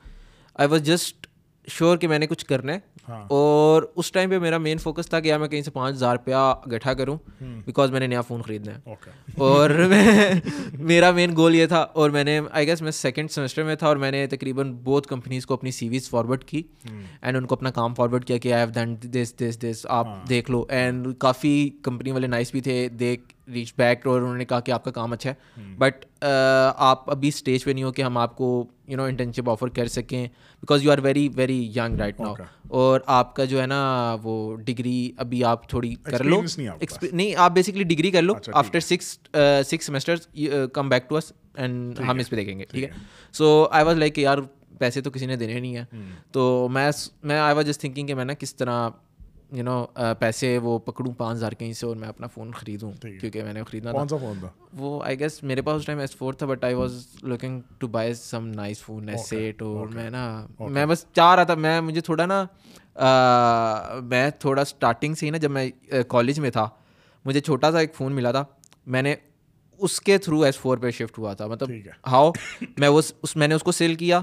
I 0.54 0.68
was 0.68 0.82
just 0.82 1.26
sure 1.68 1.96
کہ 1.96 2.08
میں 2.08 2.18
نے 2.18 2.26
کچھ 2.26 2.46
کرنا 2.46 2.74
ہے۔ 2.74 2.78
اور 3.08 3.82
اس 3.96 4.12
time 4.12 4.30
پہ 4.30 4.38
میرا 4.38 4.58
مین 4.58 4.78
فوکس 4.78 5.08
تھا 5.08 5.20
کہ 5.20 5.28
یار 5.28 5.38
میں 5.38 5.48
کہیں 5.48 5.62
سے 5.62 5.70
پانچ 5.70 5.94
ہزار 5.94 6.16
روپیہ 6.16 6.72
گٹھا 6.72 6.94
کروں 6.94 7.16
بیکاز 7.40 7.90
میں 7.90 8.00
نے 8.00 8.06
نیا 8.06 8.20
فون 8.20 8.42
خریدنا 8.42 8.72
ہے۔ 8.74 8.94
اور 9.36 9.70
میں 9.70 10.32
میرا 10.78 11.10
مین 11.10 11.36
گول 11.36 11.54
یہ 11.54 11.66
تھا 11.66 11.80
اور 11.92 12.10
میں 12.10 12.24
نے 12.24 12.40
آئی 12.50 12.66
گیس 12.66 12.82
میں 12.82 12.90
سیکنڈ 12.90 13.30
سیمسٹر 13.30 13.62
میں 13.62 13.74
تھا 13.74 13.86
اور 13.86 13.96
میں 13.96 14.10
نے 14.10 14.26
تقریباً 14.26 14.72
بہت 14.84 15.06
کمپنیز 15.06 15.46
کو 15.46 15.54
اپنی 15.54 15.70
سی 15.70 15.88
ویز 15.88 16.10
فارورڈ 16.10 16.44
کی 16.44 16.62
اینڈ 17.22 17.36
ان 17.36 17.46
کو 17.46 17.54
اپنا 17.54 17.70
کام 17.70 17.94
فارورڈ 17.94 18.24
کیا 18.24 18.38
کہ 18.38 18.52
آئی 18.52 18.62
ہیو 18.62 18.70
دین 18.74 18.96
دس 19.12 19.34
دس 19.38 19.62
دس 19.62 19.86
آپ 19.88 20.06
ہاں۔ 20.06 20.26
دیکھ 20.28 20.50
لو 20.50 20.64
اینڈ 20.68 21.08
کافی 21.18 21.70
کمپنی 21.82 22.12
والے 22.12 22.26
نائس 22.26 22.52
بھی 22.52 22.60
تھے 22.60 22.88
دیکھ 22.88 23.22
ریچ 23.48 23.72
بیک 23.78 24.06
اور 24.06 24.20
انہوں 24.20 24.36
نے 24.36 24.44
کہا 24.44 24.60
کہ 24.60 24.72
آپ 24.72 24.84
کا 24.84 24.90
کام 24.90 25.12
اچھا 25.12 25.30
ہے. 25.30 25.74
بٹ 25.78 26.04
آپ 26.20 27.10
ابھی 27.10 27.28
اسٹیج 27.28 27.64
پہ 27.64 27.70
نہیں 27.70 27.84
ہو 27.84 27.92
کہ 27.92 28.02
ہم 28.02 28.16
آپ 28.18 28.36
کو 28.36 28.64
یو 28.88 28.96
نو 28.96 29.04
انٹرنشپ 29.04 29.50
آفر 29.50 29.68
کر 29.68 29.86
سکیں. 29.88 30.26
Because 30.62 30.84
you 30.84 30.90
are 30.92 30.98
very 31.02 31.28
very 31.36 31.60
young 31.76 31.96
right 31.98 32.20
now 32.20 32.34
اور 32.70 33.00
آپ 33.06 33.34
کا 33.36 33.44
جو 33.44 33.60
ہے 33.60 33.66
نا 33.66 34.16
وہ 34.22 34.56
ڈگری 34.56 35.10
ابھی 35.16 35.42
آپ 35.44 35.68
تھوڑی 35.68 35.94
کر 36.04 36.24
لو. 36.24 36.40
نہیں 37.02 37.34
آپ 37.36 37.52
بیسکلی 37.52 37.84
ڈگری 37.84 38.10
کر 38.10 38.22
لو. 38.22 38.34
After 38.52 38.80
six 38.80 39.18
six 39.66 39.86
semester 39.86 40.66
come 40.72 40.88
back 40.88 41.08
to 41.08 41.16
us 41.16 41.32
and 41.54 42.00
ہم 42.00 42.18
اس 42.18 42.30
پہ 42.30 42.36
دیکھیں 42.36 42.58
گے. 42.58 42.64
ٹھیک 42.64 42.84
ہے؟ 42.84 42.90
سو 43.34 43.66
آئی 43.70 43.84
واز 43.84 43.96
لائک 43.98 44.14
کہ 44.14 44.20
یار 44.20 44.38
پیسے 44.78 45.00
تو 45.00 45.10
کسی 45.10 45.26
نے 45.26 45.36
دینے 45.36 45.58
نہیں 45.60 45.76
ہیں. 45.76 45.84
تو 46.32 46.68
میں 46.72 46.90
میں 47.22 47.38
آئی 47.38 47.54
واز 47.54 47.66
جسٹ 47.66 47.80
تھنکنگ 47.80 48.06
کہ 48.06 48.14
میں 48.14 48.24
نا 48.24 48.34
کس 48.34 48.54
طرح 48.56 48.88
یو 49.56 49.64
نو 49.64 49.84
پیسے 50.18 50.56
وہ 50.62 50.78
پکڑوں 50.78 51.12
پانچ 51.14 51.36
ہزار 51.36 51.52
کہیں 51.52 51.72
سے 51.72 51.86
اور 51.86 51.96
میں 51.96 52.08
اپنا 52.08 52.26
فون 52.34 52.50
خریدوں 52.56 52.90
کیونکہ 53.02 53.42
میں 53.44 53.52
نے 53.52 53.62
خریدنا 53.64 53.92
تھا۔ 53.92 54.48
وہ 54.78 55.02
آئی 55.04 55.18
گیس 55.20 55.42
میرے 55.42 55.62
پاس 55.62 55.80
اس 55.80 55.86
ٹائم 55.86 55.98
ایس 55.98 56.16
فور 56.16 56.32
تھا 56.32 56.46
but 56.46 56.64
I 56.64 56.74
was 56.74 57.06
looking 57.22 57.60
to 57.78 57.86
buy 57.86 58.14
some 58.14 58.46
nice 58.54 58.80
phone 58.82 59.08
S 59.08 59.32
eight 59.32 59.62
اور 59.62 59.86
میں 59.94 60.08
نا 60.10 60.24
میں 60.60 60.86
بس 60.86 61.04
چاہ 61.14 61.34
رہا 61.34 61.44
تھا 61.44 61.54
میں 61.54 61.80
مجھے 61.80 62.00
تھوڑا 62.00 62.26
نا 62.26 62.44
میں 64.04 64.28
تھوڑا 64.38 64.62
اسٹارٹنگ 64.62 65.14
سے 65.14 65.26
ہی 65.26 65.30
نا 65.30 65.38
جب 65.38 65.50
میں 65.50 65.68
کالج 66.08 66.40
میں 66.40 66.50
تھا 66.50 66.68
مجھے 67.24 67.40
چھوٹا 67.40 67.70
سا 67.72 67.78
ایک 67.78 67.94
فون 67.94 68.12
ملا 68.12 68.32
تھا۔ 68.32 68.44
میں 68.86 69.02
نے 69.02 69.14
اس 69.80 70.00
کے 70.00 70.18
تھرو 70.18 70.40
ایس 70.42 70.58
فور 70.58 70.78
پہ 70.78 70.90
شفٹ 70.90 71.18
ہوا 71.18 71.32
تھا۔ 71.34 71.46
مطلب 71.46 71.70
ہاؤ 72.06 72.30
میں 72.78 72.88
اس 72.88 73.36
میں 73.36 73.48
نے 73.48 73.54
اس 73.54 73.62
کو 73.62 73.72
سیل 73.72 73.94
کیا۔ 73.94 74.20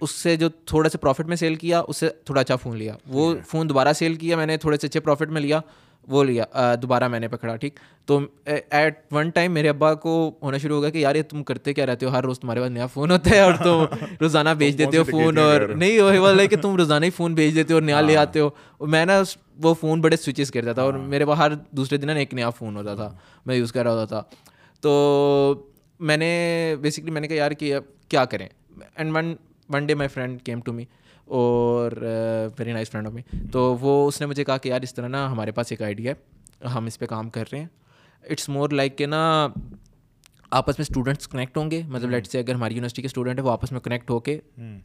اس 0.00 0.10
سے 0.10 0.36
جو 0.36 0.48
تھوڑا 0.48 0.88
سا 0.88 0.98
پروفٹ 0.98 1.26
میں 1.26 1.36
سیل 1.36 1.54
کیا 1.54 1.82
اس 1.88 1.96
سے 1.96 2.08
تھوڑا 2.24 2.40
اچھا 2.40 2.56
فون 2.56 2.76
لیا۔ 2.76 2.94
وہ 3.06 3.34
فون 3.48 3.68
دوبارہ 3.68 3.92
سیل 3.92 4.14
کیا 4.14 4.36
میں 4.36 4.46
نے 4.46 4.56
تھوڑے 4.56 4.76
سے 4.76 4.86
اچھے 4.86 5.00
پروفٹ 5.00 5.28
میں 5.28 5.40
لیا 5.40 5.60
وہ 6.08 6.24
لیا 6.24 6.44
دوبارہ 6.82 7.08
میں 7.08 7.20
نے 7.20 7.28
پکڑا 7.28 7.56
ٹھیک۔ 7.56 7.78
تو 8.06 8.20
ایٹ 8.70 8.98
ون 9.12 9.30
ٹائم 9.30 9.52
میرے 9.52 9.68
ابا 9.68 9.94
کو 9.94 10.32
ہونا 10.42 10.58
شروع 10.58 10.76
ہو 10.76 10.82
گیا 10.82 10.90
کہ 10.90 10.98
یار 10.98 11.14
یہ 11.14 11.22
تم 11.22 11.42
کرتے 11.44 11.74
کیا 11.74 11.86
رہتے 11.86 12.06
ہو؟ 12.06 12.10
ہر 12.10 12.24
روز 12.24 12.40
تمہارے 12.40 12.60
پاس 12.60 12.70
نیا 12.70 12.86
فون 12.86 13.10
ہوتا 13.10 13.30
ہے 13.30 13.40
اور 13.40 13.52
تم 13.64 13.84
روزانہ 14.20 14.50
بیچ 14.58 14.78
دیتے 14.78 14.98
ہو 14.98 15.04
فون 15.04 15.38
اور 15.38 15.60
نہیں 15.60 16.00
وہ 16.00 16.46
کہ 16.50 16.56
تم 16.56 16.76
روزانہ 16.76 17.04
ہی 17.04 17.10
فون 17.10 17.34
بیچ 17.34 17.54
دیتے 17.54 17.72
ہو 17.72 17.76
اور 17.76 17.82
نیا 17.82 18.00
لے 18.00 18.16
آتے 18.16 18.40
ہو۔ 18.40 18.48
میں 18.80 19.06
نا 19.06 19.22
وہ 19.62 19.74
فون 19.74 20.00
بڑے 20.00 20.16
سوئچز 20.16 20.50
کرتا 20.50 20.72
تھا 20.72 20.82
اور 20.82 20.94
میرے 20.94 21.26
پاس 21.26 21.38
ہر 21.38 21.52
دوسرے 21.70 21.98
دن 21.98 22.10
ایک 22.10 22.34
نیا 22.34 22.50
فون 22.50 22.76
ہوتا 22.76 22.94
تھا 22.94 23.14
میں 23.46 23.56
یوز 23.56 23.72
کر 23.72 23.82
رہا 23.82 23.92
ہوتا 23.92 24.20
تھا۔ 24.20 24.22
تو 24.80 25.68
میں 26.00 26.16
نے 26.16 26.74
بیسکلی 26.80 27.10
میں 27.10 27.20
نے 27.20 27.28
کہا 27.28 27.36
یار 27.36 27.50
کہ 27.50 27.74
کیا 28.08 28.24
کریں؟ 28.24 28.48
And 28.96 29.16
one 29.16 29.34
one 29.68 29.86
day 29.86 29.94
my 29.94 30.08
friend 30.08 30.42
came 30.42 30.60
to 30.60 30.72
me 30.72 30.84
اور 31.24 31.92
very 32.58 32.72
nice 32.72 32.90
friend 32.90 33.06
of 33.06 33.12
me 33.12 33.22
تو 33.52 33.76
وہ 33.80 34.06
اس 34.08 34.20
نے 34.20 34.26
مجھے 34.26 34.44
کہا 34.44 34.56
کہ 34.58 34.68
یار 34.68 34.80
اس 34.82 34.94
طرح 34.94 35.08
نا 35.08 35.30
ہمارے 35.32 35.52
پاس 35.52 35.66
ایک 35.70 35.82
آئیڈیا 35.82 36.12
ہے 36.12 36.68
ہم 36.68 36.86
اس 36.86 36.98
پہ 36.98 37.06
کام 37.06 37.28
کر 37.30 37.44
رہے 37.52 37.58
ہیں۔ 37.58 37.66
اٹس 38.24 38.48
مور 38.48 38.70
لائک 38.70 38.96
کہ 38.98 39.06
نا 39.06 39.48
آپس 40.50 40.78
میں 40.78 40.84
اسٹوڈنٹس 40.88 41.28
کنیکٹ 41.28 41.56
ہوں 41.56 41.70
گے۔ 41.70 41.82
مطلب 41.88 42.10
لیٹ 42.10 42.26
سے 42.26 42.38
اگر 42.38 42.54
ہماری 42.54 42.74
یونیورسٹی 42.74 43.02
کے 43.02 43.06
اسٹوڈنٹ 43.06 43.38
ہے 43.38 43.44
وہ 43.44 43.50
آپس 43.50 43.72
میں 43.72 43.80
کنیکٹ 43.80 44.10
ہو 44.10 44.18
کے 44.20 44.38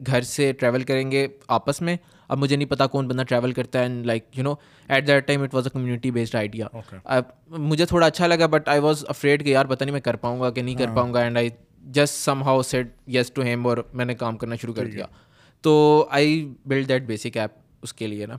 گھر 0.08 0.22
سے 0.22 0.52
ٹریول 0.60 0.84
کریں 0.84 1.12
گے 1.12 1.28
آپس 1.48 1.82
میں۔ 1.82 1.96
اب 2.30 2.38
مجھے 2.38 2.56
نہیں 2.56 2.70
پتا 2.70 2.88
کون 2.88 3.08
بندہ 3.08 3.24
ٹریول 3.24 3.52
کرتا 3.52 3.80
ہے 3.80 3.84
and 3.84 4.06
like 4.06 4.38
you 4.38 4.44
know 4.44 4.54
at 4.90 5.08
that 5.08 5.28
time 5.28 5.44
it 5.44 5.54
was 5.54 5.66
a 5.66 5.70
community 5.74 6.12
based 6.12 6.36
idea 6.36 6.68
مجھے 7.50 7.86
تھوڑا 7.86 8.08
اچھا 8.08 8.28
لگا 8.28 8.46
بٹ 8.46 8.70
آئی 8.70 8.80
واز 8.80 9.06
افریڈ 9.08 9.44
کہ 9.44 9.50
یار 9.50 9.66
پتہ 9.66 9.84
نہیں 9.84 9.94
میں 9.94 10.02
کر 10.02 10.16
پاؤں 10.16 10.42
گا 10.42 10.50
کہ 10.50 10.62
نہیں 10.62 10.76
کر 10.76 10.88
ہاں۔ 10.88 10.96
پاؤں 10.96 11.14
گا 11.14 11.20
and 11.20 11.38
I 11.38 11.50
just 11.84 12.14
somehow 12.44 12.62
said 12.62 12.88
yes 13.08 13.32
to 13.32 13.42
him 13.42 13.68
اور 13.68 13.78
میں 13.94 14.06
نے 14.06 14.16
کام 14.16 14.38
کرنا 14.38 14.56
شروع 14.56 14.74
کر 14.74 14.86
دیا 14.86 15.06
تو 15.62 16.08
I 16.10 16.54
build 16.66 16.90
that 16.90 17.02
basic 17.02 17.38
app 17.38 17.52
اس 17.82 17.94
کے 17.94 18.08
لیے 18.08 18.26
نا 18.26 18.38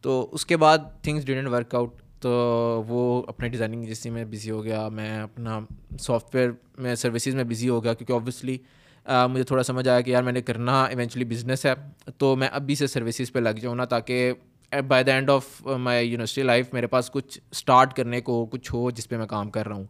تو 0.00 0.28
اس 0.32 0.46
کے 0.46 0.56
بعد 0.56 0.78
تھنگس 1.02 1.26
ڈیڈنٹ 1.26 1.48
ورک 1.48 1.74
آؤٹ 1.74 1.94
تو 2.20 2.30
وہ 2.88 3.22
اپنے 3.26 3.48
ڈیزائننگ 3.48 3.84
جیسی 3.84 4.10
میں 4.10 4.24
بزی 4.24 4.50
ہو 4.50 4.64
گیا 4.64 4.88
میں 4.88 5.20
اپنا 5.20 5.60
سافٹ 6.00 6.34
ویئر 6.34 6.50
میں 6.78 6.94
سروسز 6.94 7.34
میں 7.34 7.44
بزی 7.44 7.68
ہو 7.68 7.84
گیا 7.84 7.94
کیونکہ 7.94 8.12
آبویسلی 8.12 8.58
مجھے 9.06 9.42
تھوڑا 9.42 9.62
سمجھ 9.62 9.88
آیا 9.88 10.00
کہ 10.00 10.10
یار 10.10 10.22
میں 10.22 10.32
نے 10.32 10.42
کرنا 10.42 10.84
ایونچولی 10.84 11.24
بزنس 11.24 11.66
ہے 11.66 11.74
تو 12.18 12.36
میں 12.36 12.48
ابھی 12.52 12.74
سے 12.74 12.86
سروسز 12.86 13.32
پہ 13.32 13.38
لگ 13.38 13.58
جاؤں 13.60 13.76
نا 13.76 13.84
تاکہ 13.84 14.32
by 14.88 15.04
the 15.04 15.12
end 15.12 15.30
of 15.30 15.66
my 15.66 16.08
university 16.08 16.42
life 16.42 16.72
میرے 16.72 16.86
پاس 16.86 17.10
کچھ 17.10 17.38
اسٹارٹ 17.50 17.94
کرنے 17.94 18.20
کو 18.20 18.46
کچھ 18.46 18.74
ہو 18.74 18.90
جس 18.90 19.08
پہ 19.08 19.16
میں 19.16 19.26
کام 19.26 19.50
کر 19.50 19.68
رہا 19.68 19.76
ہوں 19.76 19.84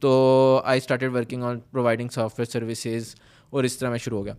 تو 0.00 0.60
I 0.64 0.78
started 0.78 1.12
working 1.14 1.42
on 1.42 1.60
providing 1.70 2.08
software 2.38 2.50
services 2.50 3.14
اور 3.50 3.64
اس 3.64 3.76
طرح 3.78 3.90
میں 3.90 3.98
شروع 3.98 4.18
ہو 4.18 4.24
گیا۔ 4.24 4.34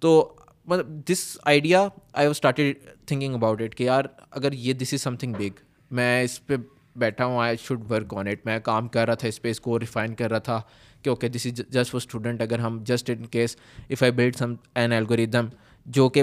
تو 0.00 0.34
مطلب 0.66 0.88
this 1.08 1.26
idea 1.44 1.86
I 2.12 2.26
started 2.26 2.76
thinking 3.06 3.34
about 3.34 3.62
it 3.62 3.74
کہ 3.74 3.84
یار 3.84 4.04
اگر 4.30 4.52
یہ 4.52 4.72
this 4.72 4.92
is 4.94 5.02
some 5.02 5.16
thing 5.16 5.34
big 5.38 5.62
میں 5.90 6.22
اس 6.22 6.44
پہ 6.46 6.56
بیٹھا 6.96 7.24
ہوں 7.24 7.38
I 7.40 7.56
should 7.62 7.90
work 7.90 8.14
on 8.16 8.28
it 8.28 8.46
میں 8.46 8.58
کام 8.64 8.88
کر 8.88 9.06
رہا 9.06 9.14
تھا، 9.14 9.28
اس 9.28 9.40
پہ 9.42 9.50
اس 9.50 9.60
کو 9.60 9.78
ریفائن 9.80 10.14
کر 10.14 10.30
رہا 10.30 10.38
تھا 10.38 10.60
کہ 11.02 11.08
okay 11.10 11.28
this 11.28 11.46
is 11.46 11.60
just 11.70 11.90
for 11.90 12.00
student 12.00 12.42
اگر 12.42 12.58
ہم 12.58 12.82
just 12.86 13.10
in 13.10 13.26
case 13.26 13.56
if 13.90 14.02
I 14.02 14.12
build 14.12 14.36
some 14.36 14.54
an 14.74 14.92
algorithm 14.92 15.48
جو 15.86 16.08
کہ 16.08 16.22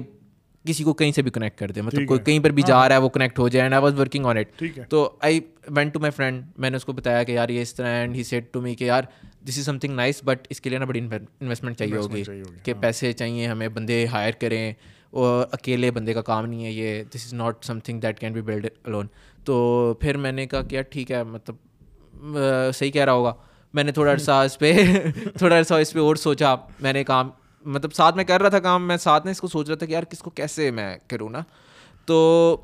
کسی 0.68 0.84
کو 0.84 0.94
کہیں 0.94 1.12
سے 1.12 1.22
بھی 1.22 1.32
کنیکٹ 1.32 1.60
کر 1.60 1.72
دے۔ 1.72 1.82
مطلب 1.82 2.08
کوئی 2.08 2.20
کہیں 2.20 2.40
پر 2.40 2.50
بھی 2.50 2.64
جا 2.64 2.88
رہا 2.88 2.96
ہے 2.96 3.02
وہ 3.02 3.10
کنیکٹ 3.10 3.40
ہو 3.40 3.48
جائے۔ 3.48 3.64
And 3.64 3.74
I 3.74 3.84
was 3.84 4.00
working 4.00 4.26
on 4.26 4.38
it 4.38 4.64
تو 4.90 5.12
I 5.22 5.40
went 5.68 5.90
to 5.90 6.00
my 6.00 6.12
friend 6.12 6.44
میں 6.58 6.70
نے 6.70 6.76
اس 6.78 6.86
کو 6.86 6.94
بتایا 6.94 7.24
کہ 7.24 7.32
یار 7.32 7.50
یہ 7.50 7.62
اس 7.62 7.74
طرح 7.76 7.88
and 7.88 8.16
he 8.16 8.24
said 8.24 8.54
to 8.54 8.62
me 8.62 8.76
کہ 8.76 8.84
یار 8.84 9.04
this 9.50 9.58
is 9.58 9.66
something 9.80 9.96
nice 9.96 10.22
but 10.24 10.48
اس 10.50 10.62
کے 10.62 10.70
لیے 10.70 10.80
نا 10.80 10.86
بڑی 10.86 11.00
انویسٹمنٹ 11.40 11.78
چاہیے 11.78 11.98
ہوگی 11.98 12.24
کہ 12.64 12.72
ہاں۔ 12.72 12.82
پیسے 12.82 13.14
چاہیے 13.14 13.48
ہمیں 13.48 13.68
بندے 13.68 14.06
ہائر 14.06 14.32
کریں۔ 14.32 14.74
اور 15.10 15.46
اکیلے 15.52 15.92
بندے 15.92 16.14
کا 16.14 16.22
کام 16.22 16.46
نہیں 16.46 16.66
ہے 16.66 16.72
یہ۔ 16.72 17.04
This 17.04 17.26
is 17.26 17.34
not 17.34 17.66
something 17.80 18.00
that 18.00 18.20
can 18.20 18.34
be 18.34 18.42
build 18.42 18.68
alone 18.86 19.08
تو 19.46 19.94
پھر 20.00 20.18
میں 20.18 20.32
نے 20.32 20.46
کہا 20.46 20.62
کہ 20.62 20.76
یار 20.76 20.84
ٹھیک 20.84 21.12
ہے 21.12 21.24
مطلب 21.24 21.56
صحیح 22.74 22.92
کہہ 22.92 23.06
رہا 23.06 23.14
ہوگا۔ 23.14 23.34
میں 23.74 23.84
نے 23.84 23.92
تھوڑا 23.92 24.12
عرصہ 24.14 24.32
اس 24.32 24.60
پہ 24.60 24.74
تھوڑا 25.38 25.60
عرصہ 25.60 25.74
اس 25.74 25.94
پہ 25.94 26.00
اور 26.00 26.16
سوچا۔ 26.16 26.56
میں 26.80 26.94
نے 26.94 27.04
کام 27.04 27.30
مطلب 27.66 27.94
ساتھ 27.94 28.16
میں 28.16 28.24
کر 28.24 28.42
رہا 28.42 28.50
تھا 28.50 28.60
کام 28.60 28.88
میں 28.88 28.98
ساتھ 28.98 29.26
میں 29.26 29.32
اس 29.32 29.42
کو 29.42 29.48
سوچ 29.48 29.68
رہا 29.68 29.76
تھا 29.76 29.86
کہ 29.86 29.92
یار 29.92 30.04
کس 30.04 30.20
کو 30.20 30.30
کیسے 30.30 30.72
میں 30.72 30.98
کروں 31.08 31.30
نا؟ 31.30 31.40
تو 32.06 32.58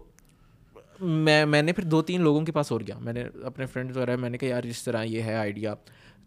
میں 1.01 1.45
میں 1.45 1.61
نے 1.61 1.73
پھر 1.73 1.83
دو 1.83 2.01
تین 2.01 2.21
لوگوں 2.21 2.45
کے 2.45 2.51
پاس 2.51 2.71
اور 2.71 2.81
گیا۔ 2.81 2.97
میں 2.99 3.13
نے 3.13 3.23
اپنے 3.43 3.65
فرینڈ 3.65 3.97
وغیرہ 3.97 4.15
میں 4.15 4.29
نے 4.29 4.37
کہا 4.37 4.47
یار 4.47 4.63
اس 4.63 4.83
طرح 4.83 5.03
یہ 5.03 5.21
ہے 5.21 5.35
آئیڈیا 5.35 5.73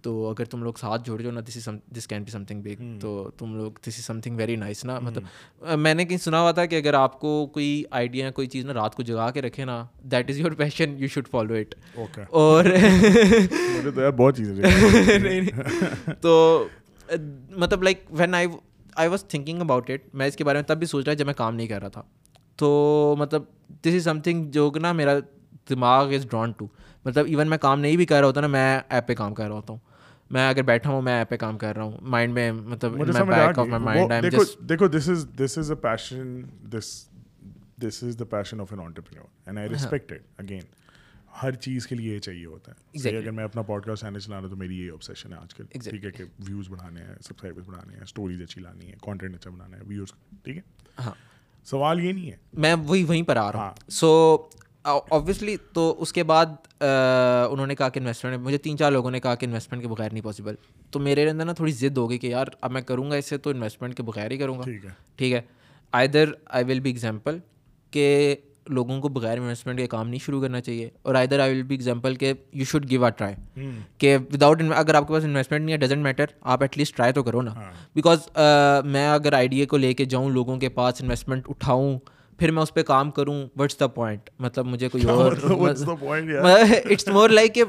تو 0.03 0.31
اگر 0.31 0.45
تم 0.45 0.63
لوگ 0.63 0.73
ساتھ 0.81 1.03
جوڑ 1.05 1.23
جاؤ 1.23 1.33
نا 1.33 1.41
this 1.41 1.57
is 1.57 1.69
this 1.97 2.07
can 2.07 2.23
be 2.23 2.31
something 2.45 2.63
big 2.63 2.83
تو 3.01 3.31
تم 3.39 3.57
لوگ 3.57 3.73
this 3.73 3.89
is 3.89 4.05
something 4.21 4.37
very 4.37 4.57
nice 4.57 4.85
نا 4.85 4.99
مطلب 5.01 5.23
میں 5.79 5.95
نے 5.95 6.05
کہیں 6.05 6.19
سنا 6.19 6.41
ہوا 6.41 6.51
تھا 6.51 6.67
کہ 6.67 6.77
اگر 6.77 6.95
آپ 6.95 7.21
کو 7.21 7.47
کوئی 7.47 7.85
آئیڈیا 7.91 8.31
کوئی 8.31 8.47
چیز 8.47 8.65
نا 8.65 8.75
رات 8.75 8.95
کو 8.95 9.03
جگا 9.03 9.31
کے 9.31 9.43
رکھے 9.43 9.65
نا 9.65 9.87
that 10.03 10.31
is 10.31 10.39
your 10.39 10.53
passion 10.53 10.95
you 10.99 11.09
should 11.09 11.29
follow 11.29 11.55
it 11.55 11.75
اور 12.31 12.65
بہت 14.17 14.37
چیزیں 14.37 14.65
تو 16.21 16.65
مطلب 17.51 17.83
like 17.83 18.05
when 18.11 18.35
I 18.35 18.47
I 18.95 19.09
was 19.09 19.25
thinking 19.25 19.61
about 19.61 19.91
it 19.91 20.15
میں 20.15 20.27
اس 20.27 20.37
کے 20.37 20.45
بارے 20.45 20.59
میں 20.59 20.63
تب 20.63 20.79
بھی 20.79 20.87
سوچ 20.87 21.05
رہا 21.05 21.15
جب 21.15 21.27
میں 21.27 21.35
کام 21.35 21.55
نہیں 21.55 21.67
کر 21.67 21.81
رہا 21.81 21.89
تھا۔ 21.89 22.03
تو 22.57 23.17
مطلب 23.19 23.43
دس 23.69 23.95
از 23.95 24.05
سم 24.05 24.21
تھنگ 24.21 24.51
جو 24.51 24.71
کہ 24.71 24.81
نا 24.81 24.93
میرا 24.93 25.13
دماغ 25.71 26.09
از 26.09 26.27
ڈران 26.31 26.53
ٹو 26.53 26.67
مطلب 27.05 27.27
ایون 27.27 27.49
میں 27.49 27.59
کام 27.59 27.81
نہیں 27.81 27.97
بھی 27.97 28.07
کر 28.07 28.19
رہا 28.21 28.27
ہوتا 28.27 28.41
نا 28.41 28.47
میں 28.47 28.81
ایپ 28.89 29.09
پہ 29.09 29.15
کام 29.15 29.35
کر 29.35 29.47
رہا 29.47 29.55
ہوتا 29.55 29.73
ہوں۔ 29.73 29.81
میں 30.31 30.49
اگر 30.49 30.63
بیٹھا 30.63 30.91
ہوں 30.91 31.03
میں 31.03 31.19
ایپ 31.19 31.31
پہ 31.31 31.37
کام 31.37 31.59
کر 31.59 31.77
رہا 31.77 31.83
ہوں۔ 31.83 31.99
مائنڈ 32.03 32.35
میں 32.35 32.53
مطلب 32.53 32.97
دیکھو 34.69 34.89
this 34.89 35.09
is 35.09 35.27
this 35.45 35.59
is 35.59 35.71
a 35.71 35.77
passion 35.77 36.41
this 36.73 37.09
this 37.83 38.05
is 38.05 38.19
the 38.19 38.25
passion 38.25 38.61
of 38.61 38.73
an 38.73 38.81
entrepreneur 38.81 39.27
and 39.47 39.59
I 39.59 39.69
respect 39.69 40.13
it 40.13 40.21
again 40.39 40.61
ہر 41.43 41.53
چیز 41.53 41.87
کے 41.87 41.95
لیے 41.95 42.15
یہ 42.15 42.19
چاہیے 42.19 42.47
ہوتا 42.47 42.73
ہے۔ 42.73 43.17
اگر 43.19 43.31
میں 43.31 43.45
اپنا 43.45 43.63
پوڈ 43.63 43.85
کاسٹ 43.85 44.03
چینل 44.03 44.19
چلانا 44.19 44.49
تو 44.49 44.57
میری 44.57 44.79
یہ 44.79 44.93
آبسیشن 44.93 45.33
ہے 45.33 45.39
آج 45.39 45.55
کل۔ 45.55 45.65
ٹھیک 45.91 46.05
ہے 46.05 46.11
کہ 46.11 46.25
ویوز 46.39 46.69
بڑھانے 46.69 47.01
ہیں 47.01 47.15
سبسکرائبرس 47.21 47.67
بڑھانے 47.67 47.95
ہیں 47.95 48.03
اسٹوریز 48.03 48.43
اچھی 48.43 48.63
لانی 48.63 48.89
ہے 48.89 48.95
کانٹینٹ 49.03 49.35
اچھا 49.35 49.51
بنانا 49.51 49.77
ہے 49.77 49.83
ویوز 49.87 50.09
ٹھیک 50.45 50.57
ہے؟ 50.57 50.63
ہاں۔ 50.99 51.15
سوال 51.65 52.01
یہ 52.05 52.13
نہیں 52.13 52.31
ہے۔ 52.31 52.37
میں 52.53 52.75
وہی 52.75 53.05
وہیں 53.05 53.23
پر 53.23 53.37
آ 53.37 53.53
رہا 53.53 53.69
ہوں۔ 53.69 53.91
سو 53.91 54.37
آبویسلی 54.85 55.57
تو 55.73 55.97
اس 55.99 56.13
کے 56.13 56.23
بعد 56.23 56.47
انہوں 57.51 57.67
نے 57.67 57.75
کہا 57.75 57.89
کہ 57.89 57.99
انویسٹمنٹ 57.99 58.39
مجھے 58.39 58.59
تین 58.59 58.79
چار 58.79 58.93
لوگوں 58.93 59.11
نے 59.11 59.21
کہا 59.21 59.35
کہ 59.35 59.47
انویسٹمنٹ 59.47 59.83
کے 59.83 59.89
بغیر 59.89 60.13
نہیں 60.13 60.25
پاسبل 60.25 60.55
تو 60.91 60.99
میرے 60.99 61.31
اندر 61.31 61.45
نا 61.45 61.53
تھوڑی 61.53 61.73
ضد 61.73 61.99
ہوگی 61.99 62.19
کہ 62.19 62.27
یار 62.27 62.47
اب 62.61 62.71
میں 62.71 62.83
کروں 62.83 63.11
گا 63.11 63.17
اسے 63.17 63.39
تو 63.39 63.51
انویسٹمنٹ 63.51 63.97
کے 63.97 64.03
بغیر 64.03 64.31
ہی 64.31 64.37
کروں 64.37 64.59
گا۔ 64.59 64.65
ٹھیک 65.17 65.33
ہے۔ 65.33 65.41
I 65.93 66.09
there 66.09 66.33
I 66.47 66.65
will 66.65 66.81
be 66.81 66.91
example 66.91 67.39
کہ 67.91 68.37
لوگوں 68.67 69.01
کو 69.01 69.09
بغیر 69.09 69.39
انویسٹمنٹ 69.39 69.79
کے 69.79 69.87
کام 69.87 70.09
نہیں 70.09 70.19
شروع 70.19 70.41
کرنا 70.41 70.61
چاہیے 70.61 70.89
اور 71.03 71.15
I 71.15 71.27
there 71.27 71.41
I 71.41 71.55
will 71.55 71.63
be 71.63 71.75
example 71.75 72.15
کہ 72.15 72.33
you 72.53 72.65
should 72.65 72.91
give 72.91 73.05
a 73.05 73.09
try 73.09 73.67
کہ 73.99 74.17
وداؤٹ 74.33 74.63
اگر 74.77 74.95
آپ 74.95 75.07
کے 75.07 75.13
پاس 75.13 75.25
انویسٹمنٹ 75.25 75.65
نہیں 75.65 75.73
ہے 75.73 75.79
ڈزنٹ 75.79 76.03
میٹر 76.03 76.25
آپ 76.43 76.63
ایٹ 76.63 76.79
لیسٹ 76.79 76.97
ٹرائی 76.97 77.13
تو 77.13 77.23
کرو 77.23 77.43
نا. 77.43 77.55
بیکاز 77.95 78.29
میں 78.85 79.07
اگر 79.09 79.33
آئیڈیا 79.33 79.67
کو 79.67 79.77
لے 79.77 79.93
کے 79.95 80.05
جاؤں 80.05 80.31
لوگوں 80.31 80.57
کے 80.57 80.69
پاس 80.69 81.03
انویسٹمنٹ 81.03 81.49
اٹھاؤں 81.49 81.99
پھر 82.39 82.51
میں 82.51 82.63
اس 82.63 82.73
پہ 82.75 82.83
کام 82.83 83.11
کروں 83.11 83.35
وٹس 83.57 83.79
دا 83.81 83.87
پوائنٹ 83.87 84.31
مطلب 84.39 84.67
مجھے 84.67 84.89
کوئی 84.89 85.05
اور 85.09 85.33
اٹس 86.85 87.09
مور 87.09 87.31
لائک 87.31 87.55
کہ 87.55 87.65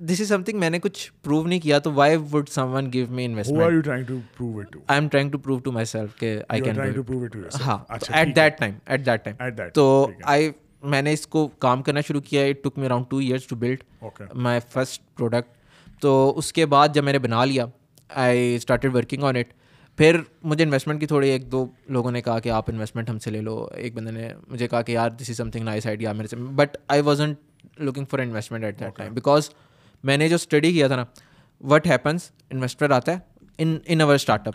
دس 0.00 0.20
از 0.20 0.28
سم 0.28 0.42
تھنگ 0.42 0.58
میں 0.58 0.70
نے 0.70 0.78
کچھ 0.78 1.10
پروو 1.22 1.46
نہیں 1.46 1.60
کیا 1.60 1.78
تو 1.78 1.92
why 1.92 2.16
would 2.32 2.48
someone 2.72 2.92
give 2.92 3.06
me 3.10 3.24
investment 3.24 3.88
I 3.88 4.96
am 4.96 5.08
trying 5.08 5.30
to 5.30 5.38
prove 5.38 5.58
to 5.58 5.72
myself 5.86 6.16
کہ 6.16 6.38
آئی 6.48 6.60
کین 6.60 6.78
ہاں 7.60 7.78
at 8.08 8.36
that 8.36 8.58
time 8.58 8.74
at 8.86 9.06
that 9.06 9.24
time 9.24 9.50
تو 9.74 10.10
آئی 10.24 10.50
میں 10.82 11.02
نے 11.02 11.12
اس 11.12 11.26
کو 11.26 11.46
کام 11.58 11.82
کرنا 11.82 12.00
شروع 12.00 12.20
کیا 12.20 12.44
it 12.44 12.62
took 12.64 12.78
me 12.78 12.86
around 12.86 13.06
two 13.10 13.18
years 13.18 13.46
to 13.46 13.56
build 13.56 13.84
my 14.34 14.60
first 14.70 15.02
product 15.16 16.00
تو 16.00 16.32
اس 16.36 16.52
کے 16.52 16.66
بعد 16.66 16.88
جب 16.94 17.04
میں 17.04 17.12
نے 17.12 17.18
بنا 17.18 17.44
لیا 17.44 17.66
I 18.10 18.54
started 18.56 18.94
working 18.94 19.22
on 19.22 19.36
it 19.36 19.52
پھر 19.98 20.20
مجھے 20.44 20.64
انویسٹمنٹ 20.64 21.00
کی 21.00 21.06
تھوڑی 21.06 21.28
ایک 21.28 21.52
دو 21.52 21.66
لوگوں 21.88 22.10
نے 22.12 22.22
کہا 22.22 22.38
کہ 22.38 22.48
آپ 22.48 22.70
انویسٹمنٹ 22.70 23.10
ہم 23.10 23.18
سے 23.18 23.30
لے 23.30 23.40
لو 23.40 23.66
ایک 23.74 23.94
بندے 23.94 24.10
نے 24.10 24.28
مجھے 24.48 24.68
کہا 24.68 24.82
کہ 24.82 24.92
یار 24.92 25.10
this 25.10 25.30
is 25.30 25.36
something 25.50 25.64
nice 25.64 25.86
idea 25.86 26.12
میرے 26.12 26.28
سے 26.28 26.36
but 26.36 26.76
I 26.88 27.00
wasn't 27.00 27.38
looking 27.78 28.04
for 28.04 28.18
investment 28.18 28.64
at 28.64 28.80
that 28.80 28.96
time 28.96 29.14
because 29.14 29.50
میں 30.04 30.16
نے 30.16 30.28
جو 30.28 30.34
اسٹڈی 30.34 30.72
کیا 30.72 30.86
تھا 30.88 30.96
نا 30.96 31.04
وٹ 31.60 31.86
ہیپنس 31.86 32.30
انویسٹر 32.50 32.90
آتا 32.90 33.12
ہے 33.12 33.18
ان 33.58 33.78
ان 33.86 34.00
اوور 34.00 34.14
اسٹارٹ 34.14 34.48
اپ 34.48 34.54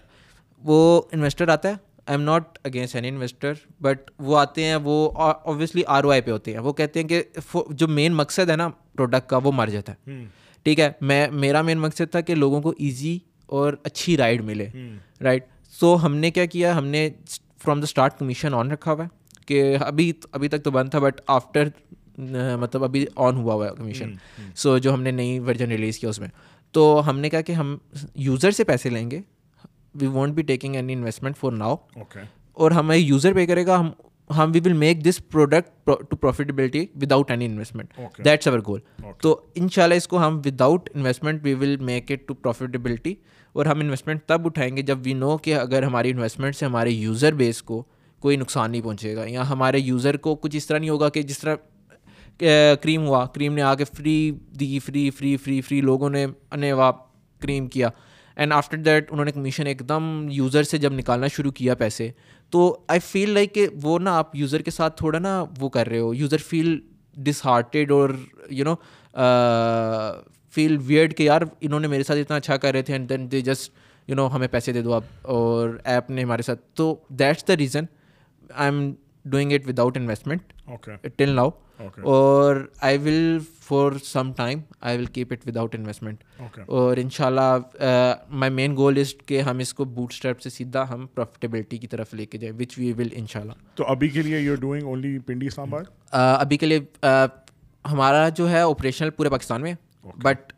وہ 0.64 1.02
انویسٹر 1.12 1.50
آتا 1.50 1.70
ہے 1.70 1.74
I 1.74 2.18
am 2.18 2.22
not 2.22 2.58
against 2.64 2.96
any 2.96 3.08
investor 3.08 3.54
but 3.82 4.12
وہ 4.20 4.38
آتے 4.40 4.64
ہیں 4.64 4.78
وہ 4.84 5.10
اوبیسلی 5.16 5.84
آر 5.88 6.04
او 6.04 6.12
آئی 6.12 6.22
پہ 6.22 6.32
ہوتے 6.32 6.52
ہیں. 6.52 6.60
وہ 6.60 6.74
کہتے 6.74 7.00
ہیں 7.00 7.08
کہ 7.08 7.24
جو 7.70 7.88
مین 7.88 8.14
مقصد 8.14 8.50
ہے 8.50 8.56
نا 8.56 8.68
پروڈکٹ 8.96 9.30
کا 9.30 9.38
وہ 9.44 9.52
مر 9.52 9.68
جاتا 9.68 9.94
ہے. 9.94 10.24
ٹھیک 10.66 10.80
ہے 10.80 10.92
میں 11.02 11.28
میرا 11.32 11.62
مین 11.62 11.80
مقصد 11.80 12.12
تھا 12.12 12.22
کہ 12.22 12.36
لوگوں 12.36 12.62
کو 12.62 12.74
ایزی 12.80 13.18
اور 13.48 13.74
اچھی 13.84 14.18
رائڈ 14.18 14.44
ملے. 14.46 14.70
رائٹ 15.22 15.46
سو 15.74 15.96
ہم 16.04 16.16
نے 16.16 16.32
کیا 16.32 16.46
کیا 16.46 16.78
ہم 16.78 16.88
نے 16.88 17.10
from 17.64 17.80
the 17.80 17.84
start 17.84 18.18
commission 18.20 18.54
on 18.54 18.72
رکھا 18.72 18.92
ہوا 18.92 19.04
ہے 19.04 19.44
کہ 19.46 19.78
ابھی 19.82 20.12
ابھی 20.32 20.48
تک 20.48 20.64
تو 20.64 20.72
بند 20.72 20.90
تھا 20.92 21.00
بٹ 21.00 21.22
آفٹر 21.28 21.70
مطلب 22.60 22.84
ابھی 22.84 23.06
آن 23.16 23.36
ہوا 23.36 23.54
ہوا 23.54 23.66
ہے 23.68 23.72
کمیشن 23.78 24.14
سو 24.56 24.78
جو 24.78 24.94
ہم 24.94 25.04
نے 25.04 25.12
نئی 25.12 25.40
ورژن 25.40 25.72
ریلیز 25.72 26.00
کیا 26.00 26.10
اس 26.10 26.20
میں. 26.20 26.28
تو 26.74 27.02
ہم 27.08 27.20
نے 27.20 27.30
کہا 27.30 27.42
کہ 27.42 27.52
ہم 27.52 27.78
یوزر 28.16 28.52
سے 28.52 28.64
پیسے 28.64 28.90
لیں 28.90 29.10
گے. 29.12 29.22
We 29.96 30.08
won't 30.08 30.34
be 30.34 30.42
taking 30.42 30.76
any 30.76 30.94
investment 30.94 31.38
for 31.38 31.52
now 31.52 31.76
اور 32.54 32.72
ہمیں 32.72 32.98
یوزر 32.98 33.34
پے 33.34 33.46
کرے 33.46 33.66
گا. 33.66 33.80
ہم 33.80 33.90
ہم 34.30 34.52
we 34.54 34.60
will 34.66 34.74
make 34.74 35.04
this 35.06 35.20
product 35.32 35.90
to 36.10 36.16
profitability 36.16 36.86
without 36.96 37.32
any 37.32 37.46
investment 37.46 38.00
that's 38.26 38.48
our 38.48 38.60
goal 38.68 38.80
تو 39.22 39.40
ان 39.56 39.70
شاء 39.70 39.84
اللہ 39.84 39.96
اس 39.96 40.08
کو 40.08 40.20
ہم 40.20 40.38
without 40.46 40.90
investment 40.96 41.46
we 41.46 41.54
will 41.54 41.76
make 41.78 42.12
it 42.12 42.28
to 42.28 42.34
profitability 42.34 43.14
اور 43.56 43.66
ہم 43.66 43.80
انویسٹمنٹ 43.80 44.24
تب 44.26 44.46
اٹھائیں 44.46 44.76
گے 44.78 44.82
جب 44.82 45.00
وی 45.04 45.14
نو 45.14 45.38
کہ 45.38 45.56
اگر 45.56 45.84
ہماری 45.84 46.12
انویسٹمنٹ 46.12 46.56
سے 46.56 46.66
ہمارے 46.66 46.90
یوزر 46.90 47.34
بیس 47.34 47.62
کو 47.64 47.82
کوئی 48.22 48.38
نقصان 48.38 48.72
نہیں 48.72 48.82
پہنچے 48.82 49.16
گا. 49.16 49.26
یا 49.26 49.50
ہمارے 49.50 49.80
یوزر 49.80 50.18
کو 50.18 50.36
کچھ 50.36 50.56
اس 50.56 50.68
طرح 50.68 50.78
نہیں 50.78 50.90
ہوگا 50.90 51.10
کہ 51.10 51.22
جس 51.22 51.40
طرح 51.40 51.56
کریم 52.40 53.06
ہوا۔ 53.08 53.26
کریم 53.26 53.54
نے 53.54 53.62
آ 53.62 53.74
کے 53.76 53.84
free 53.86 54.32
the 54.60 54.78
free 54.80 55.10
free 55.10 55.36
free 55.38 55.60
free 55.62 55.82
لوگوں 55.82 56.10
نے 56.10 56.26
انے 56.52 56.72
وا 56.74 56.92
کریم 57.42 57.68
کیا۔ 57.68 57.90
اینڈ 58.38 58.54
آفٹر 58.54 58.78
دیٹ 58.78 59.12
انہوں 59.12 59.26
نے 59.26 59.32
کمیشن 59.32 59.68
ایک 59.68 59.82
دم 59.90 60.26
یوزر 60.32 60.64
سے 60.64 60.78
جب 60.78 60.94
نکالنا 60.94 61.28
شروع 61.28 61.52
کیا 61.52 61.76
پیسے 61.76 62.10
تو 62.50 62.78
آئی 62.88 63.00
فیل 63.00 63.30
لائک 63.30 63.54
کہ 63.54 63.68
وہ 63.84 63.98
نا 64.00 64.18
آپ 64.18 64.36
یوزر 64.36 64.62
کے 64.62 64.72
ساتھ 64.72 64.98
تھوڑا 64.98 65.20
نا 65.20 65.44
وہ 65.60 65.70
کر 65.70 65.88
رہے 65.88 66.00
ہو۔ 66.00 66.14
یوزر 66.14 66.38
فیل 66.38 66.78
ڈس 67.18 67.46
ہارٹیڈ 67.46 67.92
اور 67.92 68.10
یو 68.50 68.66
نو 68.66 68.76
فیل 70.54 70.78
ویئرڈ 70.86 71.16
کہ 71.16 71.24
یار 71.24 71.42
انہوں 71.62 71.80
نے 71.80 71.88
میرے 71.88 72.04
ساتھ 72.04 72.20
اتنا 72.20 72.38
اچھا 72.38 72.58
کر 72.58 72.72
رہے 72.72 72.82
تھے 72.82 72.94
and 72.94 73.10
then 73.10 73.32
they 73.32 73.42
just 73.42 73.72
you 74.08 74.16
know 74.16 74.28
ہمیں 74.36 74.48
پیسے 74.52 74.72
دے 74.74 74.82
دو 74.82 74.94
آپ 74.94 75.04
اور 75.22 75.70
ایپ 75.84 76.10
نے 76.10 76.24
ہمارے 76.24 76.42
ساتھ۔ 76.42 76.62
تو 76.74 76.96
that's 77.10 77.48
the 77.48 77.58
reason 77.58 77.86
I 78.56 78.72
am 78.72 78.92
doing 79.26 79.52
it 79.52 79.68
without 79.68 79.98
investment 79.98 80.54
till 81.18 81.30
now 81.30 81.50
اور 82.02 82.56
I 82.82 82.98
will 82.98 83.40
for 83.62 83.92
some 84.06 84.34
time 84.34 84.60
I 84.82 84.98
will 84.98 85.06
keep 85.06 85.34
it 85.34 85.48
without 85.48 85.76
investment 85.76 86.24
اور 86.68 86.98
ان 86.98 87.10
شاء 87.10 87.26
اللہ 87.26 87.58
مائی 88.30 88.52
مین 88.52 88.76
گول 88.76 88.98
از 88.98 89.14
کہ 89.26 89.42
ہم 89.42 89.58
اس 89.58 89.74
کو 89.74 89.86
بوٹ 89.86 90.14
اسٹیپ 90.14 90.42
سے 90.42 90.50
سیدھا 90.50 90.94
ہم 90.94 91.08
پروفیٹیبلٹی 91.08 91.78
کی 91.78 91.88
طرف 91.88 92.14
لے 92.14 92.26
کے 92.26 92.38
جائیں 92.38 92.56
وچ 92.60 92.78
وی 92.78 92.94
ول 92.94 93.08
ان 93.12 93.28
شاء 93.28 93.40
اللہ 93.40 93.54
تو 93.76 93.84
ابھی 93.88 94.10
کے 94.10 94.22
لیے 94.22 94.40
you 94.40 94.56
doing 94.56 94.84
only 94.84 95.20
Pindi 95.20 95.48
Islamabad 95.74 95.84
ابھی 96.12 96.58
کے 96.58 96.66
لیے 96.66 97.06
ہمارا 97.92 98.30
جو 98.30 98.50
ہے 98.50 98.62
آپریشنل 98.62 99.10
پورے 99.10 99.30
پاکستان 99.30 99.62
میں. 99.62 99.74
بٹ 100.04 100.54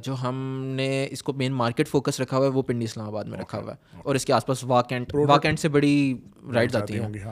جو 0.00 0.14
ہم 0.22 0.36
نے 0.66 1.08
اس 1.10 1.22
کو 1.22 1.32
مین 1.32 1.52
مارکیٹ 1.52 1.88
فوکس 1.88 2.20
رکھا 2.20 2.36
ہوا 2.36 2.46
ہے 2.46 2.50
وہ 2.50 2.62
پنڈی 2.62 2.84
اسلام 2.84 3.06
آباد 3.06 3.24
میں 3.24 3.38
رکھا 3.38 3.58
ہوا 3.58 3.72
ہے۔ 3.72 4.00
اور 4.04 4.14
اس 4.14 4.24
کے 4.24 4.32
آس 4.32 4.46
پاس 4.46 4.64
واکینٹ 4.64 5.14
واکینٹ 5.14 5.60
سے 5.60 5.68
بڑی 5.68 6.14
رائڈ 6.54 6.76
آتی 6.76 6.98
ہیں۔ 7.00 7.24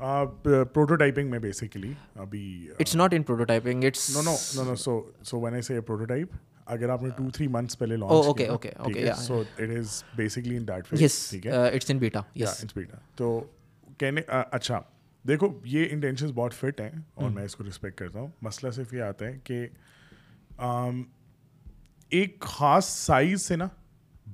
ہاں۔ 0.00 0.24
پروٹوٹائپنگ 0.64 1.30
میں 1.30 1.38
بیسیکلی 1.38 1.92
ابھی 2.14 2.68
it's 2.78 2.96
not 2.96 3.14
in 3.14 3.22
prototyping 3.22 3.84
it's 3.84 4.10
no 4.16 4.22
no 4.22 4.34
no 4.54 4.64
no 4.64 4.74
so 4.74 5.00
so 5.22 5.40
when 5.40 5.52
I 5.52 5.62
say 5.62 5.80
prototype 5.80 6.36
اگر 6.66 6.88
آپ 6.88 7.02
نے 7.02 7.08
ٹو 7.16 7.30
تھری 7.30 7.48
منتھس 7.48 7.78
پہلے 7.78 7.96
launch 7.96 8.26
okay 8.26 8.46
okay 8.46 8.70
okay 8.78 9.12
so 9.16 9.42
it 9.58 9.70
is 9.78 10.02
basically 10.16 10.56
in 10.56 10.68
that 10.68 11.00
yes 11.00 11.30
ٹھیک 11.30 11.46
ہے؟ 11.46 11.52
It's 11.68 11.90
in 11.90 11.98
beta 11.98 12.20
yes 12.34 12.64
it's 12.64 12.76
بیٹا 12.76 12.96
تو 13.14 13.44
کہنے 13.98 14.20
اچھا 14.28 14.80
دیکھو 15.24 15.48
یہ 15.64 15.86
انٹینشنز 15.90 16.30
بہت 16.34 16.54
فٹ 16.54 16.80
ہیں 16.80 16.90
اور 17.14 17.30
میں 17.30 17.44
اس 17.44 17.56
کو 17.56 17.64
رسپیکٹ 17.64 17.98
کرتا 17.98 18.18
ہوں۔ 18.18 18.28
مسئلہ 18.42 18.70
صرف 18.70 18.94
یہ 18.94 19.02
آتا 19.02 19.26
ہے 19.26 19.38
کہ 19.44 19.66
ایک 22.14 22.40
خاص 22.40 22.88
سائز 22.88 23.42
سے 23.42 23.56
نا 23.56 23.68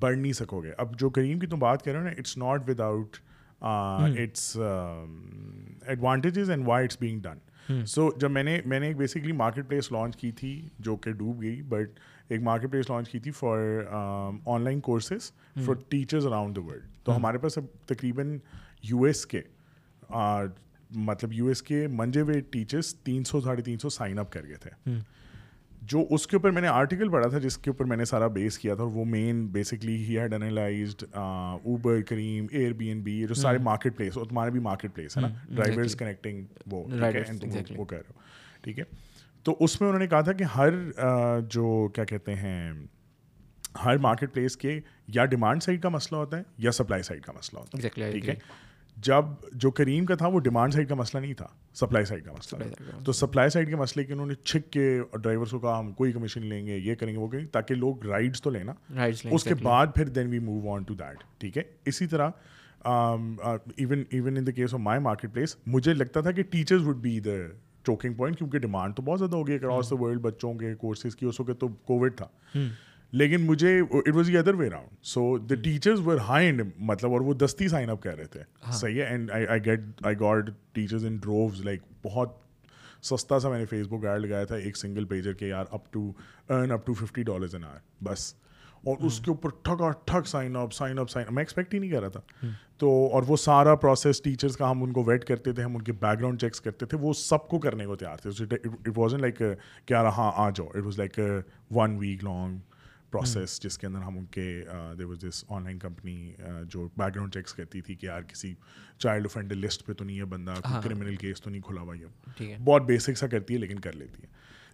بڑھ 0.01 0.17
نہیں 0.17 0.33
سکو 0.33 0.63
گے۔ 0.63 0.73
اب 0.79 0.99
جو 0.99 1.11
کریم 1.11 1.39
کی 1.39 1.47
تم 1.47 1.59
بات 1.59 1.83
کر 1.83 1.93
رہے 1.93 1.99
ہو 2.01 2.05
نا 2.05 2.11
it's 2.19 2.37
not 2.39 2.69
without 2.81 3.17
its 3.61 4.57
advantages 4.57 6.51
and 6.51 6.67
why 6.67 6.85
it's 6.85 6.97
being 7.01 7.21
done 7.21 7.85
so 7.87 8.11
جب 8.19 8.31
میں 8.31 8.43
نے 8.43 8.61
میں 8.67 8.81
نے 8.81 8.87
ایک 8.87 8.97
بیسکلی 8.97 9.33
مارکیٹ 9.33 9.69
پلیس 9.69 9.91
لانچ 9.93 10.17
کی 10.17 10.31
تھی 10.33 10.69
جو 10.79 10.97
کہ 10.97 11.13
ڈوب 11.13 11.43
گئی 11.43 11.63
بٹ 11.63 11.99
ایک 12.29 12.41
مارکیٹ 12.43 12.71
پلیس 12.71 12.91
لانچ 12.91 13.11
کی 13.11 13.19
تھی 13.19 13.31
for 13.31 13.59
online 14.63 14.81
courses 14.81 15.31
for 15.65 15.75
teachers 15.89 16.27
around 16.27 16.57
the 16.57 16.61
world 16.61 16.87
تو 17.05 17.17
ہمارے 17.17 17.39
پاس 17.39 17.59
اب 17.59 17.65
تقریباً 17.87 18.39
یو 18.83 19.03
ایس 19.03 19.27
کے 19.27 19.41
مطلب 20.91 21.33
یو 21.33 21.47
ایس 21.47 21.63
کے 21.63 21.87
منجے 21.87 22.21
ہوئے 22.21 22.41
ٹیچرس 22.41 22.95
تین 22.95 23.25
سو 23.25 23.41
ساڑھے 23.41 23.63
تین 23.63 23.79
سو 23.79 23.89
سائن 23.89 24.19
اپ 24.19 24.33
کر 24.33 24.47
گئے 24.47 24.57
تھے۔ 24.57 24.71
جو 25.81 26.07
اس 26.11 26.27
کے 26.27 26.37
اوپر 26.37 26.51
میں 26.51 26.63
نے 26.63 26.69
آرٹیکل 26.69 27.09
پڑھا 27.09 27.29
تھا 27.29 27.39
جس 27.39 27.59
کے 27.59 27.71
اوپر 27.71 27.85
میں 27.85 27.97
نے 27.97 28.05
سارا 28.05 28.27
بیس 28.27 28.59
کیا 28.59 28.75
تھا 28.75 28.83
اور 28.83 28.91
وہ 28.95 29.05
man 29.05 29.47
basically 29.47 29.97
he 29.97 30.19
had 30.19 30.35
analyzed 30.35 31.05
Uber 31.15 32.03
Careem 32.03 32.47
Airbnb 33.01 33.25
جو 33.29 33.35
سارے 33.35 33.59
مارکیٹ 33.59 33.97
پلیس 33.97 34.17
اور 34.17 34.27
تمہارے 34.27 34.51
بھی 34.51 34.61
مارکیٹ 34.61 34.95
پلیس 34.95 35.17
ہے 35.17 35.23
نا؟ 35.23 35.29
ڈرائیورس 35.49 35.95
کنیکٹنگ 35.95 36.45
وہ 36.67 36.85
وہ 37.79 37.85
کہہ 37.85 37.99
رہے 37.99 38.13
ہو۔ 38.17 38.21
ٹھیک 38.63 38.79
ہے؟ 38.79 38.85
تو 39.43 39.57
اس 39.61 39.81
میں 39.81 39.89
انہوں 39.89 40.01
نے 40.01 40.07
کہا 40.07 40.21
تھا 40.21 40.33
کہ 40.33 40.45
ہر 40.45 40.69
جو 41.49 41.89
کیا 41.95 42.05
کہتے 42.05 42.35
ہیں 42.35 42.73
ہر 43.85 43.99
مارکیٹ 43.99 44.35
پلیس 44.35 44.57
کے 44.57 44.81
یا 45.09 45.25
ڈیمانڈ 45.25 45.63
سائڈ 45.63 45.83
کا 45.83 45.89
مسئلہ 45.89 46.17
ہوتا 46.17 46.39
ہے 46.39 46.43
یا 46.59 46.73
سپلائی 46.73 47.03
سائڈ 47.03 47.23
کا 47.23 47.33
مسئلہ 47.33 47.61
ہوتا 47.61 47.79
ہے۔ 47.79 47.83
ٹھیک 48.13 48.29
ہے؟ 48.29 48.35
جب 49.03 49.25
جو 49.53 49.71
کریم 49.71 50.07
کا 50.07 50.15
تھا 50.15 50.27
وہ 50.27 50.41
ڈیمانڈ 50.41 50.73
سائڈ 50.73 50.89
کا 50.89 50.95
مسئلہ 50.95 51.21
نہیں 51.21 51.35
تھا 51.35 51.47
سپلائی 51.75 52.05
سائڈ 52.05 52.25
کا 52.25 52.33
مسئلہ 52.33 52.65
تو 53.05 53.13
سپلائی 53.13 53.51
سائڈ 53.51 53.69
کے 53.69 53.77
مسئلے 53.77 54.05
کہ 54.05 54.13
انہوں 54.13 54.27
نے 54.27 54.35
چھک 54.35 54.71
کے 54.73 54.87
ڈرائیورس 55.13 55.51
کو 55.51 55.59
کہا 55.59 55.79
ہم 55.79 55.93
کوئی 55.93 56.13
کمیشن 56.13 56.47
لیں 56.47 56.67
گے 56.67 56.77
یہ 56.77 56.95
کریں 56.95 57.13
گے 57.13 57.19
وہ 57.19 57.29
کریں 57.29 57.43
گے 57.43 57.47
تاکہ 57.47 57.75
لوگ 57.75 58.07
رائڈس 58.07 58.43
تو 58.43 58.51
لینا 58.51 58.73
اس 59.31 59.45
کے 59.45 59.55
بعد 59.63 59.87
پھر 59.95 60.09
then 60.09 60.31
we 60.31 60.39
move 60.39 60.73
on 60.75 60.83
to 60.83 60.95
that 60.95 61.25
ٹھیک 61.41 61.57
ہے؟ 61.59 61.63
اسی 61.85 62.07
طرح 62.07 62.31
even 62.85 64.05
even 64.11 64.37
in 64.37 64.47
the 64.47 64.53
case 64.53 64.75
of 64.75 64.81
my 64.81 65.01
market 65.35 65.57
مجھے 65.67 65.95
لگتا 65.95 66.21
تھا 66.21 66.31
کہ 66.31 66.43
teachers 66.43 66.87
would 66.87 66.97
be 66.97 67.19
the 67.21 67.37
choking 67.87 68.15
point 68.15 68.39
کیونکہ 68.39 68.59
ڈیمانڈ 68.59 68.97
تو 68.97 69.03
بہت 69.03 69.19
زیادہ 69.19 69.37
ہوگی 69.37 69.55
اکراس 69.55 69.91
دا 69.91 70.03
ورلڈ 70.03 70.21
بچوں 70.21 70.55
کے 70.55 70.75
کورسز 70.75 71.17
کی 71.17 71.27
اس 71.27 71.41
وقت 71.41 71.61
تو 71.61 71.69
کووڈ 71.69 72.17
تھا۔ 72.17 72.27
لیکن 73.13 73.47
مجھے 73.47 73.79
it 73.81 74.15
was 74.15 74.27
the 74.27 74.37
other 74.39 74.55
way 74.55 74.69
round 74.71 75.05
so 75.05 75.37
the 75.39 75.55
teachers 75.63 76.01
were 76.07 76.19
high 76.29 76.47
and 76.47 76.63
مطلب 76.91 77.13
اور 77.13 77.21
وہ 77.21 77.35
دستی 77.35 77.69
سائن 77.69 77.91
اپ 77.91 78.03
کر 78.03 78.17
رہے 78.17 78.27
تھے. 78.27 78.43
صحیح 78.73 79.01
ہے? 79.01 79.07
And 79.07 79.31
I 79.31 79.65
get 79.65 80.07
I 80.07 80.21
got 80.21 80.51
teachers 80.73 81.05
in 81.05 81.17
droves 81.17 81.65
like 81.65 81.81
بہت 82.05 82.39
سستا 83.05 83.39
سا 83.41 83.49
میں 83.49 83.59
نے 83.59 83.65
فیس 83.67 83.87
بک 83.89 84.05
ایڈ 84.05 84.21
لگایا 84.21 84.45
تھا 84.45 84.57
ایک 84.57 84.77
سنگل 84.77 85.05
پیجر 85.05 85.33
کے 85.33 85.49
یار 85.49 85.65
up 85.71 85.93
to 85.93 86.11
earn 86.49 86.73
up 86.73 86.87
to 86.87 86.93
fifty 86.95 87.23
dollars 87.23 87.55
N 87.55 87.65
are 87.65 87.79
بس. 88.05 88.35
اور 88.85 89.05
اس 89.07 89.19
کے 89.21 89.31
اوپر 89.31 89.51
ٹھک 89.63 89.81
اور 89.83 89.93
ٹھک 90.05 90.27
sign 90.29 90.57
up 90.57 90.73
sign 90.73 90.99
up 90.99 91.11
sign 91.11 91.27
میں 91.35 91.43
ایکسپیکٹ 91.43 91.75
ہی 91.75 91.79
نہیں 91.79 91.91
کر 91.91 92.01
رہا 92.01 92.09
تھا. 92.09 92.21
تو 92.79 92.91
اور 93.13 93.23
وہ 93.27 93.37
سارا 93.37 93.75
پروسیس 93.77 94.21
ٹیچرس 94.23 94.57
کا 94.57 94.71
ہم 94.71 94.83
ان 94.83 94.93
کو 94.93 95.03
ویٹ 95.05 95.25
کرتے 95.25 95.53
تھے 95.53 95.63
ہم 95.63 95.77
ان 95.77 95.83
کے 95.83 95.93
بیک 95.93 96.19
گراؤنڈ 96.19 96.41
چیکس 96.41 96.61
کرتے 96.61 96.87
تھے 96.87 96.99
وہ 96.99 97.13
سب 97.13 97.49
کو 97.49 97.59
کرنے 97.59 97.87
کو 97.87 97.97
تیار 97.97 98.17
تھے. 98.17 98.45
اٹ 98.53 98.99
واز 98.99 99.15
لائک 99.15 99.43
کیا 99.87 100.03
رہا 100.03 100.31
آ 100.35 100.49
جاؤ. 100.51 100.67
It 100.67 100.85
was 100.85 100.99
like 100.99 101.19
one 101.71 101.97
week 101.99 102.25
long 102.25 102.59
process 103.11 103.59
جس 103.63 103.79
کے 103.79 103.87
اندر 103.87 104.03
ہم 104.03 104.19
ان 104.19 104.25
کے 104.31 104.45
there 104.99 105.05
was 105.05 105.19
this 105.23 105.45
online 105.65 105.79
company 105.79 106.33
جو 106.65 106.89
بیک 106.97 107.15
گراؤنڈ 107.15 107.35
چیکس 107.35 107.55
کرتی 107.55 107.81
تھی 107.81 107.95
کہ 107.95 108.07
یار 108.07 108.23
کسی 108.29 108.55
چائلڈ 108.99 109.27
افینڈر 109.27 109.57
لسٹ 109.57 109.87
پہ 109.87 109.93
تو 109.93 110.05
نہیں 110.05 110.19
ہے 110.19 110.25
بندہ 110.27 110.55
کرمنل 110.85 111.17
کیس 111.17 111.41
تو 111.41 111.51
نہیں 111.51 111.63
کھلا 111.63 111.81
ہوا 111.81 111.95
یہ. 111.97 112.57
بہت 112.65 112.83
بیسک 112.87 113.19
سا 113.19 113.27
کرتی 113.27 113.55
ہے 113.55 113.59
لیکن 113.59 113.79
کر 113.81 113.93
لیتی 113.93 114.23
ہے. 114.23 114.29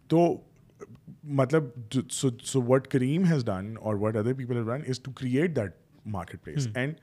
تو 0.09 0.19
مطلب 1.41 1.65
so 2.11 2.63
what 2.63 2.89
Karim 2.89 3.25
has 3.25 3.45
done 3.47 3.75
اور 3.79 3.95
what 4.01 4.17
other 4.17 4.35
people 4.35 4.65
done 4.67 4.83
is 4.89 5.01
to 5.01 5.13
create 5.13 5.57
that 5.57 5.75
market 6.07 6.45
place 6.45 6.69
and 6.75 6.95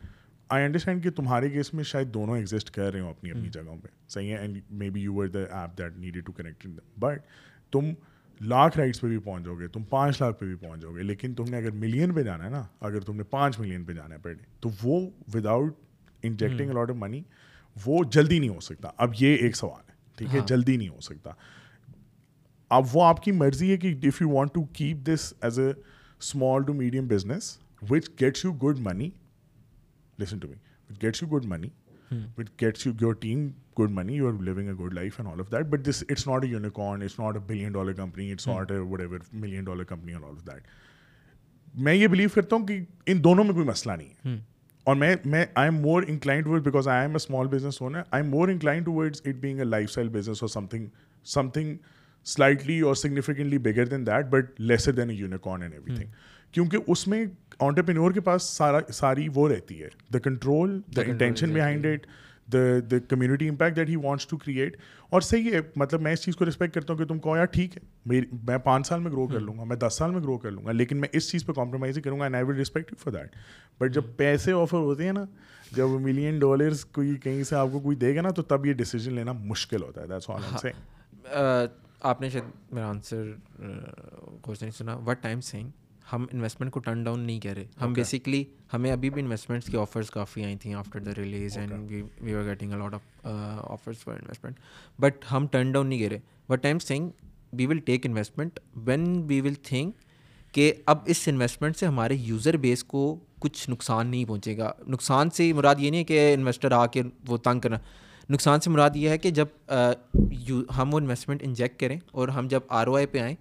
I 0.50 0.66
understand 0.66 1.04
کہ 1.04 1.10
تمہارے 1.12 1.50
کیس 1.50 1.74
میں 1.74 1.84
شاید 1.84 2.14
دونوں 2.14 2.36
ایگزسٹ 2.38 2.70
کر 2.72 2.92
رہے 2.94 3.00
ہوں 3.00 3.10
اپنی 3.10 3.32
اپنی 3.32 3.50
جگہوں 3.50 3.78
پہ. 3.78 3.88
صحیح 4.08 4.32
ہے? 4.32 4.38
And 4.38 4.60
maybe 4.90 5.02
you 5.02 5.22
are 5.22 5.28
the 5.28 5.40
app 5.60 5.78
that 5.78 5.98
needed 5.98 6.26
to 6.26 6.32
connect 6.32 6.68
but 7.00 7.22
تم 7.72 7.94
لاکھ 8.42 8.78
رائٹس 8.78 9.02
پہ 9.02 9.08
بھی 9.08 9.18
پہنچ 9.18 9.46
جاؤ 9.46 9.56
گے 9.56 9.68
تم 9.68 9.84
پانچ 9.84 10.22
لاکھ 10.22 10.40
پہ 10.40 10.46
بھی 10.46 10.56
پہنچ 10.56 10.82
جاؤ 10.82 10.96
گے 10.96 11.04
لیکن 11.04 11.34
تم 11.34 11.44
نے 11.50 11.58
اگر 11.58 11.72
ملین 11.72 12.14
پہ 12.14 12.24
جانا 12.24 12.44
ہے 12.46 12.50
نا 12.50 12.64
اگر 12.82 13.00
تم 13.00 13.16
نے 13.16 13.24
پانچ 13.24 13.60
ملین 13.60 13.84
پہ 13.84 13.94
جانا 13.94 14.16
ہے 14.16 14.20
پر 14.20 14.34
ڈے 14.34 14.44
تو 14.60 14.70
وہ 14.84 15.10
without 15.34 15.76
injecting 16.24 16.70
a lot 16.70 16.90
of 16.90 16.96
money 16.96 17.22
وہ 17.86 18.04
جلدی 18.04 18.40
نہیں 18.40 18.50
ہو 18.50 18.60
سکتا۔ 18.60 18.90
اب 18.98 19.14
یہ 19.20 19.36
ایک 19.36 19.56
سوال 19.56 19.90
ہے 19.90 19.94
ٹھیک 20.18 20.36
ہے؟ 20.36 20.40
جلدی 20.48 20.78
نہیں 20.78 20.90
ہو 20.90 21.00
سکتا۔ 21.00 21.32
اب 22.70 22.84
وہ 22.94 23.04
آپ 23.04 23.24
کی 23.24 23.32
مرضی 23.32 23.72
ہے 23.72 23.78
کہ 23.78 23.96
if 24.04 24.22
you 24.22 24.30
want 24.30 24.54
to 24.54 24.64
keep 24.64 24.98
this 25.08 25.34
as 25.42 25.60
a 25.60 25.70
small 25.70 26.64
to 26.64 26.74
medium 26.74 27.08
business 27.08 27.58
which 27.90 28.10
gets 28.22 28.46
you 28.46 28.54
good 28.54 28.80
money 28.80 29.10
listen 30.20 30.40
to 30.40 30.48
me 30.48 30.56
gets 31.04 31.24
you 31.24 31.30
good 31.30 31.46
money 31.46 31.68
which 32.12 32.48
gets 32.62 32.88
you 32.88 32.94
your 33.02 33.14
team 33.14 33.48
good 33.80 33.92
money 33.92 34.14
you 34.14 34.28
are 34.28 34.44
living 34.44 34.68
a 34.68 34.74
good 34.74 34.94
life 34.94 35.20
and 35.20 35.34
all 35.34 35.40
of 35.40 35.52
that 35.52 35.66
but 35.66 35.90
this 35.90 36.04
it's 36.10 36.28
not 36.28 36.44
a 36.44 36.50
unicorn 36.50 37.04
it's 37.04 37.20
not 37.20 37.36
a 37.36 37.42
billion 37.48 37.72
dollar 37.72 37.94
company 37.94 38.32
it's 38.32 38.48
not 38.48 38.72
a 38.72 38.78
whatever 39.02 39.20
million 39.34 39.64
dollar 39.64 39.84
company 39.84 40.14
all 40.14 40.24
of 40.24 40.48
that 40.48 40.64
میں 41.74 41.94
یہ 41.94 42.08
blue 42.08 42.30
کرتا 42.34 42.56
ہوں 42.56 42.68
کہ 42.68 42.80
ان 43.06 43.24
دونوں 43.24 43.44
میں 43.44 43.54
کوئی 43.54 43.66
مسئلہ 43.66 43.94
نہیں 43.94 44.10
ہے۔ 44.10 44.40
اور 44.84 44.96
میں 44.96 45.16
میں 45.26 45.46
I 45.56 45.70
am 45.70 45.82
more 45.82 46.04
inclined 46.08 46.48
toward 46.48 46.64
because 46.64 46.88
I 46.88 47.02
am 47.02 47.10
a 47.10 47.16
small 47.16 47.48
business 47.48 47.82
owner 47.82 48.02
I 48.12 48.24
am 48.24 48.32
more 48.32 48.48
inclined 48.48 48.84
towards 48.88 49.22
it 49.26 49.36
being 49.36 49.60
a 49.60 49.66
lifestyle 49.90 50.10
business 50.10 50.38
or 50.42 50.50
something 50.68 50.88
something 51.50 51.78
slightly 52.24 52.80
or 52.80 52.96
significantly 52.96 53.58
bigger 53.58 53.86
than 53.86 54.06
that 54.06 54.26
but 54.26 54.62
lesser 54.62 54.92
than 54.92 55.10
a 55.10 55.16
unicorn 55.16 55.62
and 55.62 55.74
everything 55.96 56.08
کیونکہ 56.54 56.78
اس 56.88 57.08
میں 57.08 57.26
آنٹرپینور 57.60 58.12
کے 58.12 58.22
پاس 58.22 58.44
سارا 58.44 58.80
ساری 58.94 59.28
وہ 59.36 59.48
رہتی 59.50 59.82
ہے. 59.84 59.90
The 60.14 60.20
control 60.20 60.82
the 60.96 61.02
intention 61.02 61.54
behind 61.54 61.86
it 61.86 62.06
the 62.54 62.60
the 62.92 62.96
community 63.10 63.50
impact 63.50 63.76
that 63.76 63.90
he 63.90 63.96
wants 63.96 64.28
to 64.28 64.38
create 64.38 64.78
اور 65.10 65.22
صحیح 65.22 65.52
ہے 65.52 65.60
مطلب 65.76 66.02
میں 66.02 66.14
اس 66.14 66.22
چیز 66.22 66.36
کو 66.36 66.46
رسپیکٹ 66.46 66.74
کرتا 66.76 66.94
ہوں 66.94 66.98
کہ 67.00 67.06
تم 67.06 67.20
کہو 67.20 67.36
یار 67.38 67.46
ٹھیک 67.46 67.78
ہے 67.78 68.22
میں 68.44 68.58
پانچ 68.58 68.88
سال 68.88 69.00
میں 69.00 69.12
گرو 69.12 69.28
کر 69.28 69.40
لوں 69.40 69.58
گا 69.58 69.64
میں 69.64 69.76
دس 69.76 69.98
سال 69.98 70.12
میں 70.12 70.22
گرو 70.22 70.38
کر 70.38 70.52
لوں 70.52 70.66
گا 70.66 70.72
لیکن 70.72 70.98
میں 70.98 71.10
اس 71.12 71.32
چیز 71.32 71.46
پہ 71.46 71.54
کمپرومائز 71.54 71.98
ہی 71.98 72.02
کروں 72.02 72.20
گا 72.20 72.26
and 72.26 72.36
I 72.36 72.46
will 72.46 72.56
respect 72.56 72.92
you 72.92 72.98
for 73.04 73.14
that 73.14 73.36
but 73.80 73.94
جب 73.94 74.04
پیسے 74.18 74.52
آفر 74.52 74.78
ہوتے 74.78 75.06
ہیں 75.06 75.14
نا 75.14 75.26
جب 75.72 75.90
ملین 76.02 76.40
ڈالرس 76.40 76.84
کوئی 76.86 77.16
کہیں 77.16 77.44
سے 77.44 77.56
آپ 77.56 77.68
کو 77.72 77.80
کوئی 77.80 77.96
دے 77.96 78.16
گا 78.16 78.22
نا 78.22 78.30
تو 78.30 78.42
تب 78.42 78.66
یہ 78.66 78.74
ڈیسیجن 78.74 79.14
لینا 79.14 79.32
مشکل 79.32 79.84
ہوتا 79.84 80.02
ہے. 80.02 80.08
دیٹس 80.08 80.30
آل 80.30 80.58
سے 80.62 80.72
آپ 82.02 82.22
نے 82.22 82.30
شاید 82.30 82.74
میرا 82.74 82.90
آنسر 82.90 83.32
کوشچن 84.42 84.72
سنا. 84.72 84.96
وٹ 85.06 85.22
ٹائم 85.22 85.42
سینگ 85.42 85.70
ہم 86.12 86.26
انویسٹمنٹ 86.34 86.72
کو 86.72 86.80
ٹرن 86.80 87.04
ڈاؤن 87.04 87.20
نہیں 87.20 87.40
کہہ 87.40 87.52
رہے۔ 87.52 87.66
ہم 87.82 87.94
بیسکلی 87.94 88.44
ہمیں 88.74 88.92
ابھی 88.92 89.10
بھی 89.10 89.22
انویسٹمنٹس 89.22 89.68
کی 89.68 89.78
آفرس 89.78 90.10
کافی 90.12 90.44
آئی 90.44 90.56
تھیں 90.62 90.74
after 90.74 91.00
the 91.00 91.12
release 91.18 91.58
and 91.58 91.92
we 92.22 92.34
are 92.36 92.44
getting 92.46 92.74
a lot 92.74 92.94
of 92.94 93.26
offers 93.72 94.04
for 94.04 94.14
investment 94.14 94.60
but 95.00 95.26
ہم 95.32 95.48
ٹرن 95.52 95.72
ڈاؤن 95.72 95.88
نہیں 95.88 96.00
کہہ 96.00 96.08
رہے۔ 96.08 96.20
What 96.50 96.64
time 96.64 96.80
saying 96.80 97.10
we 97.54 97.66
will 97.66 97.80
take 97.80 98.06
investment 98.06 98.60
when 98.86 99.24
we 99.28 99.40
will 99.42 99.54
think 99.64 99.96
کہ 100.54 100.72
اب 100.86 100.98
اس 101.06 101.28
انویسٹمنٹ 101.28 101.78
سے 101.78 101.86
ہمارے 101.86 102.16
یوزر 102.16 102.58
بیس 102.58 102.84
کو 102.84 103.16
کچھ 103.40 103.70
نقصان 103.70 104.08
نہیں 104.08 104.26
پہنچے 104.26 104.58
گا۔ 104.58 104.72
نقصان 104.88 105.30
سے 105.30 105.52
مراد 105.54 105.76
یہ 105.80 105.90
نہیں 105.90 106.00
ہے 106.00 106.04
کہ 106.04 106.34
انویسٹر 106.34 106.72
آ 106.72 106.86
کے 106.86 107.02
وہ 107.28 107.38
تنگ 107.38 107.60
کرنا 107.60 107.78
نقصان 108.30 108.60
سے 108.62 108.70
مراد 108.70 108.96
یہ 108.96 109.10
ہے 109.10 109.18
کہ 109.18 109.30
جب 109.30 109.48
ہم 110.78 110.94
وہ 110.94 111.00
انویسٹمنٹ 111.00 111.44
انجیکٹ 111.44 111.80
کریں 111.80 111.98
اور 112.12 112.28
ہم 112.28 112.48
جب 112.48 112.60
آر 112.70 112.88
او 112.88 112.96
آئی 112.96 113.06
پہ 113.06 113.20
آئیں 113.20 113.36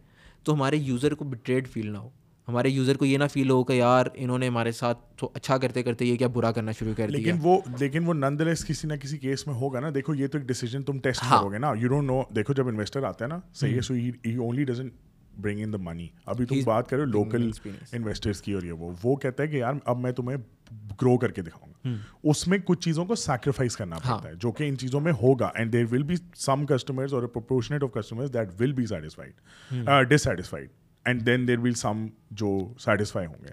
تو 0.45 0.55
ہمارے 0.55 0.77
یوزر 0.77 1.15
کو 1.15 1.25
بٹریڈ 1.25 1.69
فیل 1.69 1.91
نہ 1.93 1.99
ہو۔ 1.99 2.09
ہمارے 2.49 2.69
یوزر 2.69 2.97
کو 2.97 3.05
یہ 3.05 3.19
نہ 3.19 3.25
فیل 3.33 3.51
ہو 3.51 3.65
کہ 3.65 3.73
یار 3.73 4.07
انہوں 4.15 4.39
نے 4.39 4.49
ہمارے 4.49 4.73
ساتھ 4.73 4.99
تو 5.17 5.31
اچھا 5.35 5.59
کرتے 5.59 5.83
کرتے 5.83 6.05
یہ 6.05 6.17
کیا 6.17 6.27
برا 6.27 6.53
کرنا 6.53 6.73
شروع 6.73 6.93
کر 6.97 7.09
دیا۔ 7.09 7.19
لیکن 7.19 7.39
وہ 7.43 7.61
لیکن 7.81 8.07
وہ 8.07 8.15
نند 8.15 8.41
لیس 8.41 8.65
کسی 8.65 8.89
نہ 8.89 8.95
کسی 8.95 9.19
کیس 9.19 9.47
میں 9.47 9.55
ہوگا 9.55 9.81
نا۔ 9.81 9.91
دیکھو 9.95 10.15
یہ 10.15 10.27
تو 10.27 10.39
ایک 10.39 10.47
ڈیسیجن 10.47 10.83
تم 10.83 10.99
ٹیسٹ 10.99 11.21
کرو 11.21 11.53
گے 11.53 11.59
نا۔ 11.59 11.73
یو 11.79 11.89
ڈونٹ 11.89 12.07
نو 12.07 12.23
دیکھو 12.37 12.55
جب 12.55 12.69
انویسٹر 12.69 13.03
آتا 13.03 13.25
ہے 13.25 13.31
نا 13.31 13.39
صحیح 13.55 13.75
ہے 13.75 13.81
so 13.81 13.95
he 13.95 14.37
only 14.37 14.65
doesn't 14.65 14.89
bring 15.41 15.61
in 15.63 15.73
the 15.73 15.79
money 15.81 16.07
ابھی 16.27 16.47
تم 16.47 16.57
بات 16.65 16.89
کرو 16.91 17.05
لوکل 17.05 17.51
انویسٹرس 17.93 18.43
کی 18.43 18.53
اور 18.53 18.63
یہ 18.63 18.73
وہ۔ 18.73 18.93
وہ 19.03 19.17
کہتا 19.17 19.43
ہے 19.43 19.49
کہ 19.49 19.57
یار 19.57 19.75
اب 19.85 19.99
میں 19.99 20.13
تمہیں 20.13 20.37
گرو 21.03 21.19
کر 21.19 21.33
کے 21.33 21.43
دکھاؤں 21.43 21.73
گا۔ 21.73 21.89
اس 22.25 22.49
میں 22.49 22.59
کچھ 22.59 22.81
چیزوں 22.81 23.05
کو 23.05 23.15
سیکریفائز 23.15 23.77
کرنا 23.77 23.97
پڑتا 23.99 24.29
ہے 24.29 24.35
جو 24.35 24.53
کہ 24.53 24.69
ان 24.69 24.77
چیزوں 24.77 25.01
میں 25.01 25.13
ہوگا۔ 25.13 25.51
And 25.55 25.73
there 25.73 25.85
will 25.91 26.03
be 26.03 26.15
some 26.37 26.67
customers 26.67 27.15
or 27.15 27.23
proportionate 27.23 27.83
of 27.83 27.93
customers 27.93 28.33
that 28.35 28.61
will 28.61 28.73
be 28.73 28.87
satisfied 28.87 29.33
dissatisfied 30.09 30.69
and 31.05 31.27
then 31.27 31.49
there 31.49 31.59
will 31.59 31.75
some 31.75 32.07
جو 32.31 32.73
سیٹسفائی 32.79 33.27
ہوں 33.27 33.45
گے۔ 33.45 33.51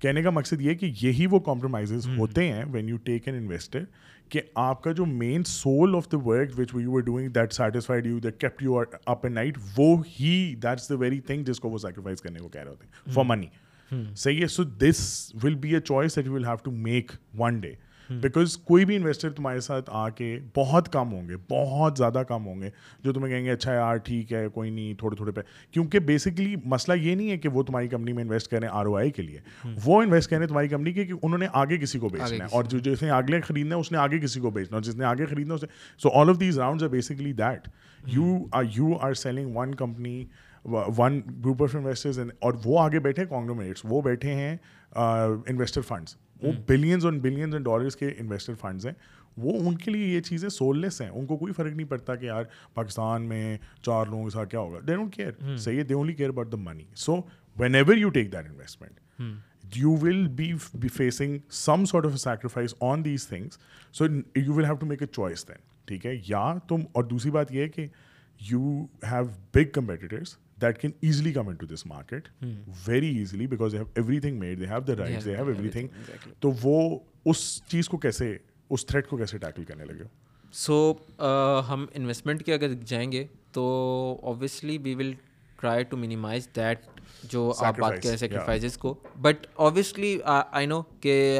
کہنے 0.00 0.22
کا 0.22 0.30
مقصد 0.30 0.60
یہ 0.60 0.74
کہ 0.74 0.92
یہی 1.02 1.26
وہ 1.26 1.38
کمپرومائز 1.38 2.08
ہوتے 2.18 2.52
ہیں 2.52 2.64
when 2.72 2.88
you 2.88 2.96
take 2.96 3.28
an 3.28 3.36
investor 3.36 3.84
کہ 4.28 4.40
آپ 4.54 4.82
کا 4.82 4.92
جو 4.92 5.06
main 5.06 5.44
soul 5.44 5.94
of 5.94 6.12
the 6.12 6.18
work 6.24 6.58
which 6.58 6.74
you 6.74 6.94
are 6.94 7.00
doing 7.00 7.28
that 7.28 7.52
satisfied 7.52 8.06
you 8.06 8.18
that 8.18 8.40
kept 8.40 8.62
you 8.62 8.78
up 8.78 9.24
and 9.24 9.34
night 9.34 9.58
وہ 9.76 10.02
ہی 10.20 10.54
دیٹس 10.54 10.88
دا 10.88 10.94
ویری 10.94 11.20
تھنگ 11.20 11.44
جس 11.44 11.60
کو 11.60 11.70
وہ 11.70 11.78
سیکریفائز 11.78 12.22
کرنے 12.22 12.38
کو 12.38 12.48
کہہ 12.48 12.60
رہے 12.60 12.70
ہوتے 12.70 12.86
ہیں۔ 12.86 13.12
فار 13.12 13.24
منی 13.24 13.46
صحیح 14.16 14.40
ہے؟ 14.40 14.46
So 14.46 14.64
this 14.64 15.32
will 15.42 15.54
be 15.54 15.74
a 15.74 15.80
choice 15.80 16.16
that 16.16 16.26
you 16.26 16.32
will 16.32 16.44
have 16.44 16.56
to 16.56 16.70
make 16.70 17.12
one 17.38 17.60
day 17.60 17.74
because 18.10 18.56
کوئی 18.56 18.84
بھی 18.84 18.96
انویسٹر 18.96 19.30
تمہارے 19.30 19.60
ساتھ 19.60 19.90
آ 19.92 20.08
کے 20.08 20.38
بہت 20.56 20.92
کم 20.92 21.12
ہوں 21.12 21.28
گے 21.28 21.36
بہت 21.50 21.98
زیادہ 21.98 22.22
کم 22.28 22.46
ہوں 22.46 22.60
گے 22.60 22.70
جو 23.04 23.12
تمہیں 23.12 23.32
کہیں 23.34 23.44
گے 23.44 23.50
اچھا 23.50 23.74
یار 23.74 23.96
ٹھیک 23.96 24.32
ہے 24.32 24.48
کوئی 24.48 24.70
نہیں 24.70 24.94
تھوڑے 24.94 25.16
تھوڑے 25.16 25.32
پہ۔ 25.32 25.40
کیونکہ 25.70 25.98
بیسکلی 25.98 26.56
مسئلہ 26.64 26.96
یہ 26.96 27.14
نہیں 27.14 27.30
ہے 27.30 27.38
کہ 27.38 27.48
وہ 27.48 27.62
تمہاری 27.62 27.88
کمپنی 27.88 28.12
میں 28.12 28.22
انویسٹ 28.24 28.50
کریں 28.50 28.68
آر 28.72 28.86
او 28.86 28.96
آئی 28.96 29.10
کے 29.10 29.22
لیے۔ 29.22 29.68
وہ 29.84 30.02
انویسٹ 30.02 30.30
کریں 30.30 30.46
تمہاری 30.46 30.68
کمپنی 30.68 30.92
کے 30.92 31.04
کہ 31.04 31.12
انہوں 31.22 31.38
نے 31.38 31.46
آگے 31.52 31.78
کسی 31.78 31.98
کو 31.98 32.08
بیچنا 32.08 32.44
ہے۔ 32.44 32.48
اور 32.52 32.64
جو 32.64 32.78
جس 32.78 33.02
نے 33.02 33.10
آگے 33.10 33.40
خریدنا 33.40 33.74
ہے 33.74 33.80
اس 33.80 33.92
نے 33.92 33.98
آگے 33.98 34.18
کسی 34.18 34.40
کو 34.40 34.50
بیچنا 34.50 34.76
اور 34.76 34.82
جس 34.82 34.96
نے 34.96 35.04
آگے 35.04 35.26
خریدنا 35.26 35.54
اسے 35.54 35.66
so 35.98 36.08
all 36.14 36.30
of 36.30 36.40
these 36.40 36.58
rounds 36.58 36.84
are 36.84 36.88
basically 36.88 37.32
that 37.32 37.68
you 38.06 38.38
are 38.52 38.64
you 38.76 38.96
are 39.00 39.14
selling 39.14 39.56
one 39.56 39.74
company 39.74 40.24
one 40.64 41.20
group 41.44 41.62
of 41.62 41.76
investors 41.76 42.18
اور 42.18 42.52
وہ 42.64 42.80
آگے 42.80 42.98
بیٹھے 42.98 43.24
کانگرومیٹس 43.24 43.80
وہ 43.84 44.02
بیٹھے 44.02 44.34
ہیں 44.34 44.56
انویسٹر 44.92 45.80
فنڈس 45.80 46.16
وہ 46.42 46.52
بلینز 46.66 47.04
اور 47.04 47.12
بلینز 47.12 47.54
اینڈ 47.54 47.66
ڈالرس 47.66 47.96
کے 47.96 48.08
انویسٹر 48.18 48.54
فنڈز 48.54 48.86
ہیں۔ 48.86 48.94
وہ 49.36 49.68
ان 49.68 49.76
کے 49.76 49.90
لیے 49.90 50.06
یہ 50.06 50.20
چیزیں 50.20 50.48
سول 50.48 50.80
لیس 50.80 51.00
ہیں۔ 51.00 51.08
ان 51.08 51.26
کو 51.26 51.36
کوئی 51.36 51.52
فرق 51.52 51.72
نہیں 51.72 51.88
پڑتا 51.88 52.14
کہ 52.16 52.26
یار 52.26 52.44
پاکستان 52.74 53.22
میں 53.22 53.58
چار 53.82 54.06
لوگوں 54.06 54.24
کے 54.24 54.30
ساتھ 54.30 54.50
کیا 54.50 54.60
ہوگا۔ 54.60 54.78
دے 54.88 54.94
ڈونٹ 54.94 55.14
کیئر 55.14 55.56
صحیح 55.56 55.78
ہے 55.78 55.82
they 55.82 55.94
only 55.94 56.14
care 56.14 56.28
about 56.28 56.52
the 56.52 56.56
money 56.56 56.84
so 56.96 57.16
when 57.74 57.96
you 57.96 58.08
take 58.08 58.32
that 58.32 58.50
investment 58.50 59.00
you 59.76 59.92
will 59.92 60.26
be 60.28 60.52
be 60.74 60.88
facing 60.88 61.38
some 61.50 61.84
sort 61.84 62.06
of 62.06 62.18
sacrifice 62.18 62.74
on 62.80 63.04
these 63.04 63.28
things 63.28 63.58
so 63.92 64.04
you 64.36 64.52
will 64.54 64.64
have 64.64 64.74
to 64.74 64.86
make 64.86 65.02
a 65.02 65.06
choice 65.06 65.48
then 65.48 65.56
ٹھیک 65.84 66.06
ہے؟ 66.06 66.12
یا 66.28 66.54
تم 66.68 66.80
اور 66.92 67.04
دوسری 67.04 67.30
بات 67.30 67.52
یہ 67.52 67.62
ہے 67.62 67.68
کہ 67.68 67.86
you 68.50 68.86
have 69.10 69.24
big 69.54 69.70
competitors 69.72 70.36
that 70.62 70.80
can 70.80 70.90
easily 71.00 71.32
come 71.32 71.48
in 71.48 71.54
to 71.54 71.66
this 71.66 71.86
market 71.86 72.28
very 72.86 73.16
easily 73.18 73.46
because 73.46 73.72
they 73.72 73.78
have 73.78 73.86
everything 74.20 74.38
made 74.38 74.60
they 74.60 74.66
have 74.66 74.80
the 74.88 74.96
right 74.98 75.24
they 75.24 75.36
have 75.36 75.46
everything 75.70 75.88
تو 76.40 76.52
وہ 76.62 76.98
اس 77.24 77.40
چیز 77.68 77.88
کو 77.88 77.96
کیسے 77.96 78.36
اس 78.70 78.86
تھریٹ 78.86 79.08
کو 79.08 79.16
کیسے 79.16 79.38
ٹیکل 79.38 79.64
کرنے 79.64 79.84
لگے؟ 79.84 80.04
سو 80.54 80.92
ہم 81.68 81.86
انویسٹمنٹ 81.94 82.44
کے 82.44 82.54
اگر 82.54 82.72
جائیں 82.86 83.10
گے 83.12 83.26
تو 83.52 83.64
obviously 84.22 84.78
we 84.78 84.94
will 84.94 85.12
try 85.60 85.84
to 85.84 85.96
minimize 85.96 86.48
that 86.56 86.86
جو 87.30 87.52
آپ 87.58 87.78
بات 87.78 88.02
کریں 88.02 88.16
سیکریفائزز 88.16 88.76
کو. 88.78 88.94
بٹ 89.22 89.46
اوبیسلی 89.54 90.16
آئی 90.24 90.66
نو 90.66 90.80
کہ 91.00 91.38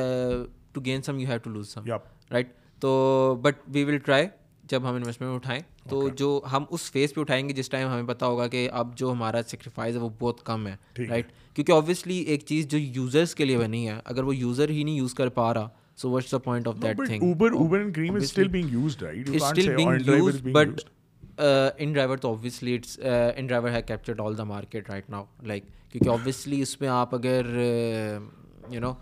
to 0.72 0.80
gain 0.84 1.02
some 1.02 1.18
you 1.18 1.28
have 1.28 1.38
to 1.38 1.50
lose 1.50 1.68
some 1.68 1.84
right 2.30 2.52
تو 2.82 3.34
بٹ 3.42 3.62
وی 3.74 3.84
ول 3.84 3.98
ٹرائی 3.98 4.26
جب 4.68 4.88
ہم 4.88 4.94
انویسٹمنٹ 4.94 5.34
اٹھائیں 5.34 5.60
تو 5.88 6.08
جو 6.08 6.40
ہم 6.52 6.64
اس 6.70 6.90
فیز 6.92 7.14
پہ 7.14 7.20
اٹھائیں 7.20 7.48
گے 7.48 7.54
جس 7.54 7.68
ٹائم 7.68 7.88
ہمیں 7.88 8.08
پتا 8.08 8.26
ہوگا 8.26 8.46
کہ 8.48 8.68
اب 8.72 8.96
جو 8.96 9.12
ہمارا 9.12 9.40
سیکریفائز 9.46 9.96
ہے 9.96 10.00
وہ 10.00 10.08
بہت 10.18 10.44
کم 10.46 10.66
ہے 10.66 10.76
رائٹ 11.08 11.32
کیونکہ 11.54 11.72
آبویسلی 11.72 12.16
ایک 12.16 12.44
چیز 12.46 12.68
جو 12.68 12.78
یوزرس 12.78 13.34
کے 13.34 13.44
لیے 13.44 13.58
بنی 13.58 13.88
ہے 13.88 13.98
اگر 14.04 14.22
وہ 14.22 14.36
یوزر 14.36 14.68
ہی 14.68 14.82
نہیں 14.84 14.94
یوز 14.94 15.14
کر 15.14 15.28
پا 15.28 15.52
رہا 15.54 15.68
so 15.96 16.10
what's 16.10 16.32
the 16.32 16.38
point 16.38 16.68
of 16.68 16.82
that 16.82 16.96
thing 17.06 17.32
but 20.52 20.80
in 21.78 21.92
driver 21.92 22.16
تو 22.16 22.28
اوبیسلی 22.28 22.74
اٹس 22.74 22.98
ان 23.36 23.46
ڈرائیور 23.46 23.70
ہے 23.70 23.82
captured 23.82 24.20
all 24.20 24.38
the 24.38 24.44
market 24.44 24.90
right 24.90 25.10
now 25.10 25.24
like 25.42 25.64
کیونکہ 25.92 26.08
اوبیسلی 26.08 26.60
اس 26.62 26.80
میں 26.80 26.88
آپ 26.88 27.14
اگر 27.14 27.46
یو 28.70 28.80
نو 28.80 28.92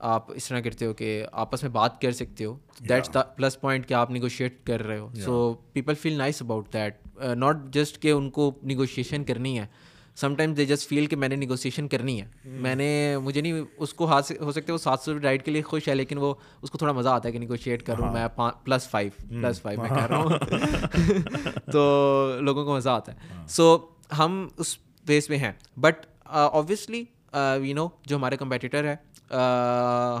آپ 0.00 0.30
اس 0.32 0.48
طرح 0.48 0.60
کرتے 0.60 0.86
ہو 0.86 0.92
کہ 0.94 1.24
آپس 1.32 1.62
میں 1.62 1.70
بات 1.70 2.00
کر 2.00 2.12
سکتے 2.12 2.44
ہو. 2.44 2.56
دیٹس 2.88 3.12
دا 3.14 3.22
پلس 3.36 3.60
پوائنٹ 3.60 3.86
کہ 3.88 3.94
آپ 3.94 4.10
نیگوشیٹ 4.10 4.64
کر 4.66 4.82
رہے 4.86 4.98
ہو. 4.98 5.08
So 5.24 5.52
people 5.72 5.94
feel 5.94 6.18
nice 6.18 6.42
about 6.42 6.72
that 6.72 7.06
not 7.36 7.56
just 7.74 8.00
کہ 8.02 8.10
ان 8.10 8.30
کو 8.30 8.50
نیگوشیشن 8.62 9.24
کرنی 9.24 9.58
ہے. 9.58 9.66
Some 10.16 10.34
times 10.34 10.56
they 10.56 10.64
just 10.64 10.88
feel 10.88 11.06
کہ 11.06 11.16
میں 11.16 11.28
نے 11.28 11.36
نیگوسیشن 11.36 11.88
کرنی 11.88 12.20
ہے. 12.20 12.26
میں 12.44 12.74
نے 12.74 13.16
مجھے 13.22 13.40
نہیں 13.40 13.62
اس 13.76 13.94
کو 13.94 14.06
ہاتھ 14.06 14.32
ہو 14.40 14.52
سکتا 14.52 14.66
ہے 14.66 14.72
وہ 14.72 14.78
سات 14.78 15.00
سو 15.00 15.18
رائڈ 15.22 15.44
کے 15.44 15.50
لیے 15.50 15.62
خوش 15.62 15.88
ہے 15.88 15.94
لیکن 15.94 16.18
وہ 16.18 16.32
اس 16.62 16.70
کو 16.70 16.78
تھوڑا 16.78 16.92
مزہ 16.92 17.08
آتا 17.08 17.28
ہے 17.28 17.32
کہ 17.32 17.38
نیگوشیٹ 17.38 17.82
کروں 17.82 18.12
میں 18.12 18.26
پلس 18.64 18.88
فائیو 18.88 19.10
پلس 19.30 19.60
فائیو 19.62 19.80
میں 19.80 19.88
کہہ 19.90 20.06
رہا 20.06 20.16
ہوں. 20.16 20.30
تو 21.72 22.38
لوگوں 22.40 22.64
کو 22.64 22.74
مزہ 22.74 22.90
آتا 22.90 23.12
ہے. 23.12 23.46
سو 23.48 23.76
ہم 24.18 24.46
اس 24.56 24.76
بیس 25.06 25.30
میں 25.30 25.38
ہیں. 25.38 25.52
بٹ 25.76 26.06
اوبویسلی 26.24 27.04
یو 27.34 27.74
نو 27.74 27.86
جو 28.06 28.16
ہمارے 28.16 28.36
کمپیٹیٹر 28.36 28.84
ہے 28.84 28.96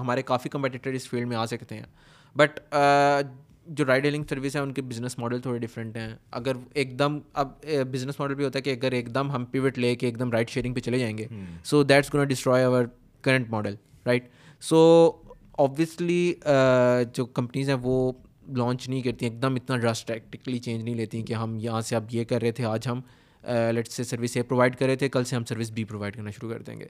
ہمارے 0.00 0.22
کافی 0.22 0.48
کمپیٹیٹر 0.48 0.90
اس 0.90 1.08
فیلڈ 1.10 1.28
میں 1.28 1.36
آ 1.36 1.46
سکتے 1.46 1.74
ہیں۔ 1.74 1.84
بٹ 2.36 2.60
جو 3.66 3.84
رائڈ 3.84 4.04
ہیلنگ 4.04 4.24
سروس 4.30 4.56
ہیں 4.56 4.62
ان 4.62 4.72
کے 4.72 4.82
بزنس 4.82 5.18
ماڈل 5.18 5.40
تھوڑے 5.40 5.58
ڈفرینٹ 5.58 5.96
ہیں۔ 5.96 6.16
اگر 6.30 6.52
ایک 6.74 6.98
دم 6.98 7.18
اب 7.32 7.48
بزنس 7.92 8.20
ماڈل 8.20 8.34
بھی 8.34 8.44
ہوتا 8.44 8.58
ہے 8.58 8.62
کہ 8.62 8.70
اگر 8.70 8.92
ایک 8.92 9.14
دم 9.14 9.30
ہم 9.30 9.44
پیوٹ 9.44 9.78
لے 9.78 9.94
کے 9.96 10.06
ایک 10.06 10.18
دم 10.18 10.30
رائڈ 10.30 10.48
شیئرنگ 10.48 10.74
پہ 10.74 10.80
چلے 10.80 10.98
جائیں 10.98 11.18
گے 11.18 11.26
so 11.64 11.82
that's 11.82 12.14
gonna 12.14 12.26
destroy 12.26 12.64
our 12.64 12.84
current 13.20 13.50
model 13.50 13.74
right 14.06 14.28
so 14.60 15.10
obviously 15.52 16.34
جو 17.14 17.26
کمپنیز 17.26 17.68
ہیں 17.68 17.76
وہ 17.82 18.12
لانچ 18.56 18.88
نہیں 18.88 19.02
کرتی 19.02 19.26
ایک 19.26 19.42
دم 19.42 19.54
اتنا 19.54 19.76
ڈراسٹیکٹکلی 19.76 20.58
چینج 20.58 20.84
نہیں 20.84 20.94
لیتی 20.94 21.22
کہ 21.22 21.32
ہم 21.32 21.58
یہاں 21.60 21.80
سے 21.80 21.96
اب 21.96 22.04
یہ 22.10 22.24
کر 22.24 22.40
رہے 22.42 22.52
تھے 22.52 22.64
آج 22.64 22.88
ہم 22.88 23.00
لیٹ 23.72 23.88
سے 23.88 24.04
سروس 24.04 24.36
اے 24.36 24.42
پرووائڈ 24.42 24.76
کرے 24.76 24.96
تھے 24.96 25.08
کل 25.08 25.24
سے 25.24 25.36
ہم 25.36 25.44
سروس 25.44 25.70
بی 25.70 25.84
پرووائڈ 25.84 26.16
کرنا 26.16 26.30
شروع 26.30 26.50
کر 26.50 26.62
دیں 26.62 26.78
گے۔ 26.80 26.86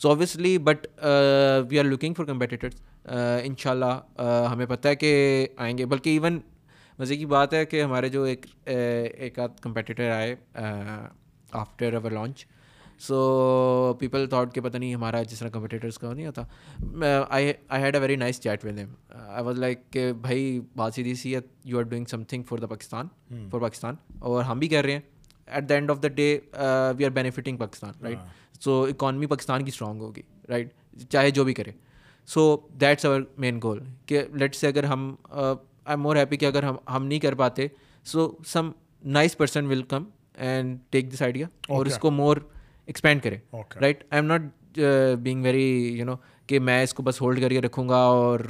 So 0.00 0.10
obviously 0.10 0.56
but 0.58 0.86
we 1.70 1.78
are 1.78 1.84
looking 1.84 2.14
for 2.14 2.24
competitors 2.24 2.80
ان 3.44 3.54
شاء 3.58 3.70
اللہ 3.70 4.22
ہمیں 4.52 4.66
پتہ 4.66 4.88
ہے 4.88 4.96
کہ 4.96 5.46
آئیں 5.56 5.76
گے۔ 5.78 5.86
بلکہ 5.86 6.10
ایون 6.10 6.38
مزے 6.98 7.16
کی 7.16 7.26
بات 7.26 7.54
ہے 7.54 7.64
کہ 7.66 7.82
ہمارے 7.82 8.08
جو 8.08 8.22
ایک 8.22 8.46
ایک 8.66 9.38
آدھ 9.38 9.60
کمپیٹیٹر 9.62 10.10
آئے 10.10 10.34
after 11.52 11.94
our 11.94 12.10
launch 12.10 12.44
so 13.00 13.94
people 13.98 14.26
thought 14.28 14.54
کہ 14.54 14.60
پتہ 14.60 14.76
نہیں 14.76 14.94
ہمارا 14.94 15.22
جس 15.22 15.38
طرح 15.38 15.48
کمپٹیٹرس 15.48 15.98
کا 15.98 16.12
نہیں 16.12 16.26
ہوتا۔ 16.26 16.42
I 17.28 17.52
had 17.72 17.94
a 17.94 18.00
very 18.00 18.16
nice 18.16 18.40
chat 18.40 18.64
with 18.64 18.78
um 18.78 18.92
I 19.10 19.44
was 19.44 19.58
like 19.58 19.90
کہ 19.92 20.12
بھائی 20.12 20.60
بات 20.76 20.94
سیدھی 20.94 21.14
سی 21.14 21.34
ہے 21.34 21.40
you 21.64 21.78
are 21.78 21.82
doing 21.82 22.04
something 22.24 22.42
for 22.42 22.58
the 22.58 22.66
Pakistan 22.66 23.06
for 23.50 23.60
Pakistan 23.60 23.94
اور 24.18 24.42
ہم 24.44 24.58
بھی 24.58 24.68
کر 24.68 24.84
رہے 24.84 24.92
ہیں۔ 24.92 25.00
At 25.50 25.68
the 25.68 25.74
end 25.74 25.90
of 25.90 26.02
the 26.02 26.08
day 26.08 26.38
we 26.96 27.04
are 27.04 27.10
benefiting 27.10 27.56
Pakistan 27.56 27.92
right 28.02 28.18
so 28.60 28.82
economy 28.82 29.26
Pakistan 29.26 29.64
کی 29.64 29.68
اسٹرانگ 29.68 30.00
ہوگی 30.00 30.22
رائٹ 30.48 30.72
چاہے 31.10 31.30
جو 31.30 31.44
بھی 31.44 31.54
کرے 31.54 31.70
سو 32.28 32.56
دیٹس 32.80 33.04
اوور 33.04 33.20
مین 33.38 33.60
گول 33.62 33.80
کہ 34.06 34.22
لیٹ 34.34 34.54
سے 34.54 34.68
اگر 34.68 34.84
ہم 34.84 35.14
آئی 35.30 35.54
ایم 35.86 36.00
مور 36.00 36.16
ہیپی 36.16 36.36
کہ 36.36 36.46
اگر 36.46 36.62
ہم 36.62 36.76
ہم 36.88 37.06
نہیں 37.06 37.18
کر 37.18 37.34
پاتے 37.34 37.66
so 38.06 38.30
some 38.46 38.70
nice 39.02 39.36
person 39.38 39.66
will 39.66 39.82
come 39.82 40.04
and 40.38 40.78
take 40.90 41.12
this 41.12 41.22
idea 41.22 41.46
اور 41.68 41.86
اس 41.86 41.98
کو 41.98 42.10
مور 42.10 42.36
ایکسپینڈ 42.86 43.22
کرے 43.22 43.38
right 43.80 44.04
I'm 44.22 44.26
not 44.26 44.78
being 45.22 45.42
very 45.42 45.68
you 45.98 46.04
know 46.04 46.14
کہ 46.46 46.58
میں 46.58 46.82
اس 46.82 46.94
کو 46.94 47.02
بس 47.02 47.20
ہولڈ 47.20 47.40
کر 47.40 47.50
کے 47.50 47.60
رکھوں 47.60 47.88
گا 47.88 47.96
اور 47.96 48.40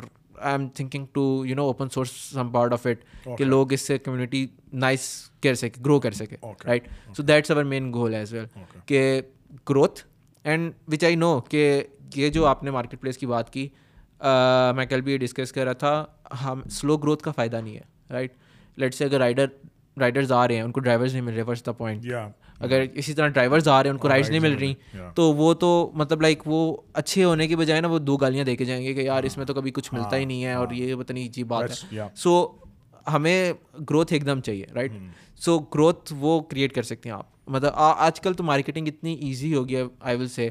I'm 0.53 0.69
thinking 0.69 1.07
to 1.13 1.23
you 1.47 1.57
know 1.57 1.65
open 1.65 1.89
source 1.89 2.11
some 2.33 2.51
part 2.51 2.73
of 2.73 2.87
it 2.87 3.05
کہ 3.39 3.45
لوگ 3.45 3.73
اس 3.73 3.81
سے 3.81 3.99
کمیونٹی 3.99 4.47
نائس 4.73 5.09
کر 5.43 5.55
سکے 5.55 5.81
گرو 5.85 5.99
کر 6.01 6.13
سکے 6.13 6.37
right 6.67 6.89
so 7.17 7.23
that's 7.23 7.51
our 7.51 7.65
main 7.65 7.93
goal 7.95 8.15
as 8.15 8.33
well 8.33 8.47
کہ 8.87 9.21
growth 9.71 10.03
and 10.45 10.73
which 10.89 11.05
I 11.05 11.15
know 11.15 11.41
کہ 11.41 11.83
یہ 12.15 12.29
جو 12.29 12.47
آپ 12.47 12.65
نے 12.65 12.71
مارکیٹ 12.71 13.01
پلیس 13.01 13.19
کی 13.19 13.27
بات 13.27 13.53
کی 13.53 13.69
میں 14.75 14.87
کل 14.87 15.01
بھی 15.01 15.13
یہ 15.13 15.19
ڈسکس 15.19 15.53
کر 15.53 15.65
رہا 15.65 15.73
تھا 15.73 16.05
ہم 16.45 16.63
سلو 16.71 16.97
گروتھ 16.97 17.23
کا 17.23 17.31
فائدہ 17.31 17.57
نہیں 17.57 17.77
ہے 17.77 17.83
رائٹ 18.11 18.33
لیٹ 18.77 18.95
سے 18.95 19.05
اگر 19.05 19.19
رائڈر 19.19 19.47
رائڈرز 20.01 20.33
آ 20.33 20.47
رہے 20.49 20.55
ہیں 20.55 20.63
ان 20.63 20.73
کو 20.73 20.81
ڈرائیورز 20.81 21.13
نہیں 21.13 21.23
مل 21.23 21.35
رہے 21.35 21.45
فرسٹ 21.45 21.67
دا 21.67 21.73
پوائنٹ 21.73 22.07
اگر 22.59 22.85
اسی 22.95 23.13
طرح 23.15 23.29
ڈرائیورز 23.29 23.69
آ 23.69 23.83
رہے 23.83 23.89
ہیں 23.89 23.93
ان 23.93 23.99
کو 23.99 24.09
رائڈس 24.09 24.31
نہیں 24.31 24.41
مل 24.41 24.55
رہی 24.55 24.75
تو 25.15 25.33
وہ 25.33 25.53
تو 25.55 25.91
مطلب 25.95 26.21
لائک 26.21 26.43
وہ 26.47 26.77
اچھے 26.93 27.25
ہونے 27.25 27.47
کی 27.49 27.57
بجائے 27.57 27.81
نا 27.81 27.89
وہ 27.89 27.99
دو 27.99 28.17
گالیاں 28.17 28.45
دے 28.45 28.57
کے 28.57 28.65
جائیں 28.65 28.83
گے 28.85 28.95
کہ 28.95 29.01
یار 29.01 29.25
اس 29.25 29.37
میں 29.37 29.47
تو 29.47 29.55
کبھی 29.55 29.71
کچھ 29.71 29.93
ملتا 29.95 30.17
ہی 30.17 30.25
نہیں 30.25 30.45
ہے 30.45 30.53
اور 30.53 30.71
یہ 30.71 30.95
پتہ 30.95 31.13
نہیں 31.13 31.29
عجیب 31.29 31.47
بات 31.49 31.71
ہے۔ 31.71 32.07
سو 32.17 32.47
ہمیں 33.13 33.53
گروتھ 33.91 34.13
ایک 34.13 34.27
دم 34.27 34.41
چاہیے 34.41 34.67
رائٹ 34.75 34.93
سو 35.37 35.59
گروتھ 35.75 36.13
وہ 36.19 36.41
کریٹ 36.41 36.75
کر 36.75 36.83
سکتے 36.83 37.09
ہیں 37.09 37.17
آپ۔ 37.17 37.27
مطلب 37.47 37.73
آج 37.75 38.21
کل 38.21 38.35
تو 38.35 38.45
مارکیٹنگ 38.45 38.89
اتنی 38.89 39.15
ایزی 39.21 39.55
ہو 39.55 39.69
گیا 39.69 39.85
آئی 40.01 40.17
ول 40.17 40.29
سے 40.29 40.49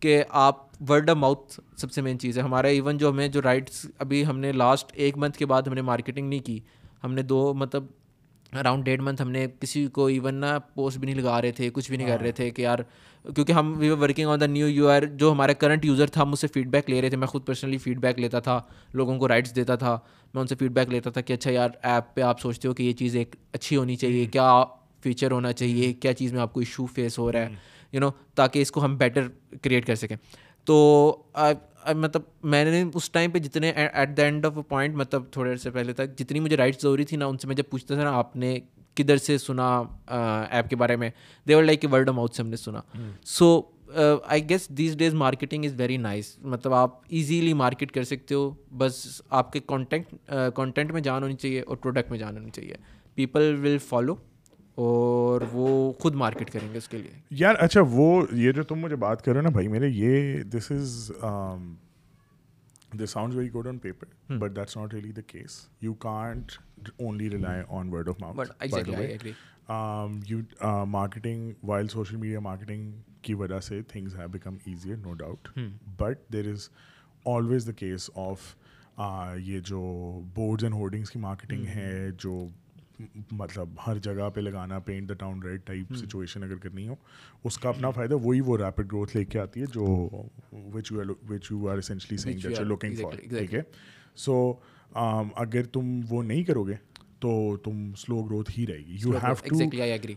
کہ 0.00 0.22
آپ 0.28 0.56
ورڈ 0.88 1.10
آف 1.10 1.16
ماؤتھ 1.16 1.60
سب 1.76 1.92
سے 1.92 2.00
مین 2.00 2.18
چیز 2.18 2.38
ہے۔ 2.38 2.42
ہمارا 2.42 2.68
ایون 2.68 2.98
جو 2.98 3.10
ہمیں 3.10 3.26
جو 3.28 3.42
رائٹس 3.42 3.84
ابھی 3.98 4.24
ہم 4.26 4.38
نے 4.38 4.52
لاسٹ 4.52 4.92
ایک 4.94 5.16
منتھ 5.16 5.38
کے 5.38 5.46
بعد 5.46 5.62
ہم 5.62 5.74
نے 5.74 5.82
مارکیٹنگ 5.82 6.28
نہیں 6.28 6.40
کی۔ 6.40 6.58
ہم 7.04 7.14
نے 7.14 7.22
دو 7.22 7.52
مطلب 7.54 7.84
اراؤنڈ 8.52 8.84
ڈیڑھ 8.84 9.02
منتھ 9.02 9.22
ہم 9.22 9.30
نے 9.30 9.46
کسی 9.60 9.86
کو 9.86 10.06
ایون 10.06 10.34
نا 10.34 10.58
پوسٹ 10.58 10.98
بھی 10.98 11.06
نہیں 11.06 11.22
لگا 11.22 11.42
رہے 11.42 11.52
تھے 11.52 11.70
کچھ 11.72 11.88
بھی 11.88 11.96
نہیں 11.96 12.06
کر 12.06 12.20
رہے 12.20 12.32
تھے 12.32 12.50
کہ 12.50 12.62
یار 12.62 12.78
کیونکہ 13.34 13.52
ہم 13.52 13.74
we 13.78 13.90
working 13.90 14.28
on 14.28 14.40
the 14.40 14.46
new 14.46 14.68
you 14.68 14.88
are 14.88 15.02
جو 15.02 15.32
ہمارا 15.32 15.52
کرنٹ 15.52 15.84
یوزر 15.84 16.06
تھا 16.06 16.22
ہم 16.22 16.32
اس 16.32 16.40
سے 16.40 16.46
فیڈ 16.46 16.68
بیک 16.68 16.90
لے 16.90 17.00
رہے 17.02 17.08
تھے۔ 17.08 17.16
میں 17.16 17.26
خود 17.26 17.46
پرسنلی 17.46 17.78
فیڈ 17.78 17.98
بیک 17.98 18.18
لیتا 18.18 18.40
تھا 18.40 18.60
لوگوں 18.92 19.18
کو 19.18 19.28
رائٹس 19.28 19.56
دیتا 19.56 19.76
تھا۔ 19.76 19.98
میں 20.34 20.40
ان 20.40 20.46
سے 20.46 20.54
فیڈ 20.54 20.70
بیک 20.70 20.88
لیتا 20.88 21.10
تھا 21.10 21.20
کہ 21.20 21.32
اچھا 21.32 21.50
یار 21.50 21.68
ایپ 21.82 22.14
پہ 22.14 22.20
آپ 22.20 22.40
سوچتے 22.40 22.68
ہو 22.68 22.74
کہ 22.74 22.82
یہ 22.82 22.92
چیز 22.92 23.16
ایک 23.16 23.36
اچھی 23.52 23.76
ہونی 23.76 23.96
چاہیے 23.96 24.24
کیا 24.26 24.64
فیچر 25.02 25.30
ہونا 25.30 25.52
چاہیے 25.52 25.92
کیا 25.92 26.12
چیز 26.14 26.32
میں 26.32 26.40
آپ 26.40 26.52
کو 26.52 26.60
ایشو 26.60 26.86
فیس 26.86 27.18
ہو 27.18 27.32
رہا 27.32 27.40
ہے 27.40 27.48
یو 27.92 28.00
نو 28.00 28.10
تاکہ 28.34 28.62
اس 28.62 28.72
کو 28.72 28.84
ہم 28.84 28.96
بیٹر 28.96 29.28
کریٹ 29.62 29.86
کر 29.86 29.94
سکیں۔ 29.94 30.16
تو 30.64 31.16
مطلب 31.94 32.22
میں 32.42 32.64
نے 32.64 32.84
اس 32.94 33.10
ٹائم 33.10 33.30
پہ 33.30 33.38
جتنے 33.38 33.70
at 33.70 34.16
the 34.16 34.22
end 34.22 34.46
of 34.46 34.56
a 34.56 34.62
point 34.62 34.94
مطلب 34.94 35.22
تھوڑے 35.30 35.56
سے 35.56 35.70
پہلے 35.70 35.92
تک 35.92 36.18
جتنی 36.18 36.40
مجھے 36.40 36.56
رائٹس 36.56 36.82
ضروری 36.82 37.04
تھی 37.04 37.16
نا 37.16 37.26
ان 37.26 37.38
سے 37.38 37.46
میں 37.46 37.56
جب 37.56 37.64
پوچھتا 37.70 37.94
تھا 37.94 38.02
نا 38.04 38.12
آپ 38.16 38.36
نے 38.36 38.58
کدھر 38.94 39.16
سے 39.16 39.38
سنا 39.38 39.82
ایپ 40.50 40.68
کے 40.70 40.76
بارے 40.76 40.96
میں؟ 40.96 41.10
دیور 41.48 41.62
لائک 41.62 41.82
کہ 41.82 41.88
ورڈ 41.88 42.08
ماؤتھ 42.08 42.34
سے 42.36 42.42
ہم 42.42 42.48
نے 42.48 42.56
سنا۔ 42.56 42.80
So 43.24 43.60
I 44.24 44.48
guess 44.48 44.68
these 44.68 44.96
days 44.96 45.14
marketing 45.14 45.64
is 45.64 45.74
very 45.76 45.96
nice 45.96 46.36
مطلب 46.38 46.74
آپ 46.74 47.00
ایزیلی 47.08 47.52
مارکیٹ 47.52 47.92
کر 47.92 48.04
سکتے 48.04 48.34
ہو۔ 48.34 48.50
بس 48.78 49.22
آپ 49.30 49.52
کے 49.52 49.60
کانٹینٹ 49.66 50.14
کانٹینٹ 50.54 50.92
میں 50.92 51.00
جان 51.00 51.22
ہونی 51.22 51.34
چاہیے 51.34 51.60
اور 51.60 51.76
پروڈکٹ 51.76 52.10
میں 52.10 52.18
جان 52.18 52.36
ہونی 52.36 52.50
چاہیے۔ 52.50 52.74
پیپل 53.14 53.56
ول 53.62 53.78
فالو 53.78 54.14
اور 54.74 55.40
وہ 55.52 55.92
خود 55.92 56.14
مارکیٹ 56.14 56.52
کریں 56.52 56.72
گے 56.72 56.78
اس 56.78 56.88
کے 56.88 56.98
لیے۔ 56.98 57.10
یار 57.30 57.54
اچھا 57.58 57.80
وہ 57.90 58.26
یہ 58.32 58.52
جو 58.52 58.62
تم 58.62 58.78
مجھے 58.78 58.96
بات 58.96 59.24
کرو 59.24 59.40
نا 59.40 59.48
بھائی 59.48 59.68
میرے 59.68 59.88
یہ 59.88 60.42
this 60.42 60.70
is 60.70 61.12
this 62.98 63.10
sound 63.10 63.34
very 63.34 63.50
good 63.52 63.66
on 63.66 63.78
paper 63.78 64.32
but 64.38 64.56
that's 64.56 64.76
not 64.76 64.94
really 64.94 65.12
the 65.12 65.20
case 65.26 65.68
you 65.80 65.94
can't 65.94 66.52
only 66.96 67.30
rely 67.30 67.62
on 67.68 67.88
word 67.88 68.08
of 68.08 68.20
mouth 68.20 68.52
marketing 70.86 71.52
while 71.62 71.88
social 71.88 72.16
media 72.16 72.40
marketing 72.40 72.92
کی 73.22 73.34
وجہ 73.34 73.60
سے 73.60 73.82
things 73.82 74.16
have 74.16 74.28
become 74.28 74.56
easier 74.64 74.96
no 74.96 75.14
doubt 75.14 75.48
but 75.98 76.18
there 76.32 76.50
is 76.50 76.68
always 77.24 77.66
the 77.66 77.72
case 77.72 78.10
of 78.14 78.54
یہ 79.38 79.58
جو 79.60 79.80
boards 80.34 80.64
and 80.64 80.74
holdings 80.74 81.10
کی 81.10 81.18
marketing 81.18 81.66
ہے 81.66 82.10
جو 82.18 82.46
مطلب 83.30 83.68
ہر 83.86 83.98
جگہ 83.98 84.30
پہ 84.30 84.40
لگانا 84.40 84.78
paint 84.78 85.08
the 85.08 85.14
town 85.14 85.42
red 85.42 85.60
type 85.64 85.94
situation 85.94 86.42
اگر 86.42 86.56
کرنی 86.56 86.88
ہو 86.88 86.94
اس 87.44 87.58
کا 87.58 87.68
اپنا 87.68 87.90
فائدہ 87.90 88.14
وہی 88.14 88.40
وہ 88.40 88.56
ریپڈ 88.58 88.92
گروتھ 88.92 89.16
لے 89.16 89.24
کے 89.24 89.38
آتی 89.38 89.60
ہے 89.60 89.66
جو 89.66 90.08
which 90.52 90.92
which 91.28 91.50
you 91.50 91.68
are 91.68 91.78
essentially 91.78 92.16
saying 92.16 92.46
looking 92.60 92.94
for 92.94 93.16
ٹھیک 93.28 93.54
ہے؟ 93.54 93.62
سو 94.16 94.54
اگر 94.92 95.62
تم 95.62 96.00
وہ 96.08 96.22
نہیں 96.22 96.44
کرو 96.44 96.64
گے 96.64 96.74
تو 97.20 97.56
تم 97.56 97.94
سلو 97.94 98.22
گروتھ 98.22 98.50
ہی 98.58 98.66
رہے 98.66 98.78
گی۔ 98.78 98.96
یو 99.00 99.10
ہیو 99.10 99.34
ٹو 99.48 99.58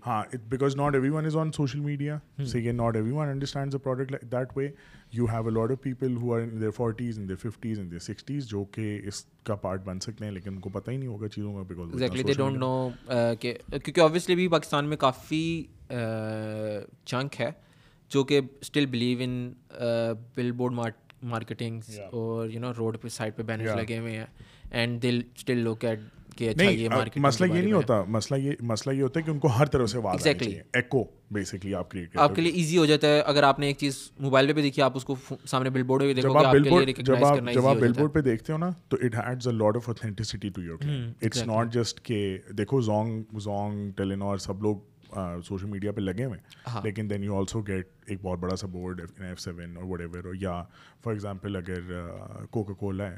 ہاں 0.06 0.24
because 0.50 0.76
not 0.76 0.96
everyone 1.10 1.26
is 1.26 1.38
on 1.38 1.52
social 1.52 1.80
media 1.80 2.18
second 2.46 2.76
not 2.76 2.96
everyone 3.12 3.28
understand 3.28 3.74
the 3.74 3.78
product 3.78 4.32
that 4.32 4.58
way 4.58 4.70
you 5.16 5.26
have 5.26 5.47
a 5.47 5.53
lot 5.53 5.72
of 5.72 5.82
people 5.82 6.16
who 6.16 6.34
are 6.34 6.41
in 6.41 6.61
their 6.61 6.72
forties 6.72 7.20
in 7.20 7.28
their 7.30 7.36
fifties 7.36 7.80
in 7.80 7.91
their 7.91 7.99
sixties 7.99 8.47
جو 8.47 8.63
کہ 8.72 8.99
اس 9.03 9.24
کا 9.43 9.55
part 9.55 9.84
بن 9.84 9.99
سکتے 9.99 10.26
ہیں 10.26 10.32
لیکن 10.32 10.53
ان 10.53 10.59
کو 10.59 10.70
پتہ 10.70 10.91
ہی 10.91 10.97
نہیں 10.97 11.09
ہوگا 11.09 11.28
چیزوں 11.28 11.53
کا 11.53 11.61
because 11.61 11.91
exactly 11.91 12.24
they 12.24 12.34
don't 12.34 12.57
know 12.57 12.89
کہ 13.39 13.53
کیونکہ 13.70 13.99
آبویسلی 14.01 14.36
بھی 14.36 14.47
پاکستان 14.47 14.89
میں 14.89 14.97
کافی 14.97 15.45
چنک 17.05 17.39
ہے 17.41 17.51
جو 18.11 18.24
کہ 18.24 18.39
still 18.61 18.86
believe 18.86 19.20
in 19.22 19.53
billboard 20.51 20.74
marketing 21.24 21.82
اور 22.11 22.49
یو 22.49 22.59
نو 22.59 22.74
روڈ 22.78 22.97
پہ 23.01 23.07
سائڈ 23.07 23.36
پہ 23.36 23.43
بینرز 23.43 23.76
لگے 23.76 23.97
ہوئے 23.99 24.18
ہیں 24.18 24.26
اینڈ 24.72 25.01
دل 25.03 25.22
اسٹل 25.36 25.57
لوک 25.57 25.86
ایٹ 25.86 25.99
اچھا 26.42 27.20
مسئلہ 27.20 27.54
یہ 27.54 27.62
نہیں 27.62 27.74
ہوتا 27.74 28.04
مسئلہ 28.08 28.40
یہ 28.40 28.52
مسئلہ 28.60 28.96
یہ 28.96 29.02
ہوتا 29.02 29.20
ہے 29.20 29.26
کہ 29.26 29.32
ان 29.32 29.40
کو 29.40 29.48
ہر 29.48 29.86
سے 29.86 29.98
ایکو 30.74 31.04
آپ 31.78 31.92
کریٹ 31.92 32.18
آپ 32.18 32.36
کے 32.36 32.42
لیے 32.42 32.52
ایزی 32.52 32.78
ہو 32.78 32.86
جاتا 32.86 33.08
ہے۔ 33.08 33.20
اگر 33.20 33.44
آپ 33.44 33.60
نے 33.60 33.68
ایک 33.68 33.78
چیز 33.78 34.12
موبائل 34.20 34.48
پہ 34.48 34.54
بھی 34.54 34.62
دیکھی 34.62 34.82
آپ 34.82 34.92
اس 34.96 35.06
کو 35.06 35.16
سامنے 35.46 35.70
بل 35.70 35.84
بورڈ 35.84 36.02
پہ 36.02 36.14
جب 36.14 36.38
آپ 36.38 36.54
بل 36.54 36.70
بورڈ 36.70 36.90
جب 37.54 37.66
آپ 37.66 37.76
بل 37.76 37.94
بورڈ 37.94 38.14
پہ 38.14 38.22
دیکھتے 38.22 38.54
ہو 38.54 38.58
نا 38.58 38.70
تو 38.90 38.98
it 39.02 39.48
lot 39.48 39.76
of 39.76 39.90
authenticity 39.90 40.50
to 40.50 40.62
your 40.62 40.78
it's 41.22 41.48
not 41.48 41.74
just 41.74 42.02
کہ 42.02 42.38
دیکھو 42.58 42.82
زونگ 42.82 43.24
زونگ 43.40 43.92
ٹیلینور 43.92 44.38
سب 44.38 44.62
لوگ 44.62 44.76
سوشل 45.45 45.68
میڈیا 45.68 45.91
پہ 45.91 46.01
لگے 46.01 46.26
ہوئے 46.26 46.39
ہیں۔ 46.39 46.76
لیکن 46.84 47.09
دین 47.09 47.24
یو 47.24 47.38
آلسو 47.38 47.61
گیٹ 47.61 47.88
ایک 48.05 48.20
بہت 48.22 48.39
بڑا 48.39 48.55
سا 48.55 48.68
بورڈ 48.68 49.01
ایف 49.18 49.39
سیون 49.39 49.78
اور 49.78 49.84
وٹ 49.86 50.01
ایور 50.01 50.34
یا 50.41 50.63
فار 51.03 51.13
ایگزامپل 51.13 51.55
اگر 51.55 51.80
کوکا 52.45 52.74
کولا 52.74 53.11
ہے 53.11 53.18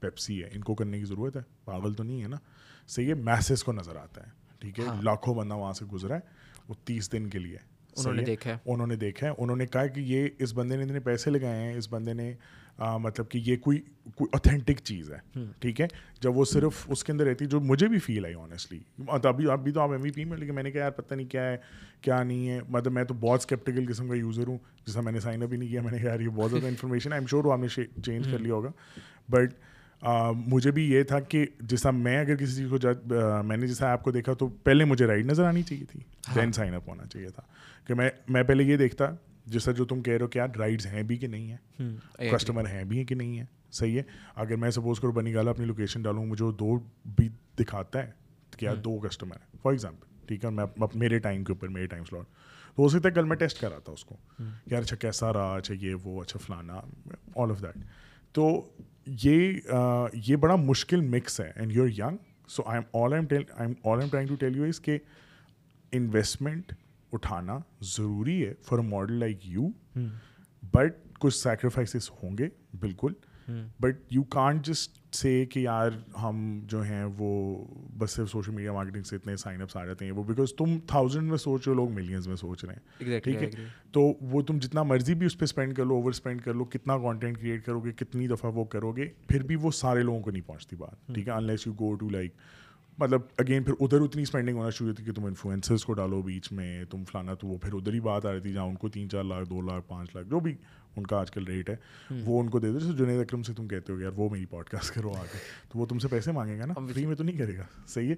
پیپسی 0.00 0.42
ہے 0.44 0.48
ان 0.52 0.60
کو 0.60 0.74
کرنے 0.74 0.98
کی 0.98 1.04
ضرورت 1.04 1.36
ہے۔ 1.36 1.42
پاگل 1.64 1.94
تو 1.94 2.02
نہیں 2.02 2.22
ہے 2.22 2.28
نا۔ 2.28 2.36
سے 2.88 3.02
یہ 3.02 3.14
میسز 3.14 3.64
کو 3.64 3.72
نظر 3.72 3.96
آتا 3.96 4.26
ہے۔ 4.26 4.30
ٹھیک 4.58 4.80
ہے 4.80 4.84
لاکھوں 5.02 5.34
بندہ 5.34 5.54
وہاں 5.54 5.72
سے 5.72 5.84
گزرا 5.84 6.14
ہے 6.14 6.20
وہ 6.68 6.74
تیس 6.84 7.12
دن 7.12 7.28
کے 7.30 7.38
لیے۔ 7.38 7.56
انہوں 7.96 8.14
نے 8.14 8.22
دیکھا 8.22 8.50
ہے۔ 8.50 8.56
انہوں 8.66 8.86
نے 8.86 8.96
دیکھا 8.96 9.26
ہے۔ 9.26 9.32
انہوں 9.38 9.56
نے 9.56 9.66
کہا 9.66 9.86
کہ 9.86 10.00
یہ 10.00 10.28
اس 10.38 10.54
بندے 10.54 10.76
نے 10.76 10.82
اتنے 10.82 11.00
پیسے 11.00 11.30
لگائے 11.30 11.60
ہیں 11.60 11.74
اس 11.74 11.92
بندے 11.92 12.14
نے 12.14 12.34
مطلب 12.80 13.28
کہ 13.28 13.40
یہ 13.44 13.56
کوئی 13.56 13.78
کوئی 14.14 14.28
اوتھینٹک 14.32 14.80
چیز 14.84 15.12
ہے 15.12 15.38
ٹھیک 15.58 15.80
ہے؟ 15.80 15.86
جب 16.20 16.36
وہ 16.36 16.44
صرف 16.44 16.72
اس 16.88 17.04
کے 17.04 17.12
اندر 17.12 17.24
رہتی 17.26 17.46
جو 17.46 17.60
مجھے 17.60 17.88
بھی 17.88 17.98
فیل 17.98 18.24
آئی 18.24 18.34
آنیسٹلی 18.34 18.78
ابھی 19.08 19.50
ابھی 19.50 19.72
تو 19.72 19.80
آپ 19.80 19.90
ایم 19.90 20.02
وی 20.02 20.10
پی 20.10 20.24
میں 20.24 20.38
لیکن 20.38 20.54
میں 20.54 20.62
نے 20.62 20.70
کہا 20.70 20.80
یار 20.80 20.90
پتہ 20.90 21.14
نہیں 21.14 21.26
کیا 21.26 21.42
ہے 21.42 21.56
کیا 22.00 22.22
نہیں 22.22 22.48
ہے؟ 22.48 22.60
مطلب 22.68 22.92
میں 22.92 23.04
تو 23.04 23.14
بہت 23.14 23.40
اسکیپٹیکل 23.40 23.84
قسم 23.88 24.08
کا 24.08 24.14
یوزر 24.14 24.46
ہوں 24.46 24.58
جیسا 24.86 25.00
میں 25.00 25.12
نے 25.12 25.20
سائن 25.20 25.42
اپ 25.42 25.52
ہی 25.52 25.58
نہیں 25.58 25.68
کیا 25.68 25.82
میں 25.82 25.92
نے 25.92 25.98
کہا 25.98 26.10
یار 26.10 26.20
یہ 26.20 26.28
بہت 26.28 26.50
زیادہ 26.50 26.66
انفارمیشن 26.66 27.12
آئی 27.12 27.20
ایم 27.20 27.26
شیور 27.26 27.52
آپ 27.52 27.58
نے 27.58 27.68
چینج 28.02 28.28
کر 28.32 28.38
لیا 28.38 28.54
ہوگا. 28.54 28.70
بٹ 29.28 29.54
مجھے 30.46 30.70
بھی 30.70 30.92
یہ 30.92 31.02
تھا 31.02 31.20
کہ 31.20 31.46
جیسا 31.60 31.90
میں 31.90 32.18
اگر 32.18 32.36
کسی 32.36 32.56
چیز 32.56 32.70
کو 32.70 32.76
میں 33.44 33.56
نے 33.56 33.66
جیسا 33.66 33.92
آپ 33.92 34.04
کو 34.04 34.10
دیکھا 34.10 34.32
تو 34.32 34.48
پہلے 34.48 34.84
مجھے 34.84 35.06
رائڈ 35.06 35.26
نظر 35.26 35.44
آنی 35.44 35.62
چاہیے 35.62 35.84
تھی 35.84 36.00
دین 36.34 36.52
سائن 36.52 36.74
اپ 36.74 36.88
ہونا 36.88 37.06
چاہیے 37.06 37.28
تھا۔ 37.28 37.42
کہ 37.86 37.94
میں 37.94 38.10
میں 38.28 38.42
پہلے 38.42 38.64
یہ 38.64 38.76
دیکھتا 38.76 39.10
جیسا 39.46 39.72
جو 39.72 39.84
تم 39.84 40.02
کہہ 40.02 40.12
رہے 40.12 40.22
ہو 40.22 40.28
کہ 40.28 40.38
یار 40.38 40.48
رائڈس 40.58 40.86
ہیں 40.86 41.02
بھی 41.02 41.16
کہ 41.16 41.26
نہیں 41.26 41.52
ہیں؟ 41.52 41.96
کسٹمر 42.16 42.66
ہیں 42.66 42.84
بھی 42.84 42.98
ہیں 42.98 43.04
کہ 43.04 43.14
نہیں 43.14 43.38
ہیں؟ 43.38 43.46
صحیح 43.70 43.98
ہے۔ 43.98 44.02
اگر 44.34 44.56
میں 44.56 44.70
سپوز 44.70 45.00
کروں 45.00 45.12
بنی 45.12 45.34
گالا 45.34 45.50
اپنی 45.50 45.64
لوکیشن 45.64 46.02
ڈالوں 46.02 46.26
مجھے 46.26 46.52
دو 46.52 46.78
بھی 47.16 47.28
دکھاتا 47.58 48.06
ہے 48.06 48.10
کہ 48.56 48.64
یار 48.64 48.76
دو 48.76 48.98
کسٹمر 48.98 49.36
ہیں۔ 49.36 49.56
فار 49.62 49.72
ایگزامپل 49.72 50.26
ٹھیک 50.26 50.44
ہے 50.44 50.50
میں 50.50 50.64
میرے 50.94 51.18
ٹائم 51.18 51.44
کے 51.44 51.52
اوپر 51.52 51.68
میرے 51.68 51.86
ٹائم 51.86 52.04
سلاٹ 52.04 52.26
تو 52.76 52.82
ہو 52.82 52.88
سکتا 52.88 53.08
ہے 53.08 53.14
کل 53.14 53.24
میں 53.24 53.36
ٹیسٹ 53.36 53.60
کرا 53.60 53.78
تھا 53.78 53.92
اس 53.92 54.04
کو 54.04 54.16
کہ 54.38 54.74
یار 54.74 54.82
اچھا 54.82 54.96
کیسا 54.96 55.32
رہا 55.32 55.56
اچھا 55.56 55.74
یہ 55.80 55.94
وہ 56.02 56.20
اچھا 56.22 56.38
فلانا 56.38 56.80
آل 57.36 57.50
آف 57.50 57.62
دیٹ 57.62 57.84
تو 58.32 58.68
یہ 59.06 59.52
یہ 60.14 60.36
بڑا 60.36 60.56
مشکل 60.56 61.00
مکس 61.00 61.40
ہے 61.40 61.52
and 61.56 61.72
you 61.72 61.82
are 61.82 61.88
young 61.88 62.16
so 62.48 62.62
I'm 62.80 63.02
all 63.02 63.12
um 63.12 63.72
all 63.84 64.00
um 64.00 64.08
trying 64.08 64.28
to 64.28 64.34
tell 64.34 64.56
you 64.56 64.64
as 64.64 64.80
کہ 64.80 64.98
انویسٹمنٹ 65.92 66.72
اٹھانا 67.12 67.58
ضروری 67.80 68.46
ہے 68.46 68.54
for 68.62 68.78
a 68.78 68.84
model 68.84 69.14
like 69.14 69.48
you 69.48 69.68
but 70.62 71.18
کچھ 71.18 71.34
سیکریفائسز 71.34 72.10
ہوں 72.22 72.38
گے 72.38 72.48
بالکل۔ 72.80 73.12
But 73.80 74.12
you 74.12 74.22
can't 74.22 74.66
just 74.66 75.14
say 75.14 75.46
کہ 75.46 75.60
یار 75.60 75.90
ہم 76.22 76.60
جو 76.64 76.82
ہیں 76.82 77.04
وہ 77.18 77.64
بس 77.98 78.10
صرف 78.10 78.30
سوشل 78.30 78.52
میڈیا 78.52 78.72
مارکیٹنگ 78.72 79.02
سے 79.02 79.16
اتنے 79.16 79.36
سائن 79.36 79.62
اپس 79.62 79.76
آ 79.76 79.84
جاتے 79.86 80.04
ہیں 80.04 80.12
وہ 80.12 80.24
بیکاز 80.24 80.54
تم 80.54 80.78
تھاؤزنڈ 80.86 81.28
میں 81.28 81.36
سوچ 81.36 81.62
رہے 81.66 81.70
ہو 81.70 81.76
لوگ 81.76 81.90
ملینس 81.90 82.26
میں 82.26 82.36
سوچ 82.36 82.64
رہے 82.64 82.74
ہیں۔ 82.74 83.20
ٹھیک 83.20 83.42
ہے؟ 83.42 83.50
تو 83.92 84.00
وہ 84.20 84.42
تم 84.42 84.58
جتنا 84.58 84.82
مرضی 84.82 85.14
بھی 85.14 85.26
اس 85.26 85.38
پہ 85.38 85.44
اسپینڈ 85.44 85.76
کر 85.76 85.84
لو 85.84 85.94
اوور 85.94 86.10
اسپینڈ 86.10 86.42
کر 86.42 86.54
لو 86.54 86.64
کتنا 86.64 86.98
کانٹینٹ 86.98 87.38
کریٹ 87.38 87.64
کرو 87.66 87.80
گے 87.80 87.92
کتنی 87.92 88.28
دفعہ 88.28 88.52
وہ 88.54 88.64
کرو 88.64 88.92
گے 88.92 89.08
پھر 89.28 89.42
بھی 89.42 89.56
وہ 89.56 89.70
سارے 89.70 90.02
لوگوں 90.02 90.20
کو 90.20 90.30
نہیں 90.30 90.42
پہنچتی 90.42 90.76
بات۔ 90.76 91.14
ٹھیک 91.14 91.28
ہے؟ 91.28 91.32
Unless 91.32 91.66
you 91.66 91.72
go 91.72 91.94
to 91.94 92.08
like 92.08 92.34
مطلب 93.00 93.20
اگین 93.38 93.62
پھر 93.62 93.72
ادھر 93.80 94.00
اتنی 94.00 94.22
اسپینڈنگ 94.22 94.56
ہونا 94.56 94.70
شروع 94.70 94.88
ہوتی 94.88 95.04
کہ 95.04 95.12
تم 95.12 95.24
انفلوئنسرس 95.24 95.84
کو 95.84 95.92
ڈالو 95.92 96.22
بیچ 96.22 96.52
میں 96.52 96.84
تم 96.84 97.04
فلانا 97.04 97.34
تو 97.34 97.46
وہ 97.46 97.58
پھر 97.58 97.74
ادھر 97.74 97.92
ہی 97.92 98.00
بات 98.00 98.26
آ 98.26 98.32
رہی 98.32 98.40
تھی 98.40 98.52
جہاں 98.52 98.64
ان 98.64 98.74
کو 98.74 98.88
تین 98.88 99.08
چار 99.10 99.24
لاکھ 99.24 99.50
دو 99.50 99.60
لاکھ 99.60 99.88
پانچ 99.88 100.16
لاکھ 100.16 100.28
جو 100.28 100.40
بھی 100.40 100.54
ان 100.96 101.06
کا 101.06 101.18
آج 101.20 101.30
کل 101.30 101.44
ریٹ 101.44 101.70
ہے 101.70 101.76
وہ 102.24 102.40
ان 102.40 102.50
کو 102.50 102.58
دے 102.58 102.72
دو۔ 102.72 102.78
جیسے 102.78 102.92
جنید 102.92 103.20
اکرم 103.20 103.42
سے 103.42 103.52
تم 103.54 103.68
کہتے 103.68 103.92
ہو 103.92 104.00
یار 104.00 104.10
وہ 104.16 104.28
میری 104.30 104.46
پوڈ 104.46 104.68
کاسٹ 104.68 104.94
کرو 104.94 105.12
آگے 105.12 105.38
تو 105.68 105.78
وہ 105.78 105.86
تم 105.86 105.98
سے 105.98 106.08
پیسے 106.08 106.32
مانگے 106.32 106.58
گا 106.58 106.66
نا۔ 106.66 106.74
فری 106.94 107.06
میں 107.06 107.16
تو 107.16 107.24
نہیں 107.24 107.38
کرے 107.38 107.56
گا۔ 107.56 107.64
صحیح 107.86 108.08
ہے۔ 108.08 108.14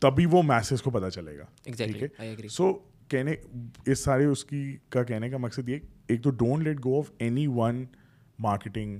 تبھی 0.00 0.26
وہ 0.26 0.42
میسیز 0.42 0.82
کو 0.82 0.90
پتہ 0.90 1.08
چلے 1.08 1.38
گا۔ 1.38 1.44
ٹھیک 1.62 2.02
ہے؟ 2.02 2.48
سو 2.48 2.72
کہنے 3.08 3.34
اس 3.86 4.04
سارے 4.04 4.24
اس 4.24 4.44
کی 4.44 4.76
کا 4.88 5.02
کہنے 5.02 5.30
کا 5.30 5.36
مقصد 5.36 5.68
یہ 5.68 5.78
ایک 6.06 6.22
تو 6.22 6.30
don't 6.30 6.62
let 6.62 6.78
go 6.84 6.98
of 6.98 7.10
any 7.18 7.46
one 7.46 7.84
marketing 8.38 8.98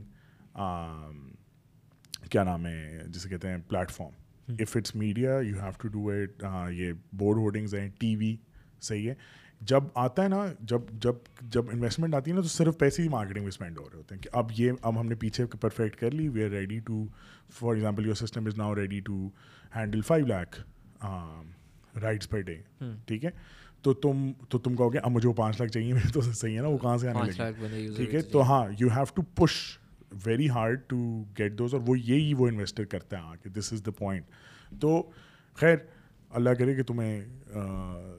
کیا 2.31 2.45
نام 2.45 2.67
ہے 2.67 3.03
جسے 3.09 3.29
کہتے 3.29 3.49
ہیں 3.49 3.57
platform 3.91 4.11
if 4.49 4.77
it's 4.77 4.95
media 4.97 5.39
you 5.43 5.61
have 5.61 5.71
to 5.83 5.89
do 5.89 6.09
it 6.09 6.45
یہ 6.73 6.93
بورڈ 7.13 7.39
ہولڈنگز 7.39 7.75
ہیں 7.75 7.89
ٹی 7.99 8.15
وی 8.17 8.35
صحیح 8.83 9.09
ہے. 9.09 9.15
جب 9.61 9.85
آتا 9.95 10.23
ہے 10.23 10.29
نا 10.29 10.45
جب 10.61 10.83
جب 11.03 11.15
جب 11.51 11.71
انویسٹمنٹ 11.73 12.15
آتی 12.15 12.31
ہے 12.31 12.37
نا 12.37 12.41
تو 12.41 12.49
صرف 12.49 12.79
پیسے 12.79 13.03
ہی 13.03 13.09
مارکیٹنگ 13.09 13.43
میں 13.43 13.49
اسپینڈ 13.49 13.79
ہو 13.79 13.85
رہے 13.85 13.99
ہوتے 13.99 14.15
ہیں 14.15 14.23
کہ 14.23 14.31
اب 14.33 14.51
یہ 14.57 14.73
اب 14.83 15.01
ہم 15.01 15.09
نے 15.09 15.15
پیچھے 15.15 15.47
پرفیکٹ 15.61 15.97
کر 15.97 16.11
لی 16.11 16.29
we 16.29 16.45
are 16.45 16.51
ready 16.51 16.79
to 16.87 17.05
for 17.59 17.75
example 17.75 18.07
your 18.07 18.15
system 18.15 18.47
is 18.47 18.57
now 18.59 18.75
ready 18.75 19.01
to 19.01 19.29
handle 19.77 20.01
five 20.01 20.27
lakh 20.27 20.61
rides 22.03 22.29
per 22.31 22.41
day 22.41 22.57
ٹھیک 23.07 23.25
ہے؟ 23.25 23.31
تو 23.83 23.93
تم 23.95 24.31
تو 24.49 24.59
تم 24.59 24.77
کہو 24.77 24.93
گے 24.93 24.99
اب 24.99 25.11
مجھے 25.11 25.29
وہ 25.29 25.35
پانچ 25.35 25.61
لاکھ 25.61 25.73
چاہیے 25.73 25.95
تو 26.15 26.21
صحیح 26.21 26.57
ہے 26.57 26.63
نا 26.63 26.69
وہ 26.69 26.79
کہاں 26.79 26.97
سے 26.99 27.09
آنے 27.09 27.31
لگے؟ 27.33 27.89
ٹھیک 27.97 28.15
ہے؟ 28.15 28.23
تو 28.23 28.43
ہاں 28.43 28.65
you 28.79 28.89
have 28.89 29.05
to 29.15 29.23
push 29.35 29.57
very 30.11 30.49
hard 30.51 30.81
to 30.87 31.25
get 31.39 31.59
those 31.59 31.75
اور 31.75 31.83
وہ 31.87 31.99
یہی 31.99 32.33
وہ 32.35 32.49
انویسٹر 32.49 32.85
کرتا 32.85 33.19
ہے 33.19 33.23
آ 33.23 33.35
کے 33.35 33.49
دس 33.49 33.73
از 33.73 33.87
دا 33.87 33.91
پوائنٹ 33.91 34.25
تو 34.81 35.03
خیر 35.59 35.77
اللہ 36.31 36.51
کرے 36.51 36.75
کہ 36.75 36.83
تمہیں 36.83 37.23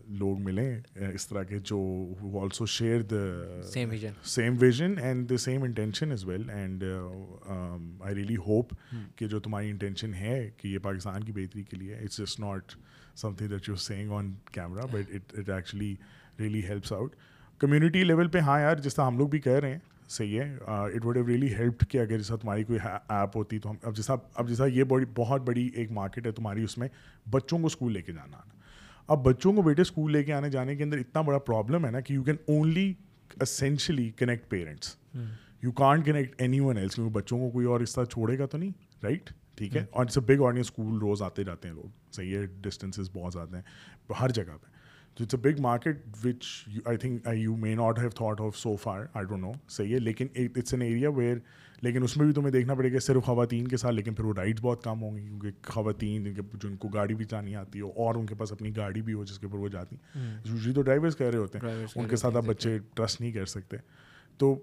لوگ 0.08 0.40
ملیں 0.40 0.80
اس 1.14 1.28
طرح 1.28 1.44
کے 1.44 1.60
جو 1.60 1.80
also 2.42 2.66
share 2.66 3.02
the 3.02 3.62
same 4.24 4.56
vision 4.60 4.98
and 5.00 5.30
the 5.30 5.38
same 5.38 5.64
intention 5.64 6.12
as 6.12 6.26
well 6.26 6.50
and 6.50 6.84
I 8.00 8.16
really 8.16 8.36
hope 8.38 8.74
کہ 9.16 9.28
جو 9.28 9.40
تمہاری 9.40 9.70
انٹینشن 9.70 10.14
ہے 10.14 10.50
کہ 10.58 10.68
یہ 10.68 10.80
پاکستان 10.80 11.24
کی 11.24 11.32
بہتری 11.32 11.64
کے 11.64 11.78
لیے 11.78 11.96
it's 11.96 12.18
just 12.18 12.40
not 12.40 12.72
something 13.34 13.48
that 13.48 13.70
you 13.70 13.76
saying 13.76 14.12
on 14.12 14.34
camera 14.52 14.86
but 14.86 15.16
it 15.16 15.38
it 15.38 15.50
actually 15.50 15.96
really 16.40 16.64
helps 16.68 16.94
out 16.94 17.16
community 17.60 18.04
level 18.04 18.28
پہ 18.28 18.40
ہاں 18.40 18.60
یار 18.62 18.76
جس 18.76 18.96
طرح 18.96 19.06
ہم 19.06 19.18
لوگ 19.18 19.28
بھی 19.28 19.40
کہہ 19.40 19.52
رہے 19.52 19.72
ہیں 19.72 19.97
صحیح 20.10 20.40
ہے۔ 20.40 20.58
It 20.68 21.06
would 21.06 21.18
have 21.18 21.28
really 21.28 21.54
help 21.56 21.84
کہ 21.90 21.98
اگر 21.98 22.18
جیسا 22.18 22.36
تمہاری 22.36 22.64
کوئی 22.64 22.80
ایپ 23.10 23.38
ہوتی 23.38 23.60
تو 23.60 23.70
ہم 23.70 23.76
اب 23.84 23.96
جیسا 23.96 24.16
اب 24.36 24.50
جیسا 24.50 24.66
یہ 24.66 24.84
بڑی 24.84 25.06
بہت 25.16 25.42
بڑی 25.42 25.70
ایک 25.74 25.92
مارکیٹ 25.92 26.28
ہے 26.28 26.32
تمہاری 26.32 26.64
اس 26.64 26.78
میں 26.78 26.88
بچوں 27.32 27.60
کو 27.60 27.66
اسکول 27.66 27.94
لے 27.94 28.02
کے 28.02 28.12
جانا 28.12 28.38
آنا۔ 28.38 28.56
اب 29.08 29.24
بچوں 29.24 29.54
کو 29.54 29.62
بیٹے 29.62 29.82
اسکول 29.82 30.12
لے 30.12 30.24
کے 30.24 30.34
آنے 30.34 30.50
جانے 30.50 30.76
کے 30.76 30.84
اندر 30.84 30.98
اتنا 30.98 31.22
بڑا 31.22 31.40
پرابلم 31.40 31.86
ہے 31.86 31.92
نا 31.92 32.00
کہ 32.00 32.14
you 32.14 32.24
can 32.24 32.36
only 32.48 32.94
essentially 33.42 34.10
connect 34.18 34.50
parents 34.50 34.96
you 35.64 35.72
can't 35.72 36.06
connect 36.06 36.42
anyone 36.60 36.78
else 36.78 36.96
کیونکہ 36.96 37.14
بچوں 37.14 37.40
کو 37.40 37.50
کوئی 37.50 37.66
اور 37.66 37.80
اس 37.80 37.96
طرح 37.96 38.06
چھوڑے 38.06 38.40
گا 38.40 38.46
تو 38.46 38.58
نہیں 38.58 38.72
رائٹ 39.04 39.30
ٹھیک 39.56 39.76
ہے؟ 39.76 39.86
اور 39.92 40.06
it's 40.06 40.18
a 40.18 40.36
big 40.36 40.44
audience 40.44 40.66
school 40.66 40.98
روز 41.00 41.22
آتے 41.22 41.44
جاتے 41.44 41.68
ہیں 41.68 41.76
لوگ۔ 41.76 42.12
صحیح 42.12 42.38
ہے 42.38 42.46
ڈسٹینسز 42.62 43.10
بہت 43.14 43.34
زیادہ 43.34 43.56
ہیں 43.56 44.14
ہر 44.22 44.30
جگہ 44.30 44.58
پہ۔ 44.62 44.77
It's 45.22 45.36
a 45.36 45.40
big 45.42 45.62
market 45.62 46.06
which 46.24 46.46
I 46.86 46.98
think 46.98 47.28
you 47.34 47.56
may 47.56 47.76
not 47.76 48.00
have 48.00 48.10
thought 48.10 48.42
of 48.42 48.58
so 48.58 48.76
far 48.76 49.06
I 49.14 49.26
don't 49.26 49.42
know 49.42 49.52
صحیح 49.70 49.94
ہے 49.94 50.00
لیکن 50.00 50.28
اٹس 50.36 50.74
این 50.74 50.82
ایریا 50.82 51.10
ویئر 51.10 51.38
لیکن 51.82 52.04
اس 52.04 52.18
میں 52.18 52.26
بھی 52.26 52.34
تمہیں 52.34 52.52
دیکھنا 52.52 52.76
پڑے 52.76 52.94
گا 52.94 53.00
صرف 53.00 53.24
خواتین 53.24 53.68
کے 53.68 53.78
ساتھ 53.78 53.96
لیکن 53.96 54.14
پھر 54.14 54.26
وہ 54.26 54.34
رائڈس 54.38 54.62
بہت 54.62 54.84
کم 54.84 55.02
ہوں 55.02 55.18
گی 55.18 55.24
کیونکہ 55.24 55.52
خواتین 55.64 56.24
جن 56.24 56.34
کے 56.34 56.42
جن 56.64 56.76
کو 56.76 56.88
گاڑی 56.88 57.16
بھی 57.16 57.26
چلانی 57.26 57.56
آتی 57.56 57.82
ہو 57.82 57.92
اور 57.96 58.16
ان 58.16 58.26
کے 58.26 58.36
پاس 58.36 58.52
اپنی 58.52 58.76
گاڑی 58.76 59.02
بھی 59.02 59.14
ہو 59.14 59.26
جس 59.26 59.40
کے 59.40 59.46
اوپر 59.46 59.58
وہ 59.58 59.68
جاتی 59.68 59.96
یوزلی 60.46 60.74
تو 60.74 60.82
ڈرائیورس 60.82 61.18
کہہ 61.18 61.26
رہے 61.26 61.38
ہوتے 61.38 61.60
ہیں 61.64 61.86
ان 61.96 62.08
کے 62.08 62.16
ساتھ 62.16 62.38
آپ 62.38 62.44
بچے 62.44 62.78
ٹرسٹ 62.94 63.22
نہیں 63.22 63.32
کر 63.32 63.46
سکتے 63.46 63.78
تو 64.38 64.56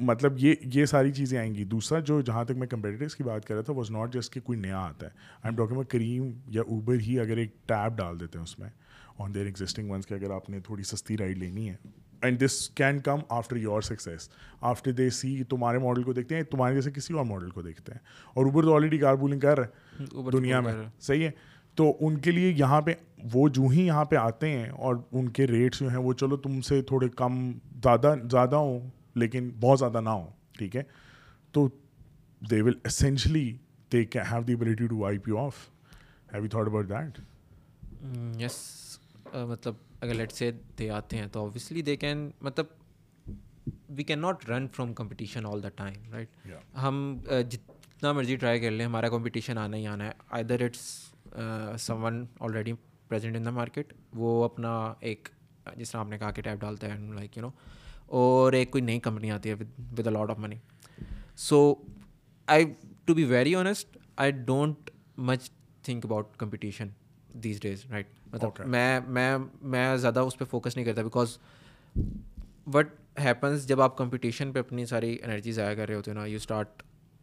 مطلب 0.00 0.32
یہ 0.38 0.54
یہ 0.74 0.84
ساری 0.84 1.12
چیزیں 1.12 1.38
آئیں 1.38 1.54
گی 1.54 1.64
دوسرا 1.64 1.98
جو 2.00 2.20
جہاں 2.20 2.44
تک 2.44 2.56
میں 2.56 2.66
کمپیٹیٹرس 2.66 3.16
کی 3.16 3.24
بات 3.24 3.44
کر 3.44 3.54
رہا 3.54 3.62
تھا 3.62 3.72
واز 3.72 3.90
ناٹ 3.90 4.12
جسٹ 4.12 4.32
کہ 4.34 4.40
کوئی 4.40 4.58
نیا 4.58 4.78
آتا 4.78 5.06
ہے 5.06 5.10
آئی 5.42 5.54
ایم 5.54 5.56
ٹاکنگ 5.56 5.82
کریم 5.82 6.30
یا 6.46 6.62
اوبر 6.62 6.94
ہی 6.94 7.20
اگر 7.20 7.36
ایک 7.36 7.50
ٹیب 7.66 7.96
ڈال 7.96 8.20
دیتے 8.20 8.38
ہیں 8.38 8.42
اس 8.42 8.58
میں 8.58 8.68
آن 9.18 9.34
دیئر 9.34 9.44
ایگزسٹنگ 9.44 9.90
ونس 9.90 10.06
کہ 10.06 10.14
اگر 10.14 10.30
آپ 10.30 10.50
نے 10.50 10.60
تھوڑی 10.60 10.82
سستی 10.82 11.16
رائڈ 11.18 11.38
لینی 11.38 11.68
ہے. 11.70 11.76
And 12.22 12.40
this 12.40 12.68
can 12.70 12.98
come 12.98 13.18
after 13.28 13.56
your 13.56 13.82
success 13.82 14.28
after 14.60 14.92
they 14.92 15.08
see 15.10 15.42
تمہارے 15.44 15.78
ماڈل 15.78 16.02
کو 16.02 16.12
دیکھتے 16.12 16.36
ہیں 16.36 16.42
تمہارے 16.42 16.74
جیسے 16.74 16.90
کسی 16.90 17.14
اور 17.14 17.24
ماڈل 17.24 17.50
کو 17.50 17.62
دیکھتے 17.62 17.92
ہیں. 17.92 17.98
اور 18.34 18.46
اوبر 18.46 18.62
تو 18.62 18.74
آلریڈی 18.74 18.98
کار 18.98 19.14
بولنگ 19.14 19.40
کر 19.40 19.58
رہے 19.58 19.66
ہیں 19.98 20.30
دنیا 20.32 20.60
میں. 20.60 20.72
صحیح 21.00 21.24
ہے؟ 21.24 21.30
تو 21.74 21.92
ان 22.00 22.16
کے 22.18 22.30
لیے 22.30 22.52
یہاں 22.56 22.80
پہ 22.80 22.94
وہ 23.32 23.48
جو 23.48 23.62
ہی 23.62 23.86
یہاں 23.86 24.04
پہ 24.04 24.16
آتے 24.16 24.50
ہیں 24.50 24.68
اور 24.68 24.96
ان 25.12 25.28
کے 25.28 25.46
ریٹس 25.46 25.78
جو 25.80 25.88
ہیں 25.88 25.96
وہ 25.96 26.12
چلو 26.12 26.36
تم 26.36 26.60
سے 26.60 26.80
تھوڑے 26.82 27.08
کم 27.16 27.50
زیادہ 27.82 28.14
زیادہ 28.30 28.56
ہوں 28.56 28.88
لیکن 29.14 29.50
بہت 29.60 29.78
زیادہ 29.78 30.00
نہ 30.00 30.08
ہوں. 30.08 30.26
ٹھیک 30.58 30.76
ہے؟ 30.76 30.82
تو 31.52 31.68
they 32.40 32.60
will 32.62 32.78
essentially 32.84 33.50
they 33.92 34.04
have 34.30 34.42
the 34.42 34.52
ability 34.52 34.86
to 34.86 35.04
I 35.06 35.18
P 35.18 35.32
of 35.38 35.54
have 36.32 36.42
you 36.42 36.48
thought 36.48 36.66
about 36.66 36.88
that 36.88 37.20
yes 38.42 38.52
مطلب 39.44 39.74
اگر 40.00 40.14
لیٹ 40.14 40.32
سے 40.32 40.50
دے 40.78 40.90
آتے 40.90 41.16
ہیں 41.16 41.26
تو 41.26 41.40
اوبیسلی 41.40 41.82
دے 41.82 41.96
کین 41.96 42.30
مطلب 42.40 42.66
we 43.88 44.04
can 44.04 44.18
not 44.18 44.50
run 44.50 44.68
from 44.68 44.94
competition 44.94 45.46
all 45.46 45.62
the 45.62 45.68
time 45.68 46.12
right 46.12 46.48
ہم 46.82 47.18
جتنا 47.50 48.12
مرضی 48.12 48.36
ٹرائی 48.36 48.60
کر 48.60 48.70
لیں 48.70 48.86
ہمارا 48.86 49.08
کمپٹیشن 49.08 49.58
آنا 49.58 49.76
ہی 49.76 49.86
آنا 49.86 50.06
ہے۔ 50.06 50.12
I 50.30 50.44
there 50.44 50.60
it's 50.60 51.10
someone 52.04 52.26
already 52.40 52.72
present 53.08 53.36
in 53.36 53.44
the 53.44 53.50
market 53.50 53.92
وہ 54.14 54.44
اپنا 54.44 54.94
ایک 55.00 55.28
جس 55.76 55.90
طرح 55.90 56.00
آپ 56.00 56.08
نے 56.08 56.18
کہا 56.18 56.30
کہ 56.30 56.42
ٹیپ 56.42 56.60
ڈالتا 56.60 56.94
ہے 56.94 56.98
لائک 57.14 57.36
یو 57.36 57.42
نو 57.42 57.50
اور 58.06 58.52
ایک 58.52 58.70
کوئی 58.70 58.84
نئی 58.84 59.00
کمپنی 59.00 59.30
آتی 59.30 59.48
ہے 59.48 59.54
with 59.54 60.06
a 60.06 60.12
lot 60.12 60.30
of 60.30 60.38
money 60.38 60.56
so 61.36 61.74
I 62.46 62.64
to 63.04 63.14
be 63.14 63.24
very 63.24 63.54
honest 63.54 63.98
I 64.16 64.30
don't 64.30 64.90
much 65.18 65.50
think 65.82 66.06
about 66.06 66.36
competition 66.36 66.88
these 67.34 67.60
days 67.60 67.86
right 67.90 68.08
مطلب 68.32 68.66
میں 68.66 69.00
میں 69.00 69.38
میں 69.62 69.96
زیادہ 69.96 70.20
اس 70.20 70.38
پہ 70.38 70.44
فوکس 70.44 70.76
نہیں 70.76 70.86
کرتا 70.86 71.02
بیکاز 71.02 71.38
وٹ 72.74 72.88
ہیپنس 73.20 73.66
جب 73.68 73.80
آپ 73.80 73.96
کمپٹیشن 73.96 74.52
پہ 74.52 74.58
اپنی 74.58 74.86
ساری 74.86 75.16
انرجی 75.24 75.52
ضائع 75.52 75.74
کر 75.74 75.86
رہے 75.86 75.94
ہوتے 75.94 76.10
ہیں 76.10 76.18
نا 76.18 76.24
یو 76.26 76.36
اسٹارٹ 76.36 76.82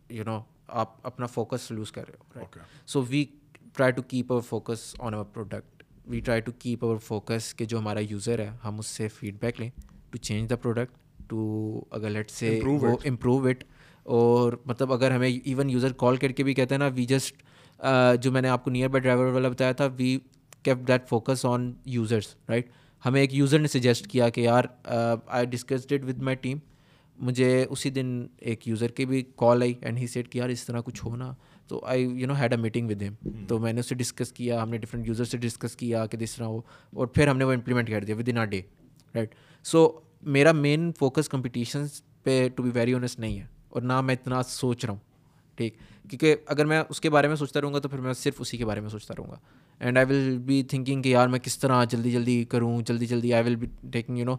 یو 0.10 0.24
نو 0.24 0.40
آپ 0.68 0.96
اپنا 1.04 1.26
فوکس 1.26 1.72
لوز 1.72 1.92
کر 1.92 2.04
رہے 2.08 2.40
ہو 2.40 2.46
so 2.86 3.02
we 3.10 3.26
try 3.74 3.92
to 3.92 4.02
keep 4.02 4.32
our 4.32 4.42
focus 4.42 4.96
on 5.00 5.14
our 5.14 5.26
product 5.26 5.84
we 6.08 6.20
try 6.20 6.42
to 6.42 6.52
keep 6.60 6.86
our 6.86 6.98
focus 6.98 7.54
کہ 7.56 7.66
جو 7.66 7.80
ہمارا 7.80 8.00
یوزر 8.00 8.40
ہے 8.40 8.50
ہم 8.64 8.80
اس 8.80 8.88
سے 8.88 9.08
فیڈ 9.08 9.36
بیک 9.42 9.60
لیں 9.60 9.70
to 10.10 10.18
change 10.18 10.50
the 10.50 10.56
product 10.56 10.98
to 11.28 11.84
اگر 11.92 12.10
لیٹ 12.10 12.32
سے 12.32 12.60
وہ 12.66 12.96
امپروو 13.06 13.48
اٹ 13.48 13.64
اور 14.04 14.54
مطلب 14.66 14.94
اگر 14.94 15.12
ہمیں 15.12 15.30
ایون 15.30 15.70
یوزر 15.70 15.94
کال 15.94 16.16
کر 16.16 16.32
کے 16.32 16.44
بھی 16.44 16.54
کہتے 16.54 16.76
ہیں 16.76 16.80
نا 16.80 16.88
وی 16.88 17.06
جسٹ 17.06 17.44
جو 18.20 18.32
میں 18.32 18.42
نے 18.42 18.50
آپ 18.50 18.64
کو 18.64 18.72
نیئر 18.72 18.88
بائی 18.88 19.02
ڈرائیور 19.02 19.32
والا 19.32 19.50
بتایا 19.50 19.72
تھا 19.72 19.86
we 19.86 20.18
keep 20.64 20.78
that 20.88 21.10
focus 21.10 21.46
on 21.46 21.72
users 21.86 22.36
right 22.50 22.70
ہمیں 23.06 23.22
ایک 23.22 23.34
یوزر 23.34 23.60
نے 23.60 23.68
سجیسٹ 23.68 24.08
کیا 24.08 24.30
کہ 24.30 24.42
یار 24.42 24.64
I 25.28 25.46
discussed 25.46 26.04
with 26.04 26.18
my 26.18 26.38
team 26.38 26.58
مجھے 27.18 27.66
اسی 27.70 27.90
دن 27.90 28.28
ایک 28.38 28.68
یوزر 28.68 28.88
کی 28.88 29.06
بھی 29.06 29.24
کال 29.36 29.62
آئی 29.62 29.74
اینڈ 29.82 29.98
ہی 29.98 30.08
سیٹ 30.08 30.30
کہ 30.30 30.38
یار 30.38 30.50
اس 30.50 30.66
طرح 30.66 30.82
کچھ 30.82 31.06
ہونا 31.06 31.34
تو 31.68 31.86
I 31.86 32.04
you 32.04 32.28
know 32.28 32.34
had 32.34 32.54
a 32.54 32.58
meeting 32.58 32.90
with 32.90 33.04
ہم 33.04 33.46
تو 33.48 33.60
میں 33.60 33.74
نے 33.74 33.80
اس 33.80 33.90
سے 33.90 33.96
ڈسکس 33.96 34.32
کیا 34.32 34.64
ہم 34.64 34.70
نے 34.70 34.78
ڈفرنٹ 34.78 35.08
یوزر 35.08 35.26
سے 35.26 35.38
ڈسکس 35.38 35.76
کیا 35.76 36.06
کہ 36.06 36.18
جس 36.18 36.36
طرح 36.36 36.46
ہو۔ 36.46 36.58
اور 36.92 37.08
پھر 37.08 37.28
ہم 37.28 37.38
نے 37.38 37.44
وہ 37.44 37.54
امپلیمنٹ 37.54 37.90
کر 37.90 38.04
دیا 38.04 38.16
with 38.16 38.30
in 38.30 38.38
a 38.38 38.46
day 38.46 38.62
right 39.16 39.36
so 39.64 40.00
میرا 40.22 40.52
مین 40.52 40.92
فوکس 41.00 41.30
کمپٹیشنس 41.30 42.02
پہ 42.24 42.50
ٹو 42.56 42.64
بی 42.64 42.70
ویری 42.74 42.94
آنیسٹ 42.94 43.20
نہیں 43.20 43.40
ہے۔ 43.40 43.46
اور 43.70 43.82
نہ 43.82 44.02
میں 44.02 44.16
اتنا 44.16 44.44
سوچ 44.44 44.86
رہا 44.86 44.94
ہوں 44.94 45.00
ٹھیک؟ 45.56 45.78
کیونکہ 46.10 46.36
اگر 46.46 46.66
میں 46.66 46.84
اس 46.90 47.02
کے 47.02 47.10
بارے 47.10 47.28
میں 47.28 47.36
سوچتا 47.36 47.62
رہوں 47.62 47.74
گا 47.74 47.80
تو 47.80 47.90
پھر 47.90 48.00
میں 48.00 48.14
صرف 48.14 48.34
اسی 48.40 48.58
کے 48.58 48.66
بارے 48.66 48.80
میں 48.80 48.90
سوچتا 48.90 49.14
رہوں 49.18 49.32
گا۔ 49.32 49.36
And 49.80 49.98
I 49.98 50.08
will 50.10 50.38
be 50.38 50.62
thinking 50.64 51.02
کہ 51.02 51.10
یار 51.10 51.28
میں 51.28 51.40
کس 51.40 51.58
طرح 51.60 51.84
جلدی 51.84 52.12
جلدی 52.12 52.44
کروں 52.46 52.82
جلدی 52.82 53.06
جلدی 53.06 53.34
I 53.34 53.44
will 53.44 53.56
be 53.56 53.68
taking 53.92 54.18
you 54.18 54.26
know 54.26 54.36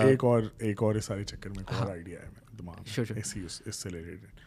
ایک 0.00 0.24
اور 0.24 0.42
ایک 0.58 0.82
اور 0.82 0.94
اس 0.94 1.04
سارے 1.04 1.24
چکر 1.24 1.50
میں 1.50 1.64
ایک 1.68 1.80
اور 1.80 1.90
آئیڈیا 1.90 2.20
ہے 2.20 2.28
دماغ 2.58 3.00
اسی 3.16 3.44
اس 3.44 3.76
سے 3.76 3.88
ریلیٹڈ 3.88 4.40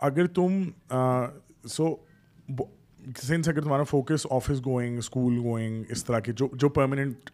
اگر 0.00 0.26
تم 0.26 0.62
سو 1.68 1.94
سنس 3.22 3.48
اگر 3.48 3.60
تمہارا 3.60 3.82
focus 3.82 4.26
office 4.30 4.64
going 4.66 4.98
school 4.98 5.38
going 5.38 5.84
اس 5.88 6.04
طرح 6.04 6.18
کے 6.18 6.32
جو 6.32 6.48
جو 6.52 6.68
پرماننٹ 6.68 7.30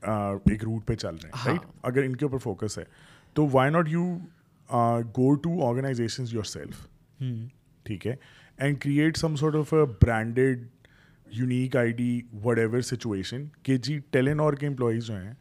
ایک 0.50 0.64
روٹ 0.64 0.86
پہ 0.86 0.94
چل 0.94 1.16
رہے 1.22 1.30
ہیں 1.30 1.46
رائٹ 1.46 1.66
اگر 1.82 2.02
ان 2.02 2.16
کے 2.16 2.24
اوپر 2.24 2.38
فوکس 2.38 2.78
ہے 2.78 2.84
تو 3.34 3.46
why 3.52 3.70
not 3.70 3.88
you 3.88 4.04
go 5.16 5.34
to 5.34 5.66
organizations 5.68 6.34
yourself 6.44 6.86
ٹھیک 7.86 8.06
ہے 8.06 8.14
and 8.56 8.80
create 8.80 9.16
some 9.16 9.36
sort 9.36 9.54
of 9.54 9.74
branded 10.02 10.66
unique 11.32 11.76
I 11.76 11.92
D 11.92 12.20
whatever 12.58 12.80
situation 12.80 13.44
کہ 13.62 13.76
جی 13.76 13.98
ٹیلینور 14.10 14.54
کے 14.54 14.66
امپلائیز 14.66 15.04
جو 15.04 15.16
ہیں 15.16 15.32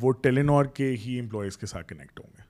وہ 0.00 0.12
ٹیلینور 0.12 0.64
کے 0.64 0.94
ہی 1.06 1.20
امپلائیز 1.20 1.58
کے 1.58 1.66
ساتھ 1.66 1.88
کنیکٹ 1.88 2.20
ہوں 2.20 2.32
گے 2.38 2.42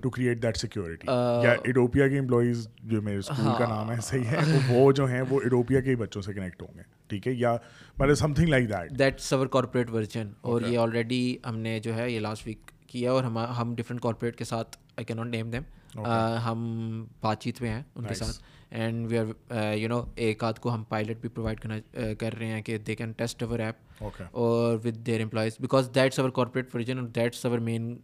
ٹو 0.00 0.10
کریٹ 0.10 0.42
دیٹ 0.42 0.56
سیکورٹی 0.56 1.06
یا 1.44 1.52
ایڈوپیا 1.64 2.08
کے 2.08 2.18
امپلائیز 2.18 2.68
جو 2.82 3.02
میرے 3.02 3.16
اسکول 3.16 3.58
کا 3.58 3.66
نام 3.66 3.90
ہے 3.90 4.00
صحیح 4.02 4.24
ہے 4.24 4.38
وہ 4.68 4.92
جو 4.92 5.06
ہیں 5.06 5.22
وہ 5.28 5.40
ایڈوپیا 5.42 5.80
کے 5.80 5.90
ہی 5.90 5.96
بچوں 5.96 6.22
سے 6.22 6.32
کنیکٹ 6.32 6.62
ہوں 6.62 6.74
گے 6.74 6.82
ٹھیک 7.08 7.28
ہے؟ 7.28 7.32
یا 7.32 7.56
مطلب 7.98 8.14
something 8.34 8.48
like 8.48 8.68
that 8.68 8.98
that's 8.98 9.32
our 9.32 9.46
corporate 9.46 9.90
version 9.90 10.32
اور 10.40 10.62
یہ 10.62 10.78
آلریڈی 10.78 11.36
ہم 11.46 11.58
نے 11.58 11.78
جو 11.80 11.94
ہے 11.94 12.10
یہ 12.10 12.20
لاسٹ 12.20 12.46
ویک 12.46 12.70
کیا 12.86 13.12
اور 13.12 13.24
ہم 13.24 13.38
ہم 13.38 13.74
ڈفرینٹ 13.74 14.02
کارپوریٹ 14.02 14.36
کے 14.36 14.44
ساتھ 14.44 14.76
آئی 14.96 15.04
کی 15.04 15.14
ناٹ 15.14 15.26
نیم 15.26 15.50
دیم 15.50 15.62
ہم 16.44 16.64
بات 17.20 17.40
چیت 17.40 17.62
میں 17.62 17.70
ہیں 17.70 17.82
ان 17.94 18.04
کے 18.04 18.14
ساتھ۔ 18.14 18.36
And 18.72 19.06
we 19.12 19.18
are 19.18 19.74
you 19.74 19.88
know 19.88 20.02
ایک 20.14 20.44
آدھ 20.44 20.60
کو 20.60 20.74
ہم 20.74 20.84
پائلٹ 20.84 21.20
بھی 21.20 21.28
پرووائڈ 21.28 21.60
کرنا 21.60 21.78
کر 22.18 22.34
رہے 22.38 22.46
ہیں 22.46 22.62
کہ 22.62 22.78
they 22.78 22.94
can 22.94 23.12
test 23.12 23.42
our 23.42 23.58
app 23.58 24.04
اور 24.32 24.78
with 24.84 25.06
their 25.06 25.20
employees 25.20 25.56
because 25.60 25.90
that's 25.94 26.18
our 26.18 26.30
corporate 26.30 26.74
version 26.74 26.98
اور 26.98 27.06
that's 27.06 27.46
our 27.46 27.58
main 27.58 27.96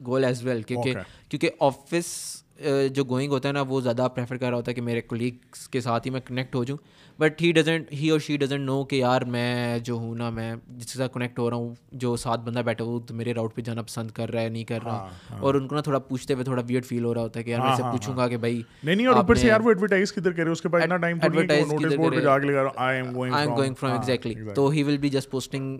goal 0.00 0.24
as 0.24 0.44
well 0.44 0.62
کیونکہ 0.62 0.94
کیونکہ 1.28 1.50
آفس 1.60 2.42
جو 2.92 3.04
گوئنگ 3.04 3.32
ہوتا 3.32 3.48
ہے 3.48 3.52
نا 3.52 3.60
وہ 3.68 3.80
زیادہ 3.80 4.08
پریفر 4.14 4.36
کر 4.36 4.48
رہا 4.48 4.56
ہوتا 4.56 4.70
ہے 4.70 4.74
کہ 4.74 4.82
میرے 4.82 5.00
کولیگس 5.00 5.68
کے 5.68 5.80
ساتھ 5.80 6.06
ہی 6.06 6.10
میں 6.12 6.20
کنیکٹ 6.24 6.54
ہو 6.54 6.64
جاؤں۔ 6.64 6.78
بٹ 7.18 7.42
ہی 7.42 7.52
ڈزنٹ 7.52 7.92
ہی 7.92 8.10
اور 8.10 8.18
شی 8.18 8.36
ڈزنٹ 8.36 8.60
نو 8.60 8.84
کہ 8.84 8.96
یار 8.96 9.22
میں 9.22 9.78
جو 9.78 9.94
ہوں 9.94 10.14
نا 10.14 10.30
میں 10.30 10.54
جس 10.68 10.92
کے 10.92 10.98
ساتھ 10.98 11.12
کنیکٹ 11.12 11.38
ہو 11.38 11.50
رہا 11.50 11.56
ہوں 11.56 11.74
جو 11.92 12.16
ساتھ 12.16 12.40
بندہ 12.40 12.58
بیٹھا 12.58 12.84
ہوا 12.84 13.00
تو 13.06 13.14
میرے 13.14 13.34
راؤٹ 13.34 13.54
پہ 13.54 13.62
جانا 13.62 13.82
پسند 13.82 14.10
کر 14.10 14.32
رہا 14.32 14.40
ہے 14.42 14.48
نہیں 14.48 14.64
کر 14.64 14.78
رہا۔ 14.84 15.08
اور 15.38 15.54
ان 15.54 15.68
کو 15.68 15.74
نا 15.74 15.80
تھوڑا 15.80 15.98
پوچھتے 15.98 16.34
ہوئے 16.34 16.44
تھوڑا 16.44 16.62
ویئر 16.66 16.80
فیل 16.80 17.04
ہو 17.04 17.14
رہا 17.14 17.20
ہوتا 17.20 17.38
ہے 17.40 17.44
کہ 17.44 17.50
یار 17.50 17.60
میں 17.60 17.76
سے 17.76 17.82
پوچھوں 17.82 18.16
گا 18.16 18.28
کہ 18.28 18.36
بھائی 18.36 18.62
نہیں 18.84 18.94
نہیں 18.96 19.06
اور 19.06 19.16
اوپر 19.16 19.34
سے 19.34 19.46
یار 19.46 19.60
وہ 19.60 19.70
ایڈورٹائز 19.70 20.12
کدھر 20.12 20.32
کرے 20.32 20.50
اس 20.50 20.60
کے 20.60 20.68
بعد 20.68 20.80
اتنا 20.80 20.96
ٹائم 20.96 21.18
ایڈورٹائز 21.22 21.72
نوٹس 21.72 21.94
بورڈ 21.96 22.14
پہ 22.14 22.20
جا 22.20 22.38
کے 22.38 22.46
لگا 22.46 22.68
I'm 22.96 23.14
going 23.14 23.34
I'm 23.48 23.56
going 23.56 23.74
from 23.74 23.92
exactly 23.92 24.34
تو 24.54 24.68
he 24.68 24.82
will 24.82 24.96
be 24.96 25.08
just 25.08 25.30
posting 25.30 25.78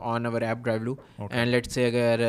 on 0.00 0.26
our 0.26 0.42
app 0.42 0.58
drive 0.58 0.82
low 0.82 0.94
and 1.30 1.50
let's 1.50 1.66
say 1.66 1.86
اگر 1.86 2.20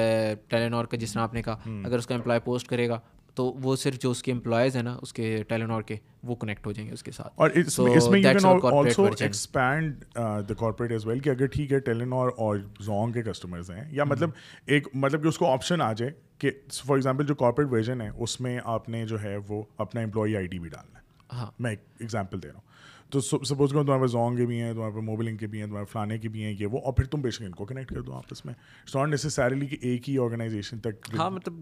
ٹیلینور 0.47 0.85
کا 0.85 0.97
جس 0.97 1.13
طرح 1.13 1.23
آپ 1.23 1.33
نے 1.33 1.41
کہا 1.41 1.57
اگر 1.85 1.97
اس 1.97 2.07
کا 2.07 2.15
امپلائی 2.15 2.39
پوسٹ 2.43 2.67
کرے 2.67 2.89
گا 2.89 2.99
تو 3.35 3.45
وہ 3.45 3.75
صرف 3.75 3.99
جو 3.99 4.11
اس 4.11 4.23
کے 4.23 4.31
امپلائز 4.31 4.75
ہیں 4.75 4.83
نا 4.83 4.99
اس 5.01 5.13
کے 5.13 5.43
ٹیلنور 5.47 5.81
کے 5.81 5.95
وہ 6.23 6.35
کنیکٹ 6.35 6.65
ہو 6.65 6.71
جائیں 6.71 6.89
گے 6.89 6.93
اس 6.93 7.03
کے 7.03 7.11
ساتھ۔ 7.11 7.33
اور 7.35 7.49
اس 7.49 7.79
میں 7.79 7.97
اس 7.97 8.07
میں 8.09 8.19
you 8.19 8.29
can 8.33 8.75
also 8.75 9.05
expand 9.19 10.05
the 10.49 10.53
corporate 10.53 10.91
as 10.91 11.05
well 11.05 11.19
کہ 11.19 11.29
اگر 11.29 11.45
ٹھیک 11.45 11.71
ہے 11.71 11.79
ٹیلنور 11.79 12.29
اور 12.37 12.57
زونگ 12.79 13.11
کے 13.11 13.21
کسٹمرز 13.21 13.71
ہیں 13.71 13.83
یا 13.91 14.03
مطلب 14.03 14.29
ایک 14.65 14.87
مطلب 14.93 15.23
کہ 15.23 15.27
اس 15.27 15.37
کو 15.37 15.51
آپشن 15.51 15.81
آ 15.81 15.93
جائے 15.93 16.11
کہ 16.37 16.51
فار 16.73 16.95
ایگزامپل 16.95 17.25
جو 17.25 17.35
کارپوریٹ 17.35 17.71
ورژن 17.71 18.01
ہے 18.01 18.09
اس 18.09 18.41
میں 18.41 18.59
آپ 18.63 18.89
نے 18.89 19.05
جو 19.05 19.23
ہے 19.23 19.37
وہ 19.47 19.63
اپنا 19.77 20.01
امپلائی 20.01 20.37
آئی 20.37 20.47
ڈی 20.47 20.59
بھی 20.59 20.69
ڈالنا 20.69 20.99
ہے۔ 20.99 21.03
ہاں۔ 21.33 21.51
میں 21.59 21.69
ایک 21.69 21.79
ایگزامپل 21.99 22.43
دے 22.43 22.47
رہا 22.47 22.55
ہوں۔ 22.55 22.74
تو 23.15 23.43
سپوز 23.45 23.71
کرو 23.71 23.83
تمہارے 23.83 24.01
پاس 24.01 24.11
زونگ 24.11 24.37
کے 24.37 24.45
بھی 24.45 24.59
ہیں 24.61 24.73
تمہارے 24.73 24.93
پاس 24.93 25.03
موبلنگ 25.03 25.37
کے 25.37 25.47
بھی 25.47 25.59
ہیں 25.59 25.67
تمہارے 25.67 25.85
فلانے 25.85 26.17
کے 26.17 26.29
بھی 26.29 26.43
ہیں 26.43 26.53
یہ 26.59 26.67
وہ 26.67 26.79
اور 26.79 26.93
پھر 26.93 27.05
تم 27.05 27.21
بے 27.21 27.29
شک 27.29 27.41
ان 27.41 27.51
کو 27.51 27.65
کنیکٹ 27.65 27.93
کر 27.93 28.01
دو 28.01 28.13
آپس 28.13 28.45
میں. 28.45 28.53
اٹس 28.83 28.95
ناٹ 28.95 29.09
نیسسریلی 29.09 29.67
کہ 29.67 29.77
ایک 29.81 30.09
ہی 30.09 30.17
آرگنائزیشن 30.17 30.79
تک 30.79 31.09
ہاں 31.17 31.29
مطلب 31.29 31.53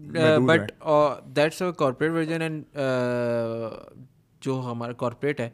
but 0.46 0.72
that's 1.36 1.62
a 1.62 1.68
corporate 1.78 2.12
version 2.12 2.42
and 2.42 2.64
جو 4.42 4.60
ہمارا 4.64 4.92
کارپوریٹ 4.92 5.40
ہے 5.40 5.50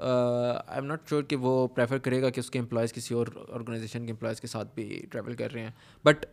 آئی 0.00 0.78
ایم 0.78 0.86
ناٹ 0.86 1.08
شیور 1.10 1.22
کہ 1.22 1.36
وہ 1.36 1.66
پریفر 1.66 1.98
کرے 1.98 2.20
گا 2.22 2.30
کہ 2.30 2.40
اس 2.40 2.50
کے 2.50 2.58
امپلائز 2.58 2.92
کسی 2.92 3.14
اور 3.14 3.26
آرگنائزیشن 3.54 4.06
کے 4.06 4.12
امپلائز 4.12 4.40
کے 4.40 4.46
ساتھ 4.46 4.74
بھی 4.74 5.00
ٹریول 5.10 5.34
کر 5.34 5.52
رہے 5.52 5.62
ہیں. 5.62 5.70
But 6.04 6.24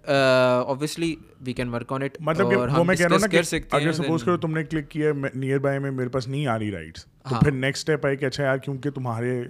obviously 0.66 1.16
we 1.41 1.53
can 1.53 1.70
work 1.70 1.93
on 1.93 2.03
it 2.03 2.18
مطلب 2.20 2.47
وہ 2.47 2.84
میں 2.84 2.95
کہہ 2.95 3.07
رہا 3.07 3.16
ہوں 3.16 3.20
نا 3.22 3.76
اگر 3.78 3.91
سپوز 3.93 4.24
کرو 4.24 4.38
تم 4.38 4.51
نے 4.51 4.63
کلک 4.63 4.89
کیا 4.89 5.11
نیئر 5.36 5.59
بائی 5.59 5.80
میں 5.80 5.91
میرے 5.91 6.09
پاس 6.09 6.28
نہیں 6.28 6.47
آ 6.47 6.57
رہی 6.59 6.72
رائٹس 6.72 7.05
تو 7.05 7.36
پھر 7.36 7.51
نیکسٹ 7.51 7.89
اسٹیپ 7.89 8.05
ہے 8.05 8.16
کہ 8.16 8.26
اچھا 8.26 8.43
یار 8.43 8.57
کیونکہ 8.57 8.89
تمہارے 8.89 9.41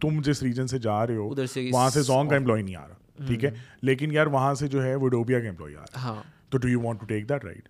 تم 0.00 0.20
جس 0.20 0.42
ریجن 0.42 0.66
سے 0.66 0.78
جا 0.78 1.06
رہے 1.06 1.16
ہو 1.16 1.28
وہاں 1.72 1.88
سے 1.90 2.02
زونگ 2.02 2.28
کا 2.28 2.36
امپلائی 2.36 2.62
نہیں 2.62 2.76
آ 2.76 2.86
رہا 2.88 3.26
ٹھیک 3.26 3.44
ہے؟ 3.44 3.50
لیکن 3.82 4.12
یار 4.12 4.26
وہاں 4.26 4.54
سے 4.54 4.68
جو 4.68 4.82
ہے 4.84 4.94
وہ 4.94 5.08
ڈوبیا 5.08 5.40
کا 5.40 5.48
امپلائی 5.48 5.76
آ 5.76 5.82
رہا 5.82 6.14
ہے۔ 6.16 6.20
تو 6.50 6.58
do 6.58 6.68
you 6.68 6.80
want 6.80 7.00
to 7.00 7.06
take 7.06 7.28
that 7.28 7.44
right 7.44 7.68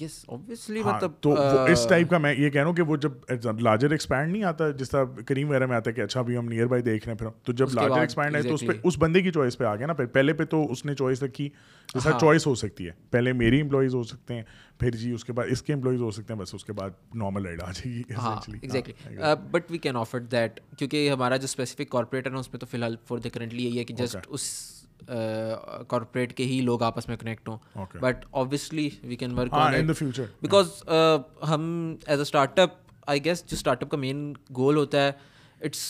yes 0.00 0.24
obviously 0.26 0.82
مطلب 0.82 1.10
تو 1.20 1.32
اس 1.64 1.86
ٹائپ 1.88 2.10
کا 2.10 2.18
میں 2.18 2.34
یہ 2.34 2.50
کہہ 2.50 2.60
رہا 2.60 2.68
ہوں 2.68 2.76
کہ 2.76 2.82
وہ 2.82 2.96
جب 2.96 3.60
لارجر 3.60 3.90
ایکسپینڈ 3.90 4.32
نہیں 4.32 4.44
آتا 4.44 4.70
جس 4.70 4.90
طرح 4.90 5.04
کریم 5.26 5.48
وغیرہ 5.48 5.66
میں 5.66 5.76
آتا 5.76 5.90
ہے 5.90 5.94
کہ 5.94 6.00
اچھا 6.00 6.20
ابھی 6.20 6.36
ہم 6.36 6.48
نیئر 6.48 6.66
بائی 6.66 6.82
دیکھ 6.82 7.04
رہے 7.04 7.12
ہیں 7.12 7.18
پھر 7.18 7.28
تو 7.44 7.52
جب 7.52 7.66
لارجر 7.74 8.00
ایکسپینڈ 8.00 8.36
ہے 8.36 8.42
تو 8.42 8.54
اس 8.54 8.60
پہ 8.60 8.72
اس 8.84 8.98
بندے 8.98 9.22
کی 9.22 9.30
چوائس 9.32 9.58
پہ 9.58 9.64
آ 9.64 9.76
گیا 9.76 9.86
نا 9.86 9.92
پہلے 9.92 10.32
پہ 10.32 10.44
تو 10.44 10.72
اس 10.72 10.84
نے 10.84 10.94
چوائس 10.94 11.22
رکھی 11.22 11.48
جیسا 11.94 12.10
چوائس 12.20 12.46
ہو 12.46 12.54
سکتی 12.54 12.86
ہے۔ 12.86 12.92
پہلے 13.10 13.32
میری 13.32 13.60
امپلائیز 13.60 13.94
ہو 13.94 14.02
سکتے 14.02 14.34
ہیں 14.34 14.42
پھر 14.78 14.90
جی 14.90 15.10
اس 15.12 15.24
کے 15.24 15.32
بعد 15.32 15.44
اس 15.48 15.62
کے 15.62 15.72
امپلائیز 15.72 16.00
ہو 16.00 16.10
سکتے 16.10 16.32
ہیں 16.34 16.40
بس 16.40 16.54
اس 16.54 16.64
کے 16.64 16.72
بعد 16.72 16.90
نارمل 17.14 17.46
ریٹ 17.46 17.62
آ 17.62 17.70
جائے 17.72 17.94
گی 17.94 18.02
exactly 18.08 19.16
but 19.50 19.70
we 19.70 19.78
can 19.78 19.96
offer 19.96 20.18
that 20.20 20.60
کیونکہ 20.76 21.10
ہمارا 21.10 21.36
جو 21.36 21.44
اسپیسیفک 21.44 21.90
کارپوریٹ 21.90 22.26
ہے 22.26 22.32
اس 22.34 22.50
پہ 22.50 22.58
تو 22.58 22.66
فی 22.66 22.76
الحال 22.76 22.96
فور 23.08 23.18
دا 23.18 23.28
کرنٹلی 23.28 23.64
یہی 23.64 23.78
ہے 23.78 23.84
کہ 23.84 23.94
جسٹ 23.94 24.16
اس 24.28 24.79
کارپوریٹ 25.08 26.36
کے 26.36 26.44
ہی 26.44 26.60
لوگ 26.60 26.82
آپس 26.82 27.08
میں 27.08 27.16
کنیکٹ 27.16 27.48
ہوں 27.48 27.84
but 28.00 28.24
obviously 28.30 28.88
we 29.02 29.16
can 29.16 29.38
work 29.38 29.54
future 29.98 30.24
because 30.42 30.82
ہم 31.50 31.94
as 32.06 32.18
a 32.18 32.22
start 32.22 32.58
up 32.58 32.74
I 33.06 33.24
guess 33.24 33.44
جو 33.46 33.56
اسٹارٹ 33.56 33.82
اپ 33.82 33.90
کا 33.90 33.96
مین 33.96 34.32
گول 34.56 34.76
ہوتا 34.76 35.02
ہے 35.02 35.12
it's 35.60 35.80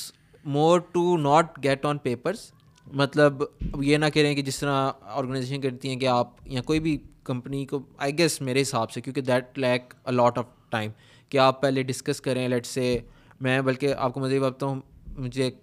more 0.44 0.80
to 0.92 1.16
not 1.16 1.58
get 1.64 1.84
on 1.86 1.98
papers 1.98 2.50
مطلب 2.86 3.42
یہ 3.82 3.96
نہ 3.96 4.06
کہہ 4.14 4.22
رہے 4.22 4.28
ہیں 4.28 4.36
کہ 4.36 4.42
جس 4.42 4.58
طرح 4.58 4.90
آرگنائزیشن 5.02 5.60
کرتی 5.60 5.88
ہیں 5.88 5.96
کہ 5.96 6.06
آپ 6.06 6.28
یا 6.44 6.62
کوئی 6.62 6.80
بھی 6.80 6.96
کمپنی 7.24 7.64
کو 7.66 7.80
آئی 7.98 8.18
گیس 8.18 8.40
میرے 8.40 8.62
حساب 8.62 8.90
سے 8.90 9.00
کیونکہ 9.00 9.20
that 9.20 9.58
like 9.58 9.94
a 10.06 10.12
lot 10.12 10.38
of 10.38 10.46
time 10.70 10.90
کہ 11.28 11.38
آپ 11.38 11.60
پہلے 11.62 11.82
ڈسکس 11.82 12.20
کریں 12.20 12.46
لیٹ 12.48 12.66
سے 12.66 12.98
میں 13.40 13.60
بلکہ 13.60 13.94
آپ 13.98 14.14
کو 14.14 14.20
مزید 14.20 14.40
بتاتا 14.42 14.66
ہوں 14.66 14.80
مجھے 15.18 15.44
ایک 15.44 15.58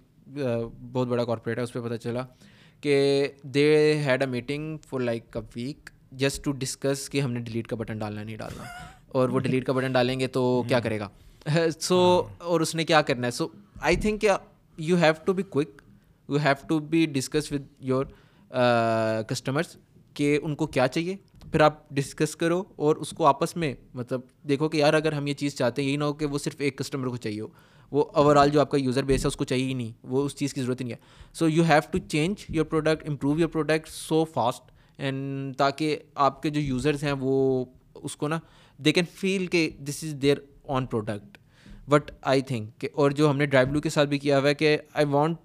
بہت 0.92 1.08
بڑا 1.08 1.24
کارپوریٹ 1.24 1.58
ہے 1.58 1.62
اس 1.62 1.72
پہ 1.72 1.80
پتہ 1.80 1.94
چلا 1.94 2.22
کہ 2.80 3.28
they 3.42 3.98
had 4.04 4.22
a 4.22 4.28
meeting 4.28 4.76
for 4.86 5.00
like 5.00 5.36
a 5.36 5.42
week 5.56 5.90
just 6.12 6.44
to 6.44 6.52
discuss 6.52 7.10
کہ 7.10 7.20
ہم 7.20 7.32
نے 7.32 7.40
ڈیلیٹ 7.40 7.66
کا 7.66 7.76
بٹن 7.76 7.98
ڈالنا 7.98 8.22
نہیں 8.22 8.36
ڈالنا۔ 8.36 8.62
اور 9.08 9.28
وہ 9.28 9.40
ڈیلیٹ 9.40 9.64
کا 9.64 9.72
بٹن 9.72 9.92
ڈالیں 9.92 10.20
گے 10.20 10.26
تو 10.26 10.62
کیا 10.68 10.80
کرے 10.80 11.00
گا۔ 11.00 11.08
سو 11.80 12.26
اور 12.38 12.60
اس 12.60 12.74
نے 12.74 12.84
کیا 12.84 13.02
کرنا 13.02 13.26
ہے؟ 13.26 13.32
So 13.32 13.48
I 13.80 13.96
think 13.96 14.26
you 14.78 14.96
have 14.96 15.14
to 15.24 15.32
be 15.32 15.42
quick 15.42 15.82
you 16.28 16.36
have 16.36 16.54
to 16.68 16.78
be 16.78 17.06
discuss 17.06 17.52
with 17.52 17.62
your 17.80 18.04
customers 19.28 19.76
کہ 20.14 20.38
ان 20.42 20.54
کو 20.54 20.66
کیا 20.66 20.88
چاہیے۔ 20.88 21.16
پھر 21.52 21.60
آپ 21.60 21.90
ڈسکس 21.90 22.36
کرو 22.36 22.64
اور 22.76 22.96
اس 22.96 23.10
کو 23.10 23.26
آپس 23.26 23.56
میں 23.56 23.74
مطلب 23.94 24.20
دیکھو 24.48 24.68
کہ 24.68 24.76
یار 24.76 24.94
اگر 24.94 25.12
ہم 25.12 25.26
یہ 25.26 25.34
چیز 25.34 25.54
چاہتے 25.54 25.82
ہیں 25.82 25.88
یہی 25.88 25.96
نہ 25.96 26.04
ہو 26.04 26.12
کہ 26.12 26.26
وہ 26.26 26.38
صرف 26.38 26.54
ایک 26.58 26.78
کسٹمر 26.78 27.06
کو 27.06 27.16
چاہیے 27.16 27.40
ہو۔ 27.40 27.46
وہ 27.90 28.04
اوور 28.12 28.36
آل 28.36 28.50
جو 28.50 28.60
آپ 28.60 28.70
کا 28.70 28.78
یوزر 28.78 29.02
بیس 29.02 29.24
ہے 29.24 29.28
اس 29.28 29.36
کو 29.36 29.44
چاہیے 29.44 29.66
ہی 29.66 29.74
نہیں 29.74 29.92
وہ 30.04 30.24
اس 30.24 30.36
چیز 30.36 30.54
کی 30.54 30.62
ضرورت 30.62 30.80
ہی 30.80 30.86
نہیں 30.86 30.94
ہے۔ 30.94 31.34
So 31.34 31.48
you 31.48 31.62
have 31.62 31.80
to 31.90 31.98
change 31.98 32.44
your 32.48 32.64
product 32.64 33.08
improve 33.08 33.40
your 33.40 33.48
product 33.48 33.88
so 33.88 34.24
fast 34.24 34.70
and 34.98 35.56
تاکہ 35.56 35.98
آپ 36.14 36.42
کے 36.42 36.50
جو 36.50 36.60
یوزرس 36.60 37.04
ہیں 37.04 37.14
وہ 37.20 37.64
اس 37.94 38.16
کو 38.16 38.28
نا 38.28 38.38
دے 38.78 38.92
کین 38.92 39.04
فیل 39.14 39.46
کہ 39.46 39.70
this 39.78 40.04
is 40.04 40.14
their 40.22 40.36
own 40.68 40.86
product 40.86 41.38
but 41.88 42.10
I 42.22 42.42
think 42.42 42.80
کہ 42.80 42.88
اور 42.92 43.10
جو 43.10 43.30
ہم 43.30 43.36
نے 43.36 43.46
ڈرائی 43.46 43.66
بلو 43.66 43.80
کے 43.80 43.90
ساتھ 43.90 44.08
بھی 44.08 44.18
کیا 44.18 44.38
ہوا 44.38 44.48
ہے 44.48 44.54
کہ 44.54 44.78
I 44.94 45.06
want 45.06 45.36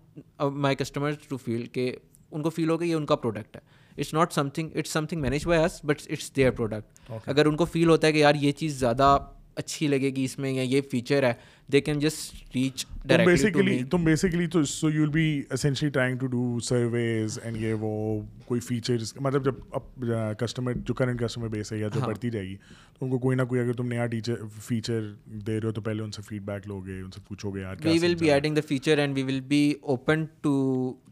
my 0.42 0.76
customer 0.76 1.12
to 1.30 1.38
feel 1.38 1.66
کہ 1.66 1.96
ان 2.32 2.42
کو 2.42 2.50
فیل 2.50 2.70
ہو 2.70 2.78
کہ 2.78 2.86
یہ 2.86 2.96
ان 2.96 3.06
کا 3.06 3.16
پروڈکٹ 3.16 3.56
ہے۔ 3.56 3.62
It's 3.98 4.14
not 4.14 4.34
something 4.50 4.70
it's 4.76 4.90
something 5.06 5.22
manage 5.22 5.48
by 5.48 5.62
us 5.62 5.80
but 5.86 6.02
it's 6.10 6.36
their 6.36 6.52
product 6.52 7.12
اگر 7.26 7.46
ان 7.46 7.56
کو 7.56 7.66
فیل 7.66 7.90
ہوتا 7.90 8.08
ہے 8.08 8.12
کہ 8.12 8.18
یار 8.18 8.36
یہ 8.36 8.52
چیز 8.52 8.80
زیادہ 8.80 9.18
اچھی 9.56 9.88
لگے 9.88 10.10
گی 10.10 10.24
اس 10.24 10.38
میں 10.40 10.52
یا 10.52 10.62
یہ 10.62 10.82
فیچر 10.92 11.24
ہے 11.24 11.34
they 11.72 11.82
can 11.82 12.00
just 12.00 12.56
reach 12.56 12.86
basically 13.08 13.84
تم 13.92 14.04
بیسیکلی 14.04 14.48
تو 14.48 14.64
so 14.64 14.90
you 14.90 15.02
will 15.02 15.10
be 15.10 15.42
essentially 15.50 15.90
trying 15.90 16.18
to 16.18 16.28
do 16.28 16.60
surveys 16.60 17.40
and 17.44 17.58
یہ 17.58 17.74
وہ 17.80 18.22
کوئی 18.46 18.60
فیچرس 18.60 19.14
مطلب 19.16 19.46
جب 19.46 19.56
اب 19.72 20.06
کسٹمر 20.40 20.74
جو 20.74 20.94
کرنٹ 20.94 21.22
کسٹمر 21.22 21.48
بیس 21.48 21.72
ہے 21.74 21.78
یا 21.78 21.88
جو 21.88 22.00
بڑھتی 22.00 22.30
جائے 22.30 22.46
گی 22.46 22.56
تو 23.00 23.06
ان 23.06 23.12
کو 23.12 23.20
کوئی 23.20 23.38
نہ 23.38 23.44
کوئی 23.44 23.62
اگر 23.62 23.74
تم 23.74 23.88
نیا 23.88 24.06
ٹیچر 24.06 24.36
فیچر 24.62 25.12
دے 25.26 25.60
رہے 25.60 25.68
ہو 25.68 25.72
تو 25.72 25.82
پہلے 25.82 26.04
ان 26.04 26.12
سے 26.12 26.22
فیڈ 26.22 26.42
بیک 26.42 26.68
لو 26.68 26.80
گے 26.80 27.00
ان 27.02 27.12
سے 27.12 27.22
پوچھو 27.28 27.52
گے 27.52 27.62
یار 27.62 27.76
we 27.84 27.98
will 28.00 28.16
be 28.16 28.32
adding 28.32 28.56
the 28.56 28.62
feature 28.68 28.98
and 28.98 29.16
we 29.16 29.24
will 29.24 29.40
be 29.48 29.74
open 29.82 30.26
to 30.42 30.54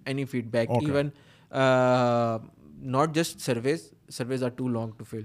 any 0.05 0.25
feedback 0.45 0.69
even 0.71 1.09
not 2.91 3.15
just 3.15 3.41
service 3.41 3.89
surveys 4.11 4.43
are 4.43 4.49
too 4.49 4.67
long 4.67 4.91
to 4.97 5.03
fill 5.03 5.21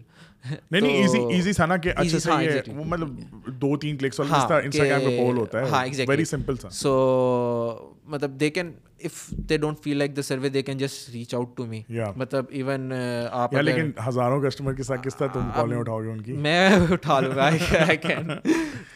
نہیں 0.70 0.80
نہیں 0.80 0.97
ایزی 0.97 1.18
ایزی 1.18 1.53
تھا 1.53 1.66
نا 1.66 1.76
کہ 1.76 1.93
اچھا، 1.97 2.43
یہ 2.43 2.51
ہاں، 2.51 2.84
مطلب 2.84 3.09
دو 3.47 3.76
تین 3.76 3.97
کلکس 3.97 4.20
اور 4.20 4.26
انسٹاگرام 4.30 5.03
ہاں، 5.03 5.11
پہ 5.11 5.18
پول 5.18 5.37
ہوتا 5.37 5.61
ہے 5.61 5.64
ہاں، 5.64 5.87
ویری 6.09 6.24
سمپل 6.24 6.57
سا۔ 6.57 6.68
سو 6.70 7.95
مطلب 8.05 8.41
they 8.41 8.51
can 8.51 8.72
if 9.01 9.28
they 9.49 9.57
don't 9.57 9.78
feel 9.84 9.97
like 9.97 10.16
the 10.16 10.22
survey 10.22 10.49
they 10.49 10.62
can 10.62 10.78
just 10.78 11.11
reach 11.14 11.34
out 11.34 11.57
to 11.57 11.66
me 11.66 11.82
مطلب 12.16 12.44
ایون 12.51 12.92
آپ 13.30 13.55
لیکن 13.55 13.90
ہزاروں 14.09 14.40
کسٹمر 14.42 14.74
کے 14.74 14.82
ساتھ 14.82 15.07
کس 15.07 15.16
طرح 15.16 15.28
تم 15.32 15.49
کالیں 15.55 15.76
اٹھاؤ 15.76 16.03
گے 16.03 16.11
ان 16.11 16.20
کی 16.20 16.32
میں 16.32 16.68
اٹھا 16.92 17.20
لوں 17.20 17.34
گا 17.36 17.44
آئی 17.86 17.97
کین 17.97 18.30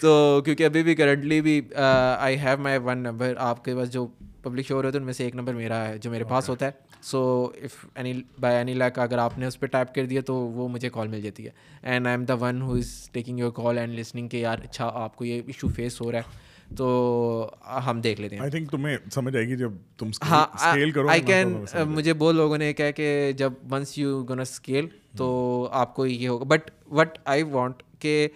تو 0.00 0.40
کیونکہ 0.44 0.64
ابھی 0.64 0.82
بھی 0.82 0.94
کرنٹلی 0.94 1.40
بھی 1.40 1.60
I 1.74 2.38
have 2.38 2.58
my 2.58 2.78
one 2.84 2.98
number 2.98 3.34
آپ 3.38 3.64
کے 3.64 3.74
پاس 3.76 3.92
جو 3.92 4.06
پبلک 4.42 4.66
شو 4.66 4.74
ہو 4.74 4.82
رہے 4.82 4.88
ہوتے 4.88 4.98
ہیں 4.98 5.02
ان 5.02 5.06
میں 5.06 5.12
سے 5.12 5.24
ایک 5.24 5.34
نمبر 5.36 5.54
میرا 5.54 5.86
ہے 5.88 5.98
جو 5.98 6.10
میرے 6.10 6.24
پاس 6.24 6.48
ہوتا 6.48 6.66
ہے 6.66 6.88
so 7.02 7.20
if 7.62 7.84
anybody 8.40 8.56
any 8.56 8.74
like 8.74 8.98
اگر 8.98 9.18
آپ 9.18 9.38
نے 9.38 9.46
اس 9.46 9.60
پہ 9.60 9.66
ٹائپ 9.66 9.94
کر 9.94 10.06
دیا 10.06 10.20
تو 10.20 10.34
وہ 10.34 10.68
مجھے 10.68 10.88
کال 10.88 11.08
مل 11.08 11.20
جاتی 11.20 11.44
ہے 11.44 11.50
and 11.82 12.06
I 12.06 12.16
am 12.16 12.24
the 12.24 12.34
one 12.40 12.62
who 12.62 12.74
is 12.74 12.92
taking 13.12 13.38
your 13.38 13.50
call 13.50 13.78
and 13.78 13.98
listening 13.98 14.28
کہ 14.28 14.36
یار 14.36 14.58
اچھا 14.64 14.90
آپ 14.94 15.16
کو 15.16 15.24
یہ 15.24 15.42
ایشو 15.46 15.68
فیس 15.68 16.00
ہو 16.00 16.12
رہا 16.12 16.18
ہے 16.18 16.48
تو 16.76 17.50
ہم 17.86 18.00
دیکھ 18.00 18.20
لیتے 18.20 18.34
ہیں۔ 18.34 18.42
آئی 18.42 18.50
تھنک 18.50 18.70
تمہیں 18.70 18.96
سمجھ 19.14 19.36
آئے 19.36 19.48
گی 19.48 19.56
جب 19.56 19.72
تم 19.98 20.10
ہاں 20.22 20.46
اسکیل 20.54 20.90
کرو 20.90 21.08
آئی 21.08 21.20
کین 21.20 21.54
مجھے 21.88 22.14
بہت 22.14 22.34
لوگوں 22.34 22.58
نے 22.58 22.72
کہا 22.72 22.90
کہ 22.90 23.32
جب 23.36 23.52
ونس 23.70 23.98
یو 23.98 24.24
گن 24.24 24.40
اسکیل 24.40 24.86
تو 25.16 25.28
آپ 25.72 25.94
کو 25.94 26.06
یہ 26.06 26.28
ہوگا۔ 26.28 26.44
بٹ 26.44 26.70
وٹ 26.92 27.18
آئی 27.24 27.42
وانٹ 27.42 27.82
کہ 27.98 28.28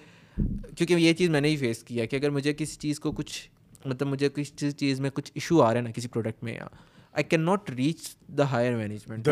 کیونکہ 0.76 0.94
یہ 0.94 1.12
چیز 1.12 1.30
میں 1.30 1.40
نے 1.40 1.48
ہی 1.48 1.56
فیس 1.56 1.82
کیا 1.84 2.06
کہ 2.06 2.16
اگر 2.16 2.30
مجھے 2.30 2.52
کسی 2.52 2.76
چیز 2.80 3.00
کو 3.00 3.12
کچھ 3.12 3.48
مطلب 3.84 4.08
مجھے 4.08 4.28
کسی 4.28 4.70
چیز 4.70 5.00
میں 5.00 5.10
کچھ 5.14 5.30
ایشو 5.34 5.62
آ 5.62 5.70
رہا 5.70 5.76
ہے 5.76 5.84
نا 5.84 5.90
کسی 5.90 6.08
پروڈکٹ 6.08 6.44
میں 6.44 6.54
یا 6.54 6.66
I 7.14 7.24
can 7.24 7.40
not 7.40 7.70
reach 7.70 8.16
the 8.28 8.50
higher 8.50 8.76
management 8.76 9.26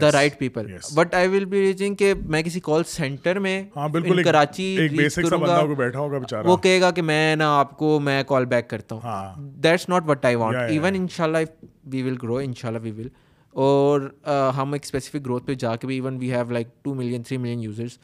the 0.00 0.12
right 0.12 0.38
people 0.38 0.66
but 0.94 1.14
I 1.14 1.28
will 1.28 1.44
be 1.44 1.60
reaching 1.60 1.94
کہ 1.94 2.14
میں 2.26 2.42
کسی 2.42 2.60
کال 2.60 2.84
سینٹر 2.84 3.38
میں 3.38 3.62
کراچی 4.24 4.88
وہ 6.44 6.56
کہے 6.56 6.80
گا 6.80 6.90
کہ 6.90 7.02
میں 7.02 7.36
نا 7.36 7.58
آپ 7.58 7.76
کو 7.78 8.00
میں 8.00 8.22
کال 8.22 8.44
بیک 8.44 8.70
کرتا 8.70 8.94
ہوں۔ 8.94 9.50
That's 9.62 9.88
not 9.88 10.02
what 10.06 10.24
I 10.24 10.34
want 10.34 10.56
even 10.56 10.94
ان 10.94 11.08
شاء 11.08 11.24
اللہ 11.24 11.38
وی 11.84 12.02
ول 12.02 12.16
گرو 12.22 12.36
ان 12.36 12.54
شاء 12.54 12.68
اللہ 12.68 12.78
وی 12.82 12.90
ول 12.90 13.08
اور 13.50 14.00
ہم 14.56 14.72
ایک 14.72 14.82
اسپیسیفک 14.84 15.26
گروتھ 15.26 15.46
پہ 15.46 15.54
جا 15.54 15.76
کے 15.76 15.86
بھی 15.86 15.94
even 15.94 16.16
we 16.16 16.32
have 16.32 16.50
like 16.50 16.66
two 16.82 16.94
million 16.94 17.22
three 17.22 17.36
million 17.36 17.60
users 17.60 17.98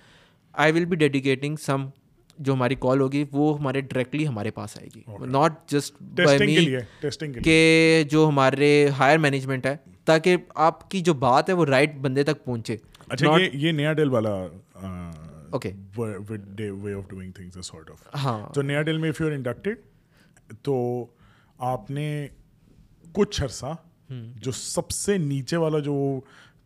I 0.53 0.73
will 0.73 0.85
be 0.85 0.97
dedicating 0.97 1.57
some 1.57 1.87
جو 2.39 2.53
ہماری 2.53 2.75
کال 2.75 3.01
ہوگی 3.01 3.25
وہ 3.33 3.59
ہمارے 3.59 3.81
ڈائریکٹلی 3.81 4.27
ہمارے 4.29 4.51
پاس 4.51 4.77
آئے 4.79 4.89
گی. 4.95 5.03
ناٹ 5.27 5.53
جسٹ 5.71 7.25
کہ 7.45 8.05
جو 8.11 8.27
ہمارے 8.29 8.89
ہائر 8.99 9.19
مینجمنٹ 9.19 9.67
ہے 9.67 9.77
تاکہ 10.05 10.37
آپ 10.67 10.91
کی 10.91 11.01
جو 11.01 11.15
بات 11.15 11.49
ہے 11.49 11.55
وہ 11.55 11.65
رائٹ 11.65 11.95
بندے 12.01 12.23
تک 12.23 12.45
پہنچے. 12.45 12.77
اچھا 13.09 13.37
یہ 13.53 13.73
نیا 13.73 13.93
ڈیل 13.93 14.09
والا 14.11 14.31
okay 15.51 15.73
way 15.97 16.93
of 16.95 17.09
doing 17.11 17.33
things 17.33 17.67
sort 17.67 17.91
of 17.91 18.07
ہاں. 18.25 18.53
تو 18.55 18.63
نیا 18.63 18.83
ڈیل 18.83 18.99
میں 18.99 19.09
اف 19.09 19.21
یو 19.21 19.27
انڈکٹیڈ 19.29 19.79
تو 20.63 21.07
آپ 21.67 21.91
نے 21.91 22.07
کچھ 23.15 23.43
عرصہ 23.43 23.75
جو 24.37 24.53
سب 24.53 24.91
سے 24.91 25.17
نیچے 25.19 25.57
والا 25.57 25.79
جو 25.81 26.21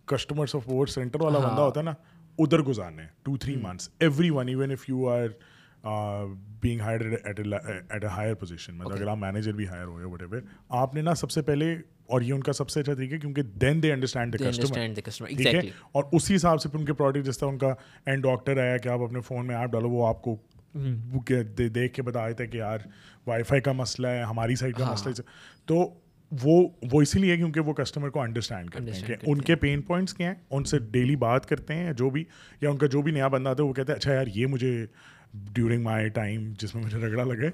کسٹمر 0.06 0.46
سپورٹ 0.46 0.90
سینٹر 0.90 1.22
والا 1.22 1.38
ہاں. 1.38 1.48
بندہ 1.48 1.60
ہوتا 1.60 1.80
ہے 1.80 1.84
نا 1.84 1.94
ادھر 2.38 2.62
گزارنے 2.62 3.02
two 3.22 3.36
three 3.36 3.56
months 3.56 3.88
everyone 4.30 4.48
even 4.48 4.70
if 4.70 4.88
you 4.88 5.08
are 5.08 5.28
being 6.60 6.80
hire 6.80 7.00
at 7.24 7.40
a 7.40 8.06
higher 8.06 8.34
position 8.34 8.74
مطلب 8.74 8.92
اگر 8.92 9.06
آپ 9.06 9.16
مینیجر 9.16 9.52
بھی 9.52 9.68
ہائر 9.68 9.84
ہوئے 9.84 10.04
وٹ 10.04 10.22
ایور 10.22 10.40
آپ 10.68 10.94
نے 10.94 11.02
نا 11.02 11.14
سب 11.14 11.30
سے 11.30 11.42
پہلے 11.42 11.72
اور 12.06 12.20
یہ 12.20 12.32
ان 12.32 12.42
کا 12.42 12.52
سب 12.52 12.68
سے 12.68 12.80
اچھا 12.80 12.94
طریقہ 12.94 13.16
کیونکہ 13.16 13.42
دین 13.42 13.82
دے 13.82 13.92
انڈرسٹینڈ 13.92 14.36
ٹھیک 14.38 15.46
ہے؟ 15.46 15.60
اور 15.92 16.04
اسی 16.12 16.34
حساب 16.34 16.60
سے 16.60 16.68
پھر 16.68 16.78
ان 16.78 16.84
کے 16.84 16.92
پروڈکٹ 16.92 17.26
جس 17.26 17.38
طرح 17.38 17.48
ان 17.48 17.58
کا 17.58 17.74
اینڈ 18.06 18.22
ڈاکٹر 18.22 18.60
آیا 18.60 18.76
کہ 18.76 18.88
آپ 18.88 19.00
اپنے 19.00 19.20
فون 19.20 19.46
میں 19.46 19.56
ایپ 19.56 19.70
ڈالو 19.70 19.90
وہ 19.90 20.06
آپ 20.06 20.22
کو 20.22 20.36
دیکھ 21.68 21.94
کے 21.94 22.02
بتا 22.02 22.30
تھے 22.30 22.46
کہ 22.46 22.56
یار 22.56 22.78
وائی 23.26 23.42
فائی 23.42 23.60
کا 23.60 23.72
مسئلہ 23.72 24.06
ہے 24.06 24.22
ہماری 24.22 24.56
سائڈ 24.56 24.76
کا 24.76 24.92
مسئلہ 24.92 25.14
ہے۔ 25.18 25.22
تو 25.66 25.94
وہ 26.42 26.68
وہ 26.92 27.02
اسی 27.02 27.18
لیے 27.18 27.36
کیونکہ 27.36 27.60
وہ 27.60 27.72
کسٹمر 27.72 28.10
کو 28.10 28.20
انڈرسٹینڈ 28.20 28.70
کرتے 28.70 28.90
ہیں 28.92 29.06
کہ 29.06 29.14
ان 29.22 29.40
کے 29.40 29.56
پین 29.56 29.82
پوائنٹس 29.82 30.14
کیا 30.14 30.28
ہیں 30.28 30.34
ان 30.50 30.64
سے 30.64 30.78
ڈیلی 30.78 31.16
بات 31.16 31.46
کرتے 31.46 31.74
ہیں 31.74 31.92
جو 31.92 32.10
بھی 32.10 32.24
یا 32.60 32.70
ان 32.70 32.78
کا 32.78 32.86
جو 32.86 33.02
بھی 33.02 33.12
نیا 33.12 33.28
بندہ 33.28 33.48
آتا 33.48 33.62
ہے 33.62 33.68
وہ 33.68 33.72
کہتے 33.72 33.92
ہیں 33.92 33.96
اچھا 33.96 34.14
یار 34.14 34.26
یہ 34.34 34.46
مجھے 34.46 34.86
ڈیورنگ 35.34 35.82
مائی 35.82 36.08
ٹائم 36.08 36.52
جس 36.58 36.74
میں 36.74 36.84
مجھے 36.84 36.98
رگڑا 36.98 37.24
لگے 37.24 37.48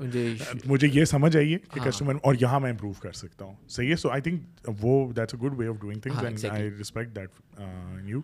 مجھے 0.64 0.88
یہ 0.92 1.04
سمجھ 1.04 1.36
آئیے 1.36 1.58
کہ 1.74 1.80
کسٹمر 1.80 2.14
اور 2.22 2.34
یہاں 2.40 2.60
میں 2.60 2.70
امپروو 2.70 2.92
کر 2.92 3.12
سکتا 3.12 3.44
ہوں۔ 3.44 3.54
صحیح 3.68 3.90
ہے؟ 3.90 3.96
سو 3.96 4.10
آئی 4.10 4.22
تھنک 4.22 4.70
وہ 4.80 5.12
that's 5.12 5.34
a 5.34 5.40
good 5.40 5.58
way 5.58 5.66
of 5.66 5.80
doing 5.80 6.00
things 6.00 6.24
and 6.24 6.44
I 6.50 6.70
respect 6.78 7.16
that 7.16 7.60
you 8.04 8.20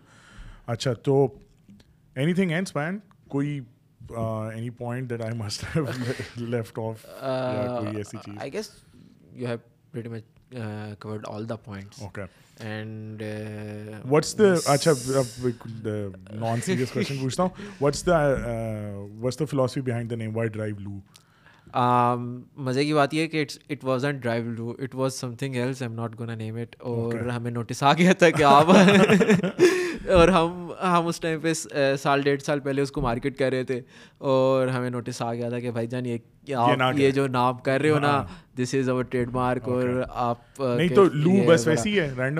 اچھا 0.67 0.93
تو 0.93 1.27
اینی 2.15 2.33
تھنگ 2.33 2.51
اینڈ 2.51 2.67
اسپین 2.67 2.97
کوئی 3.27 3.59
any 4.09 4.69
point 4.69 5.09
that 5.09 5.21
I 5.21 5.37
must 5.37 5.65
left 6.37 6.79
off 6.79 7.05
کوئی 7.05 7.95
ایسی 7.97 8.17
چیز؟ 8.25 8.35
I 8.39 8.53
guess 8.53 8.69
you 9.31 9.47
have 9.47 9.57
what 9.93 10.07
much 10.07 10.23
covered 10.99 11.25
all 11.27 11.49
the 11.49 11.55
point 11.55 12.19
and 12.59 13.23
what's 14.09 14.37
the 14.37 14.53
اچھا 14.65 14.91
پوچھتا 17.21 17.43
ہوں 17.43 17.49
what's 17.81 18.07
what's 18.07 19.39
the 19.39 19.45
philosophy 19.45 19.81
behind 19.81 20.13
Um, 21.75 22.39
مزے 22.55 22.85
کی 22.85 22.93
بات 22.93 23.13
یہ 23.13 23.27
کہ 23.27 23.45
it 23.69 23.83
was 23.83 24.05
drive 24.21 24.53
do 24.53 24.73
it 24.79 24.95
was 24.95 25.13
something 25.35 25.55
else 25.55 25.81
am 25.81 25.93
not 25.93 26.21
name 26.21 26.55
it 26.55 26.75
اور 26.79 27.13
ہمیں 27.13 27.51
نوٹس 27.51 27.83
آ 27.83 27.93
گیا 27.93 28.13
تھا 28.13 28.29
کہ 28.29 28.43
آپ 28.43 28.65
اور 30.09 30.27
ہم 30.27 30.71
ہم 30.83 31.07
اس 31.07 31.19
ٹائم 31.19 31.39
پہ 31.39 31.53
سال 32.01 32.21
ڈیڑھ 32.21 32.41
سال 32.41 32.59
پہلے 32.59 32.81
اس 32.81 32.91
کو 32.91 33.01
مارکیٹ 33.01 33.37
کر 33.37 33.49
رہے 33.51 33.63
تھے 33.63 33.81
اور 34.17 34.67
ہمیں 34.67 34.89
نوٹس 34.89 35.21
آ 35.21 35.33
گیا 35.33 35.49
تھا 35.49 35.59
کہ 35.59 35.71
بھائی 35.71 35.87
جان 35.87 36.05
یہ 36.05 36.55
آپ 36.55 36.79
یہ 36.97 37.11
جو 37.11 37.27
نام 37.27 37.57
کر 37.57 37.81
رہے 37.81 37.89
ہو 37.89 37.99
نا 37.99 38.23
this 38.57 38.75
is 38.79 38.89
over 38.89 39.03
trade 39.03 39.29
mark 39.31 39.69
اور 39.69 40.03
آپ 40.09 40.37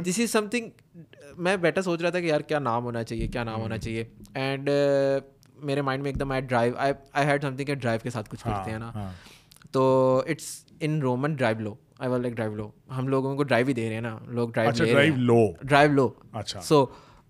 دس 0.06 0.20
از 0.20 0.32
سم 0.32 0.48
تھنگ 0.52 0.70
میں 1.38 1.58
بیٹا 1.58 1.82
سوچ 1.82 2.02
رہا 2.02 2.10
تھا 2.10 2.20
کہ 2.20 2.26
یار 2.26 2.42
کیا 2.42 2.60
نام 2.60 2.84
ہونا 2.84 3.04
چاہیے 3.04 3.28
کیا 3.28 3.44
نام 3.44 3.62
ہونا 3.62 3.78
چاہیے۔ 3.78 4.04
اینڈ 4.34 4.70
میرے 5.62 5.82
مائنڈ 5.82 6.04
میں 6.04 6.12
ایک 6.12 6.20
دم 6.20 6.32
I 6.32 6.42
drive 6.42 6.74
I 6.78 7.26
had 7.28 7.42
something 7.56 7.66
کہ 7.66 7.76
ڈرائیو 7.76 8.00
کے 8.04 8.10
ساتھ 8.10 8.30
کچھ 8.30 8.44
کرتے 8.44 8.72
ہیں 8.72 8.78
ہاں، 8.78 8.80
نا۔ 8.80 8.92
ہاں۔ 8.96 9.12
تو 9.72 9.84
it's 10.28 10.66
in 10.80 11.02
Roman 11.02 11.36
drive 11.36 11.60
love 11.60 11.76
I 12.00 12.10
will 12.12 12.22
like 12.22 12.34
drive 12.34 12.56
لو 12.56 12.70
ہم 12.98 13.08
لوگوں 13.08 13.36
کو 13.36 13.44
ڈرائیو 13.44 13.68
ہی 13.68 13.74
دے 13.74 13.88
رہے 13.88 13.94
ہیں 13.94 14.02
نا۔ 14.02 14.18
لوگ 14.28 14.50
drive 14.50 14.72
drive 14.86 15.14
love 15.18 15.52
drive 15.62 15.92
love 15.92 16.10
اچھا۔ 16.34 16.62
سو 16.62 16.86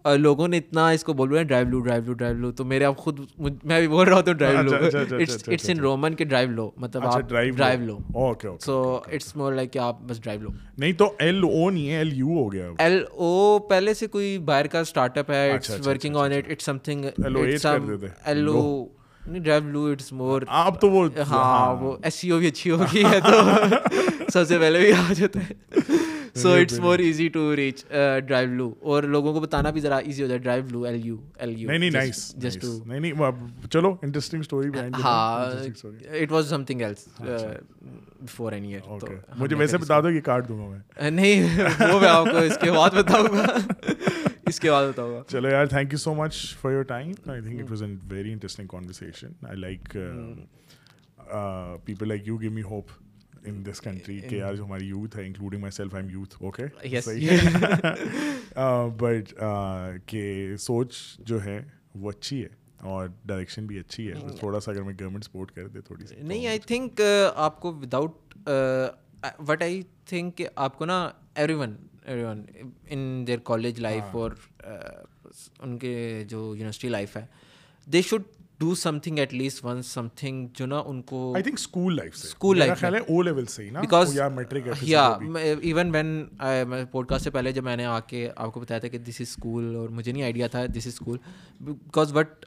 لوگوں 0.06 0.48
نے 0.48 0.58
اتنا 0.58 0.90
اس 0.90 1.04
کو 1.04 1.14
بول 1.14 1.30
رہے 1.30 1.38
ہیں 1.38 1.44
drive 1.44 1.70
love 1.70 1.80
drive 1.80 2.04
love 2.06 2.14
drive 2.14 2.38
love. 2.38 2.52
تو 2.52 2.66
میرے 2.66 2.86
آپ 2.86 2.98
خود 2.98 3.20
میں 3.64 3.80
بھی 3.80 3.88
بول 3.88 4.08
رہا 4.08 4.16
ہوں 4.16 4.22
تو 4.22 4.34
ڈرائیو 4.34 4.60
اچھا، 4.60 5.00
لو۔ 5.10 5.18
اٹس 5.52 5.70
ان 5.70 5.80
رومن 5.80 6.14
کے 6.14 6.24
ڈرائیو 6.24 6.50
لو 6.50 6.72
مطلب 6.78 7.02
اچھا، 7.08 7.16
آپ 7.16 7.30
drive 7.30 7.80
love. 7.80 7.98
Okay 8.14 8.48
so 8.60 9.00
it's 9.12 9.36
more 9.36 9.54
like 9.54 9.78
آپ 9.78 10.02
بس 10.02 10.22
ڈرائیو 10.22 10.42
لو۔ 10.42 10.50
نہیں 10.78 10.94
تو 10.94 11.14
ایل 11.20 11.44
او 11.44 11.70
نہیں 11.70 11.90
ہے 11.90 11.98
ایل 11.98 12.14
یو 12.14 12.28
ہو 12.28 12.54
گیا۔ 12.54 12.72
ایل 12.78 13.04
او 13.12 13.60
پہلے 13.60 13.94
سے 13.94 14.08
کوئی 14.08 14.38
باہر 14.38 14.68
کا 14.68 14.80
اسٹارٹ 14.80 15.18
اپ 15.18 15.32
ہے 15.32 15.52
it's 15.52 15.88
working 15.88 16.16
on 16.16 16.32
it 16.32 16.52
it's 16.52 16.64
something 16.78 17.06
L 17.06 18.48
O 18.48 18.86
drive 19.26 19.70
love. 19.70 19.88
It's 19.92 20.12
more 20.14 20.42
آپ 20.48 20.82
تو 20.82 20.90
وہ 20.90 21.08
ہاں 21.30 21.76
وہ 21.76 21.98
ایس 22.04 22.14
سی 22.14 22.30
او 22.30 22.38
بھی 22.38 22.48
اچھی 22.48 22.72
ہوگی 22.72 23.04
ہے 23.06 23.20
تو۔ 23.20 23.32
سب 24.34 24.48
سے 24.48 24.60
پہلے 24.60 24.80
بھی 24.80 24.92
آ 24.94 25.14
جاتے 25.14 25.40
ہیں۔ 25.40 25.54
So 26.36 26.52
it's 26.52 26.80
more 26.80 27.00
easy 27.00 27.28
to 27.30 27.56
reach 27.56 27.84
drive 28.28 28.54
love 28.54 28.74
اور 28.82 29.04
لوگوں 29.04 29.34
کو 29.34 29.40
بتانا 29.40 29.70
بھی 29.70 29.82
ذرا 29.82 29.98
ایزی 29.98 30.24
ہو 30.24 30.28
جائے 30.28 30.40
drive 30.40 30.66
love 30.70 30.84
L 30.84 31.06
U 31.06 31.18
L 31.36 31.58
U 31.58 31.70
نہیں 31.70 31.90
نائس 31.90 32.34
جسٹ 32.38 32.62
ٹو 32.62 32.78
نہیں 32.86 33.00
نہیں 33.00 33.68
چلو 33.70 33.96
انٹرسٹنگ 34.02 34.42
سٹوری 34.42 34.70
ہاں 35.04 35.52
it 36.12 36.32
was 36.32 36.50
something 36.64 36.82
else 36.82 37.08
before 37.20 38.52
an 38.52 38.64
year 38.64 39.06
مجھے 39.38 39.56
ویسے 39.56 39.78
بتا 39.78 40.00
دو 40.02 40.10
یہ 40.10 40.22
کارڈ 40.22 40.48
دوں 40.48 40.60
گا 40.60 40.68
میں 40.68 41.12
نہیں 41.12 41.60
وہ 41.94 42.00
میں 42.00 42.10
آپ 42.10 42.26
کو 42.32 42.38
اس 42.38 42.58
کے 42.62 42.72
بعد 42.72 42.90
بتاؤں 42.90 43.28
گا 43.34 43.46
اس 44.48 44.60
کے 44.60 44.72
بعد 44.72 44.88
بتاؤں 44.88 45.14
گا 45.14 45.22
چلو 45.28 45.50
یار 45.50 45.66
thank 45.66 45.94
you 45.94 45.98
so 45.98 46.14
much 46.14 46.56
for 46.62 46.72
your 46.72 46.84
time 46.84 47.12
I 47.26 47.42
think 47.42 47.62
it 47.62 47.70
was 47.70 47.84
a 47.84 47.90
very 48.10 48.32
interesting 48.32 48.68
conversation 48.68 49.46
I 49.48 49.58
like 49.58 49.98
people 51.86 52.08
like 52.08 52.28
you 52.28 52.42
give 52.42 52.52
me 52.52 52.62
hope 52.62 52.90
in 53.46 53.66
this 53.66 53.82
country 53.82 54.20
کہ 54.20 54.36
یار 54.36 54.54
جو 54.54 54.66
ہماری 54.66 54.86
یوتھ 54.86 55.18
ہے 55.18 55.26
including 55.26 55.62
myself 55.72 55.96
I 55.96 56.04
am 56.04 56.12
youth 56.12 56.36
okay 56.44 56.66
but 58.98 59.34
کہ 60.06 60.56
سوچ 60.58 60.96
جو 61.20 61.44
ہے 61.44 61.60
وہ 61.96 62.10
اچھی 62.10 62.44
ہے 62.44 62.50
اور 62.78 63.08
ڈائریکشن 63.26 63.68
بھی 63.68 63.80
اچھی 63.80 64.08
ہے 64.08 64.14
تھوڑا 64.40 64.60
سا 64.60 64.72
اگر 64.72 64.82
میں 64.82 64.94
گورنمنٹ 64.94 65.24
سپورٹ 65.24 65.52
کر 65.52 65.68
دے 65.68 65.82
تھوڑی 65.82 66.08
سی 66.08 66.16
نہیں 66.22 66.48
آئی 66.48 66.60
تھنک 66.60 67.02
آپ 67.36 67.60
کو 67.60 67.74
وداؤٹ 67.74 68.38
وٹ 69.48 69.62
آئی 69.62 69.82
تھنک 70.06 70.38
کہ 70.38 70.48
آپ 70.56 70.78
کو 70.78 70.86
نا 70.86 71.10
everyone 71.54 71.76
everyone 72.24 72.46
in 72.90 73.24
their 73.28 73.40
college 73.44 73.80
life 73.80 74.16
اور 74.16 74.32
ان 75.60 75.78
کے 75.78 76.24
جو 76.28 76.46
یونیورسٹی 76.56 76.90
لائف 76.90 77.18
ہے 77.18 77.26
they 77.86 78.02
should 78.02 78.24
do 78.62 78.74
something 79.00 79.20
at 79.20 79.34
least 79.34 79.64
one 79.66 79.82
something 80.16 80.48
جو 80.54 80.66
نا 80.66 80.80
ان 80.80 81.02
کو 81.02 81.34
آئی 81.36 81.44
تھنک 81.44 81.60
اسکول 81.60 81.96
لائف 81.96 82.16
سے. 82.16 82.28
اسکول 82.28 82.60
لائف 82.60 82.80
خیال 82.80 82.96
ہے 82.96 83.00
او 83.00 83.22
لیول 83.22 83.46
سے 83.46 83.64
ہی 83.64 83.70
نا. 83.70 83.82
بیکاز 83.82 84.16
یا 84.18 84.28
میٹرک 84.28 84.68
یا 84.82 85.08
ایون 85.62 85.90
وین 85.96 86.26
پوڈ 86.92 87.08
کاسٹ 87.08 87.24
سے 87.24 87.30
پہلے 87.32 87.52
جب 87.52 87.64
میں 87.64 87.76
نے 87.76 87.86
آ 87.86 88.00
کے 88.00 88.28
آپ 88.36 88.54
کو 88.54 88.60
بتایا 88.60 88.80
تھا 88.80 88.88
کہ 88.88 88.98
دس 88.98 89.22
از 89.22 89.28
اسکول 89.28 89.76
اور 89.76 89.90
مجھے 89.90 90.12
نہیں 90.12 90.24
آئیڈیا 90.24 90.48
تھا 90.48 90.66
this 90.66 90.88
is 90.88 90.94
school 90.94 91.18
because 91.60 92.14
but 92.14 92.46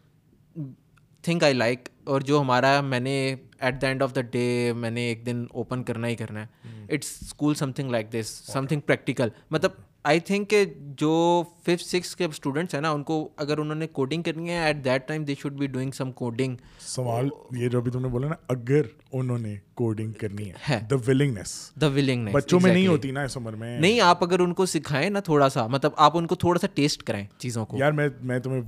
think 1.24 1.44
I 1.44 1.54
like 1.54 1.88
اور 2.04 2.20
جو 2.20 2.40
ہمارا 2.40 2.80
میں 2.80 3.00
نے 3.00 3.14
at 3.58 3.80
the 3.82 3.88
end 3.88 4.02
of 4.02 4.14
the 4.14 4.20
day 4.20 4.72
میں 4.76 4.90
نے 4.90 5.06
ایک 5.08 5.24
دن 5.26 5.44
اوپن 5.50 5.82
کرنا 5.84 6.08
ہی 6.08 6.16
کرنا 6.16 6.40
ہے. 6.40 6.46
It's 6.88 7.16
school 7.22 7.54
something 7.72 7.90
like 7.90 8.12
this 8.12 8.28
something 8.66 8.80
practical 8.80 9.28
مطلب 9.50 9.70
آئی 10.06 10.20
تھنک 10.20 10.50
کہ 10.50 10.64
جو 10.98 11.42
ففتھ 11.62 11.84
سکس 11.84 12.16
کے 12.16 12.24
اسٹوڈنٹس 12.24 12.74
ہیں 12.74 12.80
نا 12.80 12.90
ان 12.90 13.02
کو 13.02 13.28
اگر 13.36 13.58
انہوں 13.58 13.74
نے 13.74 13.86
کوڈنگ 13.86 14.22
کرنی 14.22 14.50
ہے 14.50 14.58
at 14.58 14.84
that 14.84 15.08
time 15.08 15.24
they 15.24 15.34
should 15.42 15.52
be 15.52 15.66
doing 15.66 15.90
some 15.90 16.12
coding 16.12 16.56
سوال 16.80 17.28
یہ 17.56 17.68
جو 17.68 17.78
ابھی 17.78 17.90
تم 17.90 18.02
نے 18.02 18.08
بولا 18.08 18.28
نا 18.28 18.34
اگر 18.48 18.82
انہوں 19.12 19.38
نے 19.38 19.56
کوڈنگ 19.74 20.12
کرنی 20.12 20.50
ہے 20.68 20.78
دا 20.90 20.96
ولنگنیس 21.08 21.72
دا 21.80 21.86
ولنگ 21.86 22.28
بچوں 22.32 22.60
میں 22.62 22.72
نہیں 22.72 22.86
ہوتی 22.86 23.10
نا 23.10 23.22
اس 23.22 23.36
عمر 23.36 23.52
میں۔ 23.52 23.78
نہیں 23.80 24.00
آپ 24.00 24.24
اگر 24.24 24.40
ان 24.40 24.54
کو 24.54 24.66
سکھائیں 24.66 25.10
نا 25.10 25.20
تھوڑا 25.20 25.48
سا 25.48 25.66
مطلب 25.66 25.92
آپ 25.96 26.16
ان 26.16 26.26
کو 26.26 26.34
تھوڑا 26.34 26.58
سا 26.60 26.66
ٹیسٹ 26.74 27.02
کرائیں 27.02 27.26
چیزوں 27.38 27.66
کو۔ 27.66 27.76
یار 27.78 27.92
میں 27.92 28.08
میں 28.22 28.38
تمہیں 28.38 28.60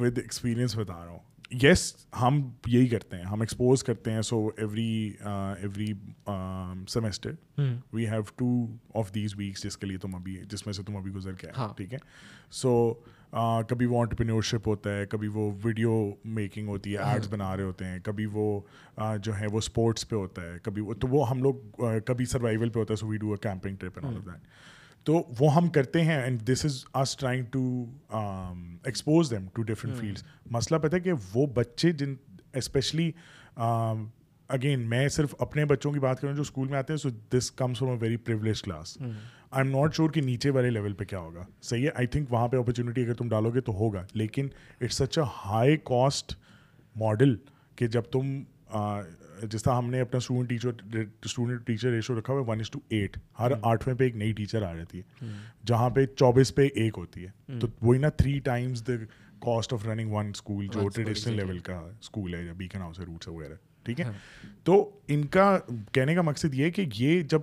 ود 0.00 0.18
ایکسپیرینس 0.18 0.76
بتا 0.76 1.04
رہا 1.04 1.10
ہوں۔ 1.10 1.29
یس 1.50 2.06
ہم 2.20 2.50
یہی 2.66 2.88
کرتے 2.88 3.16
ہیں 3.16 3.24
ہم 3.24 3.40
ایکسپوز 3.40 3.84
کرتے 3.84 4.12
ہیں 4.12 4.22
so 4.22 4.50
every 4.56 5.12
every 5.24 5.92
semester 6.88 7.30
we 7.92 8.06
have 8.08 8.22
two 8.36 8.66
of 8.94 9.14
these 9.14 9.34
weeks 9.36 9.62
جس 9.62 9.76
کے 9.76 9.86
لیے 9.86 9.98
تم 9.98 10.14
ابھی 10.14 10.36
جس 10.50 10.66
میں 10.66 10.72
سے 10.72 10.82
تم 10.82 10.96
ابھی 10.96 11.12
گزر 11.12 11.32
کے 11.32 11.46
آئے 11.54 11.68
ٹھیک 11.76 11.92
ہے؟ 11.92 11.98
سو 12.50 12.94
کبھی 13.68 13.86
وہ 13.86 14.00
آنٹرپرینورشپ 14.00 14.68
ہوتا 14.68 14.96
ہے 14.96 15.06
کبھی 15.06 15.28
وہ 15.28 15.50
ویڈیو 15.64 16.10
میکنگ 16.24 16.68
ہوتی 16.68 16.92
ہے 16.92 16.98
ایڈس 16.98 17.28
بنا 17.28 17.56
رہے 17.56 17.64
ہوتے 17.64 17.84
ہیں 17.84 17.98
کبھی 17.98 18.26
وہ 18.26 18.60
جو 19.22 19.38
ہے 19.40 19.46
وہ 19.52 19.58
اسپورٹس 19.58 20.08
پہ 20.08 20.16
ہوتا 20.16 20.42
ہے 20.42 20.58
کبھی 20.62 20.82
وہ 20.82 20.94
تو 20.94 21.08
وہ 21.08 21.30
ہم 21.30 21.42
لوگ 21.42 21.54
کبھی 22.06 22.24
سروائول 22.24 22.68
پہ 22.68 22.78
ہوتا 22.78 22.92
ہے 22.92 22.96
so 22.96 23.06
we 23.06 23.16
do 23.16 23.30
a 23.30 23.36
camping 23.42 23.76
trip 23.76 23.98
and 23.98 24.08
all 24.08 24.16
of 24.16 24.26
that 24.26 24.48
تو 25.04 25.22
وہ 25.40 25.54
ہم 25.54 25.68
کرتے 25.68 26.04
ہیں 26.04 26.22
and 26.22 26.40
this 26.40 26.64
is 26.64 26.84
us 26.92 27.16
trying 27.16 27.44
to 27.44 27.84
expose 28.84 29.30
them 29.30 29.46
to 29.52 29.62
different 29.62 29.96
fields 29.96 30.24
مسئلہ 30.50 30.78
پتہ 30.78 30.96
ہے 30.96 31.00
کہ 31.00 31.12
وہ 31.34 31.46
بچے 31.46 31.92
جن 31.92 32.14
اسپیشلی 32.54 33.12
اگین 34.48 34.80
میں 34.80 35.08
صرف 35.08 35.34
اپنے 35.38 35.64
بچوں 35.64 35.92
کی 35.92 36.00
بات 36.00 36.20
کروں 36.20 36.34
جو 36.34 36.42
اسکول 36.42 36.68
میں 36.68 36.78
آتے 36.78 36.92
ہیں 36.92 36.98
so 36.98 37.08
this 37.32 37.50
comes 37.50 37.78
from 37.78 37.92
a 37.92 37.98
very 38.00 38.16
privilege 38.16 38.62
class 38.62 38.98
I 39.50 39.66
am 39.66 39.80
not 39.80 39.94
sure 39.94 40.10
کہ 40.10 40.20
نیچے 40.20 40.50
والے 40.50 40.70
لیول 40.70 40.92
پہ 40.92 41.04
کیا 41.04 41.18
ہوگا. 41.18 41.44
صحیح 41.62 41.84
ہے 41.84 41.90
آئی 41.94 42.06
تھنک 42.06 42.32
وہاں 42.32 42.48
پہ 42.48 42.56
اپرچونیٹی 42.56 43.02
اگر 43.02 43.14
تم 43.14 43.28
ڈالو 43.28 43.54
گے 43.54 43.60
تو 43.60 43.72
ہوگا 43.72 44.06
لیکن 44.14 44.48
it's 44.80 44.94
such 44.94 45.18
a 45.18 45.24
high 45.46 45.76
cost 45.76 46.34
model 46.96 47.36
کہ 47.76 47.86
جب 47.86 48.02
تم 48.02 48.42
جس 49.46 49.62
طرح 49.62 49.74
ہم 49.74 49.90
نے 49.90 50.00
اپنا 50.00 50.16
student 50.16 50.48
teacher 50.48 50.70
student 51.22 51.66
teacher 51.66 51.88
ratio 51.90 52.18
رکھا 52.18 52.32
ہوا 52.32 52.42
ہے 52.42 52.46
ون 52.46 52.60
از 52.60 52.70
ٹو 52.70 52.78
ایٹ 52.88 53.16
ہر 53.38 53.50
آٹھویں 53.62 53.96
پہ 53.96 54.04
ایک 54.04 54.16
نئی 54.16 54.32
ٹیچر 54.32 54.62
آ 54.62 54.74
جاتی 54.74 55.00
ہے 55.00 55.26
جہاں 55.66 55.90
پہ 55.90 56.06
چوبیس 56.06 56.54
پہ 56.54 56.68
ایک 56.74 56.94
ہوتی 56.96 57.26
ہے۔ 57.26 57.58
تو 57.60 57.66
وہی 57.82 57.98
نا 57.98 58.08
three 58.08 58.38
times 58.38 58.82
the 58.86 58.92
cost 59.40 59.72
of 59.72 59.86
running 59.86 60.12
one 60.12 60.26
school 60.26 60.66
جو 60.66 60.88
ٹریڈیشنل 60.88 61.36
لیول 61.36 61.58
کا 61.58 61.78
اسکول 62.00 62.34
ہے 62.34 62.44
یا 62.44 62.52
بیکن 62.52 62.80
ہاؤس 62.80 63.00
ہے 63.00 63.04
روٹس 63.04 63.28
وغیرہ 63.28 63.54
ٹھیک 63.84 64.00
ہے؟ 64.00 64.10
تو 64.64 64.90
ان 65.08 65.24
کا 65.24 65.58
کہنے 65.92 66.14
کا 66.14 66.22
مقصد 66.22 66.54
یہ 66.54 66.64
ہے 66.64 66.70
کہ 66.70 66.84
یہ 66.96 67.20
جب 67.20 67.40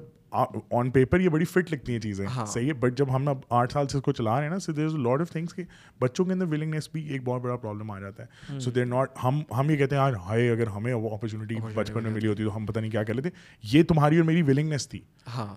آن 0.71 0.89
پیپر 0.89 1.19
یہ 1.19 1.29
بڑی 1.29 1.45
فٹ 1.45 1.71
لگتی 1.71 1.93
ہیں 1.93 1.99
چیزیں 1.99 2.27
صحیح 2.47 2.67
ہے 2.67 2.73
بٹ 2.73 2.97
جب 2.97 3.15
ہم 3.15 3.27
آٹھ 3.49 3.73
سال 3.73 3.87
سے 3.87 3.97
اس 3.97 4.03
کو 4.03 4.11
چلا 4.11 4.35
رہے 4.35 4.43
ہیں 4.43 4.49
نا 4.49 4.59
so 4.59 4.71
there 4.71 4.85
is 4.85 4.95
lot 4.95 5.21
of 5.21 5.31
things 5.31 5.53
کہ 5.53 5.63
بچوں 5.99 6.25
کے 6.25 6.33
اندر 6.33 6.45
ولنگنیس 6.45 6.89
بھی 6.91 7.07
ایک 7.07 7.21
بہت 7.23 7.41
بڑا 7.41 7.55
پرابلم 7.55 7.91
آ 7.91 7.99
جاتا 7.99 8.23
ہے۔ 8.23 8.59
سو 8.59 8.71
دیر 8.71 8.85
ناٹ 8.85 9.11
ہم 9.23 9.41
ہم 9.57 9.69
یہ 9.69 9.75
کہتے 9.75 9.95
ہیں 9.95 10.03
یار 10.03 10.13
ہائے 10.13 10.51
اگر 10.51 10.67
ہمیں 10.67 10.93
وہ 10.93 11.09
اپرچونیٹی 11.09 11.55
بچپن 11.73 12.03
میں 12.03 12.11
ملی 12.11 12.27
ہوتی 12.27 12.43
تو 12.43 12.55
ہم 12.55 12.65
پتہ 12.65 12.79
نہیں 12.79 12.91
کیا 12.91 13.03
کر 13.03 13.13
لیتے۔ 13.13 13.29
یہ 13.63 13.83
تمہاری 13.83 14.17
اور 14.17 14.25
میری 14.25 14.41
ولنگنیس 14.41 14.89
تھی۔ 14.89 14.99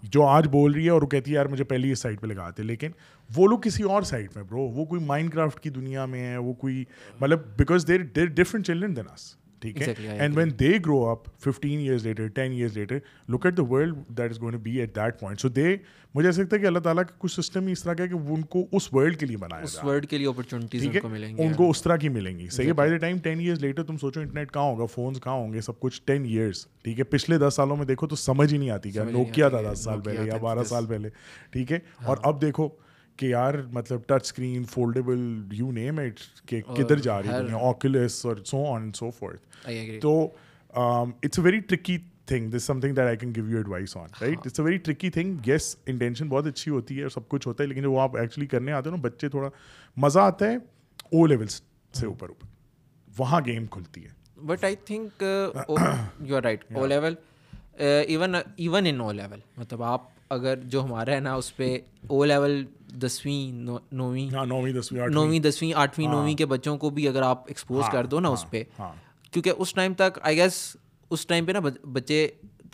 جو 0.02 0.26
آج 0.26 0.48
بول 0.48 0.72
رہی 0.72 0.84
ہے 0.84 0.90
اور 0.90 1.02
وہ 1.02 1.06
کہتی 1.06 1.30
ہے 1.30 1.36
یار 1.36 1.46
مجھے 1.46 1.64
پہلے 1.64 1.92
اس 1.92 1.98
سائڈ 1.98 2.20
پہ 2.20 2.26
لگاتے 2.26 2.62
لیکن 2.62 2.90
وہ 3.36 3.46
لوگ 3.48 3.58
کسی 3.58 3.82
اور 3.82 4.02
سائڈ 4.02 4.30
میں 4.34 4.44
برو 4.44 4.60
وہ 4.60 4.84
کوئی 4.84 5.04
مائنڈ 5.04 5.32
کرافٹ 5.32 5.60
کی 5.60 5.70
دنیا 5.70 6.06
میں 6.06 6.26
ہے 6.26 6.36
وہ 6.36 6.52
کوئی 6.52 6.84
مطلب 7.20 7.38
because 7.56 7.88
they're 7.88 8.00
they're 8.00 8.26
different 8.26 8.66
children 8.66 8.96
than 8.96 9.04
us 9.14 9.36
ٹھیک 9.61 9.80
ہے؟ 9.82 9.94
And 10.18 10.36
when 10.36 10.50
they 10.61 10.72
grow 10.86 11.08
up 11.08 11.24
fifteen 11.40 11.78
years 11.78 12.06
later 12.06 12.26
ten 12.26 12.52
years 12.52 12.76
later 12.78 12.98
look 13.28 13.46
at 13.46 13.56
the 13.56 13.62
world 13.62 13.96
that 14.08 14.30
is 14.30 14.40
going 14.40 14.56
be 14.56 14.80
at 14.80 14.96
that 14.96 15.20
point 15.20 15.40
so 15.40 15.48
they 15.48 15.76
مجھے 16.14 16.28
ایسا 16.28 16.42
لگتا 16.42 16.56
ہے 16.56 16.61
کہ 16.61 16.66
اللہ 16.66 16.78
تعالیٰ 16.78 17.04
کا 17.04 17.14
کچھ 17.18 17.40
سسٹم 17.40 17.66
ہی 17.66 17.72
اس 17.72 17.82
طرح 17.82 17.94
کا 17.94 18.02
ہے 18.04 18.08
کہ 18.08 18.14
وہ 18.14 18.36
ان 18.36 18.42
کو 18.42 18.64
اس 18.72 18.94
ورلڈ 18.94 19.20
کے 19.20 19.26
لیے 19.26 19.36
بنایا 19.36 19.62
اس 19.62 19.84
ورلڈ 19.84 20.06
کے 20.06 20.18
لیے 20.18 20.26
اپرچونیٹیز 20.26 20.86
ان 20.86 21.00
کو 21.02 21.08
ملیں 21.08 21.36
گی 21.36 21.42
ان 21.42 21.52
کو 21.52 21.70
اس 21.70 21.82
طرح 21.82 21.96
کی 21.96 22.08
ملیں 22.08 22.38
گی۔ 22.38 22.48
صحیح 22.48 22.66
ہے؟ 22.66 22.72
By 22.72 22.90
the 22.90 22.96
time 22.96 23.18
ten 23.18 23.40
years 23.40 23.61
later 23.61 23.82
تم 23.82 23.96
سوچو 23.96 24.20
انٹرنیٹ 24.20 24.52
کہاں 24.52 24.64
ہوگا؟ 24.64 24.86
فونس 24.86 25.20
کہاں 25.20 25.34
ہوں 25.34 25.52
گے؟ 25.52 25.61
سب 25.61 25.80
کچھ 25.80 26.02
ٹین 26.04 26.24
ایئرس 26.24 26.66
ٹھیک 26.82 26.98
ہے؟ 26.98 27.04
پچھلے 27.04 27.38
دس 27.38 27.54
سالوں 27.54 27.76
میں 27.76 27.86
دیکھو 27.86 28.06
تو 28.06 28.16
سمجھ 28.16 28.52
ہی 28.52 28.58
نہیں 28.58 28.70
آتی 28.70 28.90
کیا 28.90 29.04
نوکیا 29.04 29.48
تھا 29.48 29.72
دس 29.72 29.78
سال 29.78 30.00
پہلے 30.00 30.26
یا 30.26 30.36
بارہ 30.36 30.64
سال 30.64 30.86
پہلے۔ 30.86 31.08
ٹھیک 31.50 31.72
ہے؟ 31.72 31.78
اور 32.04 32.16
اب 32.22 32.42
دیکھو 32.42 32.68
کہ 33.20 33.26
یار 33.26 33.54
مطلب 33.72 34.00
touch 34.06 34.22
screen 34.22 34.64
foldable 34.64 35.42
you 35.52 35.72
name 35.72 35.98
it 35.98 36.48
کہ 36.48 36.60
کدھر 36.60 36.96
جا 36.96 37.22
رہی 37.22 37.28
ہے 37.28 37.54
آکولس 37.60 38.26
اور 38.26 38.36
سو 38.36 38.64
آن 38.74 38.92
سو 38.92 39.10
فورتھ 39.10 39.68
تو 40.02 40.28
it's 40.70 41.38
a 41.38 41.44
very 41.44 41.60
tricky 41.60 41.98
thing 42.26 42.50
this 42.50 42.64
something 42.80 42.94
that 42.94 43.06
I 43.06 43.16
can 43.16 43.34
give 43.34 43.50
you 43.50 43.56
advice 43.56 43.96
on 43.96 44.08
right 44.20 44.38
it's 44.38 44.60
a 44.60 44.64
very 44.64 44.76
tricky 44.76 45.10
thing 45.10 45.48
yes 45.48 45.76
intention 45.86 46.28
بہت 46.28 46.46
اچھی 46.46 46.70
ہوتی 46.72 46.96
ہے 46.96 47.02
اور 47.02 47.10
سب 47.10 47.28
کچھ 47.28 47.48
ہوتا 47.48 47.64
ہے 47.64 47.68
لیکن 47.68 47.82
جب 47.82 47.90
وہ 47.90 48.00
آپ 48.00 48.16
ایکچولی 48.16 48.46
کرنے 48.46 48.72
آتے 48.72 48.90
ہو 48.90 48.94
نا 48.96 49.00
بچے 49.02 49.28
تھوڑا 49.28 49.48
مزہ 49.96 50.18
آتا 50.18 50.46
ہے 50.46 50.56
او 50.56 51.26
لیولس 51.26 51.62
سے 51.92 52.06
اوپر 52.06 52.28
اوپر۔ 52.28 52.46
وہاں 53.18 53.40
گیم 53.46 53.66
کھلتی 53.66 54.04
ہے۔ 54.04 54.10
But 54.46 54.64
I 54.64 54.76
think 54.76 55.24
you 56.20 56.36
are 56.36 56.42
right 56.42 56.64
O 56.74 56.86
level 56.86 57.14
even 58.06 58.34
even 58.34 58.86
in 58.86 59.00
O 59.00 59.12
level 59.12 59.40
مطلب 59.56 59.82
آپ 59.82 60.00
اگر 60.30 60.58
جو 60.64 60.84
ہمارا 60.84 61.12
ہے 61.12 61.20
نا 61.20 61.34
اس 61.34 61.56
پہ 61.56 61.78
او 62.06 62.24
لیول 62.24 62.64
دسویں 63.02 63.52
نویں 63.52 64.30
نویں 64.46 64.72
دسویں 64.72 65.08
نویں 65.08 65.38
دسویں 65.38 65.72
آٹھویں 65.74 66.08
نویں 66.08 66.34
کے 66.34 66.46
بچوں 66.46 66.76
کو 66.78 66.90
بھی 66.90 67.08
اگر 67.08 67.22
آپ 67.22 67.44
ایکسپوز 67.46 67.84
کر 67.92 68.06
دو 68.06 68.20
نا 68.20 68.28
اس 68.28 68.50
پہ 68.50 68.62
کیونکہ 69.32 69.52
اس 69.58 69.74
ٹائم 69.74 69.94
تک 69.94 70.18
آئی 70.22 70.36
گیس 70.36 70.76
اس 71.10 71.26
ٹائم 71.26 71.46
پہ 71.46 71.52
نا 71.52 71.60
بچے 71.92 72.28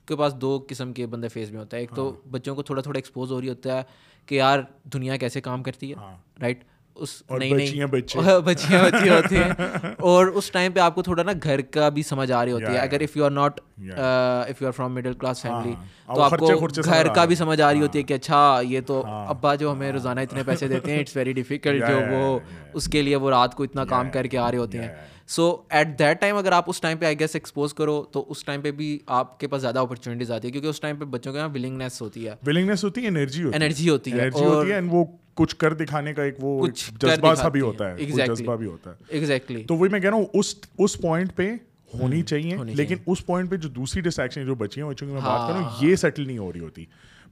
کے 0.07 0.17
پاس 0.17 0.35
دو 0.35 0.67
قسم 0.69 0.93
کے 0.93 1.07
بندے 1.07 1.29
فیس 1.29 1.51
میں 1.51 1.61
ہوتا 1.61 1.77
ہے 1.77 1.83
ایک 1.83 1.91
تو 1.95 2.13
بچوں 2.31 2.55
کو 2.55 2.63
تھوڑا 2.63 2.83
تھوڑا 2.83 2.99
ایکسپوز 2.99 3.33
ہو 3.33 3.41
رہی 3.41 3.49
ہوتا 3.49 3.77
ہے 3.77 3.83
کہ 4.27 4.35
یار 4.35 4.61
دنیا 4.93 5.17
کیسے 5.17 5.41
کام 5.41 5.63
کرتی 5.63 5.91
ہے 5.91 5.97
رائٹ 6.41 6.65
اس 6.97 7.23
نئی 7.31 7.53
نئی 7.53 7.85
بچیاں 7.85 8.41
بچی 8.85 9.09
ہوتی 9.09 9.37
ہیں۔ 9.37 9.53
اور 9.99 10.27
اس 10.27 10.51
ٹائم 10.51 10.73
پہ 10.73 10.81
آپ 10.81 10.95
کو 10.95 11.03
تھوڑا 11.03 11.23
نا 11.23 11.33
گھر 11.43 11.61
کا 11.61 11.89
بھی 11.89 12.03
سمجھ 12.03 12.33
آ 12.33 12.45
رہی 12.45 12.53
ہوتی 12.53 12.65
ہے۔ 12.65 12.79
اگر 12.79 13.01
if 13.01 13.17
you 13.17 13.25
are 13.25 13.31
not 13.31 13.61
if 14.49 14.63
you 14.63 14.67
are 14.67 14.73
from 14.73 14.95
middle 14.95 15.15
class 15.15 15.43
family 15.43 15.73
تو 16.15 16.23
آپ 16.23 16.31
کو 16.31 16.47
گھر 16.85 17.09
کا 17.09 17.25
بھی 17.25 17.35
سمجھ 17.35 17.61
آ 17.61 17.73
رہی 17.73 17.81
ہوتی 17.81 17.99
ہے 17.99 18.03
کہ 18.03 18.15
اچھا 18.15 18.61
یہ 18.63 18.81
تو 18.87 19.03
ابا 19.07 19.55
جو 19.55 19.73
ہمیں 19.73 19.93
روزانہ 19.93 20.21
اتنے 20.21 20.43
پیسے 20.43 20.69
دیتے 20.69 20.93
ہیں 20.93 21.01
اٹس 21.01 21.17
ویری 21.17 21.33
ڈیفیکلٹ 21.33 21.89
جو 21.89 22.01
وہ 22.11 22.39
اس 22.75 22.89
کے 22.89 23.03
لیے 23.03 23.17
وہ 23.17 23.31
رات 23.31 23.55
کو 23.55 23.63
اتنا 23.63 23.85
کام 23.85 24.11
کر 24.11 24.27
کے 24.27 24.39
آ 24.39 24.51
رہے 24.51 24.59
ہوتے 24.59 24.79
ہیں۔ 24.79 24.89
سو 25.29 25.63
ایٹ 25.69 25.99
دیٹ 25.99 26.21
ٹائم 26.21 26.37
اگر 26.37 26.53
آپ 26.53 26.65
اس 26.67 26.81
ٹائم 26.81 26.99
پہ 26.99 27.07
آئی 27.07 27.21
گیس 27.21 27.31
ایکسپوز 27.35 27.75
کرو 27.75 28.05
تو 28.13 28.25
اس 28.29 28.45
ٹائم 28.45 28.61
پہ 28.61 28.71
بھی 28.71 28.99
آپ 29.07 29.41
کے 29.41 29.49
پاس 29.49 29.61
زیادہ 29.61 29.79
اپرچونیٹیز 29.79 30.31
آتی 30.31 30.47
ہے 30.47 30.53
کیونکہ 30.53 30.69
اس 30.69 30.81
ٹائم 30.81 30.97
پہ 30.97 31.05
بچوں 31.05 31.33
کے 31.33 31.39
یہاں 31.39 31.49
ولنگنیس 31.49 32.03
ہوتی 32.03 32.27
ہے۔ 32.27 32.35
ولنگنیس 32.47 32.85
ہوتی 32.85 33.03
ہے 33.03 33.09
انرجی 33.09 33.43
ہوتی 33.43 33.59
ہے۔ 33.59 33.65
انرجی 33.65 33.89
ہوتی 33.89 34.13
ہے 34.13 34.45
اور 34.45 34.67
وہ 34.89 35.05
کچھ 35.35 35.57
کر 35.57 35.75
دکھانے 35.75 36.15
کا 36.15 36.23
ایک 36.23 36.35
وہ 36.41 36.67
جذبہ 37.03 37.35
سا 37.35 37.49
بھی 37.49 37.61
ہوتا 37.61 37.91
ہے 37.91 38.05
جذبہ 38.05 38.57
بھی 38.57 38.67
ہوتا 38.67 38.91
ہے۔ 38.91 38.97
ایگزیکٹلی 39.09 39.65
تو 39.65 39.75
وہی 39.75 39.91
میں 39.91 40.01
کہہ 40.01 40.11
رہا 40.11 40.17
ہوں 40.17 40.27
اس 40.35 40.55
اس 40.79 41.01
پوائنٹ 41.03 41.37
پہ 41.37 41.53
ہونی 42.01 42.23
چاہیے 42.23 42.57
لیکن 42.65 42.97
اس 43.07 43.27
پوائنٹ 43.27 43.51
پہ 43.51 43.57
جو 43.57 43.69
دوسری 43.69 44.01
ڈسٹریکشن 44.01 44.47
جو 44.47 44.55
بچی 44.55 44.83
ہیں 44.83 44.89
بچوں 44.89 45.07
کی 45.07 45.13
میں 45.13 45.23
بات 45.25 45.51
کروں 45.51 45.89
یہ 45.89 45.97
سیٹل 45.97 46.27
نہیں 46.27 46.39
ہو 46.39 46.53
رہی 46.53 46.61
ہوتی۔ 46.61 46.85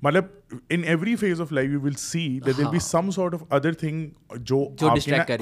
مطلب 0.03 0.25
in 0.71 0.83
every 0.85 1.17
phase 1.17 1.41
of 1.41 1.53
life 1.53 1.71
you 1.71 1.81
will 1.81 1.93
see 1.93 2.41
that 2.41 2.59
will 2.59 2.65
be 2.71 2.79
some 2.79 3.11
sort 3.11 3.35
of 3.35 3.43
other 3.51 3.73
thing 3.73 4.09
جو 4.37 4.69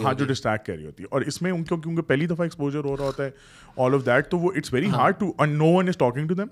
ہاں 0.05 0.15
جو 0.15 0.25
ڈسٹریکٹ 0.25 0.67
کر 0.67 0.75
رہی 0.77 0.87
ہوتی 0.87 1.03
ہے۔ 1.03 1.09
اور 1.11 1.21
اس 1.21 1.43
میں 1.43 1.51
ان 1.51 1.65
کو 1.65 1.77
کیونکہ 1.77 2.03
پہلی 2.03 2.27
دفعہ 2.27 2.43
ایکسپوجر 2.43 2.85
ہو 2.85 2.97
رہا 2.97 3.05
ہوتا 3.05 3.25
ہے 3.25 3.31
آل 3.77 3.95
آف 3.95 4.07
دیٹ 4.07 4.29
تو 4.29 4.39
وہ 4.39 4.53
it's 4.57 4.73
very 4.73 4.91
hard 4.91 5.15
to 5.19 5.45
no 5.47 5.65
one 5.65 5.89
is 5.89 5.97
talking 5.97 6.29
to 6.29 6.35
them 6.35 6.47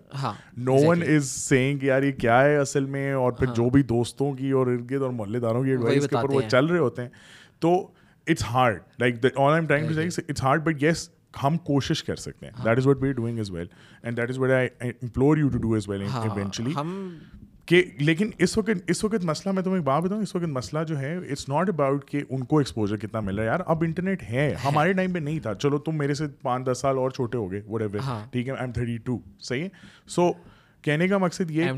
no 0.56 0.74
one 0.74 1.02
is 1.02 1.30
seeing 1.30 1.82
یار 1.82 2.02
یہ 2.02 2.12
کیا 2.12 2.44
ہے 2.44 2.56
اصل 2.56 2.84
میں؟ 2.84 3.12
اور 3.12 3.32
پھر 3.32 3.46
جو 3.46 3.70
بھی 3.70 3.82
دوستوں 3.82 4.32
کی 4.32 4.50
اور 4.50 4.66
ارد 4.66 4.90
گرد 4.90 5.02
اور 5.02 5.10
محلے 5.10 5.40
داروں 5.40 5.64
کی 5.64 5.70
ایڈوائس 5.70 6.08
کے 6.08 6.16
اوپر 6.16 6.34
وہ 6.34 6.40
چل 6.48 6.66
رہے 6.66 6.78
ہوتے 6.78 7.02
ہیں۔ 7.02 7.08
تو 7.60 7.88
it's 8.26 8.44
hard 8.44 8.80
like 8.98 9.14
all 9.36 9.54
am 9.54 9.66
trying 9.66 9.88
to 9.88 10.00
it's 10.28 10.42
hard 10.42 10.62
but 10.62 10.82
yes 10.82 11.10
ہم 11.42 11.56
کوشش 11.56 12.04
کر 12.04 12.16
سکتے 12.16 12.46
ہیں۔ 12.46 12.64
That 12.64 12.78
is 12.78 12.86
what 12.86 13.02
we 13.02 13.12
doing 13.12 13.38
is 13.38 13.50
well 13.50 13.66
and 14.02 14.16
that 14.16 14.30
is 14.30 14.38
what 14.38 14.50
I 14.50 14.68
implore 14.80 15.36
you 15.36 15.48
to 15.48 15.58
do 15.58 15.74
is 15.74 15.88
well 15.88 16.02
eventually 16.02 16.74
کہ 17.70 17.82
لیکن 17.98 18.30
اس 18.38 18.58
وقت 18.58 18.70
اس 18.88 19.04
وقت 19.04 19.24
مسئلہ 19.24 19.54
میں 19.54 19.62
تمہیں 19.62 19.80
بات 19.80 20.02
بتاؤں 20.02 20.22
اس 20.22 20.36
وقت 20.36 20.44
مسئلہ 20.44 20.84
جو 20.84 20.98
ہے 20.98 21.16
اٹس 21.16 21.48
ناٹ 21.48 21.68
اباؤٹ 21.68 22.10
کہ 22.10 22.20
ان 22.30 22.44
کو 22.44 22.58
ایکسپوجر 22.58 22.96
کتنا 22.96 23.20
مل 23.20 23.34
رہا 23.34 23.42
ہے۔ 23.42 23.48
یار 23.48 23.60
اب 23.66 23.82
انٹرنیٹ 23.82 24.22
ہے۔ 24.22 24.54
ہمارے 24.64 24.92
ٹائم 24.92 25.12
پہ 25.12 25.18
نہیں 25.18 25.40
تھا۔ 25.40 25.54
چلو 25.54 25.78
تم 25.78 25.98
میرے 25.98 26.14
سے 26.14 26.24
پانچ 26.42 26.66
دس 26.66 26.78
سال 26.78 26.98
اور 26.98 27.10
چھوٹے 27.10 27.38
ہو 27.38 27.52
گئے 27.52 27.60
وٹ 27.68 27.82
ایور 27.82 28.24
ٹھیک 28.30 28.46
ہے 28.46 28.52
آئی 28.52 28.60
ایم 28.60 28.72
تھرٹی 28.72 28.98
ٹو 28.98 29.18
صحیح 29.40 29.62
ہے؟ 29.62 29.68
سو 30.08 30.30
کہنے 30.84 31.08
کا 31.08 31.18
مقصد 31.18 31.50
یہ 31.50 31.70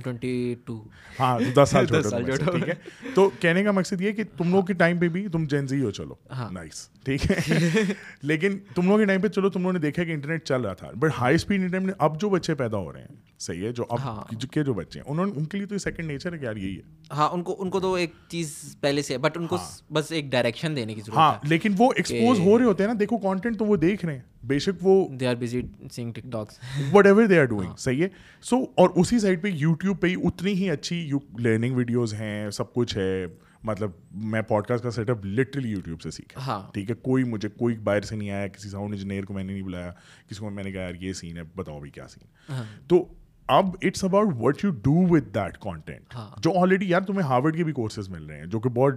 ہاں 1.20 1.38
دس 1.54 1.68
سال 1.70 1.86
ٹھیک 1.86 2.68
ہے؟ 2.68 2.74
تو 3.14 3.28
کہنے 3.40 3.62
کا 3.64 3.70
مقصد 3.70 4.00
یہ 4.00 4.12
کہ 4.12 4.22
تم 4.36 4.50
لوگ 4.50 4.64
کے 4.64 4.72
ٹائم 4.72 4.98
پہ 4.98 5.08
بھی 5.08 5.26
تم 5.28 5.44
جینزی 5.44 5.82
ہو 5.82 5.90
چلو۔ 5.90 6.14
ہاں۔ 6.30 6.50
نائس 6.52 6.88
ٹھیک 7.04 7.30
ہے؟ 7.30 7.36
لیکن 8.22 8.58
تم 8.74 8.88
لوگ 8.88 8.98
کے 8.98 9.04
ٹائم 9.04 9.20
پہ 9.20 9.28
چلو 9.28 9.50
تم 9.50 9.60
لوگوں 9.60 9.72
نے 9.72 9.78
دیکھا 9.78 10.04
کہ 10.04 10.10
انٹرنیٹ 10.10 10.44
چل 10.44 10.60
رہا 10.60 10.74
تھا۔ 10.74 10.90
بٹ 10.96 11.12
ہائی 11.18 11.34
اسپیڈ 11.34 11.60
انٹرنیٹ 11.60 11.94
اب 11.98 12.20
جو 12.20 12.28
بچے 12.30 12.54
پیدا 12.54 12.76
ہو 12.76 12.92
رہے 12.92 13.00
ہیں 13.00 13.16
صحیح 13.38 13.64
ہے؟ 13.64 13.72
جو 13.72 13.84
اب 13.90 14.00
ہاں۔ 14.00 14.22
کے 14.52 14.62
جو 14.64 14.74
بچے 14.74 14.98
ہیں 14.98 15.10
انہوں 15.10 15.26
نے 15.26 15.32
ان 15.36 15.44
کے 15.44 15.58
لیے 15.58 15.66
تو 15.66 15.78
سیکنڈ 15.78 16.06
نیچر 16.06 16.32
ہے 16.32 16.38
کہ 16.38 16.44
یار 16.44 16.56
یہی 16.56 16.76
ہے۔ 16.76 16.82
ہاں 17.10 17.28
ان 17.28 17.42
کو 17.42 17.56
ان 17.58 17.70
کو 17.70 17.80
تو 17.80 17.94
ایک 17.94 18.12
چیز 18.28 18.52
پہلے 18.80 19.02
سے 19.02 19.14
ہے 19.14 19.18
بٹ 19.18 19.36
ان 19.36 19.46
کو 19.46 19.58
بس 19.90 20.12
ایک 20.12 20.30
ڈائریکشن 20.30 20.76
دینے 20.76 20.94
کی 20.94 21.00
ضرورت 21.00 21.18
ہاں 21.18 21.32
لیکن 21.44 21.74
وہ 21.78 21.92
ایکسپوز 21.96 22.40
ہو 22.40 22.58
رہے 22.58 22.64
ہوتے 22.64 22.82
ہیں 22.82 22.88
نا 22.88 22.96
دیکھو 23.00 23.18
کانٹینٹ 23.18 23.58
تو 23.58 23.64
وہ 23.64 23.76
دیکھ 23.76 24.04
رہے 24.04 24.14
ہیں۔ 24.14 24.31
بے 24.42 24.58
شک 24.58 24.86
وہ 24.86 25.08
they 25.08 25.26
are 25.26 25.34
busy 25.34 25.60
sing 25.92 26.12
TikToks 26.32 26.58
whatever 27.06 27.26
they 27.26 27.38
are 27.40 27.44
doing 27.44 27.72
صحیح 27.78 28.02
ہے؟ 28.02 28.08
سو 28.42 28.56
اور 28.74 28.90
اسی 28.96 29.18
سائڈ 29.18 29.42
پہ 29.42 29.48
یوٹیوب 29.48 30.00
پہ 30.00 30.06
ہی 30.06 30.14
اتنی 30.24 30.52
ہی 30.52 30.70
اچھی 30.70 31.10
لرننگ 31.38 31.76
ویڈیوز 31.76 32.14
ہیں 32.14 32.50
سب 32.50 32.72
کچھ 32.74 32.98
ہے۔ 32.98 33.26
مطلب 33.62 33.90
میں 34.14 34.42
پوڈ 34.42 34.66
کاسٹ 34.66 34.82
کا 34.82 34.90
سیٹ 34.90 35.10
اپ 35.10 35.24
لٹرلی 35.24 35.70
یوٹیوب 35.70 36.00
سے 36.00 36.10
سیکھا۔ 36.10 36.40
ہاں۔ 36.46 36.72
ٹھیک 36.74 36.90
ہے؟ 36.90 36.94
کوئی 36.94 37.24
مجھے 37.24 37.48
کوئی 37.48 37.78
باہر 37.78 38.00
سے 38.00 38.16
نہیں 38.16 38.30
آیا 38.30 38.46
کسی 38.48 38.68
ساؤنڈ 38.68 38.94
انجینئر 38.94 39.24
کو 39.24 39.34
میں 39.34 39.44
نے 39.44 39.52
نہیں 39.52 39.62
بلایا 39.62 39.90
کسی 40.28 40.38
کو 40.38 40.50
میں 40.50 40.64
نے 40.64 40.72
کہا 40.72 40.82
یار 40.82 40.94
یہ 41.00 41.12
سین 41.12 41.36
ہے 41.36 41.42
بتاؤ 41.56 41.80
بھی 41.80 41.90
کیا 41.90 42.08
سین 42.08 42.52
تو 42.88 43.04
اب 43.48 43.66
it's 43.82 44.04
about 44.04 44.28
what 44.38 44.64
you 44.64 44.70
do 44.70 44.94
with 45.08 45.34
that 45.34 45.58
content 45.58 46.14
جو 46.42 46.58
آلریڈی 46.58 46.88
یار 46.88 47.00
تمہیں 47.00 47.22
ہارورڈ 47.22 47.56
کے 47.56 47.64
بھی 47.64 47.72
کورسز 47.72 48.08
مل 48.08 48.26
رہے 48.26 48.38
ہیں 48.38 48.46
جو 48.46 48.60
کہ 48.60 48.68
بہت 48.68 48.94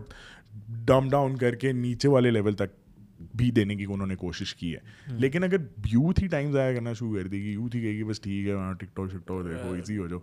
ڈم 0.85 1.09
ڈاؤن 1.09 1.37
کر 1.37 1.55
کے 1.55 1.71
نیچے 1.71 2.09
والے 2.09 2.31
لیول 2.31 2.53
تک 2.53 2.84
بھی 3.33 3.51
دینے 3.51 3.75
کی 3.75 3.85
انہوں 3.89 4.07
نے 4.07 4.15
کوشش 4.15 4.55
کی 4.55 4.75
ہے۔ 4.75 4.79
لیکن 5.17 5.43
اگر 5.43 5.57
یوتھ 5.85 6.23
ہی 6.23 6.27
ٹائم 6.27 6.51
ضائع 6.51 6.73
کرنا 6.73 6.93
شروع 6.93 7.15
کر 7.15 7.27
دے 7.27 7.37
گی 7.37 7.51
یوتھ 7.51 7.75
ہی 7.75 7.81
کہے 7.81 7.91
گی 7.91 8.03
بس 8.03 8.21
ٹھیک 8.21 8.47
ہے 8.47 8.53
وہاں 8.53 8.73
ٹک 8.73 8.95
ٹاک 8.95 9.09
شک 9.11 9.27
ٹاک 9.27 9.45
دیکھو 9.45 9.73
ایزی 9.73 9.97
ہو 9.97 10.07
جاؤ۔ 10.07 10.19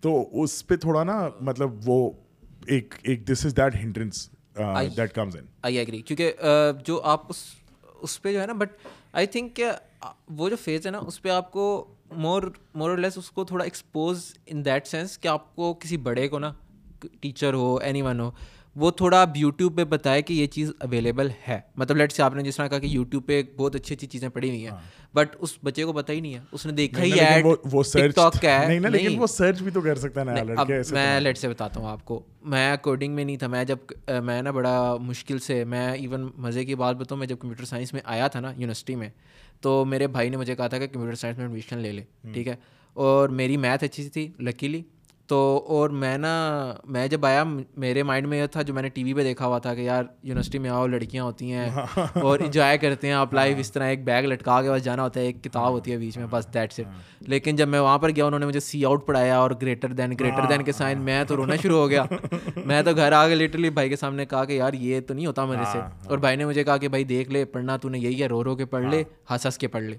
تو 0.00 0.42
اس 0.42 0.66
پہ 0.66 0.76
تھوڑا 0.76 1.04
نا 1.04 1.28
مطلب 1.40 1.70
وہ 1.84 2.10
ایک 2.66 2.94
ایک 3.02 3.28
this 3.28 3.46
is 3.46 3.56
that 3.56 3.74
hindrance 3.74 4.28
that 4.96 5.12
comes 5.14 5.36
in 5.36 5.44
I 5.62 5.78
agree 5.78 6.00
کیونکہ 6.02 6.32
جو 6.86 7.00
آپ 7.04 7.20
اس 7.28 7.44
اس 8.00 8.22
پہ 8.22 8.32
جو 8.32 8.40
ہے 8.40 8.46
نا 8.46 8.52
بٹ 8.52 8.70
آئی 9.12 9.26
تھنک 9.26 9.56
کہ 9.56 9.70
وہ 10.28 10.48
جو 10.48 10.56
فیز 10.56 10.86
ہے 10.86 10.90
نا 10.90 10.98
اس 10.98 11.22
پہ 11.22 11.28
آپ 11.28 11.50
کو 11.52 11.94
مور 12.16 12.42
مور 12.74 12.90
اور 12.90 12.98
لیس 12.98 13.18
اس 13.18 13.30
کو 13.30 13.44
تھوڑا 13.44 13.64
ایکسپوز 13.64 14.34
ان 14.46 14.64
دیٹ 14.64 14.86
سینس 14.86 15.18
کہ 15.18 15.28
آپ 15.28 15.54
کو 15.56 15.74
کسی 15.74 15.96
بڑے 15.96 16.28
کو 16.28 16.38
نا 16.38 16.52
ٹیچر 17.20 17.54
ہو 17.54 17.76
اینی 17.76 18.02
ون 18.02 18.20
ہو 18.20 18.30
وہ 18.76 18.90
تھوڑا 18.90 19.20
آپ 19.20 19.30
یوٹیوب 19.34 19.76
پہ 19.76 19.84
بتائے 19.84 20.22
کہ 20.22 20.32
یہ 20.34 20.46
چیز 20.46 20.70
اویلیبل 20.80 21.28
ہے۔ 21.48 21.60
مطلب 21.76 21.96
لیٹ 21.96 22.12
سے 22.12 22.22
آپ 22.22 22.34
نے 22.34 22.42
جس 22.42 22.56
طرح 22.56 22.68
کہا 22.68 22.78
کہ 22.78 22.86
یوٹیوب 22.86 23.26
پہ 23.26 23.42
بہت 23.56 23.74
اچھی 23.74 23.94
اچھی 23.94 24.06
چیزیں 24.06 24.28
پڑھی 24.28 24.48
ہوئی 24.48 24.64
ہیں 24.64 24.70
بٹ 25.14 25.36
اس 25.38 25.58
بچے 25.64 25.84
کو 25.84 25.92
پتہ 25.92 26.12
ہی 26.12 26.20
نہیں 26.20 26.34
ہے۔ 26.34 26.40
اس 26.52 26.66
نے 26.66 26.72
دیکھا 26.72 27.02
ہی 27.02 27.20
ایڈ 27.20 27.46
وہ 27.72 27.82
کا 28.42 28.60
ہے 28.60 28.66
نہیں 28.68 28.90
لیکن 28.90 29.18
وہ 29.18 29.26
سرچ 29.26 29.62
بھی 29.62 29.70
تو 29.70 29.80
کر 29.80 29.94
سکتا 29.94 30.20
ہے 30.20 30.40
اب 30.56 30.70
میں 30.90 31.20
لیٹ 31.20 31.38
سے 31.38 31.48
بتاتا 31.48 31.80
ہوں 31.80 31.88
آپ 31.88 32.04
کو۔ 32.04 32.22
میں 32.42 32.76
کوڈنگ 32.76 33.14
میں 33.14 33.24
نہیں 33.24 33.36
تھا 33.36 33.46
میں 33.46 33.64
جب 33.64 33.76
میں 34.24 34.42
نا 34.42 34.50
بڑا 34.50 34.96
مشکل 35.00 35.38
سے 35.38 35.64
میں 35.64 35.92
ایون 35.92 36.30
مزے 36.36 36.64
کی 36.64 36.74
بات 36.74 36.96
بتاؤں 36.96 37.18
میں 37.18 37.26
جب 37.26 37.36
کمپیوٹر 37.38 37.64
سائنس 37.64 37.92
میں 37.92 38.00
آیا 38.04 38.28
تھا 38.28 38.40
نا 38.40 38.50
یونیورسٹی 38.50 38.94
میں 38.94 39.08
تو 39.60 39.84
میرے 39.84 40.06
بھائی 40.06 40.28
نے 40.28 40.36
مجھے 40.36 40.56
کہا 40.56 40.66
تھا 40.68 40.78
کہ 40.78 40.86
کمپیوٹر 40.86 41.14
سائنس 41.14 41.38
میں 41.38 41.44
ایڈمیشن 41.46 41.78
لے 41.78 41.92
لے 41.92 42.02
ٹھیک 42.32 42.48
ہے۔ 42.48 42.56
اور 42.92 43.28
میری 43.28 43.56
میتھ 43.56 43.84
اچھی 43.84 44.08
تھی 44.08 44.28
لکیلی 44.40 44.82
تو 45.26 45.64
اور 45.68 45.90
میں 45.90 46.18
نا 46.18 46.74
میں 46.84 47.08
جب 47.08 47.26
آیا 47.26 47.44
میرے 47.76 48.02
مائنڈ 48.02 48.26
میں 48.26 48.40
یہ 48.40 48.46
تھا 48.46 48.62
جو 48.62 48.74
میں 48.74 48.82
نے 48.82 48.88
ٹی 48.88 49.04
وی 49.04 49.14
پہ 49.14 49.22
دیکھا 49.22 49.46
ہوا 49.46 49.58
تھا 49.58 49.74
کہ 49.74 49.80
یار 49.80 50.04
یونیورسٹی 50.22 50.58
میں 50.58 50.70
آؤ 50.70 50.86
لڑکیاں 50.86 51.24
ہوتی 51.24 51.52
ہیں 51.52 51.70
اور 52.22 52.38
انجوائے 52.38 52.78
کرتے 52.78 53.06
ہیں 53.06 53.14
آپ 53.14 53.34
لائف 53.34 53.56
اس 53.60 53.72
طرح 53.72 53.84
ایک 53.84 54.04
بیگ 54.04 54.22
لٹکا 54.22 54.62
کے 54.62 54.70
بس 54.70 54.84
جانا 54.84 55.02
ہوتا 55.02 55.20
ہے 55.20 55.24
ایک 55.26 55.44
کتاب 55.44 55.72
ہوتی 55.72 55.92
ہے 55.92 55.96
بیچ 55.96 56.18
میں 56.18 56.26
بس 56.30 56.46
دیٹ 56.54 56.72
سے 56.72 56.82
لیکن 57.20 57.56
جب 57.56 57.68
میں 57.68 57.80
وہاں 57.80 57.98
پر 57.98 58.10
گیا 58.10 58.24
انہوں 58.24 58.40
نے 58.40 58.46
مجھے 58.46 58.60
سی 58.60 58.84
آؤٹ 58.84 59.06
پڑھایا 59.06 59.38
اور 59.38 59.50
گریٹر 59.62 59.88
دین 59.88 60.12
گریٹر 60.20 60.46
دین 60.48 60.62
کے 60.62 60.72
سائن 60.72 60.98
میں 60.98 61.24
تو 61.24 61.36
رونا 61.36 61.56
شروع 61.56 61.78
ہو 61.78 61.90
گیا۔ 61.90 62.04
میں 62.66 62.82
تو 62.82 62.90
گھر 62.96 63.12
آ 63.12 63.28
کے 63.28 63.34
لٹرلی 63.34 63.70
بھائی 63.70 63.88
کے 63.88 63.96
سامنے 63.96 64.26
کہا 64.26 64.44
کہ 64.44 64.52
یار 64.52 64.72
یہ 64.72 65.00
تو 65.00 65.14
نہیں 65.14 65.26
ہوتا 65.26 65.44
میرے 65.44 65.64
سے۔ 65.72 65.78
اور 66.06 66.18
بھائی 66.18 66.36
نے 66.36 66.44
مجھے 66.44 66.64
کہا 66.64 66.76
کہ 66.76 66.88
بھائی 66.88 67.04
دیکھ 67.04 67.30
لے 67.30 67.44
پڑھنا 67.44 67.76
تو 67.76 67.88
نے 67.88 67.98
یہی 67.98 68.22
ہے 68.22 68.26
رو 68.26 68.44
رو 68.44 68.56
کے 68.56 68.64
پڑھ 68.64 68.84
لے 68.84 69.02
ہنس 69.30 69.46
ہنس 69.46 69.58
کے 69.58 69.68
پڑھ 69.68 69.82
لے۔ 69.82 69.96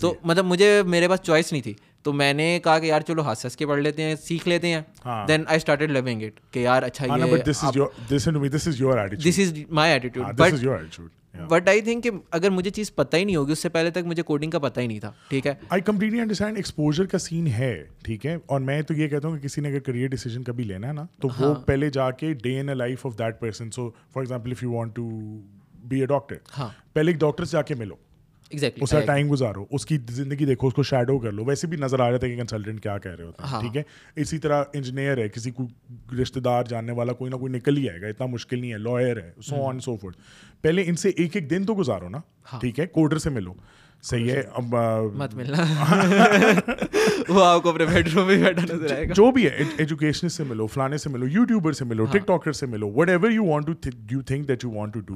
تو 0.00 0.14
مطلب 0.24 0.44
مجھے 0.44 0.82
میرے 0.86 1.08
پاس 1.08 1.20
چوائس 1.20 1.52
نہیں 1.52 1.62
تھی۔ 1.62 1.74
تو 2.04 2.12
میں 2.12 2.32
نے 2.32 2.58
کہا 2.64 2.78
کہ 2.78 2.86
یار 2.86 3.00
چلو 3.00 3.22
ہنس 3.22 3.44
ہنس 3.44 3.56
کے 3.56 3.66
پڑھ 3.66 3.80
لیتے 3.80 4.02
ہیں 4.02 4.14
سیکھ 4.16 4.48
لیتے 4.48 4.68
ہیں۔ 4.68 4.80
دین 5.28 5.44
آئی 5.46 5.56
اسٹارٹیڈ 5.56 5.90
لونگ 5.90 6.22
اٹ 6.22 6.40
کہ 6.52 6.58
یار 6.60 6.82
اچھا 6.82 7.06
this 8.18 9.38
is 9.38 9.52
my 9.70 9.92
attitude 9.92 10.40
but 11.48 11.68
I 11.68 11.80
think 11.80 12.02
کہ 12.04 12.10
اگر 12.30 12.50
مجھے 12.50 12.70
چیز 12.70 12.94
پتہ 12.94 13.16
ہی 13.16 13.24
نہیں 13.24 13.36
ہوگی 13.36 13.52
اس 13.52 13.58
سے 13.58 13.68
پہلے 13.68 13.90
تک 13.90 14.06
مجھے 14.06 14.22
کوڈنگ 14.22 14.50
کا 14.50 14.58
پتہ 14.58 14.80
ہی 14.80 14.86
نہیں 14.86 15.00
تھا 15.00 15.10
ٹھیک 15.28 15.46
ہے؟ 15.46 15.54
آئی 15.68 15.82
کمپلیٹلی 15.82 16.20
انڈرسٹینڈ 16.20 16.56
ایکسپوجر 16.56 17.06
کا 17.06 17.18
سین 17.18 17.46
ہے 17.48 17.72
ٹھیک 18.02 18.26
ہے؟ 18.26 18.36
اور 18.46 18.60
میں 18.60 18.80
تو 18.82 18.94
یہ 18.94 19.08
کہتا 19.08 19.28
ہوں 19.28 19.36
کہ 19.38 19.42
کسی 19.44 19.60
نے 19.60 19.68
اگر 19.68 19.80
کریئر 19.80 20.08
ڈیسیجن 20.08 20.42
کبھی 20.42 20.64
لینا 20.64 20.88
ہے 20.88 20.92
نا 20.92 21.04
تو 21.20 21.28
وہ 21.38 21.54
پہلے 21.66 21.90
جا 21.90 22.10
کے 22.12 22.32
day 22.42 22.58
in 22.60 22.76
life 22.78 23.06
of 23.06 23.18
that 23.18 23.40
person 23.40 23.70
so 23.70 23.90
for 23.90 24.22
example 24.22 24.50
if 24.50 24.62
you 24.62 24.72
want 24.72 24.94
to 24.96 25.08
be 25.84 26.00
a 26.00 26.06
doctor 26.06 26.36
ہاں۔ 26.58 26.68
پہلے 26.92 27.10
ایک 27.10 27.20
ڈاکٹر 27.20 27.44
سے 27.44 27.52
جا 27.52 27.62
کے 27.62 27.74
ملو۔ 27.74 27.94
اس 28.76 28.90
کا 28.90 29.00
ٹائم 29.00 29.30
گزارو 29.30 29.64
اس 29.70 29.86
کی 29.86 29.98
زندگی 30.10 30.44
دیکھو 30.44 30.66
اس 30.66 30.74
کو 30.74 30.82
شیڈو 30.82 31.18
کر 31.18 31.32
لو۔ 31.32 31.44
ویسے 31.44 31.66
بھی 31.66 31.76
نظر 31.76 32.00
آ 32.00 32.10
جاتا 32.10 32.26
ہے 32.26 32.32
کہ 32.32 32.38
کنسلٹنٹ 32.38 32.82
کیا 32.82 32.98
کہہ 32.98 33.10
رہے 33.10 33.24
ہوتے 33.24 33.42
ہیں 33.42 33.60
ٹھیک 33.60 33.76
ہے؟ 33.76 33.82
اسی 34.16 34.38
طرح 34.38 34.64
انجینئر 34.72 35.18
ہے 35.18 35.28
کسی 35.28 35.50
کو 35.50 35.66
رشتے 36.22 36.40
دار 36.40 36.64
جاننے 36.64 36.92
والا 36.92 37.12
کوئی 37.12 37.30
نہ 37.30 37.36
کوئی 37.36 37.52
نکل 37.52 37.76
ہی 37.76 37.90
آئے 37.90 38.00
گا 38.00 38.06
اتنا 38.06 38.26
مشکل 38.26 38.58
نہیں 38.58 38.72
ہے 38.72 38.78
لائر 38.78 39.16
ہے 39.16 39.30
سو 39.42 39.68
آن 39.68 39.80
سو 39.80 39.96
فورڈ 39.96 40.14
پہلے 40.62 40.82
ان 40.86 40.96
سے 40.96 41.08
ایک 41.08 41.36
ایک 41.36 41.50
دن 41.50 41.64
تو 41.64 41.74
گزارو 41.78 42.08
نا 42.08 42.18
ٹھیک 42.60 42.80
ہے؟ 42.80 42.86
کوڈر 42.86 43.18
سے 43.18 43.30
ملو۔ 43.30 43.54
صحیح 44.02 44.30
ہے 44.30 44.42
اب 44.54 44.74
مت 45.14 45.34
ملنا۔ 45.34 45.62
وہ 47.28 47.44
آپ 47.44 47.62
کو 47.62 47.70
اپنے 47.70 47.84
بیڈ 47.86 48.08
روم 48.14 48.26
میں 48.26 48.36
بیٹھا 48.36 48.74
نظر 48.74 48.94
آئے 48.94 49.08
گا۔ 49.08 49.12
جو 49.14 49.30
بھی 49.30 49.44
ہے 49.44 49.62
ایجوکیشن 49.78 50.28
سے 50.28 50.44
ملو 50.44 50.66
فلانے 50.66 50.98
سے 50.98 51.08
ملو 51.08 51.26
یوٹیوبر 51.28 51.72
سے 51.72 51.84
ملو 51.84 52.04
ٹک 52.04 52.26
ٹاکر 52.26 52.52
سے 52.52 52.66
ملو 52.66 52.90
whatever 53.08 53.30
you 53.30 53.44
want 53.44 53.66
to 53.66 53.72
you 54.10 54.22
think 54.22 54.48
that 54.48 54.64
you 54.64 54.70
want 54.70 54.94
to 54.94 55.00
do 55.00 55.14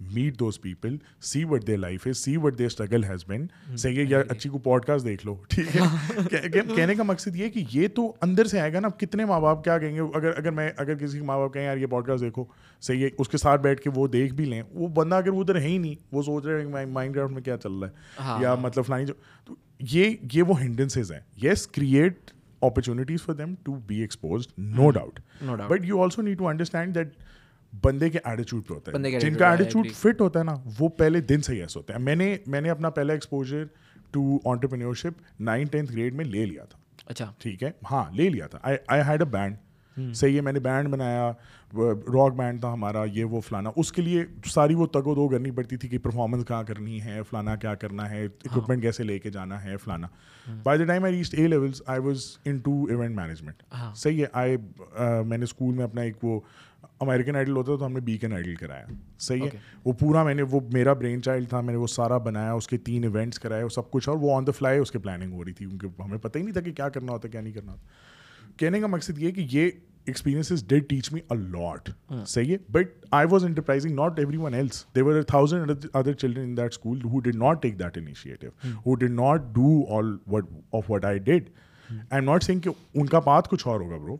meet 0.00 0.38
those 0.38 0.60
people 0.60 0.96
see 1.20 1.44
what 1.44 1.66
their 1.66 1.76
life 1.76 2.06
is 2.06 2.18
see 2.18 2.36
what 2.36 2.58
their 2.58 2.66
struggle 2.66 3.04
has 3.04 3.24
been 3.26 3.46
صحیح 3.76 3.96
ہے 3.96 4.04
یا 4.08 4.22
اچھی 4.28 4.50
کو 4.50 4.58
پوڈ 4.58 4.84
کاسٹ 4.84 5.04
دیکھ 5.04 5.26
لو 5.26 5.34
ٹھیک 5.48 5.76
ہے 5.76 6.60
کہنے 6.76 6.94
کا 6.94 7.02
مقصد 7.02 7.36
یہ 7.36 7.48
کہ 7.48 7.64
یہ 7.72 7.88
تو 7.88 8.12
اندر 8.22 8.44
سے 8.44 8.60
آئے 8.60 8.72
گا 8.72 8.80
نا 8.80 8.88
اب 8.88 8.98
کتنے 9.00 9.24
ماں 9.24 9.40
باپ 9.40 9.64
کیا 9.64 9.78
کہیں 9.78 9.94
گے 9.94 10.00
اگر 10.14 10.38
اگر 10.38 10.50
میں 10.50 10.70
اگر 10.76 10.94
کسی 10.94 11.18
کے 11.18 11.24
ماں 11.24 11.38
باپ 11.38 11.54
کہیں 11.54 11.64
یار 11.64 11.76
یہ 11.76 11.86
پوڈ 11.86 12.06
کاسٹ 12.06 12.22
دیکھو 12.22 12.44
صحیح 12.82 13.04
ہے 13.04 13.08
اس 13.18 13.28
کے 13.28 13.38
ساتھ 13.38 13.60
بیٹھ 13.60 13.80
کے 13.80 13.90
وہ 13.94 14.06
دیکھ 14.08 14.34
بھی 14.34 14.44
لیں 14.44 14.62
وہ 14.72 14.88
بندہ 14.88 15.14
اگر 15.14 15.28
وہ 15.28 15.40
ادھر 15.40 15.56
ہے 15.56 15.68
ہی 15.68 15.78
نہیں 15.78 15.94
وہ 16.12 16.22
سوچ 16.22 16.46
رہے 16.46 16.64
ہیں 16.64 16.86
مائنڈ 16.86 17.14
گراؤنڈ 17.14 17.34
میں 17.34 17.42
کیا 17.42 17.56
چل 17.56 17.72
رہا 17.72 18.36
ہے 18.36 18.42
یا 18.42 18.54
مطلب 18.54 18.86
فلائنگ 18.86 19.06
جو 19.06 19.14
تو 19.44 19.54
یہ 19.80 20.14
یہ 20.32 20.42
وہ 20.42 20.60
ہنڈنسز 20.60 21.12
ہیں 21.12 21.20
yes 21.42 21.66
create 21.66 22.30
opportunities 22.62 23.22
for 23.22 23.34
them 23.34 23.54
to 23.64 23.74
be 23.86 24.00
exposed 24.00 24.58
no 24.58 24.90
doubt 24.90 25.20
but 25.68 25.84
you 25.84 26.02
also 26.02 26.22
need 26.22 26.38
to 26.38 26.48
understand 26.48 26.94
that 26.94 27.14
بندے 27.82 28.10
کے 28.10 28.18
ایٹیچیوڈ 28.24 28.66
پہ 28.66 28.74
ہوتا 28.74 28.92
ہے۔ 28.92 29.20
جن 29.20 29.34
کا 29.34 29.50
ایٹیچیوڈ 29.50 29.86
فٹ 29.92 30.20
ہوتا 30.20 30.38
ہے 30.38 30.44
نا 30.44 30.54
وہ 30.78 30.88
پہلے 30.88 31.20
دن 31.20 31.40
سے 31.42 31.60
ایسا 31.60 31.80
ہوتا 31.80 31.94
ہے 31.94 31.98
میں 31.98 32.16
نے 32.16 32.36
میں 32.46 32.60
نے 32.60 32.70
اپنا 32.70 32.90
پہلا 32.90 33.12
exposure 33.12 33.64
to 34.10 34.38
entrepreneurship 34.44 35.40
nine 35.40 35.66
tenth 35.66 35.92
grade 35.92 36.14
میں 36.14 36.24
لے 36.24 36.46
لیا 36.46 36.64
تھا۔ 36.64 36.78
اچھا۔ 37.06 37.32
ٹھیک 37.38 37.62
ہے؟ 37.62 37.70
ہاں 37.90 38.04
لے 38.12 38.28
لیا 38.28 38.46
تھا۔ 38.46 38.58
آئی 38.62 39.00
ہیڈ 39.08 39.22
اے 39.22 39.28
بینڈ 39.30 39.56
صحیح 40.14 40.36
ہے 40.36 40.40
میں 40.40 40.52
نے 40.52 40.60
بینڈ 40.60 40.88
بنایا۔ 40.88 41.32
راک 42.12 42.34
بینڈ 42.34 42.60
تھا 42.60 42.72
ہمارا 42.72 43.04
یہ 43.12 43.24
وہ 43.24 43.40
فلانا۔ 43.40 43.70
اس 43.76 43.92
کے 43.92 44.02
لیے 44.02 44.24
ساری 44.46 44.74
وہ 44.74 44.86
تگ 44.86 45.06
و 45.06 45.14
دو 45.14 45.28
کرنی 45.28 45.50
پڑتی 45.50 45.76
تھی 45.76 45.88
کہ 45.88 45.98
پرفارمنس 45.98 46.44
کہاں 46.46 46.62
کرنی 46.62 47.02
ہے 47.02 47.20
فلانا 47.30 47.56
کیا 47.56 47.74
کرنا 47.74 48.10
ہے 48.10 48.24
اکوپمنٹ 48.24 48.82
کیسے 48.82 49.02
لے 49.02 49.18
کے 49.18 49.30
جانا 49.30 49.64
ہے 49.64 49.76
فلانا۔ 49.76 50.06
By 50.62 50.78
the 50.78 50.84
time 50.84 51.04
I 51.04 51.18
reach 51.18 51.34
A 51.34 51.46
levels 51.46 51.82
I 51.86 52.00
was 52.00 52.22
into 52.58 52.84
event 52.84 53.16
management 53.16 53.62
صحیح 53.96 54.20
ہے 54.20 54.26
آئی 54.32 54.56
میں 55.26 55.38
نے 55.38 55.44
اسکول 55.44 55.74
میں 55.74 55.84
اپنا 55.84 56.00
ایک 56.00 56.24
وہ 56.24 56.40
امیریکن 57.00 57.36
آئیڈل 57.36 57.56
ہوتا 57.56 57.76
تو 57.76 57.86
ہم 57.86 57.92
نے 57.92 58.00
بیکن 58.00 58.32
آئیڈل 58.32 58.54
کرایا 58.54 58.84
صحیح 59.18 59.42
ہے 59.42 59.58
وہ 59.84 59.92
پورا 59.92 60.22
میں 60.24 60.34
نے 60.34 60.42
وہ 60.42 60.60
میرا 60.72 60.92
برین 60.92 61.22
چائلڈ 61.22 61.48
تھا 61.48 61.60
میں 61.60 61.74
نے 61.74 61.78
وہ 61.78 61.86
سارا 61.86 62.18
بنایا 62.18 62.52
اس 62.52 62.68
کے 62.68 62.76
تین 62.78 63.04
ایونٹس 63.04 63.38
کرائے 63.38 63.64
وہ 63.64 63.68
سب 63.68 63.90
کچھ 63.90 64.08
اور 64.08 64.16
وہ 64.16 64.34
آن 64.36 64.46
دا 64.46 64.52
فلائی 64.58 64.78
اس 64.78 64.90
کے 64.90 64.98
پلاننگ 64.98 65.32
ہو 65.32 65.44
رہی 65.44 65.52
تھی 65.52 65.66
کیونکہ 65.66 66.02
ہمیں 66.02 66.18
پتہ 66.18 66.38
ہی 66.38 66.42
نہیں 66.42 66.54
تھا 66.54 66.60
کہ 66.60 66.72
کیا 66.72 66.88
کرنا 66.88 67.12
ہوتا 67.12 67.28
کیا 67.28 67.40
نہیں 67.40 67.52
کرنا 67.52 67.72
ہوتا 67.72 68.58
کہنے 68.58 68.80
کا 68.80 68.86
مقصد 68.86 69.18
یہ 69.18 69.30
کہ 69.30 69.46
یہ 69.50 69.70
experiences 70.06 70.62
did 70.62 70.88
teach 70.88 71.10
me 71.12 71.22
a 71.30 71.34
lot. 71.34 71.90
Say 72.24 72.44
it. 72.44 72.70
But 72.70 72.88
I 73.12 73.24
was 73.24 73.44
enterprising, 73.44 73.94
not 73.94 74.18
everyone 74.18 74.54
else. 74.54 74.86
There 74.92 75.04
were 75.04 75.18
a 75.18 75.24
thousand 75.24 75.88
other 75.94 76.14
children 76.14 76.44
in 76.44 76.54
that 76.56 76.74
school 76.74 76.96
who 76.96 77.20
did 77.20 77.34
not 77.36 77.62
take 77.62 77.78
that 77.78 77.96
initiative, 77.96 78.52
who 78.84 78.96
did 78.96 79.12
not 79.12 79.52
do 79.52 79.82
all 79.84 80.16
what 80.26 80.44
of 80.72 80.88
what 80.88 81.04
I 81.04 81.18
did. 81.20 81.50
I'm 82.10 82.24
not 82.24 82.42
saying 82.42 82.60
کہ 82.60 82.70
ان 82.94 83.06
کا 83.06 83.20
path 83.20 83.48
کچھ 83.48 83.66
اور 83.68 83.80
ہوگا 83.80 83.96
برو 83.96 84.16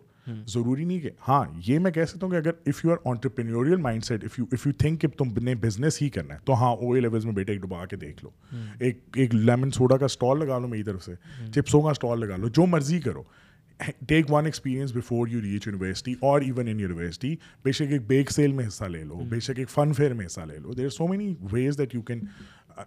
ضروری 0.47 0.85
نہیں 0.85 1.01
کہ 1.01 1.11
ہاں 1.29 1.45
یہ 1.67 1.79
میں 1.79 1.91
کہہ 1.91 2.05
سکتا 2.05 2.27
ہوں 2.27 2.31
کہ 2.31 2.37
اگر 2.37 2.51
if 2.67 2.85
you 2.85 2.91
are 2.91 2.97
entrepreneurial 3.05 3.77
mindset 4.05 4.25
if 4.25 4.39
you 4.39 4.45
if 4.53 4.67
you 4.67 4.73
think 4.73 5.01
کہ 5.01 5.09
تم 5.09 5.25
نے 5.43 5.55
بزنس 5.55 6.03
ہی 6.03 6.09
کرنا 6.09 6.35
ہے 6.35 6.39
تو 6.45 6.55
ہاں 6.55 6.77
او 6.77 6.93
اے 6.93 7.01
لیولس 7.01 7.25
میں 7.25 7.33
بیٹے 7.33 7.53
ایک 7.53 7.63
ڈبا 7.63 7.87
کے 7.87 7.97
دیکھ 7.97 8.25
لو۔ 8.25 8.31
ایک 8.79 8.99
ایک 9.15 9.35
لیمن 9.35 9.71
سوڈا 9.71 9.97
کا 9.97 10.05
اسٹال 10.05 10.39
لگا 10.39 10.59
لو 10.59 10.69
میری 10.69 10.83
طرف 10.83 11.05
سے۔ 11.05 11.13
چپسوں 11.55 11.83
کا 11.83 11.91
اسٹال 11.91 12.21
لگا 12.21 12.37
لو۔ 12.37 12.49
جو 12.49 12.67
مرضی 12.67 13.01
کرو۔ 13.01 13.23
Take 14.09 14.33
one 14.33 14.45
experience 14.45 14.97
before 14.97 15.29
you 15.29 15.41
reach 15.41 15.67
university 15.67 16.15
اور 16.21 16.41
ایون 16.41 16.69
ان 16.69 16.81
یونیورسٹی 16.81 17.37
بے 17.65 17.73
شک 17.73 17.83
ایک 17.83 18.07
بیک 18.07 18.31
سیل 18.31 18.53
میں 18.53 18.67
حصہ 18.67 18.85
لے 18.85 19.05
لو۔ 19.05 19.15
بے 19.15 19.41
شک 19.41 19.59
ایک 19.59 19.71
فن 19.71 19.93
فیئر 19.93 20.13
میں 20.13 20.27
حصہ 20.27 20.41
لے 20.41 20.59
لو۔ 20.59 20.73
There 20.73 20.85
are 20.85 20.91
so 20.91 21.07
many 21.07 21.35
ways 21.53 21.79
that 21.79 21.95
you 21.95 22.03
can 22.03 22.21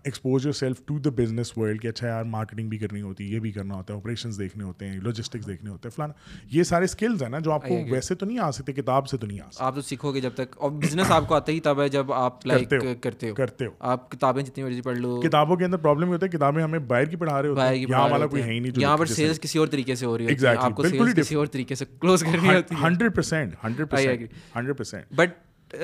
expose 0.03 0.45
yourself 0.53 0.79
to 0.85 0.97
the 0.99 1.09
business 1.15 1.51
world 1.57 1.81
کہ 1.81 1.87
اچھا 1.87 2.07
یار 2.07 2.23
مارکیٹنگ 2.33 2.69
بھی 2.69 2.77
کرنی 2.77 3.01
ہوتی 3.01 3.23
ہے 3.23 3.33
یہ 3.33 3.39
بھی 3.39 3.51
کرنا 3.51 3.75
ہوتا 3.75 3.93
ہے 3.93 3.99
آپریشنس 3.99 4.39
دیکھنے 4.39 4.63
ہوتے 4.63 4.87
ہیں 4.89 4.99
لاجسٹکس 4.99 5.47
دیکھنے 5.47 5.69
ہوتے 5.69 5.87
ہیں 5.87 5.95
فلانا 5.95 6.13
یہ 6.51 6.63
سارے 6.63 6.85
اسکلز 6.85 7.23
ہیں 7.23 7.29
نا 7.29 7.39
جو 7.39 7.51
آپ 7.51 7.67
کو 7.67 7.77
ویسے 7.91 8.15
تو 8.15 8.25
نہیں 8.25 8.39
آ 8.39 8.49
سکتے 8.51 8.73
کتاب 8.73 9.07
سے 9.07 9.17
تو 9.17 9.27
نہیں 9.27 9.39
آ 9.39 9.49
سکتے 9.51 9.63
آپ 9.63 9.75
تو 9.75 9.81
سیکھو 9.81 10.11
گے 10.11 10.21
جب 10.21 10.33
تک 10.33 10.57
اور 10.57 10.71
بزنس 10.71 11.11
آپ 11.11 11.27
کو 11.27 11.35
آتا 11.35 11.51
ہی 11.51 11.59
تب 11.59 11.81
ہے 11.81 11.87
جب 11.89 12.13
آپ 12.13 12.45
لائک 12.45 12.73
کرتے 13.01 13.29
ہو 13.29 13.35
کرتے 13.35 13.65
ہو 13.65 13.71
آپ 13.91 14.09
کتابیں 14.11 14.41
جتنی 14.43 14.63
مرضی 14.63 14.81
پڑھ 14.81 14.97
لو 14.97 15.19
کتابوں 15.21 15.55
کے 15.55 15.65
اندر 15.65 15.77
پرابلم 15.77 16.09
ہوتا 16.09 16.25
ہے 16.25 16.31
کتابیں 16.31 16.63
ہمیں 16.63 16.79
باہر 16.79 17.05
کی 17.05 17.15
پڑھا 17.15 17.41
رہے 17.41 17.49
ہوتے 17.49 17.61
ہیں 17.61 17.75
یہاں 17.75 18.09
والا 18.09 18.27
کوئی 18.27 18.43
ہے 18.43 18.51
ہی 18.51 18.59
نہیں 18.59 18.81
یہاں 18.81 18.97
پر 18.97 19.05
سیلس 19.05 19.39
کسی 19.39 19.59
اور 19.59 19.67
طریقے 19.67 19.95
سے 19.95 20.05
ہو 20.05 20.17
رہی 20.17 20.35
ہے 20.43 20.55
آپ 20.57 20.75
کو 20.75 20.83
سیلس 20.83 21.15
کسی 21.15 21.35
اور 21.35 21.47
طریقے 21.47 21.75
سے 21.75 21.85
کلوز 21.99 22.23
کرنی 22.23 22.55
ہوتی 22.55 22.75
ہے 22.75 22.81
hundred 22.83 23.15
percent 23.15 23.55
hundred 23.63 23.89
percent 23.89 24.31
hundred 24.55 24.77
percent 24.77 25.13
but 25.15 25.75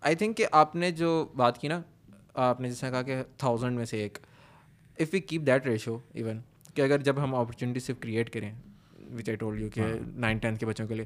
I 0.00 0.14
think 0.14 0.36
کہ 0.36 0.46
آپ 0.52 0.74
نے 0.76 0.90
جو 0.90 1.12
بات 1.36 1.58
کی 1.58 1.68
نا 1.68 1.80
آپ 2.44 2.60
نے 2.60 2.68
جیسے 2.68 2.90
کہا 2.90 3.02
کہ 3.02 3.22
تھاؤزنڈ 3.36 3.76
میں 3.76 3.84
سے 3.84 4.02
ایک. 4.02 4.18
If 4.98 5.14
you 5.14 5.20
keep 5.26 5.46
that 5.46 5.66
ratio 5.66 5.96
even 6.14 6.40
کہ 6.74 6.82
اگر 6.82 7.02
جب 7.02 7.22
ہم 7.22 7.34
اپرچونیٹی 7.34 7.80
صرف 7.80 8.00
کریٹ 8.00 8.30
کریں 8.30 8.50
وچ 9.14 9.28
آئی 9.28 9.36
ٹولڈ 9.36 9.60
یو 9.60 9.68
کہ 9.74 9.84
نائن 10.16 10.38
ٹینتھ 10.38 10.60
کے 10.60 10.66
بچوں 10.66 10.86
کے 10.86 10.94
لیے 10.94 11.04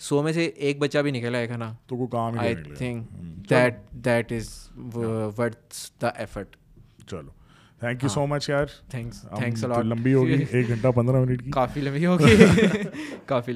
سو 0.00 0.22
میں 0.22 0.32
سے 0.32 0.44
ایک 0.44 0.78
بچہ 0.78 0.98
بھی 0.98 1.10
نکلا 1.10 1.38
ہے 1.38 1.56
نا 1.56 1.72
تو 1.86 1.96
وہ 1.96 2.06
کام 2.06 2.38
I 2.38 2.54
think 2.76 3.50
that 3.50 3.74
that 4.04 4.32
is 4.32 4.48
worth 4.94 5.74
the 6.02 6.08
effort 6.08 6.56
چلو. 7.06 7.30
تھینک 7.80 8.02
یو 8.02 8.08
سو 8.08 8.26
مچ 8.26 8.48
یار 8.50 8.66
تھینکس 8.90 9.20
تھینکس 9.36 9.64
لمبی 9.64 10.14
ہوگی. 10.14 10.44
ایک 10.50 10.68
گھنٹہ 10.68 10.88
پندرہ 10.94 11.20
منٹ 11.20 11.42
کی. 11.44 11.50
کافی 11.50 11.80
لمبی 11.80 12.06
ہوگی. 12.06 12.36
کافی 13.26 13.52